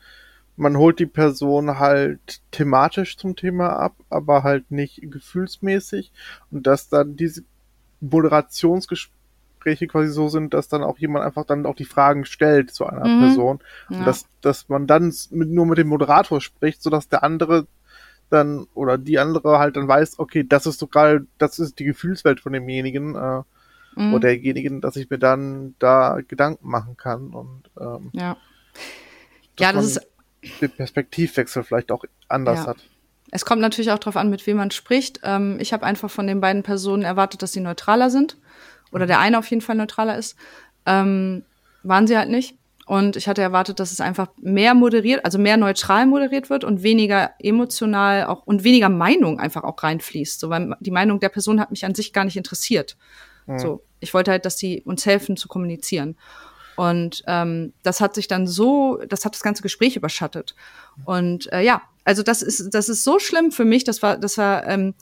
man 0.60 0.76
holt 0.76 0.98
die 0.98 1.06
Person 1.06 1.78
halt 1.78 2.42
thematisch 2.50 3.16
zum 3.16 3.34
Thema 3.34 3.70
ab, 3.70 3.94
aber 4.10 4.42
halt 4.42 4.70
nicht 4.70 5.00
gefühlsmäßig 5.02 6.12
und 6.50 6.66
dass 6.66 6.90
dann 6.90 7.16
diese 7.16 7.44
Moderationsgespräche 8.00 9.86
quasi 9.86 10.10
so 10.10 10.28
sind, 10.28 10.52
dass 10.52 10.68
dann 10.68 10.82
auch 10.82 10.98
jemand 10.98 11.24
einfach 11.24 11.46
dann 11.46 11.64
auch 11.64 11.74
die 11.74 11.86
Fragen 11.86 12.26
stellt 12.26 12.72
zu 12.72 12.84
einer 12.84 13.08
mhm. 13.08 13.20
Person 13.20 13.60
ja. 13.88 13.98
und 13.98 14.06
dass, 14.06 14.26
dass 14.42 14.68
man 14.68 14.86
dann 14.86 15.14
mit, 15.30 15.48
nur 15.48 15.64
mit 15.64 15.78
dem 15.78 15.88
Moderator 15.88 16.42
spricht, 16.42 16.82
sodass 16.82 17.08
der 17.08 17.24
andere 17.24 17.66
dann 18.28 18.66
oder 18.74 18.98
die 18.98 19.18
andere 19.18 19.58
halt 19.58 19.76
dann 19.76 19.88
weiß, 19.88 20.18
okay, 20.18 20.44
das 20.46 20.66
ist 20.66 20.78
so 20.78 20.86
gerade, 20.86 21.26
das 21.38 21.58
ist 21.58 21.78
die 21.78 21.84
Gefühlswelt 21.84 22.38
von 22.38 22.52
demjenigen 22.52 23.14
äh, 23.14 23.42
mhm. 23.96 24.12
oder 24.12 24.28
derjenigen, 24.28 24.82
dass 24.82 24.96
ich 24.96 25.08
mir 25.08 25.18
dann 25.18 25.74
da 25.78 26.18
Gedanken 26.28 26.68
machen 26.68 26.98
kann 26.98 27.30
und 27.30 27.62
ähm, 27.80 28.10
ja. 28.12 28.36
Ja, 29.58 29.72
das 29.72 29.84
ist 29.84 30.09
den 30.60 30.70
Perspektivwechsel 30.70 31.62
vielleicht 31.62 31.92
auch 31.92 32.04
anders 32.28 32.60
ja. 32.60 32.66
hat. 32.68 32.76
Es 33.30 33.44
kommt 33.44 33.62
natürlich 33.62 33.90
auch 33.90 33.98
darauf 33.98 34.16
an, 34.16 34.30
mit 34.30 34.46
wem 34.46 34.56
man 34.56 34.70
spricht. 34.70 35.20
Ähm, 35.22 35.58
ich 35.60 35.72
habe 35.72 35.86
einfach 35.86 36.10
von 36.10 36.26
den 36.26 36.40
beiden 36.40 36.62
Personen 36.62 37.02
erwartet, 37.02 37.42
dass 37.42 37.52
sie 37.52 37.60
neutraler 37.60 38.10
sind. 38.10 38.36
Oder 38.92 39.06
der 39.06 39.20
eine 39.20 39.38
auf 39.38 39.48
jeden 39.48 39.62
Fall 39.62 39.76
neutraler 39.76 40.18
ist. 40.18 40.36
Ähm, 40.84 41.44
waren 41.82 42.06
sie 42.06 42.18
halt 42.18 42.28
nicht. 42.28 42.56
Und 42.86 43.14
ich 43.14 43.28
hatte 43.28 43.40
erwartet, 43.40 43.78
dass 43.78 43.92
es 43.92 44.00
einfach 44.00 44.26
mehr 44.40 44.74
moderiert, 44.74 45.24
also 45.24 45.38
mehr 45.38 45.56
neutral 45.56 46.06
moderiert 46.06 46.50
wird 46.50 46.64
und 46.64 46.82
weniger 46.82 47.30
emotional 47.38 48.24
auch 48.24 48.42
und 48.48 48.64
weniger 48.64 48.88
Meinung 48.88 49.38
einfach 49.38 49.62
auch 49.62 49.80
reinfließt. 49.80 50.40
So, 50.40 50.50
weil 50.50 50.74
die 50.80 50.90
Meinung 50.90 51.20
der 51.20 51.28
Person 51.28 51.60
hat 51.60 51.70
mich 51.70 51.84
an 51.84 51.94
sich 51.94 52.12
gar 52.12 52.24
nicht 52.24 52.36
interessiert. 52.36 52.96
Mhm. 53.46 53.58
So, 53.60 53.84
ich 54.00 54.12
wollte 54.12 54.32
halt, 54.32 54.44
dass 54.44 54.58
sie 54.58 54.82
uns 54.84 55.06
helfen 55.06 55.36
zu 55.36 55.46
kommunizieren. 55.46 56.16
Und 56.80 57.22
ähm, 57.26 57.74
das 57.82 58.00
hat 58.00 58.14
sich 58.14 58.26
dann 58.26 58.46
so, 58.46 59.02
das 59.06 59.26
hat 59.26 59.34
das 59.34 59.42
ganze 59.42 59.60
Gespräch 59.60 59.96
überschattet. 59.96 60.54
Und 61.04 61.52
äh, 61.52 61.60
ja, 61.60 61.82
also 62.04 62.22
das 62.22 62.40
ist, 62.40 62.72
das 62.72 62.88
ist 62.88 63.04
so 63.04 63.18
schlimm 63.18 63.52
für 63.52 63.66
mich. 63.66 63.84
Das 63.84 64.02
war, 64.02 64.16
das 64.16 64.38
war, 64.38 64.66
ähm, 64.66 64.94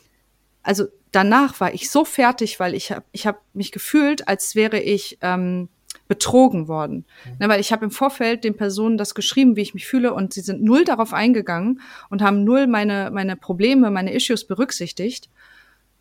also 0.64 0.86
danach 1.12 1.60
war 1.60 1.72
ich 1.72 1.88
so 1.88 2.04
fertig, 2.04 2.58
weil 2.58 2.74
ich 2.74 2.90
habe, 2.90 3.04
ich 3.12 3.28
habe 3.28 3.38
mich 3.52 3.70
gefühlt, 3.70 4.26
als 4.26 4.56
wäre 4.56 4.80
ich 4.80 5.18
ähm, 5.20 5.68
betrogen 6.08 6.66
worden. 6.66 7.04
Mhm. 7.24 7.36
Ne, 7.38 7.48
weil 7.48 7.60
ich 7.60 7.70
habe 7.70 7.84
im 7.84 7.92
Vorfeld 7.92 8.42
den 8.42 8.56
Personen 8.56 8.98
das 8.98 9.14
geschrieben, 9.14 9.54
wie 9.54 9.62
ich 9.62 9.74
mich 9.74 9.86
fühle, 9.86 10.12
und 10.14 10.32
sie 10.34 10.40
sind 10.40 10.64
null 10.64 10.84
darauf 10.84 11.12
eingegangen 11.12 11.80
und 12.10 12.22
haben 12.22 12.42
null 12.42 12.66
meine 12.66 13.12
meine 13.12 13.36
Probleme, 13.36 13.92
meine 13.92 14.12
Issues 14.12 14.48
berücksichtigt. 14.48 15.30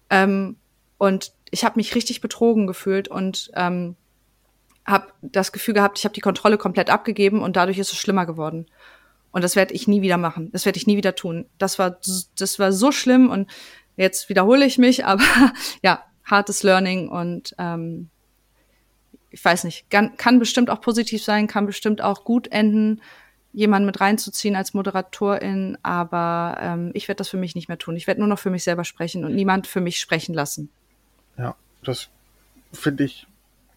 Ähm, 0.10 0.56
und 0.98 1.34
ich 1.52 1.64
habe 1.64 1.76
mich 1.76 1.94
richtig 1.94 2.20
betrogen 2.20 2.66
gefühlt 2.66 3.10
und 3.10 3.52
ähm, 3.54 3.96
habe 4.88 5.08
das 5.22 5.52
Gefühl 5.52 5.74
gehabt, 5.74 6.00
ich 6.00 6.06
habe 6.06 6.14
die 6.14 6.22
Kontrolle 6.22 6.58
komplett 6.58 6.90
abgegeben 6.90 7.42
und 7.42 7.58
dadurch 7.58 7.78
ist 7.78 7.92
es 7.92 7.98
schlimmer 7.98 8.26
geworden. 8.26 8.66
Und 9.32 9.44
das 9.44 9.56
werde 9.56 9.74
ich 9.74 9.88
nie 9.88 10.02
wieder 10.02 10.18
machen. 10.18 10.50
Das 10.54 10.66
werde 10.66 10.78
ich 10.78 10.88
nie 10.88 10.98
wieder 10.98 11.14
tun. 11.14 11.46
Das 11.58 11.78
war, 11.78 12.00
das 12.38 12.58
war 12.58 12.72
so 12.72 12.92
schlimm 12.92 13.30
und 13.30 13.50
jetzt 13.98 14.30
wiederhole 14.30 14.66
ich 14.66 14.78
mich, 14.78 15.06
aber 15.06 15.24
ja, 15.84 16.04
hartes 16.24 16.64
Learning 16.64 17.10
und 17.10 17.54
ähm, 17.58 18.10
ich 19.30 19.44
weiß 19.44 19.66
nicht, 19.66 19.90
kann, 19.90 20.16
kann 20.18 20.40
bestimmt 20.40 20.70
auch 20.70 20.82
positiv 20.82 21.24
sein, 21.24 21.48
kann 21.48 21.66
bestimmt 21.66 22.02
auch 22.02 22.24
gut 22.24 22.48
enden, 22.48 23.02
jemanden 23.54 23.86
mit 23.86 24.00
reinzuziehen 24.00 24.56
als 24.56 24.74
Moderatorin, 24.74 25.78
aber 25.84 26.58
ähm, 26.62 26.92
ich 26.94 27.08
werde 27.08 27.18
das 27.18 27.30
für 27.30 27.38
mich 27.38 27.56
nicht 27.56 27.68
mehr 27.68 27.78
tun. 27.78 27.96
Ich 27.96 28.08
werde 28.08 28.22
nur 28.22 28.28
noch 28.28 28.40
für 28.40 28.50
mich 28.50 28.64
selber 28.64 28.84
sprechen 28.84 29.26
und 29.26 29.36
niemand 29.36 29.68
für 29.68 29.82
mich 29.82 30.00
sprechen 30.00 30.34
lassen. 30.34 30.70
Ja, 31.38 31.56
das 31.84 32.10
finde 32.72 33.04
ich 33.04 33.28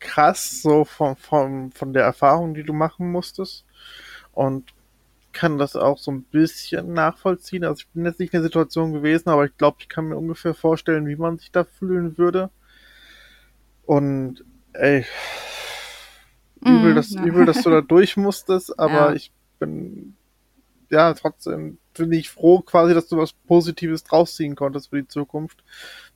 krass, 0.00 0.62
so 0.62 0.84
von, 0.84 1.16
von, 1.16 1.72
von 1.72 1.92
der 1.92 2.04
Erfahrung, 2.04 2.54
die 2.54 2.64
du 2.64 2.72
machen 2.72 3.10
musstest. 3.12 3.64
Und 4.32 4.72
kann 5.32 5.58
das 5.58 5.76
auch 5.76 5.98
so 5.98 6.10
ein 6.10 6.22
bisschen 6.22 6.92
nachvollziehen. 6.92 7.64
Also 7.64 7.80
ich 7.80 7.88
bin 7.88 8.04
jetzt 8.04 8.18
nicht 8.18 8.34
in 8.34 8.40
der 8.40 8.48
Situation 8.48 8.92
gewesen, 8.92 9.28
aber 9.28 9.44
ich 9.44 9.56
glaube, 9.56 9.78
ich 9.80 9.88
kann 9.88 10.06
mir 10.06 10.16
ungefähr 10.16 10.54
vorstellen, 10.54 11.06
wie 11.06 11.16
man 11.16 11.38
sich 11.38 11.52
da 11.52 11.64
fühlen 11.64 12.18
würde. 12.18 12.50
Und 13.86 14.44
ey, 14.72 15.04
übel, 16.60 16.92
mm, 16.92 16.94
dass, 16.96 17.10
ja. 17.10 17.24
übel, 17.24 17.46
dass 17.46 17.62
du 17.62 17.70
da 17.70 17.80
durch 17.88 18.16
musstest, 18.16 18.78
aber 18.78 19.10
ja. 19.10 19.12
ich 19.12 19.32
bin 19.58 20.16
ja 20.90 21.14
trotzdem 21.14 21.78
bin 21.94 22.12
ich 22.12 22.30
froh 22.30 22.60
quasi, 22.60 22.94
dass 22.94 23.08
du 23.08 23.16
was 23.16 23.32
Positives 23.32 24.04
draus 24.04 24.36
ziehen 24.36 24.56
konntest 24.56 24.90
für 24.90 25.02
die 25.02 25.08
Zukunft, 25.08 25.62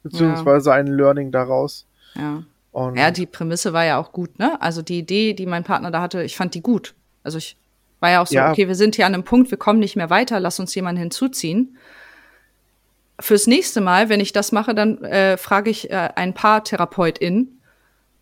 beziehungsweise 0.02 0.70
ja. 0.70 0.76
ein 0.76 0.86
Learning 0.86 1.30
daraus. 1.30 1.86
Ja. 2.14 2.42
Und 2.74 2.96
ja, 2.96 3.12
die 3.12 3.26
Prämisse 3.26 3.72
war 3.72 3.84
ja 3.84 3.98
auch 4.00 4.10
gut, 4.10 4.40
ne? 4.40 4.60
Also 4.60 4.82
die 4.82 4.98
Idee, 4.98 5.32
die 5.32 5.46
mein 5.46 5.62
Partner 5.62 5.92
da 5.92 6.00
hatte, 6.00 6.24
ich 6.24 6.36
fand 6.36 6.54
die 6.54 6.60
gut. 6.60 6.94
Also 7.22 7.38
ich 7.38 7.56
war 8.00 8.10
ja 8.10 8.20
auch 8.20 8.26
so, 8.26 8.34
ja. 8.34 8.50
okay, 8.50 8.66
wir 8.66 8.74
sind 8.74 8.96
hier 8.96 9.06
an 9.06 9.14
einem 9.14 9.22
Punkt, 9.22 9.52
wir 9.52 9.58
kommen 9.58 9.78
nicht 9.78 9.94
mehr 9.94 10.10
weiter, 10.10 10.40
lass 10.40 10.58
uns 10.58 10.74
jemanden 10.74 11.00
hinzuziehen. 11.00 11.78
Fürs 13.20 13.46
nächste 13.46 13.80
Mal, 13.80 14.08
wenn 14.08 14.18
ich 14.18 14.32
das 14.32 14.50
mache, 14.50 14.74
dann 14.74 15.04
äh, 15.04 15.36
frage 15.36 15.70
ich 15.70 15.88
äh, 15.88 16.10
ein 16.16 16.34
paar 16.34 16.64
TherapeutInnen, 16.64 17.60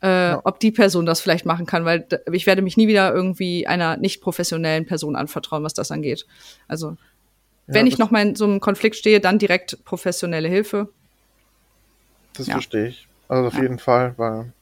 äh, 0.03 0.07
ja. 0.07 0.41
ob 0.45 0.61
die 0.61 0.71
Person 0.71 1.07
das 1.07 1.23
vielleicht 1.23 1.47
machen 1.47 1.65
kann, 1.65 1.87
weil 1.87 2.07
ich 2.31 2.45
werde 2.45 2.61
mich 2.61 2.77
nie 2.77 2.89
wieder 2.89 3.11
irgendwie 3.11 3.67
einer 3.67 3.97
nicht 3.97 4.21
professionellen 4.21 4.85
Person 4.85 5.17
anvertrauen, 5.17 5.65
was 5.65 5.73
das 5.73 5.91
angeht. 5.91 6.27
Also 6.69 6.91
ja, 6.91 6.97
wenn 7.69 7.87
ich 7.87 7.97
noch 7.97 8.11
mal 8.11 8.21
in 8.21 8.37
so 8.37 8.45
einem 8.45 8.61
Konflikt 8.61 8.97
stehe, 8.97 9.19
dann 9.19 9.39
direkt 9.39 9.83
professionelle 9.87 10.49
Hilfe. 10.49 10.91
Das 12.37 12.51
verstehe 12.51 12.89
ich. 12.89 13.09
Also 13.33 13.47
auf 13.47 13.55
ja. 13.55 13.63
jeden 13.63 13.79
Fall, 13.79 14.13
weil 14.19 14.53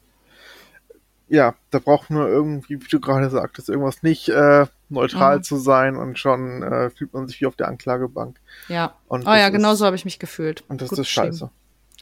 ja, 1.26 1.56
da 1.70 1.80
braucht 1.80 2.08
nur 2.08 2.28
irgendwie, 2.28 2.80
wie 2.80 2.88
du 2.88 3.00
gerade 3.00 3.28
sagtest, 3.28 3.68
irgendwas 3.68 4.04
nicht 4.04 4.28
äh, 4.28 4.66
neutral 4.88 5.38
mhm. 5.38 5.42
zu 5.42 5.56
sein 5.56 5.96
und 5.96 6.20
schon 6.20 6.62
äh, 6.62 6.90
fühlt 6.90 7.12
man 7.12 7.26
sich 7.26 7.40
wie 7.40 7.46
auf 7.46 7.56
der 7.56 7.66
Anklagebank. 7.66 8.38
Ja. 8.68 8.94
Und 9.08 9.26
oh 9.26 9.34
ja, 9.34 9.48
genau 9.48 9.74
so 9.74 9.86
habe 9.86 9.96
ich 9.96 10.04
mich 10.04 10.20
gefühlt. 10.20 10.62
Und 10.68 10.82
das 10.82 10.90
gut 10.90 11.00
ist 11.00 11.08
scheiße. 11.08 11.50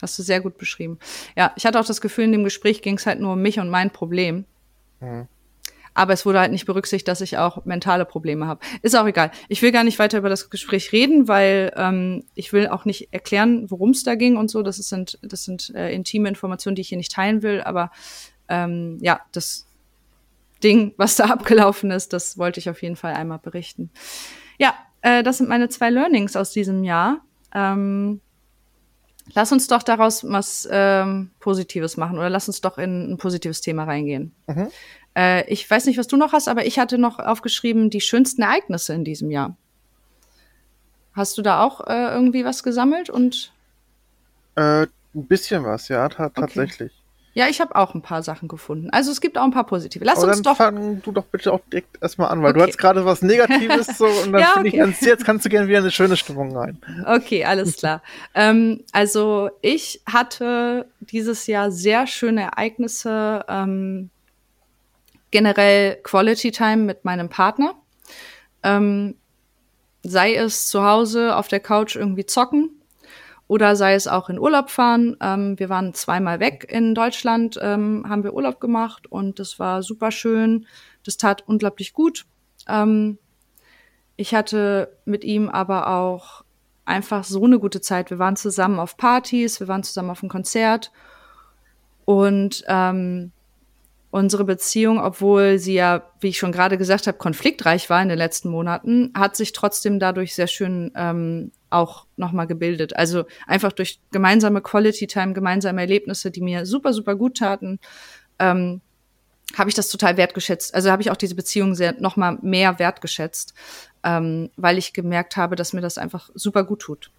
Hast 0.02 0.18
du 0.18 0.22
sehr 0.22 0.42
gut 0.42 0.58
beschrieben. 0.58 0.98
Ja, 1.36 1.52
ich 1.56 1.64
hatte 1.64 1.80
auch 1.80 1.86
das 1.86 2.02
Gefühl, 2.02 2.24
in 2.24 2.32
dem 2.32 2.44
Gespräch 2.44 2.82
ging 2.82 2.98
es 2.98 3.06
halt 3.06 3.18
nur 3.18 3.32
um 3.32 3.40
mich 3.40 3.58
und 3.58 3.70
mein 3.70 3.90
Problem. 3.90 4.44
Mhm. 5.00 5.26
Aber 5.98 6.12
es 6.12 6.24
wurde 6.24 6.38
halt 6.38 6.52
nicht 6.52 6.64
berücksichtigt, 6.64 7.08
dass 7.08 7.20
ich 7.20 7.38
auch 7.38 7.64
mentale 7.64 8.04
Probleme 8.04 8.46
habe. 8.46 8.60
Ist 8.82 8.96
auch 8.96 9.06
egal. 9.06 9.32
Ich 9.48 9.62
will 9.62 9.72
gar 9.72 9.82
nicht 9.82 9.98
weiter 9.98 10.18
über 10.18 10.28
das 10.28 10.48
Gespräch 10.48 10.92
reden, 10.92 11.26
weil 11.26 11.72
ähm, 11.74 12.22
ich 12.36 12.52
will 12.52 12.68
auch 12.68 12.84
nicht 12.84 13.12
erklären, 13.12 13.68
worum 13.68 13.90
es 13.90 14.04
da 14.04 14.14
ging 14.14 14.36
und 14.36 14.48
so. 14.48 14.62
Das 14.62 14.76
sind, 14.76 15.18
das 15.22 15.42
sind 15.42 15.74
äh, 15.74 15.92
intime 15.92 16.28
Informationen, 16.28 16.76
die 16.76 16.82
ich 16.82 16.88
hier 16.90 16.98
nicht 16.98 17.10
teilen 17.10 17.42
will. 17.42 17.62
Aber 17.62 17.90
ähm, 18.48 18.98
ja, 19.00 19.22
das 19.32 19.66
Ding, 20.62 20.94
was 20.98 21.16
da 21.16 21.24
abgelaufen 21.30 21.90
ist, 21.90 22.12
das 22.12 22.38
wollte 22.38 22.60
ich 22.60 22.70
auf 22.70 22.80
jeden 22.80 22.94
Fall 22.94 23.14
einmal 23.14 23.40
berichten. 23.40 23.90
Ja, 24.56 24.74
äh, 25.02 25.24
das 25.24 25.38
sind 25.38 25.48
meine 25.48 25.68
zwei 25.68 25.90
Learnings 25.90 26.36
aus 26.36 26.52
diesem 26.52 26.84
Jahr. 26.84 27.22
Ähm, 27.52 28.20
lass 29.34 29.50
uns 29.50 29.66
doch 29.66 29.82
daraus 29.82 30.22
was 30.30 30.68
ähm, 30.70 31.32
Positives 31.40 31.96
machen 31.96 32.18
oder 32.18 32.30
lass 32.30 32.46
uns 32.46 32.60
doch 32.60 32.78
in 32.78 33.10
ein 33.10 33.16
positives 33.16 33.62
Thema 33.62 33.82
reingehen. 33.82 34.32
Mhm. 34.46 34.68
Äh, 35.18 35.52
ich 35.52 35.68
weiß 35.68 35.86
nicht, 35.86 35.98
was 35.98 36.06
du 36.06 36.16
noch 36.16 36.32
hast, 36.32 36.48
aber 36.48 36.64
ich 36.64 36.78
hatte 36.78 36.96
noch 36.96 37.18
aufgeschrieben, 37.18 37.90
die 37.90 38.00
schönsten 38.00 38.42
Ereignisse 38.42 38.94
in 38.94 39.04
diesem 39.04 39.30
Jahr. 39.32 39.56
Hast 41.12 41.36
du 41.36 41.42
da 41.42 41.62
auch 41.64 41.84
äh, 41.88 42.12
irgendwie 42.12 42.44
was 42.44 42.62
gesammelt 42.62 43.10
und? 43.10 43.52
Äh, 44.54 44.82
ein 44.82 45.26
bisschen 45.26 45.64
was, 45.64 45.88
ja, 45.88 46.08
tatsächlich. 46.08 46.92
Okay. 46.92 47.02
Ja, 47.34 47.46
ich 47.48 47.60
habe 47.60 47.76
auch 47.76 47.94
ein 47.94 48.02
paar 48.02 48.22
Sachen 48.22 48.48
gefunden. 48.48 48.90
Also 48.90 49.12
es 49.12 49.20
gibt 49.20 49.38
auch 49.38 49.44
ein 49.44 49.52
paar 49.52 49.66
positive. 49.66 50.04
Lass 50.04 50.18
Aber 50.18 50.28
uns 50.28 50.42
dann 50.42 50.42
doch. 50.42 50.56
Fang 50.56 51.02
du 51.02 51.12
doch 51.12 51.24
bitte 51.26 51.52
auch 51.52 51.60
direkt 51.70 52.00
erstmal 52.02 52.30
an, 52.30 52.42
weil 52.42 52.50
okay. 52.50 52.60
du 52.60 52.66
hast 52.66 52.78
gerade 52.78 53.04
was 53.04 53.22
Negatives 53.22 53.98
so 53.98 54.06
und 54.24 54.32
dann 54.32 54.40
ja, 54.40 54.54
okay. 54.56 54.68
ich 54.68 54.74
ganz, 54.74 55.00
jetzt 55.00 55.24
kannst 55.24 55.44
du 55.44 55.48
gerne 55.48 55.68
wieder 55.68 55.78
eine 55.78 55.90
schöne 55.90 56.16
Stimmung 56.16 56.56
rein. 56.56 56.78
Okay, 57.06 57.44
alles 57.44 57.76
klar. 57.76 58.02
ähm, 58.34 58.82
also 58.92 59.50
ich 59.62 60.00
hatte 60.06 60.86
dieses 61.00 61.46
Jahr 61.46 61.70
sehr 61.70 62.06
schöne 62.06 62.42
Ereignisse, 62.42 63.44
ähm, 63.48 64.10
generell 65.30 65.96
Quality 66.02 66.50
Time 66.50 66.78
mit 66.78 67.04
meinem 67.04 67.28
Partner. 67.28 67.74
Ähm, 68.62 69.16
sei 70.02 70.34
es 70.34 70.68
zu 70.68 70.84
Hause 70.84 71.36
auf 71.36 71.48
der 71.48 71.60
Couch 71.60 71.96
irgendwie 71.96 72.26
zocken 72.26 72.70
oder 73.46 73.76
sei 73.76 73.94
es 73.94 74.06
auch 74.06 74.28
in 74.28 74.38
Urlaub 74.38 74.70
fahren. 74.70 75.16
Ähm, 75.20 75.58
wir 75.58 75.68
waren 75.68 75.94
zweimal 75.94 76.40
weg 76.40 76.66
in 76.70 76.94
Deutschland, 76.94 77.58
ähm, 77.60 78.04
haben 78.08 78.24
wir 78.24 78.34
Urlaub 78.34 78.60
gemacht 78.60 79.10
und 79.10 79.38
das 79.38 79.58
war 79.58 79.82
super 79.82 80.10
schön. 80.10 80.66
Das 81.04 81.16
tat 81.16 81.44
unglaublich 81.46 81.92
gut. 81.92 82.26
Ähm, 82.68 83.18
ich 84.16 84.34
hatte 84.34 84.96
mit 85.04 85.24
ihm 85.24 85.48
aber 85.48 85.88
auch 85.88 86.44
einfach 86.84 87.24
so 87.24 87.44
eine 87.44 87.58
gute 87.58 87.80
Zeit. 87.80 88.10
Wir 88.10 88.18
waren 88.18 88.36
zusammen 88.36 88.78
auf 88.78 88.96
Partys, 88.96 89.60
wir 89.60 89.68
waren 89.68 89.82
zusammen 89.82 90.10
auf 90.10 90.22
einem 90.22 90.30
Konzert 90.30 90.90
und 92.04 92.64
ähm, 92.66 93.32
unsere 94.10 94.44
Beziehung, 94.44 94.98
obwohl 94.98 95.58
sie 95.58 95.74
ja, 95.74 96.10
wie 96.20 96.28
ich 96.28 96.38
schon 96.38 96.52
gerade 96.52 96.78
gesagt 96.78 97.06
habe, 97.06 97.18
konfliktreich 97.18 97.90
war 97.90 98.02
in 98.02 98.08
den 98.08 98.18
letzten 98.18 98.48
Monaten, 98.48 99.12
hat 99.14 99.36
sich 99.36 99.52
trotzdem 99.52 99.98
dadurch 99.98 100.34
sehr 100.34 100.46
schön 100.46 100.90
ähm, 100.94 101.52
auch 101.70 102.06
nochmal 102.16 102.46
gebildet. 102.46 102.96
Also 102.96 103.24
einfach 103.46 103.72
durch 103.72 104.00
gemeinsame 104.10 104.62
Quality 104.62 105.06
Time, 105.06 105.34
gemeinsame 105.34 105.82
Erlebnisse, 105.82 106.30
die 106.30 106.40
mir 106.40 106.64
super, 106.64 106.92
super 106.94 107.16
gut 107.16 107.36
taten, 107.36 107.78
ähm, 108.38 108.80
habe 109.56 109.70
ich 109.70 109.74
das 109.74 109.88
total 109.88 110.16
wertgeschätzt. 110.16 110.74
Also 110.74 110.90
habe 110.90 111.02
ich 111.02 111.10
auch 111.10 111.16
diese 111.16 111.34
Beziehung 111.34 111.74
sehr 111.74 111.94
nochmal 112.00 112.38
mehr 112.42 112.78
wertgeschätzt, 112.78 113.54
ähm, 114.04 114.50
weil 114.56 114.78
ich 114.78 114.92
gemerkt 114.92 115.36
habe, 115.36 115.56
dass 115.56 115.72
mir 115.72 115.80
das 115.80 115.98
einfach 115.98 116.30
super 116.34 116.64
gut 116.64 116.80
tut. 116.80 117.10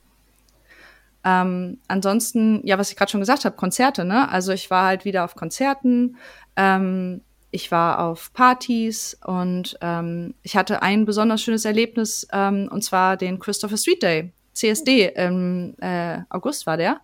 Ähm, 1.24 1.80
ansonsten, 1.88 2.66
ja, 2.66 2.78
was 2.78 2.92
ich 2.92 2.96
gerade 2.96 3.12
schon 3.12 3.20
gesagt 3.20 3.46
habe, 3.46 3.56
Konzerte, 3.56 4.06
ne? 4.06 4.30
Also 4.30 4.52
ich 4.52 4.70
war 4.70 4.86
halt 4.86 5.06
wieder 5.06 5.26
auf 5.26 5.36
Konzerten, 5.36 6.18
ähm, 6.56 7.22
ich 7.52 7.72
war 7.72 8.00
auf 8.00 8.32
Partys 8.34 9.18
und 9.26 9.78
ähm, 9.82 10.36
ich 10.44 10.56
hatte 10.56 10.82
ein 10.82 11.06
besonders 11.06 11.42
schönes 11.42 11.66
Erlebnis, 11.66 12.28
ähm, 12.32 12.70
und 12.72 12.84
zwar 12.84 13.18
den 13.18 13.40
Christopher 13.40 13.78
Street 13.78 14.04
Day, 14.04 14.34
CSD, 14.54 15.12
im 15.16 15.76
äh, 15.82 16.20
August 16.30 16.68
war 16.68 16.78
der. 16.78 17.02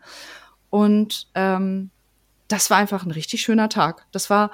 Und 0.70 1.28
ähm, 1.36 1.90
das 2.48 2.70
war 2.70 2.78
einfach 2.78 3.06
ein 3.06 3.12
richtig 3.12 3.42
schöner 3.42 3.70
Tag. 3.70 4.06
Das 4.12 4.30
war 4.30 4.52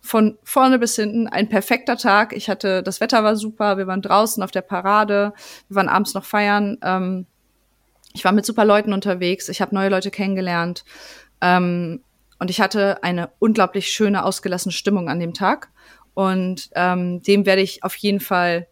von 0.00 0.38
vorne 0.42 0.78
bis 0.78 0.96
hinten 0.96 1.28
ein 1.28 1.48
perfekter 1.48 1.96
Tag. 1.96 2.32
Ich 2.34 2.48
hatte, 2.48 2.82
das 2.82 3.00
Wetter 3.00 3.24
war 3.24 3.36
super, 3.36 3.78
wir 3.78 3.86
waren 3.86 4.02
draußen 4.02 4.42
auf 4.42 4.50
der 4.50 4.62
Parade, 4.62 5.32
wir 5.68 5.76
waren 5.76 5.88
abends 5.88 6.14
noch 6.14 6.24
feiern. 6.24 6.78
Ähm, 6.82 7.26
ich 8.12 8.24
war 8.24 8.32
mit 8.32 8.46
super 8.46 8.64
Leuten 8.64 8.92
unterwegs, 8.92 9.48
ich 9.48 9.60
habe 9.60 9.74
neue 9.74 9.88
Leute 9.88 10.10
kennengelernt. 10.10 10.84
Ähm, 11.40 12.02
und 12.38 12.50
ich 12.50 12.60
hatte 12.60 13.02
eine 13.04 13.30
unglaublich 13.38 13.88
schöne, 13.88 14.24
ausgelassene 14.24 14.72
Stimmung 14.72 15.08
an 15.08 15.20
dem 15.20 15.32
Tag. 15.32 15.70
Und 16.14 16.70
ähm, 16.74 17.22
dem 17.22 17.46
werde 17.46 17.62
ich 17.62 17.84
auf 17.84 17.94
jeden 17.96 18.20
Fall 18.20 18.66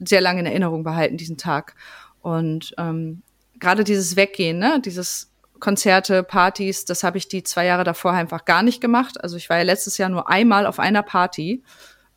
sehr 0.00 0.20
lange 0.20 0.40
in 0.40 0.46
Erinnerung 0.46 0.82
behalten, 0.82 1.16
diesen 1.16 1.38
Tag. 1.38 1.74
Und 2.20 2.74
ähm, 2.78 3.22
gerade 3.58 3.84
dieses 3.84 4.16
Weggehen, 4.16 4.58
ne, 4.58 4.80
dieses 4.84 5.32
Konzerte, 5.60 6.24
Partys, 6.24 6.84
das 6.84 7.04
habe 7.04 7.18
ich 7.18 7.28
die 7.28 7.44
zwei 7.44 7.64
Jahre 7.66 7.84
davor 7.84 8.12
einfach 8.12 8.44
gar 8.44 8.64
nicht 8.64 8.80
gemacht. 8.80 9.22
Also 9.22 9.36
ich 9.36 9.48
war 9.48 9.58
ja 9.58 9.62
letztes 9.62 9.98
Jahr 9.98 10.08
nur 10.08 10.28
einmal 10.28 10.66
auf 10.66 10.80
einer 10.80 11.04
Party. 11.04 11.62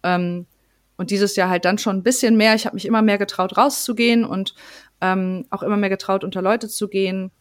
Ähm, 0.01 0.47
und 0.97 1.11
dieses 1.11 1.35
Jahr 1.35 1.49
halt 1.49 1.65
dann 1.65 1.77
schon 1.77 1.97
ein 1.97 2.03
bisschen 2.03 2.37
mehr. 2.37 2.55
Ich 2.55 2.65
habe 2.65 2.75
mich 2.75 2.85
immer 2.85 3.01
mehr 3.01 3.17
getraut, 3.17 3.57
rauszugehen 3.57 4.25
und 4.25 4.55
ähm, 5.01 5.45
auch 5.49 5.63
immer 5.63 5.77
mehr 5.77 5.89
getraut, 5.89 6.23
unter 6.23 6.41
Leute 6.41 6.67
zu 6.67 6.87
gehen. 6.87 7.31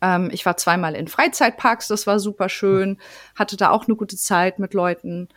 Ähm, 0.00 0.30
ich 0.32 0.44
war 0.44 0.56
zweimal 0.56 0.94
in 0.94 1.08
Freizeitparks, 1.08 1.88
das 1.88 2.06
war 2.06 2.18
super 2.18 2.48
schön, 2.48 2.98
hatte 3.34 3.56
da 3.56 3.70
auch 3.70 3.86
eine 3.86 3.96
gute 3.96 4.16
Zeit 4.16 4.58
mit 4.58 4.74
Leuten 4.74 5.28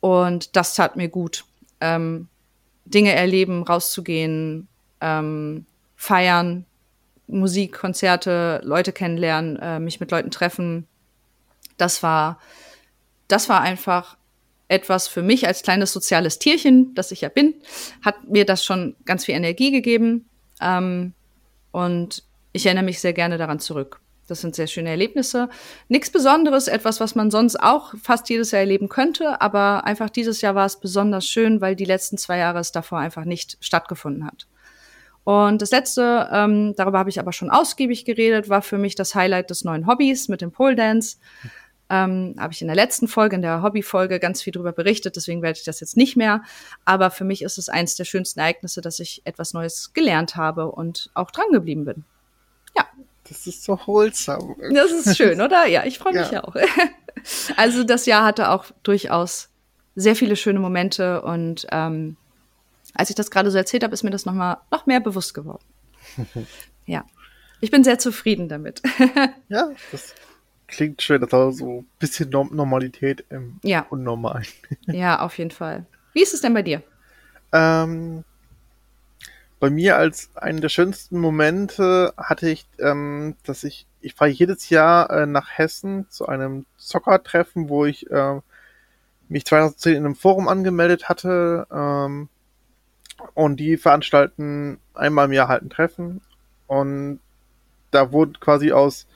und 0.00 0.56
das 0.56 0.74
tat 0.74 0.96
mir 0.96 1.08
gut. 1.08 1.44
Ähm, 1.80 2.28
Dinge 2.84 3.12
erleben, 3.12 3.62
rauszugehen, 3.62 4.68
ähm, 5.00 5.66
feiern, 5.96 6.66
Musik, 7.26 7.78
Konzerte, 7.78 8.60
Leute 8.64 8.92
kennenlernen, 8.92 9.56
äh, 9.56 9.78
mich 9.78 10.00
mit 10.00 10.10
Leuten 10.10 10.30
treffen. 10.30 10.86
Das 11.76 12.02
war, 12.02 12.40
das 13.28 13.48
war 13.48 13.60
einfach 13.60 14.16
etwas 14.68 15.06
für 15.06 15.22
mich 15.22 15.46
als 15.46 15.62
kleines 15.62 15.92
soziales 15.92 16.38
Tierchen, 16.38 16.94
das 16.94 17.12
ich 17.12 17.20
ja 17.20 17.28
bin, 17.28 17.54
hat 18.02 18.28
mir 18.28 18.46
das 18.46 18.64
schon 18.64 18.96
ganz 19.04 19.26
viel 19.26 19.34
Energie 19.34 19.70
gegeben. 19.70 20.26
Ähm, 20.62 21.14
und 21.70 22.22
ich 22.52 22.66
erinnere 22.66 22.84
mich 22.84 23.00
sehr 23.00 23.12
gerne 23.12 23.38
daran 23.38 23.58
zurück. 23.58 24.00
Das 24.28 24.40
sind 24.40 24.54
sehr 24.54 24.66
schöne 24.66 24.90
Erlebnisse. 24.90 25.48
Nichts 25.88 26.10
Besonderes, 26.10 26.68
etwas, 26.68 27.00
was 27.00 27.14
man 27.14 27.30
sonst 27.30 27.56
auch 27.60 27.92
fast 28.00 28.30
jedes 28.30 28.52
Jahr 28.52 28.60
erleben 28.60 28.88
könnte, 28.88 29.40
aber 29.40 29.84
einfach 29.84 30.10
dieses 30.10 30.40
Jahr 30.40 30.54
war 30.54 30.66
es 30.66 30.78
besonders 30.78 31.26
schön, 31.26 31.60
weil 31.60 31.76
die 31.76 31.84
letzten 31.84 32.16
zwei 32.18 32.38
Jahre 32.38 32.60
es 32.60 32.72
davor 32.72 32.98
einfach 32.98 33.24
nicht 33.24 33.58
stattgefunden 33.60 34.24
hat. 34.24 34.46
Und 35.24 35.62
das 35.62 35.70
letzte, 35.70 36.28
ähm, 36.32 36.74
darüber 36.76 36.98
habe 36.98 37.10
ich 37.10 37.20
aber 37.20 37.32
schon 37.32 37.50
ausgiebig 37.50 38.04
geredet, 38.04 38.48
war 38.48 38.62
für 38.62 38.78
mich 38.78 38.94
das 38.94 39.14
Highlight 39.14 39.50
des 39.50 39.64
neuen 39.64 39.86
Hobbys 39.86 40.28
mit 40.28 40.40
dem 40.40 40.50
Pole 40.50 40.74
Dance. 40.74 41.16
Ähm, 41.92 42.36
habe 42.38 42.54
ich 42.54 42.62
in 42.62 42.68
der 42.68 42.74
letzten 42.74 43.06
Folge, 43.06 43.36
in 43.36 43.42
der 43.42 43.62
Hobbyfolge, 43.62 44.18
ganz 44.18 44.40
viel 44.40 44.54
darüber 44.54 44.72
berichtet, 44.72 45.14
deswegen 45.14 45.42
werde 45.42 45.58
ich 45.58 45.64
das 45.64 45.80
jetzt 45.80 45.94
nicht 45.94 46.16
mehr. 46.16 46.42
Aber 46.86 47.10
für 47.10 47.24
mich 47.24 47.42
ist 47.42 47.58
es 47.58 47.68
eines 47.68 47.96
der 47.96 48.04
schönsten 48.04 48.40
Ereignisse, 48.40 48.80
dass 48.80 48.98
ich 48.98 49.20
etwas 49.26 49.52
Neues 49.52 49.92
gelernt 49.92 50.34
habe 50.34 50.72
und 50.72 51.10
auch 51.12 51.30
dran 51.30 51.50
geblieben 51.52 51.84
bin. 51.84 52.04
Ja. 52.74 52.86
Das 53.28 53.46
ist 53.46 53.62
so 53.62 53.78
wholesome. 53.86 54.56
Das 54.72 54.90
ist 54.90 55.16
schön, 55.18 55.40
oder? 55.42 55.66
Ja, 55.66 55.84
ich 55.84 55.98
freue 55.98 56.14
mich 56.14 56.30
ja. 56.30 56.44
auch. 56.44 56.56
Also 57.56 57.84
das 57.84 58.06
Jahr 58.06 58.24
hatte 58.24 58.48
auch 58.48 58.64
durchaus 58.82 59.50
sehr 59.94 60.16
viele 60.16 60.34
schöne 60.34 60.58
Momente 60.58 61.20
und 61.22 61.66
ähm, 61.70 62.16
als 62.94 63.10
ich 63.10 63.16
das 63.16 63.30
gerade 63.30 63.50
so 63.50 63.58
erzählt 63.58 63.84
habe, 63.84 63.94
ist 63.94 64.02
mir 64.02 64.10
das 64.10 64.24
noch 64.24 64.32
mal 64.32 64.62
noch 64.70 64.86
mehr 64.86 64.98
bewusst 64.98 65.34
geworden. 65.34 65.64
ja, 66.86 67.04
ich 67.60 67.70
bin 67.70 67.84
sehr 67.84 67.98
zufrieden 67.98 68.48
damit. 68.48 68.82
ja, 69.48 69.70
das 69.92 70.14
klingt 70.66 71.02
schön, 71.02 71.20
das 71.20 71.32
war 71.32 71.52
so 71.52 71.80
ein 71.80 71.86
bisschen 71.98 72.30
Normalität 72.30 73.24
im 73.30 73.60
ja. 73.62 73.86
Unnormalen. 73.90 74.46
ja, 74.86 75.20
auf 75.20 75.38
jeden 75.38 75.50
Fall. 75.50 75.86
Wie 76.12 76.22
ist 76.22 76.34
es 76.34 76.40
denn 76.40 76.54
bei 76.54 76.62
dir? 76.62 76.82
Ähm, 77.52 78.24
bei 79.60 79.70
mir 79.70 79.96
als 79.96 80.30
einen 80.34 80.60
der 80.60 80.68
schönsten 80.70 81.18
Momente 81.20 82.14
hatte 82.16 82.50
ich, 82.50 82.66
ähm, 82.78 83.36
dass 83.44 83.64
ich, 83.64 83.86
ich 84.00 84.14
fahre 84.14 84.30
jedes 84.30 84.70
Jahr 84.70 85.10
äh, 85.10 85.26
nach 85.26 85.50
Hessen 85.50 86.06
zu 86.10 86.26
einem 86.26 86.66
Zockertreffen, 86.78 87.68
wo 87.68 87.84
ich 87.84 88.10
äh, 88.10 88.40
mich 89.28 89.44
2010 89.44 89.96
in 89.96 90.04
einem 90.04 90.16
Forum 90.16 90.48
angemeldet 90.48 91.08
hatte. 91.08 91.66
Ähm, 91.72 92.28
und 93.34 93.58
die 93.58 93.76
veranstalten 93.76 94.80
einmal 94.94 95.26
im 95.26 95.32
Jahr 95.32 95.48
halt 95.48 95.62
ein 95.62 95.70
Treffen. 95.70 96.20
Und 96.66 97.20
da 97.90 98.12
wurden 98.12 98.40
quasi 98.40 98.72
aus, 98.72 99.06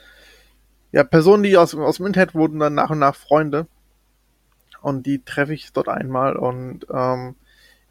ja, 0.97 1.05
Personen, 1.05 1.43
die 1.43 1.59
aus, 1.59 1.74
aus 1.74 1.98
dem 1.98 2.06
Internet 2.06 2.35
wurden 2.35 2.59
dann 2.59 2.73
nach 2.73 2.89
und 2.89 2.98
nach 2.98 3.14
Freunde. 3.14 3.66
Und 4.81 5.05
die 5.05 5.23
treffe 5.23 5.52
ich 5.52 5.70
dort 5.74 5.90
einmal 5.90 6.36
und 6.36 6.86
ähm, 6.90 7.35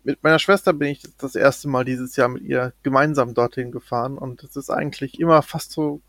mit 0.04 0.24
meiner 0.24 0.40
Schwester 0.40 0.74
bin 0.74 0.88
ich 0.88 1.04
das 1.20 1.36
erste 1.36 1.68
Mal 1.68 1.86
dieses 1.86 2.16
Jahr 2.16 2.30
mit 2.30 2.42
ihr 2.42 2.74
gemeinsam 2.82 3.36
dorthin 3.36 3.72
gefahren 3.72 4.18
und 4.18 4.42
es 4.42 4.56
ist 4.56 4.72
eigentlich 4.72 5.20
immer 5.20 5.44
fast 5.44 5.72
so 5.72 6.02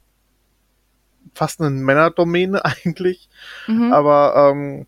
fast 1.35 1.61
eine 1.61 1.69
Männerdomäne 1.69 2.65
eigentlich, 2.65 3.29
mhm. 3.67 3.93
aber 3.93 4.53
ähm, 4.53 4.87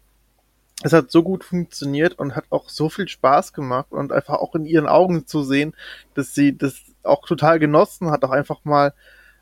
es 0.82 0.94
hat 0.94 1.10
so 1.10 1.22
gut 1.22 1.44
funktioniert 1.44 2.18
und 2.18 2.36
hat 2.36 2.44
auch 2.48 2.70
so 2.70 2.88
viel 2.88 3.08
Spaß 3.08 3.52
gemacht 3.52 3.88
und 3.90 4.12
einfach 4.12 4.34
auch 4.34 4.54
in 4.54 4.64
ihren 4.64 4.86
Augen 4.86 5.26
zu 5.26 5.42
sehen, 5.42 5.74
dass 6.14 6.34
sie 6.34 6.56
das 6.56 6.80
auch 7.02 7.26
total 7.26 7.58
genossen 7.58 8.10
hat, 8.10 8.24
auch 8.24 8.30
einfach 8.30 8.64
mal 8.64 8.94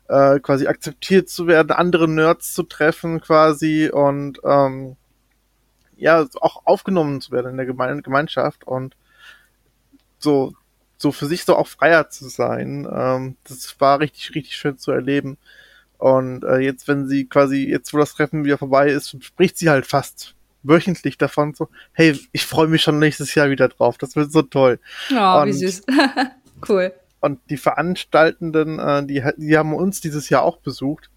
äh, 0.09 0.39
quasi 0.39 0.67
akzeptiert 0.67 1.29
zu 1.29 1.47
werden, 1.47 1.71
andere 1.71 2.07
Nerds 2.07 2.53
zu 2.53 2.63
treffen 2.63 3.21
quasi 3.21 3.89
und 3.89 4.39
ähm, 4.43 4.95
ja, 5.97 6.25
auch 6.39 6.61
aufgenommen 6.65 7.21
zu 7.21 7.31
werden 7.31 7.51
in 7.51 7.57
der 7.57 7.65
Geme 7.65 8.01
Gemeinschaft 8.01 8.65
und 8.65 8.95
so, 10.19 10.53
so 10.97 11.11
für 11.11 11.25
sich 11.25 11.43
so 11.43 11.55
auch 11.55 11.67
freier 11.67 12.09
zu 12.09 12.29
sein. 12.29 12.87
Ähm, 12.91 13.35
das 13.43 13.79
war 13.79 13.99
richtig, 13.99 14.35
richtig 14.35 14.55
schön 14.55 14.77
zu 14.77 14.91
erleben. 14.91 15.37
Und 15.97 16.43
äh, 16.43 16.59
jetzt, 16.59 16.87
wenn 16.87 17.07
sie 17.07 17.25
quasi, 17.25 17.67
jetzt 17.67 17.93
wo 17.93 17.97
das 17.97 18.13
Treffen 18.13 18.45
wieder 18.45 18.57
vorbei 18.57 18.89
ist, 18.89 19.23
spricht 19.23 19.57
sie 19.57 19.69
halt 19.69 19.87
fast 19.87 20.35
wöchentlich 20.63 21.17
davon 21.17 21.53
so, 21.53 21.69
hey, 21.93 22.19
ich 22.31 22.45
freue 22.45 22.67
mich 22.67 22.81
schon 22.83 22.99
nächstes 22.99 23.33
Jahr 23.35 23.49
wieder 23.49 23.67
drauf. 23.69 23.97
Das 23.97 24.15
wird 24.15 24.31
so 24.31 24.43
toll. 24.43 24.79
Oh, 25.11 25.41
und, 25.41 25.47
wie 25.47 25.53
süß. 25.53 25.83
cool. 26.69 26.93
Und 27.19 27.39
die 27.49 27.57
Veranstaltenden, 27.57 28.79
äh, 28.79 29.05
die, 29.05 29.23
die 29.37 29.57
haben 29.57 29.73
uns 29.73 30.01
dieses 30.01 30.29
Jahr 30.29 30.43
auch 30.43 30.57
besucht. 30.57 31.09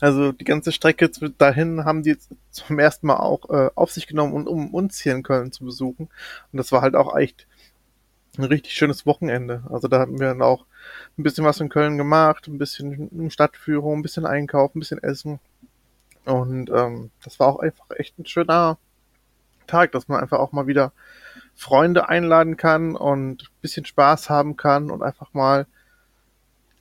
Also 0.00 0.32
die 0.32 0.44
ganze 0.44 0.72
Strecke 0.72 1.10
dahin 1.36 1.84
haben 1.84 2.02
die 2.02 2.16
zum 2.50 2.78
ersten 2.78 3.06
Mal 3.06 3.16
auch 3.16 3.50
äh, 3.50 3.70
auf 3.74 3.90
sich 3.90 4.06
genommen, 4.06 4.32
und, 4.32 4.48
um 4.48 4.72
uns 4.72 4.98
hier 4.98 5.14
in 5.14 5.22
Köln 5.22 5.52
zu 5.52 5.64
besuchen. 5.64 6.08
Und 6.52 6.56
das 6.56 6.72
war 6.72 6.80
halt 6.80 6.94
auch 6.94 7.14
echt 7.16 7.46
ein 8.38 8.44
richtig 8.44 8.72
schönes 8.72 9.04
Wochenende. 9.04 9.62
Also 9.70 9.88
da 9.88 9.98
hatten 9.98 10.18
wir 10.18 10.28
dann 10.28 10.40
auch 10.40 10.64
ein 11.18 11.22
bisschen 11.22 11.44
was 11.44 11.60
in 11.60 11.68
Köln 11.68 11.98
gemacht, 11.98 12.46
ein 12.48 12.58
bisschen 12.58 13.30
Stadtführung, 13.30 13.98
ein 13.98 14.02
bisschen 14.02 14.24
Einkaufen, 14.24 14.78
ein 14.78 14.80
bisschen 14.80 15.02
Essen. 15.02 15.38
Und 16.24 16.70
ähm, 16.70 17.10
das 17.24 17.38
war 17.38 17.48
auch 17.48 17.58
einfach 17.58 17.86
echt 17.96 18.18
ein 18.18 18.26
schöner 18.26 18.78
Tag, 19.66 19.92
dass 19.92 20.08
man 20.08 20.20
einfach 20.20 20.38
auch 20.38 20.52
mal 20.52 20.66
wieder 20.66 20.92
Freunde 21.60 22.08
einladen 22.08 22.56
kann 22.56 22.96
und 22.96 23.42
ein 23.42 23.60
bisschen 23.60 23.84
Spaß 23.84 24.30
haben 24.30 24.56
kann 24.56 24.90
und 24.90 25.02
einfach 25.02 25.34
mal 25.34 25.66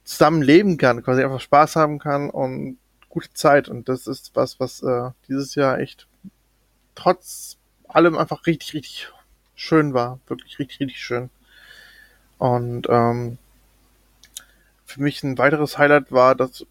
zusammen 0.06 0.42
leben 0.42 0.78
kann, 0.78 1.04
quasi 1.04 1.22
einfach 1.22 1.42
Spaß 1.42 1.76
haben 1.76 2.00
kann 2.00 2.30
und 2.30 2.78
gute 3.10 3.34
Zeit. 3.34 3.68
Und 3.68 3.90
das 3.90 4.08
ist 4.08 4.32
was, 4.36 4.58
was 4.62 4.82
äh, 4.82 5.10
dieses 5.28 5.56
Jahr 5.56 5.80
echt 5.80 6.08
trotz 6.96 7.58
allem 7.90 8.18
einfach 8.18 8.46
richtig, 8.48 8.74
richtig 8.74 9.12
schön 9.54 9.94
war. 9.94 10.22
Wirklich 10.28 10.58
richtig, 10.60 10.80
richtig 10.80 11.04
schön. 11.04 11.30
Und 12.38 12.88
ähm, 12.90 13.38
für 14.86 15.02
mich 15.02 15.22
ein 15.24 15.38
weiteres 15.38 15.78
Highlight 15.78 16.10
war, 16.14 16.36
dass 16.36 16.66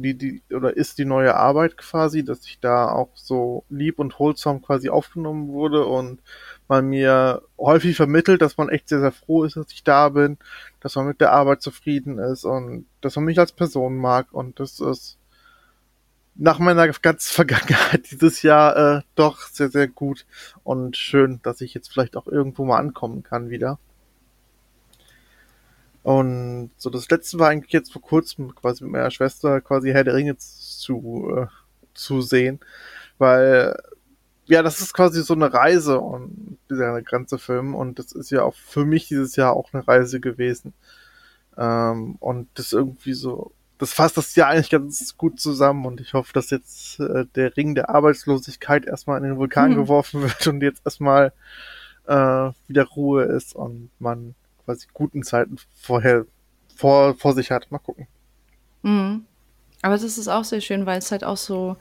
die, 0.00 0.14
die, 0.14 0.42
oder 0.54 0.76
ist 0.76 0.98
die 0.98 1.04
neue 1.04 1.36
Arbeit 1.36 1.76
quasi, 1.76 2.24
dass 2.24 2.46
ich 2.46 2.58
da 2.60 2.88
auch 2.90 3.10
so 3.14 3.64
lieb 3.68 3.98
und 3.98 4.18
holsam 4.18 4.62
quasi 4.62 4.88
aufgenommen 4.88 5.48
wurde 5.48 5.84
und 5.84 6.22
man 6.68 6.86
mir 6.86 7.42
häufig 7.58 7.96
vermittelt, 7.96 8.40
dass 8.40 8.56
man 8.56 8.70
echt 8.70 8.88
sehr, 8.88 9.00
sehr 9.00 9.12
froh 9.12 9.44
ist, 9.44 9.56
dass 9.56 9.70
ich 9.72 9.84
da 9.84 10.08
bin, 10.08 10.38
dass 10.80 10.96
man 10.96 11.06
mit 11.06 11.20
der 11.20 11.32
Arbeit 11.32 11.60
zufrieden 11.60 12.18
ist 12.18 12.44
und 12.44 12.86
dass 13.02 13.16
man 13.16 13.26
mich 13.26 13.38
als 13.38 13.52
Person 13.52 13.96
mag 13.98 14.32
und 14.32 14.58
das 14.58 14.80
ist 14.80 15.18
nach 16.34 16.58
meiner 16.58 16.88
ganzen 16.88 17.32
Vergangenheit 17.32 18.06
dieses 18.10 18.42
Jahr 18.42 18.76
äh, 18.76 19.02
doch 19.14 19.40
sehr, 19.40 19.68
sehr 19.68 19.88
gut 19.88 20.24
und 20.64 20.96
schön, 20.96 21.40
dass 21.42 21.60
ich 21.60 21.74
jetzt 21.74 21.92
vielleicht 21.92 22.16
auch 22.16 22.26
irgendwo 22.26 22.64
mal 22.64 22.78
ankommen 22.78 23.22
kann 23.22 23.50
wieder. 23.50 23.78
Und 26.02 26.70
so 26.76 26.90
das 26.90 27.08
letzte 27.10 27.38
war 27.38 27.48
eigentlich 27.48 27.72
jetzt 27.72 27.92
vor 27.92 28.02
kurzem 28.02 28.54
quasi 28.54 28.82
mit 28.84 28.92
meiner 28.92 29.10
Schwester 29.10 29.60
quasi 29.60 29.92
Herr 29.92 30.04
der 30.04 30.14
Ringe 30.14 30.36
zu, 30.36 31.32
äh, 31.36 31.46
zu 31.94 32.22
sehen, 32.22 32.60
weil 33.18 33.76
ja, 34.46 34.62
das 34.62 34.80
ist 34.80 34.92
quasi 34.92 35.22
so 35.22 35.34
eine 35.34 35.52
Reise 35.52 36.00
und 36.00 36.58
dieser 36.68 37.00
ganze 37.02 37.38
Film 37.38 37.74
und 37.74 37.98
das 37.98 38.12
ist 38.12 38.30
ja 38.30 38.42
auch 38.42 38.54
für 38.54 38.84
mich 38.84 39.08
dieses 39.08 39.36
Jahr 39.36 39.54
auch 39.54 39.72
eine 39.72 39.86
Reise 39.86 40.20
gewesen. 40.20 40.74
Ähm, 41.56 42.16
und 42.16 42.48
das 42.54 42.72
irgendwie 42.72 43.12
so, 43.14 43.52
das 43.78 43.92
fasst 43.92 44.16
das 44.16 44.34
Jahr 44.34 44.48
eigentlich 44.48 44.70
ganz 44.70 45.16
gut 45.16 45.40
zusammen 45.40 45.86
und 45.86 46.00
ich 46.00 46.14
hoffe, 46.14 46.32
dass 46.32 46.50
jetzt 46.50 46.98
äh, 47.00 47.26
der 47.36 47.56
Ring 47.56 47.74
der 47.74 47.90
Arbeitslosigkeit 47.90 48.86
erstmal 48.86 49.18
in 49.18 49.24
den 49.24 49.36
Vulkan 49.36 49.70
hm. 49.70 49.76
geworfen 49.76 50.22
wird 50.22 50.46
und 50.48 50.62
jetzt 50.62 50.82
erstmal 50.84 51.32
äh, 52.06 52.50
wieder 52.68 52.84
Ruhe 52.84 53.24
ist 53.24 53.54
und 53.54 53.90
man 54.00 54.34
quasi 54.64 54.86
guten 54.92 55.22
Zeiten 55.22 55.56
vorher 55.80 56.26
vor, 56.76 57.14
vor 57.14 57.34
sich 57.34 57.50
hat. 57.50 57.70
Mal 57.70 57.78
gucken. 57.78 58.06
Mhm. 58.82 59.24
Aber 59.82 59.94
das 59.94 60.04
ist 60.04 60.28
auch 60.28 60.44
sehr 60.44 60.60
schön, 60.60 60.86
weil 60.86 60.98
es 60.98 61.10
halt 61.10 61.24
auch 61.24 61.36
so, 61.36 61.76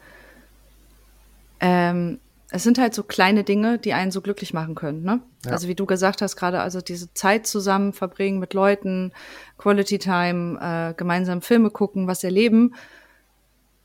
ähm, 1.60 2.20
es 2.50 2.64
sind 2.64 2.80
halt 2.80 2.94
so 2.94 3.04
kleine 3.04 3.44
Dinge, 3.44 3.78
die 3.78 3.94
einen 3.94 4.12
so 4.12 4.22
glücklich 4.22 4.54
machen 4.54 4.76
können, 4.76 5.04
ne? 5.04 5.22
Ja. 5.46 5.52
Also 5.52 5.68
wie 5.68 5.76
du 5.76 5.86
gesagt 5.86 6.22
hast, 6.22 6.36
gerade 6.36 6.60
also 6.60 6.82
diese 6.82 7.14
Zeit 7.14 7.48
zusammen 7.48 7.94
verbringen 7.94 8.40
mit 8.40 8.54
Leuten, 8.54 9.14
Quality 9.58 10.00
Time, 10.00 10.60
äh, 10.60 10.94
gemeinsam 10.96 11.42
Filme 11.42 11.70
gucken, 11.70 12.08
was 12.08 12.24
erleben, 12.24 12.74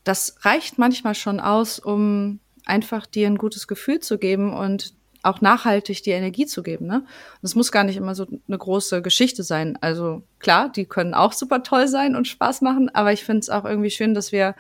das 0.03 0.37
reicht 0.41 0.79
manchmal 0.79 1.15
schon 1.15 1.41
aus, 1.41 1.79
um 1.79 2.41
einfach 2.65 3.07
dir 3.07 3.27
ein 3.27 3.39
gutes 3.39 3.69
Gefühl 3.69 4.01
zu 4.01 4.19
geben 4.19 4.55
und 4.55 4.95
auch 5.27 5.41
nachhaltig 5.41 6.03
die 6.03 6.11
Energie 6.11 6.47
zu 6.47 6.63
geben. 6.63 6.87
Ne? 6.87 7.05
Das 7.43 7.55
muss 7.55 7.73
gar 7.73 7.85
nicht 7.85 7.97
immer 7.97 8.15
so 8.15 8.27
eine 8.47 8.59
große 8.59 9.03
Geschichte 9.03 9.43
sein. 9.43 9.77
Also 9.81 10.23
klar, 10.39 10.71
die 10.71 10.87
können 10.87 11.15
auch 11.15 11.33
super 11.33 11.63
toll 11.63 11.89
sein 11.89 12.17
und 12.17 12.29
Spaß 12.29 12.63
machen, 12.63 12.89
aber 12.95 13.13
ich 13.13 13.25
finde 13.25 13.41
es 13.41 13.51
auch 13.51 13.65
irgendwie 13.65 13.91
schön, 13.91 14.15
dass 14.15 14.33
wir, 14.33 14.55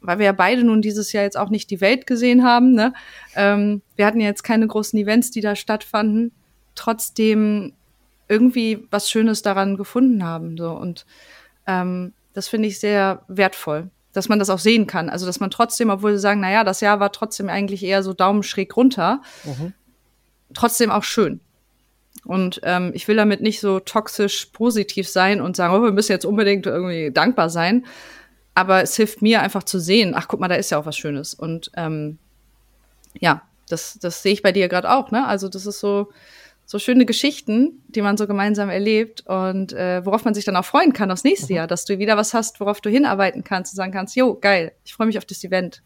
weil 0.00 0.18
wir 0.18 0.26
ja 0.26 0.32
beide 0.32 0.64
nun 0.64 0.82
dieses 0.82 1.12
Jahr 1.12 1.24
jetzt 1.24 1.38
auch 1.38 1.50
nicht 1.50 1.70
die 1.70 1.80
Welt 1.80 2.06
gesehen 2.06 2.44
haben, 2.44 2.72
ne? 2.72 2.92
Ähm, 3.36 3.82
wir 3.96 4.06
hatten 4.06 4.20
ja 4.20 4.28
jetzt 4.28 4.42
keine 4.42 4.66
großen 4.66 4.98
Events, 4.98 5.30
die 5.30 5.40
da 5.40 5.54
stattfanden, 5.54 6.32
trotzdem 6.74 7.72
irgendwie 8.28 8.86
was 8.90 9.10
Schönes 9.10 9.42
daran 9.42 9.76
gefunden 9.76 10.24
haben. 10.24 10.56
So. 10.56 10.70
Und 10.70 11.04
ähm, 11.66 12.12
das 12.32 12.48
finde 12.48 12.68
ich 12.68 12.78
sehr 12.78 13.22
wertvoll 13.28 13.90
dass 14.12 14.28
man 14.28 14.38
das 14.38 14.50
auch 14.50 14.58
sehen 14.58 14.86
kann. 14.86 15.08
Also, 15.08 15.26
dass 15.26 15.40
man 15.40 15.50
trotzdem, 15.50 15.90
obwohl 15.90 16.12
sie 16.12 16.18
sagen, 16.18 16.40
na 16.40 16.50
ja, 16.50 16.64
das 16.64 16.80
Jahr 16.80 17.00
war 17.00 17.12
trotzdem 17.12 17.48
eigentlich 17.48 17.84
eher 17.84 18.02
so 18.02 18.12
Daumen 18.12 18.42
schräg 18.42 18.76
runter, 18.76 19.22
mhm. 19.44 19.72
trotzdem 20.54 20.90
auch 20.90 21.04
schön. 21.04 21.40
Und 22.24 22.60
ähm, 22.64 22.90
ich 22.94 23.08
will 23.08 23.16
damit 23.16 23.40
nicht 23.40 23.60
so 23.60 23.80
toxisch 23.80 24.46
positiv 24.46 25.08
sein 25.08 25.40
und 25.40 25.56
sagen, 25.56 25.74
oh, 25.74 25.82
wir 25.82 25.92
müssen 25.92 26.12
jetzt 26.12 26.26
unbedingt 26.26 26.66
irgendwie 26.66 27.10
dankbar 27.10 27.48
sein. 27.50 27.86
Aber 28.54 28.82
es 28.82 28.96
hilft 28.96 29.22
mir 29.22 29.40
einfach 29.42 29.62
zu 29.62 29.78
sehen, 29.78 30.12
ach 30.14 30.28
guck 30.28 30.40
mal, 30.40 30.48
da 30.48 30.56
ist 30.56 30.70
ja 30.70 30.78
auch 30.78 30.86
was 30.86 30.96
Schönes. 30.96 31.34
Und 31.34 31.70
ähm, 31.76 32.18
ja, 33.18 33.42
das, 33.68 33.98
das 34.00 34.22
sehe 34.22 34.32
ich 34.32 34.42
bei 34.42 34.52
dir 34.52 34.68
gerade 34.68 34.90
auch, 34.90 35.10
ne? 35.10 35.26
Also 35.26 35.48
das 35.48 35.66
ist 35.66 35.80
so, 35.80 36.10
so 36.70 36.78
schöne 36.78 37.04
Geschichten, 37.04 37.82
die 37.88 38.00
man 38.00 38.16
so 38.16 38.28
gemeinsam 38.28 38.68
erlebt 38.68 39.24
und 39.26 39.72
äh, 39.72 40.06
worauf 40.06 40.24
man 40.24 40.34
sich 40.34 40.44
dann 40.44 40.54
auch 40.54 40.64
freuen 40.64 40.92
kann 40.92 41.10
aufs 41.10 41.24
nächste 41.24 41.52
mhm. 41.52 41.56
Jahr, 41.56 41.66
dass 41.66 41.84
du 41.84 41.98
wieder 41.98 42.16
was 42.16 42.32
hast, 42.32 42.60
worauf 42.60 42.80
du 42.80 42.88
hinarbeiten 42.88 43.42
kannst 43.42 43.72
und 43.72 43.76
sagen 43.76 43.90
kannst, 43.90 44.14
jo, 44.14 44.36
geil, 44.36 44.70
ich 44.84 44.94
freue 44.94 45.08
mich 45.08 45.18
auf 45.18 45.24
das 45.24 45.42
Event. 45.42 45.82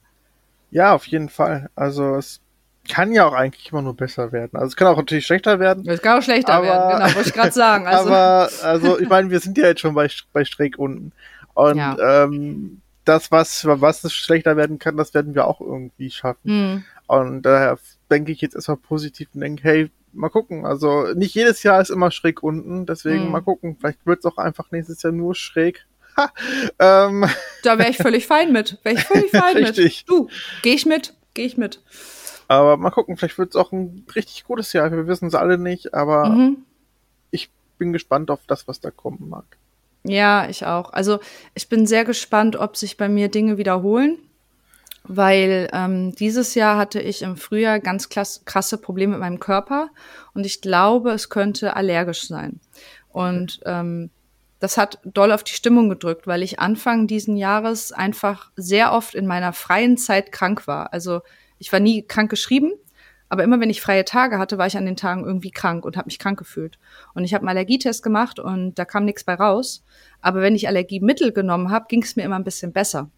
Ja, 0.70 0.94
auf 0.94 1.06
jeden 1.06 1.30
Fall. 1.30 1.70
Also 1.74 2.16
es 2.16 2.42
kann 2.86 3.12
ja 3.12 3.26
auch 3.26 3.32
eigentlich 3.32 3.72
immer 3.72 3.80
nur 3.80 3.96
besser 3.96 4.30
werden. 4.30 4.50
Also 4.56 4.66
es 4.66 4.76
kann 4.76 4.88
auch 4.88 4.98
natürlich 4.98 5.24
schlechter 5.24 5.58
werden. 5.58 5.88
Es 5.88 6.02
kann 6.02 6.18
auch 6.18 6.22
schlechter 6.22 6.52
aber, 6.52 6.66
werden, 6.66 6.98
genau, 6.98 7.14
wollte 7.14 7.28
ich 7.30 7.34
gerade 7.34 7.52
sagen. 7.52 7.86
Also. 7.86 8.10
Aber 8.10 8.50
also 8.62 9.00
ich 9.00 9.08
meine, 9.08 9.30
wir 9.30 9.40
sind 9.40 9.56
ja 9.56 9.68
jetzt 9.68 9.80
schon 9.80 9.94
bei, 9.94 10.10
bei 10.34 10.44
Streck 10.44 10.78
unten. 10.78 11.12
Und 11.54 11.78
ja. 11.78 12.24
ähm, 12.24 12.82
das, 13.06 13.32
was, 13.32 13.64
was 13.64 14.04
es 14.04 14.12
schlechter 14.12 14.58
werden 14.58 14.78
kann, 14.78 14.98
das 14.98 15.14
werden 15.14 15.34
wir 15.34 15.46
auch 15.46 15.62
irgendwie 15.62 16.10
schaffen. 16.10 16.40
Mhm. 16.44 16.84
Und 17.06 17.40
daher 17.40 17.78
denke 18.10 18.32
ich 18.32 18.42
jetzt 18.42 18.54
erstmal 18.54 18.76
positiv 18.76 19.28
und 19.32 19.40
denke, 19.40 19.62
hey, 19.64 19.90
mal 20.14 20.28
gucken. 20.28 20.64
Also 20.64 21.12
nicht 21.14 21.34
jedes 21.34 21.62
Jahr 21.62 21.80
ist 21.80 21.90
immer 21.90 22.10
schräg 22.10 22.42
unten, 22.42 22.86
deswegen 22.86 23.26
mhm. 23.26 23.32
mal 23.32 23.40
gucken. 23.40 23.76
Vielleicht 23.78 24.04
wird 24.06 24.20
es 24.20 24.24
auch 24.24 24.38
einfach 24.38 24.70
nächstes 24.70 25.02
Jahr 25.02 25.12
nur 25.12 25.34
schräg. 25.34 25.86
Ha, 26.16 26.30
ähm. 26.78 27.26
Da 27.64 27.76
wäre 27.76 27.90
ich 27.90 27.96
völlig 27.96 28.28
fein 28.28 28.52
mit. 28.52 28.78
Wäre 28.84 28.94
ich 28.94 29.02
völlig 29.02 29.30
fein 29.32 29.60
mit. 29.60 30.08
Du, 30.08 30.28
geh 30.62 30.72
ich 30.72 30.86
mit, 30.86 31.12
geh 31.34 31.44
ich 31.44 31.56
mit. 31.56 31.82
Aber 32.46 32.76
mal 32.76 32.90
gucken, 32.90 33.16
vielleicht 33.16 33.36
wird 33.36 33.50
es 33.50 33.56
auch 33.56 33.72
ein 33.72 34.06
richtig 34.14 34.44
gutes 34.44 34.72
Jahr. 34.72 34.92
Wir 34.92 35.08
wissen 35.08 35.26
es 35.26 35.34
alle 35.34 35.58
nicht, 35.58 35.92
aber 35.92 36.26
mhm. 36.26 36.58
ich 37.32 37.50
bin 37.78 37.92
gespannt 37.92 38.30
auf 38.30 38.38
das, 38.46 38.68
was 38.68 38.78
da 38.78 38.92
kommen 38.92 39.28
mag. 39.28 39.56
Ja, 40.04 40.48
ich 40.48 40.64
auch. 40.64 40.92
Also 40.92 41.18
ich 41.54 41.68
bin 41.68 41.84
sehr 41.84 42.04
gespannt, 42.04 42.54
ob 42.54 42.76
sich 42.76 42.96
bei 42.96 43.08
mir 43.08 43.28
Dinge 43.28 43.58
wiederholen 43.58 44.18
weil 45.06 45.68
ähm, 45.72 46.14
dieses 46.14 46.54
Jahr 46.54 46.78
hatte 46.78 47.00
ich 47.00 47.22
im 47.22 47.36
Frühjahr 47.36 47.78
ganz 47.78 48.08
krasse 48.08 48.78
Probleme 48.78 49.12
mit 49.12 49.20
meinem 49.20 49.38
Körper 49.38 49.90
und 50.32 50.46
ich 50.46 50.60
glaube, 50.60 51.10
es 51.10 51.28
könnte 51.28 51.76
allergisch 51.76 52.26
sein. 52.26 52.60
Und 53.10 53.60
ähm, 53.66 54.10
das 54.60 54.78
hat 54.78 54.98
doll 55.04 55.30
auf 55.30 55.44
die 55.44 55.52
Stimmung 55.52 55.90
gedrückt, 55.90 56.26
weil 56.26 56.42
ich 56.42 56.58
Anfang 56.58 57.06
diesen 57.06 57.36
Jahres 57.36 57.92
einfach 57.92 58.50
sehr 58.56 58.92
oft 58.92 59.14
in 59.14 59.26
meiner 59.26 59.52
freien 59.52 59.98
Zeit 59.98 60.32
krank 60.32 60.66
war. 60.66 60.92
Also 60.94 61.20
ich 61.58 61.70
war 61.70 61.80
nie 61.80 62.02
krank 62.02 62.30
geschrieben, 62.30 62.72
aber 63.28 63.44
immer 63.44 63.60
wenn 63.60 63.68
ich 63.68 63.82
freie 63.82 64.06
Tage 64.06 64.38
hatte, 64.38 64.56
war 64.56 64.66
ich 64.66 64.78
an 64.78 64.86
den 64.86 64.96
Tagen 64.96 65.24
irgendwie 65.24 65.50
krank 65.50 65.84
und 65.84 65.98
habe 65.98 66.06
mich 66.06 66.18
krank 66.18 66.38
gefühlt. 66.38 66.78
Und 67.12 67.24
ich 67.24 67.34
habe 67.34 67.42
einen 67.42 67.50
Allergietest 67.50 68.02
gemacht 68.02 68.38
und 68.38 68.78
da 68.78 68.86
kam 68.86 69.04
nichts 69.04 69.24
bei 69.24 69.34
raus. 69.34 69.84
Aber 70.22 70.40
wenn 70.40 70.54
ich 70.54 70.66
Allergiemittel 70.66 71.32
genommen 71.32 71.70
habe, 71.70 71.86
ging 71.88 72.02
es 72.02 72.16
mir 72.16 72.22
immer 72.22 72.36
ein 72.36 72.44
bisschen 72.44 72.72
besser. 72.72 73.10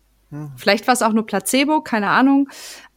Vielleicht 0.57 0.87
war 0.89 0.95
es 0.95 1.03
auch 1.03 1.13
nur 1.13 1.25
Placebo, 1.25 1.81
keine 1.83 2.09
Ahnung. 2.09 2.49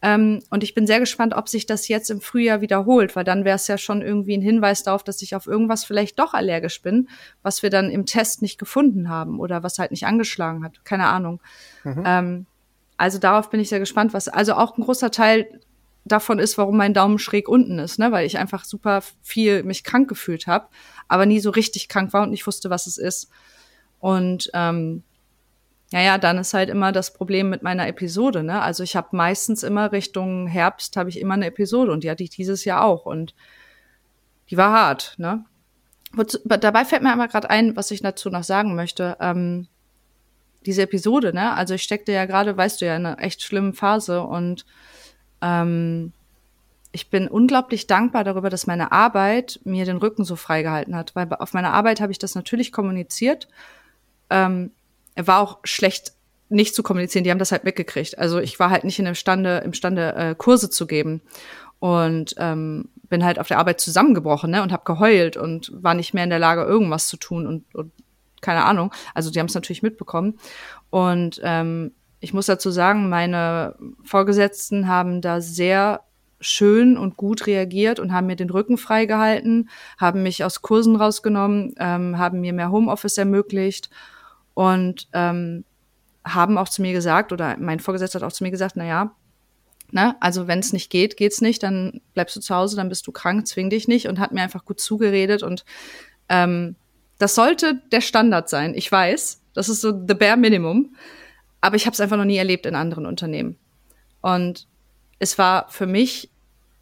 Ähm, 0.02 0.40
und 0.50 0.64
ich 0.64 0.74
bin 0.74 0.86
sehr 0.86 0.98
gespannt, 0.98 1.34
ob 1.34 1.48
sich 1.48 1.64
das 1.64 1.86
jetzt 1.86 2.10
im 2.10 2.20
Frühjahr 2.20 2.60
wiederholt, 2.60 3.14
weil 3.14 3.24
dann 3.24 3.44
wäre 3.44 3.54
es 3.56 3.68
ja 3.68 3.78
schon 3.78 4.02
irgendwie 4.02 4.36
ein 4.36 4.42
Hinweis 4.42 4.82
darauf, 4.82 5.04
dass 5.04 5.22
ich 5.22 5.36
auf 5.36 5.46
irgendwas 5.46 5.84
vielleicht 5.84 6.18
doch 6.18 6.34
allergisch 6.34 6.82
bin, 6.82 7.08
was 7.42 7.62
wir 7.62 7.70
dann 7.70 7.88
im 7.90 8.04
Test 8.04 8.42
nicht 8.42 8.58
gefunden 8.58 9.08
haben 9.08 9.38
oder 9.38 9.62
was 9.62 9.78
halt 9.78 9.92
nicht 9.92 10.06
angeschlagen 10.06 10.64
hat. 10.64 10.84
Keine 10.84 11.06
Ahnung. 11.06 11.40
Mhm. 11.84 12.02
Ähm, 12.04 12.46
also 12.96 13.18
darauf 13.18 13.48
bin 13.48 13.60
ich 13.60 13.68
sehr 13.68 13.78
gespannt, 13.78 14.12
was 14.12 14.28
also 14.28 14.54
auch 14.54 14.76
ein 14.76 14.82
großer 14.82 15.12
Teil 15.12 15.60
davon 16.04 16.38
ist, 16.38 16.58
warum 16.58 16.76
mein 16.76 16.94
Daumen 16.94 17.18
schräg 17.18 17.48
unten 17.48 17.78
ist, 17.78 17.98
ne? 17.98 18.10
weil 18.10 18.26
ich 18.26 18.38
einfach 18.38 18.64
super 18.64 19.02
viel 19.22 19.62
mich 19.62 19.84
krank 19.84 20.08
gefühlt 20.08 20.46
habe, 20.46 20.68
aber 21.08 21.26
nie 21.26 21.40
so 21.40 21.50
richtig 21.50 21.88
krank 21.88 22.12
war 22.12 22.22
und 22.22 22.30
nicht 22.30 22.46
wusste, 22.46 22.70
was 22.70 22.86
es 22.86 22.98
ist. 22.98 23.30
Und 24.00 24.50
ähm, 24.54 25.04
ja, 25.92 26.00
ja, 26.00 26.18
dann 26.18 26.38
ist 26.38 26.54
halt 26.54 26.70
immer 26.70 26.92
das 26.92 27.12
Problem 27.12 27.50
mit 27.50 27.62
meiner 27.62 27.88
Episode, 27.88 28.44
ne? 28.44 28.62
Also 28.62 28.84
ich 28.84 28.94
habe 28.94 29.08
meistens 29.16 29.64
immer 29.64 29.90
Richtung 29.90 30.46
Herbst 30.46 30.96
habe 30.96 31.08
ich 31.08 31.18
immer 31.20 31.34
eine 31.34 31.46
Episode 31.46 31.90
und 31.90 32.04
die 32.04 32.10
hatte 32.10 32.22
ich 32.22 32.30
dieses 32.30 32.64
Jahr 32.64 32.84
auch 32.84 33.06
und 33.06 33.34
die 34.50 34.56
war 34.56 34.72
hart, 34.72 35.14
ne? 35.18 35.44
Dabei 36.44 36.84
fällt 36.84 37.02
mir 37.02 37.12
aber 37.12 37.28
gerade 37.28 37.50
ein, 37.50 37.76
was 37.76 37.90
ich 37.90 38.02
dazu 38.02 38.30
noch 38.30 38.44
sagen 38.44 38.74
möchte. 38.74 39.16
Ähm, 39.20 39.68
diese 40.66 40.82
Episode, 40.82 41.32
ne? 41.32 41.54
Also 41.54 41.74
ich 41.74 41.82
steckte 41.82 42.12
ja 42.12 42.24
gerade, 42.24 42.56
weißt 42.56 42.80
du 42.80 42.86
ja, 42.86 42.96
in 42.96 43.06
einer 43.06 43.20
echt 43.20 43.42
schlimmen 43.42 43.74
Phase 43.74 44.22
und 44.22 44.66
ähm, 45.40 46.12
ich 46.92 47.10
bin 47.10 47.28
unglaublich 47.28 47.86
dankbar 47.86 48.24
darüber, 48.24 48.50
dass 48.50 48.66
meine 48.66 48.92
Arbeit 48.92 49.60
mir 49.64 49.84
den 49.84 49.96
Rücken 49.96 50.24
so 50.24 50.36
freigehalten 50.36 50.94
hat, 50.94 51.14
weil 51.14 51.28
auf 51.34 51.52
meiner 51.52 51.72
Arbeit 51.72 52.00
habe 52.00 52.12
ich 52.12 52.18
das 52.18 52.34
natürlich 52.34 52.72
kommuniziert. 52.72 53.48
Ähm, 54.28 54.72
war 55.16 55.40
auch 55.40 55.58
schlecht 55.64 56.12
nicht 56.48 56.74
zu 56.74 56.82
kommunizieren, 56.82 57.24
die 57.24 57.30
haben 57.30 57.38
das 57.38 57.52
halt 57.52 57.64
mitgekriegt. 57.64 58.18
Also 58.18 58.38
ich 58.38 58.58
war 58.58 58.70
halt 58.70 58.84
nicht 58.84 58.98
in 58.98 59.06
imstande, 59.06 59.58
imstande 59.58 60.14
äh, 60.14 60.34
Kurse 60.34 60.68
zu 60.68 60.86
geben 60.86 61.22
und 61.78 62.34
ähm, 62.38 62.88
bin 63.08 63.24
halt 63.24 63.38
auf 63.38 63.48
der 63.48 63.58
Arbeit 63.58 63.80
zusammengebrochen 63.80 64.50
ne, 64.50 64.62
und 64.62 64.72
habe 64.72 64.84
geheult 64.84 65.36
und 65.36 65.72
war 65.74 65.94
nicht 65.94 66.12
mehr 66.12 66.24
in 66.24 66.30
der 66.30 66.38
Lage, 66.38 66.62
irgendwas 66.62 67.06
zu 67.06 67.16
tun 67.16 67.46
und, 67.46 67.74
und 67.74 67.92
keine 68.40 68.64
Ahnung. 68.64 68.92
Also 69.14 69.30
die 69.30 69.38
haben 69.38 69.46
es 69.46 69.54
natürlich 69.54 69.82
mitbekommen. 69.82 70.38
Und 70.90 71.40
ähm, 71.44 71.92
ich 72.20 72.32
muss 72.32 72.46
dazu 72.46 72.70
sagen, 72.70 73.08
meine 73.08 73.76
Vorgesetzten 74.04 74.88
haben 74.88 75.20
da 75.20 75.40
sehr 75.40 76.02
schön 76.40 76.96
und 76.96 77.16
gut 77.16 77.46
reagiert 77.46 78.00
und 78.00 78.12
haben 78.12 78.26
mir 78.26 78.36
den 78.36 78.50
Rücken 78.50 78.78
freigehalten, 78.78 79.68
haben 79.98 80.22
mich 80.22 80.42
aus 80.42 80.62
Kursen 80.62 80.96
rausgenommen, 80.96 81.74
ähm, 81.78 82.18
haben 82.18 82.40
mir 82.40 82.52
mehr 82.52 82.70
Homeoffice 82.70 83.18
ermöglicht 83.18 83.90
und 84.54 85.08
ähm, 85.12 85.64
haben 86.24 86.58
auch 86.58 86.68
zu 86.68 86.82
mir 86.82 86.92
gesagt, 86.92 87.32
oder 87.32 87.56
mein 87.58 87.80
Vorgesetzter 87.80 88.20
hat 88.20 88.26
auch 88.26 88.32
zu 88.32 88.44
mir 88.44 88.50
gesagt, 88.50 88.76
na 88.76 88.84
ja, 88.84 89.14
ne, 89.90 90.16
also 90.20 90.46
wenn 90.46 90.58
es 90.58 90.72
nicht 90.72 90.90
geht, 90.90 91.16
geht's 91.16 91.40
nicht, 91.40 91.62
dann 91.62 92.00
bleibst 92.14 92.36
du 92.36 92.40
zu 92.40 92.54
Hause, 92.54 92.76
dann 92.76 92.88
bist 92.88 93.06
du 93.06 93.12
krank, 93.12 93.46
zwing 93.46 93.70
dich 93.70 93.88
nicht 93.88 94.08
und 94.08 94.18
hat 94.18 94.32
mir 94.32 94.42
einfach 94.42 94.64
gut 94.64 94.80
zugeredet 94.80 95.42
und 95.42 95.64
ähm, 96.28 96.76
das 97.18 97.34
sollte 97.34 97.82
der 97.92 98.00
Standard 98.00 98.48
sein. 98.48 98.74
Ich 98.74 98.90
weiß, 98.90 99.42
das 99.52 99.68
ist 99.68 99.82
so 99.82 99.90
the 99.90 100.14
bare 100.14 100.36
minimum, 100.36 100.94
aber 101.60 101.76
ich 101.76 101.86
habe 101.86 101.94
es 101.94 102.00
einfach 102.00 102.16
noch 102.16 102.24
nie 102.24 102.38
erlebt 102.38 102.66
in 102.66 102.74
anderen 102.74 103.04
Unternehmen. 103.06 103.58
Und 104.22 104.66
es 105.18 105.36
war 105.36 105.68
für 105.68 105.86
mich, 105.86 106.30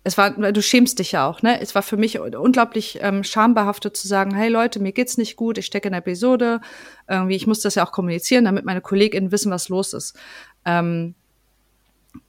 es 0.05 0.17
war, 0.17 0.31
du 0.31 0.63
schämst 0.63 0.99
dich 0.99 1.13
ja 1.13 1.29
auch, 1.29 1.43
ne? 1.43 1.61
Es 1.61 1.75
war 1.75 1.83
für 1.83 1.97
mich 1.97 2.19
unglaublich 2.19 2.99
ähm, 3.03 3.25
schambehaftet 3.25 3.97
zu 3.97 4.09
sagen, 4.09 4.35
hey 4.35 4.49
Leute, 4.49 4.81
mir 4.81 4.93
geht's 4.93 5.19
nicht 5.19 5.37
gut, 5.37 5.59
ich 5.59 5.67
stecke 5.67 5.89
in 5.89 5.93
der 5.93 5.99
Episode, 5.99 6.61
irgendwie, 7.09 7.37
ich 7.37 7.47
muss 7.47 7.61
das 7.61 7.75
ja 7.75 7.87
auch 7.87 7.93
kommunizieren, 7.93 8.45
damit 8.45 8.65
meine 8.65 8.81
KollegInnen 8.81 9.33
wissen, 9.33 9.51
was 9.51 9.69
los 9.69 9.93
ist. 9.93 10.17
Ähm, 10.65 11.15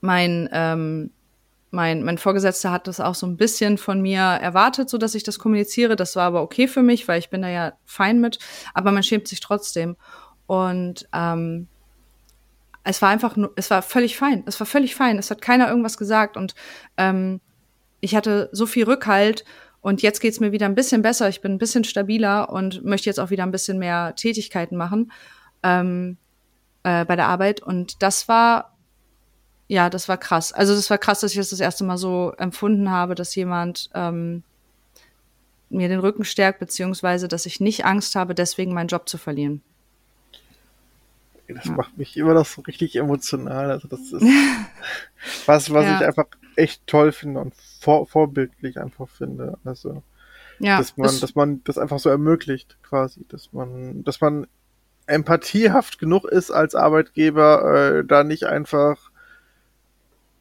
mein, 0.01 0.49
ähm, 0.51 1.11
mein, 1.71 2.03
mein 2.03 2.17
Vorgesetzter 2.17 2.71
hat 2.71 2.87
das 2.87 2.99
auch 2.99 3.15
so 3.15 3.27
ein 3.27 3.37
bisschen 3.37 3.77
von 3.77 4.01
mir 4.01 4.21
erwartet, 4.21 4.89
so 4.89 4.97
dass 4.97 5.15
ich 5.15 5.23
das 5.23 5.39
kommuniziere. 5.39 5.95
Das 5.95 6.15
war 6.15 6.23
aber 6.23 6.41
okay 6.41 6.67
für 6.67 6.81
mich, 6.81 7.07
weil 7.07 7.19
ich 7.19 7.29
bin 7.29 7.41
da 7.41 7.49
ja 7.49 7.73
fein 7.85 8.19
mit. 8.19 8.39
Aber 8.73 8.91
man 8.91 9.03
schämt 9.03 9.27
sich 9.27 9.39
trotzdem. 9.39 9.95
Und 10.47 11.07
ähm, 11.13 11.67
es 12.83 13.01
war 13.01 13.09
einfach 13.09 13.35
nur, 13.35 13.53
es 13.55 13.69
war 13.69 13.83
völlig 13.83 14.17
fein. 14.17 14.43
Es 14.47 14.59
war 14.59 14.65
völlig 14.65 14.95
fein. 14.95 15.19
Es 15.19 15.29
hat 15.29 15.41
keiner 15.41 15.69
irgendwas 15.69 15.97
gesagt 15.97 16.37
und 16.37 16.55
ähm, 16.97 17.39
ich 18.01 18.15
hatte 18.15 18.49
so 18.51 18.65
viel 18.65 18.85
Rückhalt 18.85 19.43
und 19.81 20.01
jetzt 20.01 20.19
geht's 20.19 20.39
mir 20.39 20.51
wieder 20.51 20.65
ein 20.65 20.75
bisschen 20.75 21.01
besser. 21.01 21.29
Ich 21.29 21.41
bin 21.41 21.53
ein 21.53 21.57
bisschen 21.57 21.83
stabiler 21.83 22.49
und 22.49 22.83
möchte 22.83 23.09
jetzt 23.09 23.19
auch 23.19 23.29
wieder 23.29 23.43
ein 23.43 23.51
bisschen 23.51 23.79
mehr 23.79 24.13
Tätigkeiten 24.15 24.75
machen 24.75 25.11
ähm, 25.63 26.17
äh, 26.83 27.05
bei 27.05 27.15
der 27.15 27.27
Arbeit. 27.27 27.61
Und 27.61 28.01
das 28.03 28.27
war, 28.27 28.75
ja, 29.67 29.89
das 29.89 30.09
war 30.09 30.17
krass. 30.17 30.51
Also 30.51 30.75
das 30.75 30.89
war 30.89 30.97
krass, 30.97 31.21
dass 31.21 31.31
ich 31.31 31.37
das 31.37 31.49
das 31.49 31.59
erste 31.61 31.83
Mal 31.85 31.97
so 31.97 32.33
empfunden 32.37 32.91
habe, 32.91 33.15
dass 33.15 33.35
jemand 33.35 33.89
ähm, 33.93 34.43
mir 35.69 35.87
den 35.87 35.99
Rücken 35.99 36.25
stärkt, 36.25 36.59
beziehungsweise 36.59 37.27
dass 37.27 37.45
ich 37.45 37.59
nicht 37.59 37.85
Angst 37.85 38.15
habe, 38.15 38.35
deswegen 38.35 38.73
meinen 38.73 38.87
Job 38.87 39.07
zu 39.07 39.17
verlieren. 39.17 39.61
Das 41.47 41.65
ja. 41.65 41.71
macht 41.71 41.97
mich 41.97 42.15
immer 42.17 42.33
noch 42.33 42.45
so 42.45 42.61
richtig 42.61 42.95
emotional. 42.95 43.71
Also 43.71 43.87
das 43.87 44.01
ist 44.11 44.21
was, 45.45 45.71
was 45.71 45.85
ja. 45.85 45.99
ich 45.99 46.05
einfach 46.05 46.27
echt 46.55 46.85
toll 46.85 47.11
finde 47.11 47.39
und 47.39 47.53
vor, 47.79 48.07
vorbildlich 48.07 48.79
einfach 48.79 49.09
finde. 49.09 49.57
Also 49.63 50.03
ja, 50.59 50.77
dass 50.77 50.97
man, 50.97 51.07
das 51.07 51.19
dass 51.19 51.35
man 51.35 51.63
das 51.63 51.77
einfach 51.77 51.99
so 51.99 52.09
ermöglicht, 52.09 52.77
quasi, 52.83 53.25
dass 53.27 53.53
man, 53.53 54.03
dass 54.03 54.21
man 54.21 54.47
empathiehaft 55.07 55.97
genug 55.97 56.25
ist 56.25 56.51
als 56.51 56.75
Arbeitgeber, 56.75 57.99
äh, 57.99 58.05
da 58.05 58.23
nicht 58.23 58.43
einfach 58.43 59.09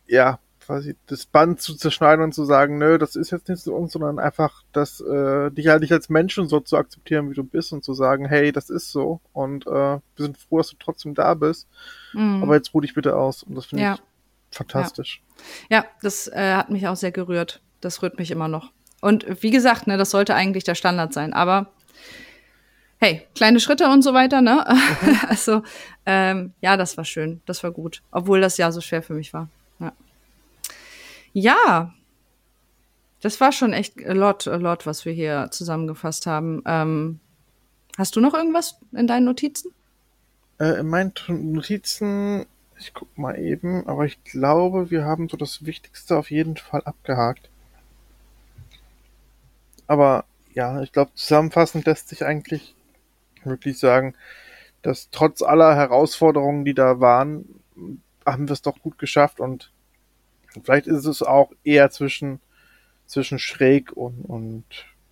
ja 0.06 0.38
quasi 0.68 0.96
das 1.06 1.24
Band 1.24 1.62
zu 1.62 1.74
zerschneiden 1.74 2.22
und 2.22 2.34
zu 2.34 2.44
sagen, 2.44 2.76
nö, 2.76 2.98
das 2.98 3.16
ist 3.16 3.30
jetzt 3.30 3.48
nicht 3.48 3.62
so 3.62 3.74
uns, 3.74 3.92
sondern 3.92 4.18
einfach 4.18 4.64
das, 4.72 5.00
äh, 5.00 5.50
dich 5.50 5.68
halt 5.68 5.80
nicht 5.80 5.92
als 5.92 6.10
Menschen 6.10 6.46
so 6.46 6.60
zu 6.60 6.76
akzeptieren, 6.76 7.30
wie 7.30 7.34
du 7.34 7.42
bist 7.42 7.72
und 7.72 7.82
zu 7.82 7.94
sagen, 7.94 8.26
hey, 8.26 8.52
das 8.52 8.68
ist 8.68 8.92
so 8.92 9.20
und 9.32 9.66
äh, 9.66 9.70
wir 9.70 10.00
sind 10.16 10.36
froh, 10.36 10.58
dass 10.58 10.68
du 10.68 10.76
trotzdem 10.78 11.14
da 11.14 11.32
bist, 11.32 11.68
mhm. 12.12 12.42
aber 12.42 12.56
jetzt 12.56 12.74
ruh 12.74 12.82
dich 12.82 12.92
bitte 12.92 13.16
aus 13.16 13.42
und 13.42 13.54
das 13.54 13.64
finde 13.64 13.84
ja. 13.84 13.94
ich 13.94 14.02
fantastisch. 14.50 15.22
Ja, 15.70 15.78
ja 15.78 15.86
das 16.02 16.28
äh, 16.28 16.54
hat 16.54 16.70
mich 16.70 16.86
auch 16.88 16.96
sehr 16.96 17.12
gerührt. 17.12 17.60
Das 17.80 18.02
rührt 18.02 18.18
mich 18.18 18.30
immer 18.30 18.48
noch. 18.48 18.72
Und 19.00 19.42
wie 19.42 19.50
gesagt, 19.50 19.86
ne, 19.86 19.96
das 19.96 20.10
sollte 20.10 20.34
eigentlich 20.34 20.64
der 20.64 20.74
Standard 20.74 21.12
sein, 21.12 21.32
aber 21.32 21.72
hey, 22.98 23.26
kleine 23.34 23.60
Schritte 23.60 23.88
und 23.88 24.02
so 24.02 24.12
weiter, 24.12 24.40
ne? 24.40 24.64
Mhm. 24.68 25.20
also, 25.28 25.62
ähm, 26.04 26.52
ja, 26.60 26.76
das 26.76 26.96
war 26.96 27.04
schön, 27.04 27.40
das 27.46 27.62
war 27.62 27.70
gut, 27.70 28.02
obwohl 28.10 28.40
das 28.40 28.56
ja 28.56 28.72
so 28.72 28.80
schwer 28.80 29.02
für 29.02 29.14
mich 29.14 29.32
war. 29.32 29.48
Ja. 29.78 29.92
Ja, 31.32 31.94
das 33.20 33.40
war 33.40 33.52
schon 33.52 33.72
echt 33.72 34.04
a 34.04 34.12
lot, 34.12 34.46
a 34.46 34.56
lot, 34.56 34.86
was 34.86 35.04
wir 35.04 35.12
hier 35.12 35.48
zusammengefasst 35.50 36.26
haben. 36.26 36.62
Ähm, 36.66 37.20
hast 37.96 38.16
du 38.16 38.20
noch 38.20 38.34
irgendwas 38.34 38.78
in 38.92 39.06
deinen 39.06 39.24
Notizen? 39.24 39.72
Äh, 40.58 40.80
in 40.80 40.88
meinen 40.88 41.12
Notizen, 41.28 42.46
ich 42.78 42.94
guck 42.94 43.16
mal 43.18 43.38
eben, 43.38 43.86
aber 43.86 44.04
ich 44.04 44.22
glaube, 44.24 44.90
wir 44.90 45.04
haben 45.04 45.28
so 45.28 45.36
das 45.36 45.64
Wichtigste 45.64 46.16
auf 46.16 46.30
jeden 46.30 46.56
Fall 46.56 46.82
abgehakt. 46.84 47.50
Aber 49.86 50.24
ja, 50.52 50.82
ich 50.82 50.92
glaube, 50.92 51.12
zusammenfassend 51.14 51.86
lässt 51.86 52.08
sich 52.08 52.24
eigentlich 52.24 52.74
wirklich 53.44 53.78
sagen, 53.78 54.14
dass 54.82 55.10
trotz 55.10 55.42
aller 55.42 55.74
Herausforderungen, 55.74 56.64
die 56.64 56.74
da 56.74 57.00
waren, 57.00 57.60
haben 58.26 58.48
wir 58.48 58.52
es 58.52 58.62
doch 58.62 58.80
gut 58.80 58.98
geschafft 58.98 59.40
und 59.40 59.72
Vielleicht 60.64 60.86
ist 60.86 61.04
es 61.04 61.22
auch 61.22 61.52
eher 61.64 61.90
zwischen, 61.90 62.40
zwischen 63.06 63.38
schräg 63.38 63.92
und, 63.92 64.24
und, 64.24 64.64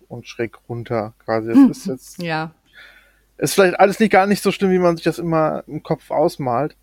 und 0.07 0.27
schräg 0.27 0.57
runter 0.67 1.13
quasi. 1.23 1.51
Es 1.51 1.77
ist 1.77 1.85
jetzt. 1.87 2.21
Ja. 2.21 2.53
Ist 3.37 3.53
vielleicht 3.53 3.79
alles 3.79 3.99
nicht 3.99 4.11
gar 4.11 4.25
nicht 4.25 4.41
so 4.41 4.51
schlimm, 4.51 4.71
wie 4.71 4.79
man 4.79 4.97
sich 4.97 5.03
das 5.03 5.19
immer 5.19 5.63
im 5.67 5.83
Kopf 5.83 6.09
ausmalt. 6.09 6.75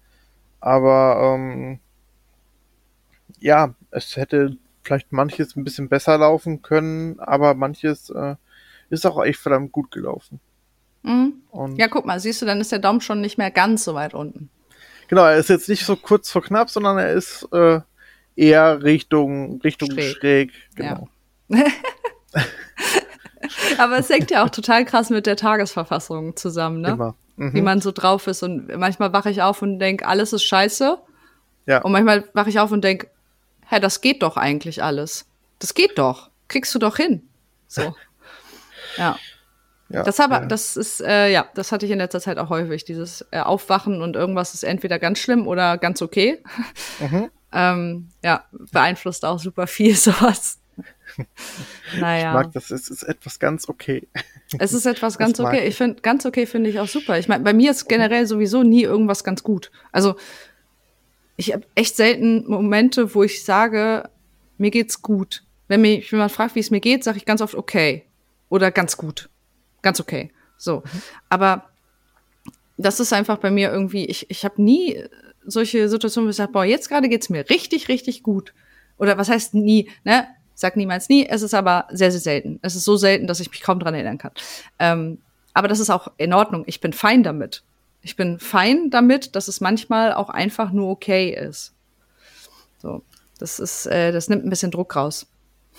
Aber 0.65 1.35
ähm, 1.37 1.79
ja, 3.39 3.75
es 3.91 4.17
hätte 4.17 4.57
vielleicht 4.83 5.13
manches 5.13 5.57
ein 5.57 5.65
bisschen 5.65 5.91
besser 5.91 6.17
laufen 6.17 6.63
können, 6.63 7.21
aber 7.21 7.53
manches 7.53 8.09
äh, 8.09 8.37
ist 8.89 9.05
auch 9.05 9.23
echt 9.23 9.41
verdammt 9.41 9.73
gut 9.73 9.91
gelaufen. 9.91 10.41
Mhm. 11.03 11.35
ja, 11.77 11.87
guck 11.89 12.07
mal, 12.07 12.19
siehst 12.19 12.41
du, 12.41 12.47
dann 12.47 12.63
ist 12.63 12.73
der 12.73 12.79
Daumen 12.79 13.03
schon 13.03 13.21
nicht 13.21 13.37
mehr 13.37 13.51
ganz 13.51 13.85
so 13.85 13.93
weit 13.95 14.15
unten. 14.15 14.49
Genau, 15.09 15.27
er 15.27 15.37
ist 15.37 15.51
jetzt 15.51 15.69
nicht 15.69 15.85
so 15.85 15.97
kurz 15.97 16.31
vor 16.31 16.43
knapp, 16.43 16.71
sondern 16.71 16.97
er 16.97 17.13
ist 17.13 17.47
äh, 17.53 17.81
eher 18.35 18.83
Richtung, 18.83 19.61
Richtung 19.61 19.91
schräg, 19.91 20.17
schräg 20.17 20.53
genau. 20.77 21.11
Ja. 21.49 21.59
Aber 23.79 23.99
es 23.99 24.09
hängt 24.09 24.31
ja 24.31 24.45
auch 24.45 24.51
total 24.51 24.85
krass 24.85 25.11
mit 25.11 25.27
der 25.27 25.37
Tagesverfassung 25.37 26.37
zusammen, 26.37 26.81
ne? 26.81 26.91
Immer. 26.91 27.15
Mhm. 27.37 27.55
Wie 27.55 27.63
man 27.63 27.81
so 27.81 27.91
drauf 27.91 28.27
ist. 28.27 28.43
Und 28.43 28.75
manchmal 28.77 29.13
wache 29.13 29.31
ich 29.31 29.43
auf 29.43 29.63
und 29.63 29.79
denke, 29.79 30.07
alles 30.07 30.33
ist 30.33 30.45
scheiße. 30.45 30.99
Ja. 31.67 31.83
Und 31.83 31.93
manchmal 31.93 32.25
wache 32.33 32.49
ich 32.49 32.61
auf 32.61 32.71
und 32.71 32.83
denke, 32.83 33.09
hä, 33.69 33.81
das 33.81 34.01
geht 34.01 34.23
doch 34.23 34.37
eigentlich 34.37 34.83
alles. 34.83 35.27
Das 35.59 35.75
geht 35.75 35.99
doch. 35.99 36.31
Kriegst 36.49 36.75
du 36.75 36.79
doch 36.79 36.97
hin. 36.97 37.29
So. 37.67 37.95
ja. 38.97 39.17
Ja, 39.91 40.03
das 40.03 40.19
aber, 40.19 40.41
ja. 40.41 40.47
das 40.47 40.77
ist, 40.77 41.01
äh, 41.03 41.31
ja, 41.31 41.47
das 41.55 41.71
hatte 41.71 41.85
ich 41.85 41.93
in 41.93 41.99
letzter 41.99 42.21
Zeit 42.21 42.39
auch 42.39 42.49
häufig, 42.49 42.85
dieses 42.85 43.25
äh, 43.31 43.41
Aufwachen 43.41 44.01
und 44.01 44.17
irgendwas 44.17 44.55
ist 44.55 44.65
entweder 44.65 44.99
ganz 44.99 45.19
schlimm 45.19 45.47
oder 45.47 45.77
ganz 45.77 46.01
okay. 46.01 46.43
Mhm. 47.01 47.31
ähm, 47.53 48.09
ja, 48.25 48.45
beeinflusst 48.73 49.25
auch 49.25 49.39
super 49.39 49.67
viel 49.67 49.95
sowas. 49.95 50.59
Naja. 52.01 52.29
Ich 52.29 52.35
mag 52.35 52.53
das, 52.53 52.71
es 52.71 52.89
ist 52.89 53.03
etwas 53.03 53.39
ganz 53.39 53.69
okay. 53.69 54.09
Es 54.59 54.73
ist 54.73 54.87
etwas 54.87 55.19
ganz 55.19 55.41
okay. 55.41 55.67
Ich 55.67 55.77
finde, 55.77 56.01
ganz 56.03 56.27
okay 56.27 56.47
finde 56.47 56.71
ich 56.71 56.81
auch 56.81 56.89
super. 56.89 57.19
Ich 57.19 57.29
meine, 57.29 57.45
bei 57.45 57.53
mir 57.53 57.71
ist 57.71 57.89
generell 57.89 58.27
sowieso 58.27 58.63
nie 58.63 58.83
irgendwas 58.83 59.25
ganz 59.25 59.43
gut. 59.43 59.71
Also, 59.93 60.17
ich 61.37 61.53
habe 61.53 61.65
echt 61.75 61.97
selten 61.97 62.49
Momente, 62.49 63.15
wo 63.15 63.23
ich 63.23 63.45
sage, 63.45 64.09
mir 64.59 64.71
geht's 64.71 65.03
gut. 65.03 65.43
Wenn 65.67 65.81
mich 65.81 66.11
jemand 66.11 66.31
fragt, 66.31 66.55
wie 66.55 66.61
es 66.61 66.71
mir 66.71 66.81
geht, 66.81 67.05
sage 67.05 67.17
ich 67.19 67.25
ganz 67.25 67.41
oft 67.41 67.55
okay 67.55 68.05
oder 68.49 68.71
ganz 68.71 68.97
gut 68.97 69.29
ganz 69.85 70.01
okay. 70.01 70.33
So. 70.57 70.79
Mhm. 70.79 71.03
Aber 71.29 71.71
das 72.77 72.99
ist 72.99 73.13
einfach 73.13 73.39
bei 73.39 73.53
mir 73.53 73.71
irgendwie, 73.71 74.07
ich, 74.07 74.29
ich 74.31 74.45
habe 74.45 74.61
nie 74.61 75.01
solche 75.47 75.89
Situationen, 75.89 76.27
wo 76.27 76.31
ich 76.31 76.37
sage, 76.37 76.51
boah, 76.51 76.65
jetzt 76.65 76.89
gerade 76.89 77.09
geht's 77.09 77.29
mir 77.29 77.49
richtig, 77.49 77.87
richtig 77.87 78.25
gut. 78.25 78.53
Oder 78.99 79.17
was 79.17 79.29
heißt 79.29 79.55
nie, 79.55 79.91
ne? 80.03 80.27
Sag 80.55 80.77
niemals 80.77 81.09
nie, 81.09 81.27
es 81.27 81.43
ist 81.43 81.55
aber 81.55 81.87
sehr, 81.91 82.11
sehr 82.11 82.21
selten. 82.21 82.61
Es 82.63 82.77
ist 82.77 82.85
so 82.85 82.97
selten, 82.97 83.27
dass 83.27 83.41
ich 83.41 83.51
mich 83.51 83.61
kaum 83.61 83.81
dran 83.81 83.95
erinnern 83.95 84.19
kann. 84.19 84.33
Ähm, 84.79 85.19
aber 85.53 85.69
das 85.69 85.81
ist 85.81 85.91
auch 85.91 86.13
in 86.17 86.33
Ordnung. 86.33 86.65
Ich 86.67 86.81
bin 86.81 86.93
fein 86.93 87.23
damit. 87.23 87.63
Ich 88.03 88.17
bin 88.17 88.39
fein 88.39 88.91
damit, 88.91 89.35
dass 89.35 89.49
es 89.49 89.61
manchmal 89.61 90.13
auch 90.13 90.29
einfach 90.29 90.73
nur 90.73 90.91
okay 90.91 91.31
ist. 91.31 91.73
So, 92.79 93.03
das 93.39 93.59
ist, 93.59 93.87
äh, 93.87 94.13
das 94.13 94.29
nimmt 94.29 94.45
ein 94.45 94.51
bisschen 94.51 94.71
Druck 94.71 94.95
raus. 94.95 95.27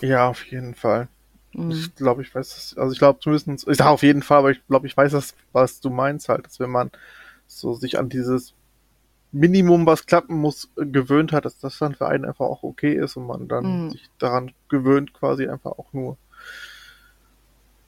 Ja, 0.02 0.28
auf 0.28 0.44
jeden 0.46 0.76
Fall. 0.76 1.08
Mhm. 1.54 1.72
Ich 1.72 1.96
glaube, 1.96 2.22
ich 2.22 2.34
weiß 2.34 2.50
das, 2.50 2.78
also 2.78 2.92
ich 2.92 3.00
glaube 3.00 3.20
zumindest, 3.20 3.68
ich 3.68 3.78
sage 3.78 3.90
auf 3.90 4.04
jeden 4.04 4.24
Fall, 4.24 4.40
aber 4.40 4.52
ich 4.52 4.66
glaube, 4.68 4.88
ich 4.88 4.98
weiß 4.98 5.12
das, 5.12 5.36
was 5.54 5.80
du 5.80 5.90
meinst 5.90 6.28
halt, 6.28 6.46
dass 6.46 6.60
wenn 6.60 6.72
man 6.72 6.92
so 7.48 7.74
sich 7.74 7.98
an 7.98 8.10
dieses 8.10 8.54
Minimum, 9.32 9.86
was 9.86 10.06
klappen 10.06 10.38
muss, 10.38 10.70
gewöhnt 10.76 11.32
hat, 11.32 11.46
dass 11.46 11.60
das 11.60 11.78
dann 11.78 11.96
für 11.96 12.08
einen 12.08 12.26
einfach 12.26 12.46
auch 12.46 12.64
okay 12.64 12.94
ist 12.94 13.18
und 13.18 13.28
man 13.28 13.48
dann 13.48 13.86
mhm. 13.86 13.92
sich 13.92 14.10
daran 14.18 14.52
gewöhnt, 14.70 15.14
quasi 15.14 15.48
einfach 15.48 15.72
auch 15.72 15.92
nur. 15.92 16.18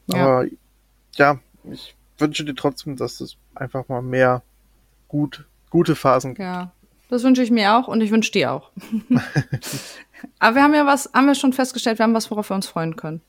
Ja. 0.08 0.18
Aber 0.18 0.46
ja, 1.16 1.40
ich 1.72 1.96
wünsche 2.18 2.46
dir 2.46 2.56
trotzdem, 2.56 2.96
dass 2.98 3.22
es 3.22 3.38
einfach 3.56 3.88
mal 3.88 4.02
mehr 4.02 4.42
gut, 5.08 5.46
gute 5.70 5.96
Phasen 5.96 6.32
gibt. 6.32 6.40
Ja, 6.40 6.72
das 7.10 7.24
wünsche 7.24 7.44
ich 7.44 7.52
mir 7.52 7.76
auch 7.76 7.88
und 7.88 8.02
ich 8.02 8.12
wünsche 8.12 8.32
dir 8.32 8.52
auch. 8.52 8.72
Aber 10.40 10.56
wir 10.56 10.64
haben 10.64 10.74
ja 10.74 10.86
was, 10.86 11.12
haben 11.14 11.28
wir 11.28 11.36
schon 11.36 11.54
festgestellt, 11.54 12.00
wir 12.00 12.04
haben 12.04 12.14
was, 12.14 12.32
worauf 12.32 12.50
wir 12.50 12.56
uns 12.56 12.68
freuen 12.68 12.96
können. 12.96 13.22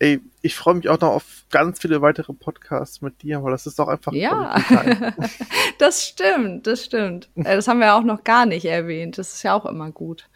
Ey, 0.00 0.20
ich 0.42 0.54
freue 0.54 0.74
mich 0.74 0.88
auch 0.88 1.00
noch 1.00 1.10
auf 1.10 1.44
ganz 1.50 1.80
viele 1.80 2.00
weitere 2.00 2.32
Podcasts 2.32 3.02
mit 3.02 3.22
dir, 3.22 3.42
weil 3.42 3.50
das 3.50 3.66
ist 3.66 3.78
doch 3.78 3.88
einfach. 3.88 4.12
Ja, 4.12 4.56
das 5.78 6.06
stimmt, 6.06 6.66
das 6.68 6.84
stimmt. 6.84 7.28
Äh, 7.34 7.56
das 7.56 7.66
haben 7.66 7.80
wir 7.80 7.94
auch 7.94 8.04
noch 8.04 8.22
gar 8.22 8.46
nicht 8.46 8.64
erwähnt. 8.64 9.18
Das 9.18 9.32
ist 9.32 9.42
ja 9.42 9.54
auch 9.54 9.66
immer 9.66 9.90
gut. 9.90 10.28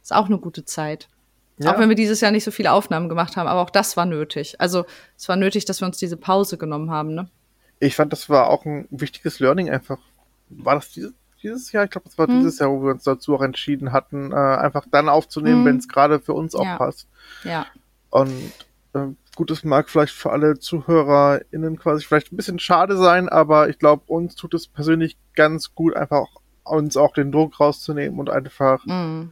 Das 0.00 0.10
ist 0.10 0.16
auch 0.16 0.26
eine 0.26 0.38
gute 0.38 0.64
Zeit. 0.64 1.08
Ja. 1.58 1.72
Auch 1.72 1.78
wenn 1.78 1.88
wir 1.88 1.96
dieses 1.96 2.20
Jahr 2.20 2.32
nicht 2.32 2.42
so 2.42 2.50
viele 2.50 2.72
Aufnahmen 2.72 3.08
gemacht 3.08 3.36
haben, 3.36 3.46
aber 3.46 3.60
auch 3.60 3.70
das 3.70 3.96
war 3.96 4.06
nötig. 4.06 4.60
Also 4.60 4.84
es 5.16 5.28
war 5.28 5.36
nötig, 5.36 5.64
dass 5.64 5.80
wir 5.80 5.86
uns 5.86 5.98
diese 5.98 6.16
Pause 6.16 6.58
genommen 6.58 6.90
haben, 6.90 7.14
ne? 7.14 7.28
Ich 7.78 7.94
fand, 7.96 8.12
das 8.12 8.28
war 8.28 8.48
auch 8.48 8.64
ein 8.64 8.88
wichtiges 8.90 9.38
Learning 9.40 9.70
einfach. 9.70 9.98
War 10.48 10.76
das 10.76 10.90
dieses, 10.90 11.12
dieses 11.42 11.70
Jahr? 11.70 11.84
Ich 11.84 11.90
glaube, 11.90 12.08
das 12.08 12.18
war 12.18 12.26
hm. 12.26 12.40
dieses 12.40 12.58
Jahr, 12.58 12.70
wo 12.70 12.82
wir 12.82 12.92
uns 12.92 13.04
dazu 13.04 13.36
auch 13.36 13.42
entschieden 13.42 13.92
hatten, 13.92 14.32
äh, 14.32 14.34
einfach 14.34 14.86
dann 14.90 15.08
aufzunehmen, 15.08 15.58
hm. 15.58 15.64
wenn 15.66 15.76
es 15.76 15.88
gerade 15.88 16.18
für 16.18 16.32
uns 16.32 16.54
auch 16.56 16.64
ja. 16.64 16.76
passt. 16.76 17.06
Ja. 17.44 17.66
Und 18.10 18.52
gut, 19.36 19.50
es 19.50 19.64
mag 19.64 19.88
vielleicht 19.88 20.14
für 20.14 20.30
alle 20.30 20.58
ZuhörerInnen 20.58 21.78
quasi 21.78 22.04
vielleicht 22.04 22.32
ein 22.32 22.36
bisschen 22.36 22.58
schade 22.58 22.96
sein, 22.96 23.28
aber 23.28 23.68
ich 23.68 23.78
glaube, 23.78 24.04
uns 24.06 24.36
tut 24.36 24.54
es 24.54 24.68
persönlich 24.68 25.16
ganz 25.34 25.74
gut, 25.74 25.96
einfach 25.96 26.26
uns 26.62 26.96
auch 26.96 27.12
den 27.12 27.32
Druck 27.32 27.60
rauszunehmen 27.60 28.18
und 28.18 28.30
einfach 28.30 28.84
mm 28.86 29.30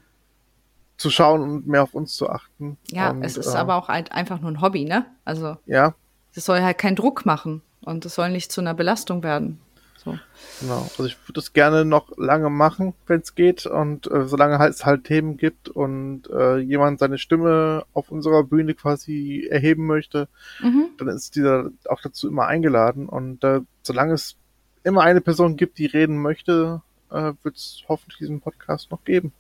zu 1.03 1.11
schauen 1.11 1.43
und 1.43 1.67
mehr 1.67 1.83
auf 1.83 1.95
uns 1.95 2.15
zu 2.15 2.31
achten. 2.31 2.79
Ja, 2.91 3.11
und, 3.11 3.25
es 3.25 3.37
ist 3.37 3.55
äh, 3.55 3.59
aber 3.59 3.75
auch 3.75 3.89
ein, 3.89 4.09
einfach 4.09 4.41
nur 4.41 4.51
ein 4.51 4.61
Hobby, 4.61 4.85
ne? 4.85 5.05
Also 5.25 5.57
ja. 5.67 5.95
es 6.35 6.45
soll 6.45 6.63
halt 6.63 6.79
keinen 6.79 6.97
Druck 6.97 7.27
machen 7.27 7.61
und 7.85 8.07
es 8.07 8.15
soll 8.15 8.31
nicht 8.31 8.53
zu 8.53 8.61
einer 8.61 8.75
Belastung 8.75 9.23
werden. 9.23 9.61
So. 10.05 10.19
Genau, 10.61 10.83
also 10.83 11.05
ich 11.05 11.17
würde 11.29 11.39
es 11.39 11.53
gerne 11.53 11.85
noch 11.85 12.17
lange 12.17 12.51
machen, 12.51 12.95
wenn 13.07 13.21
es 13.21 13.35
geht 13.35 13.67
und 13.67 14.11
äh, 14.11 14.27
solange 14.27 14.67
es 14.67 14.85
halt 14.85 15.05
Themen 15.05 15.37
gibt 15.37 15.69
und 15.69 16.29
äh, 16.29 16.59
jemand 16.59 16.99
seine 16.99 17.19
Stimme 17.19 17.85
auf 17.93 18.11
unserer 18.11 18.43
Bühne 18.43 18.75
quasi 18.75 19.47
erheben 19.49 19.87
möchte, 19.87 20.29
mhm. 20.61 20.89
dann 20.99 21.09
ist 21.09 21.37
dieser 21.37 21.71
auch 21.89 22.01
dazu 22.01 22.29
immer 22.29 22.47
eingeladen 22.47 23.09
und 23.09 23.45
äh, 23.45 23.61
solange 23.83 24.15
es 24.15 24.37
immer 24.83 25.03
eine 25.03 25.21
Person 25.21 25.57
gibt, 25.57 25.79
die 25.79 25.87
reden 25.87 26.21
möchte, 26.21 26.83
äh, 27.11 27.33
wird 27.43 27.57
es 27.57 27.85
hoffentlich 27.89 28.19
diesen 28.19 28.41
Podcast 28.41 28.91
noch 28.91 29.05
geben. 29.05 29.33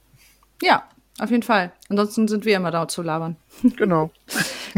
Ja, 0.63 0.85
auf 1.19 1.31
jeden 1.31 1.43
Fall. 1.43 1.73
Ansonsten 1.89 2.29
sind 2.29 2.45
wir 2.45 2.57
immer 2.57 2.71
da 2.71 2.89
zu 2.89 3.03
labern. 3.03 3.37
Genau. 3.77 4.11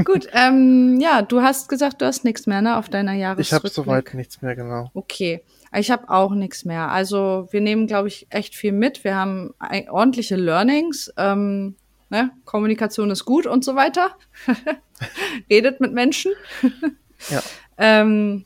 Gut, 0.05 0.29
ähm, 0.33 0.99
ja, 1.01 1.23
du 1.23 1.43
hast 1.43 1.69
gesagt, 1.69 2.01
du 2.01 2.07
hast 2.07 2.25
nichts 2.25 2.47
mehr, 2.47 2.63
ne, 2.63 2.77
auf 2.77 2.89
deiner 2.89 3.13
Jahresrückblick. 3.13 3.47
Ich 3.47 3.53
habe 3.53 3.69
soweit 3.69 4.15
nichts 4.15 4.43
mehr, 4.43 4.57
genau. 4.57 4.91
Okay, 4.95 5.43
ich 5.75 5.91
habe 5.91 6.09
auch 6.09 6.33
nichts 6.33 6.65
mehr. 6.65 6.91
Also 6.91 7.49
wir 7.51 7.61
nehmen, 7.61 7.87
glaube 7.87 8.09
ich, 8.09 8.27
echt 8.31 8.55
viel 8.55 8.73
mit. 8.73 9.05
Wir 9.05 9.17
haben 9.17 9.55
ordentliche 9.89 10.37
Learnings. 10.37 11.13
Ähm, 11.17 11.77
ne? 12.11 12.31
Kommunikation 12.45 13.11
ist 13.11 13.25
gut 13.25 13.47
und 13.47 13.65
so 13.65 13.75
weiter. 13.75 14.17
Redet 15.51 15.81
mit 15.81 15.93
Menschen. 15.93 16.33
ja. 17.31 17.43
Ähm, 17.77 18.45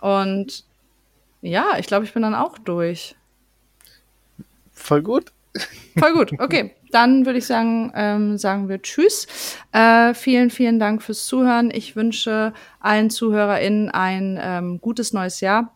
und 0.00 0.64
ja, 1.42 1.78
ich 1.78 1.86
glaube, 1.86 2.04
ich 2.04 2.12
bin 2.12 2.22
dann 2.22 2.34
auch 2.34 2.58
durch. 2.58 3.16
Voll 4.72 5.02
gut. 5.02 5.32
Voll 5.96 6.12
gut. 6.14 6.32
Okay, 6.40 6.74
dann 6.90 7.26
würde 7.26 7.38
ich 7.38 7.46
sagen, 7.46 7.92
ähm, 7.94 8.38
sagen 8.38 8.68
wir 8.68 8.82
Tschüss. 8.82 9.26
Äh, 9.72 10.14
vielen, 10.14 10.50
vielen 10.50 10.78
Dank 10.78 11.02
fürs 11.02 11.26
Zuhören. 11.26 11.70
Ich 11.72 11.96
wünsche 11.96 12.52
allen 12.80 13.10
ZuhörerInnen 13.10 13.90
ein 13.90 14.38
ähm, 14.40 14.80
gutes 14.80 15.12
neues 15.12 15.40
Jahr. 15.40 15.74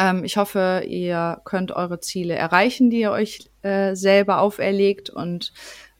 Ähm, 0.00 0.24
ich 0.24 0.38
hoffe, 0.38 0.82
ihr 0.86 1.42
könnt 1.44 1.72
eure 1.72 2.00
Ziele 2.00 2.34
erreichen, 2.34 2.88
die 2.88 3.00
ihr 3.00 3.10
euch 3.10 3.50
äh, 3.60 3.94
selber 3.94 4.40
auferlegt 4.40 5.10
und 5.10 5.52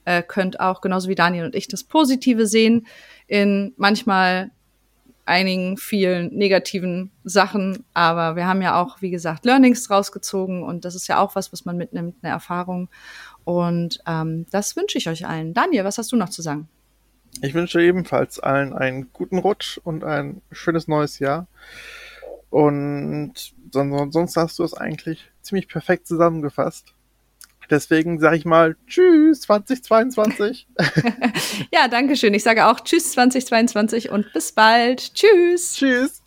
äh, 0.07 0.23
könnt 0.23 0.59
auch 0.59 0.81
genauso 0.81 1.11
wie 1.11 1.15
Daniel 1.15 1.45
und 1.45 1.55
ich 1.55 1.69
das 1.69 1.85
Positive 1.85 2.47
sehen 2.47 2.87
in 3.27 3.75
manchmal 3.77 4.51
einigen 5.27 5.77
vielen 5.77 6.35
negativen 6.35 7.11
Sachen, 7.25 7.85
aber 7.93 8.37
wir 8.37 8.47
haben 8.47 8.63
ja 8.63 8.81
auch, 8.81 9.03
wie 9.03 9.11
gesagt, 9.11 9.45
Learnings 9.45 9.87
draus 9.87 10.13
gezogen 10.13 10.63
und 10.63 10.87
das 10.87 10.95
ist 10.95 11.07
ja 11.07 11.21
auch 11.21 11.37
was, 11.37 11.53
was 11.53 11.67
man 11.67 11.77
mitnimmt, 11.77 12.17
eine 12.23 12.33
Erfahrung. 12.33 12.89
Und 13.45 14.01
ähm, 14.09 14.47
das 14.51 14.77
wünsche 14.77 14.97
ich 14.97 15.09
euch 15.09 15.27
allen. 15.27 15.53
Daniel, 15.53 15.85
was 15.85 15.99
hast 15.99 16.11
du 16.11 16.17
noch 16.17 16.31
zu 16.31 16.41
sagen? 16.41 16.69
Ich 17.43 17.55
wünsche 17.55 17.83
ebenfalls 17.83 18.41
allen 18.41 18.73
einen 18.73 19.13
guten 19.13 19.39
Rutsch 19.39 19.79
und 19.85 20.05
ein 20.05 20.41
schönes 20.51 20.89
neues 20.89 21.19
Jahr. 21.19 21.47
Und 22.49 23.53
sonst 23.73 24.37
hast 24.37 24.59
du 24.59 24.65
es 24.65 24.75
eigentlich 24.75 25.31
ziemlich 25.43 25.69
perfekt 25.69 26.07
zusammengefasst. 26.07 26.95
Deswegen 27.71 28.19
sage 28.19 28.37
ich 28.37 28.45
mal 28.45 28.77
Tschüss 28.89 29.43
2022. 29.43 30.67
ja, 31.73 31.87
danke 31.87 32.17
schön. 32.17 32.35
Ich 32.35 32.43
sage 32.43 32.67
auch 32.67 32.81
Tschüss 32.81 33.13
2022 33.13 34.11
und 34.11 34.33
bis 34.33 34.53
bald. 34.53 35.15
Tschüss. 35.15 35.75
Tschüss. 35.75 36.20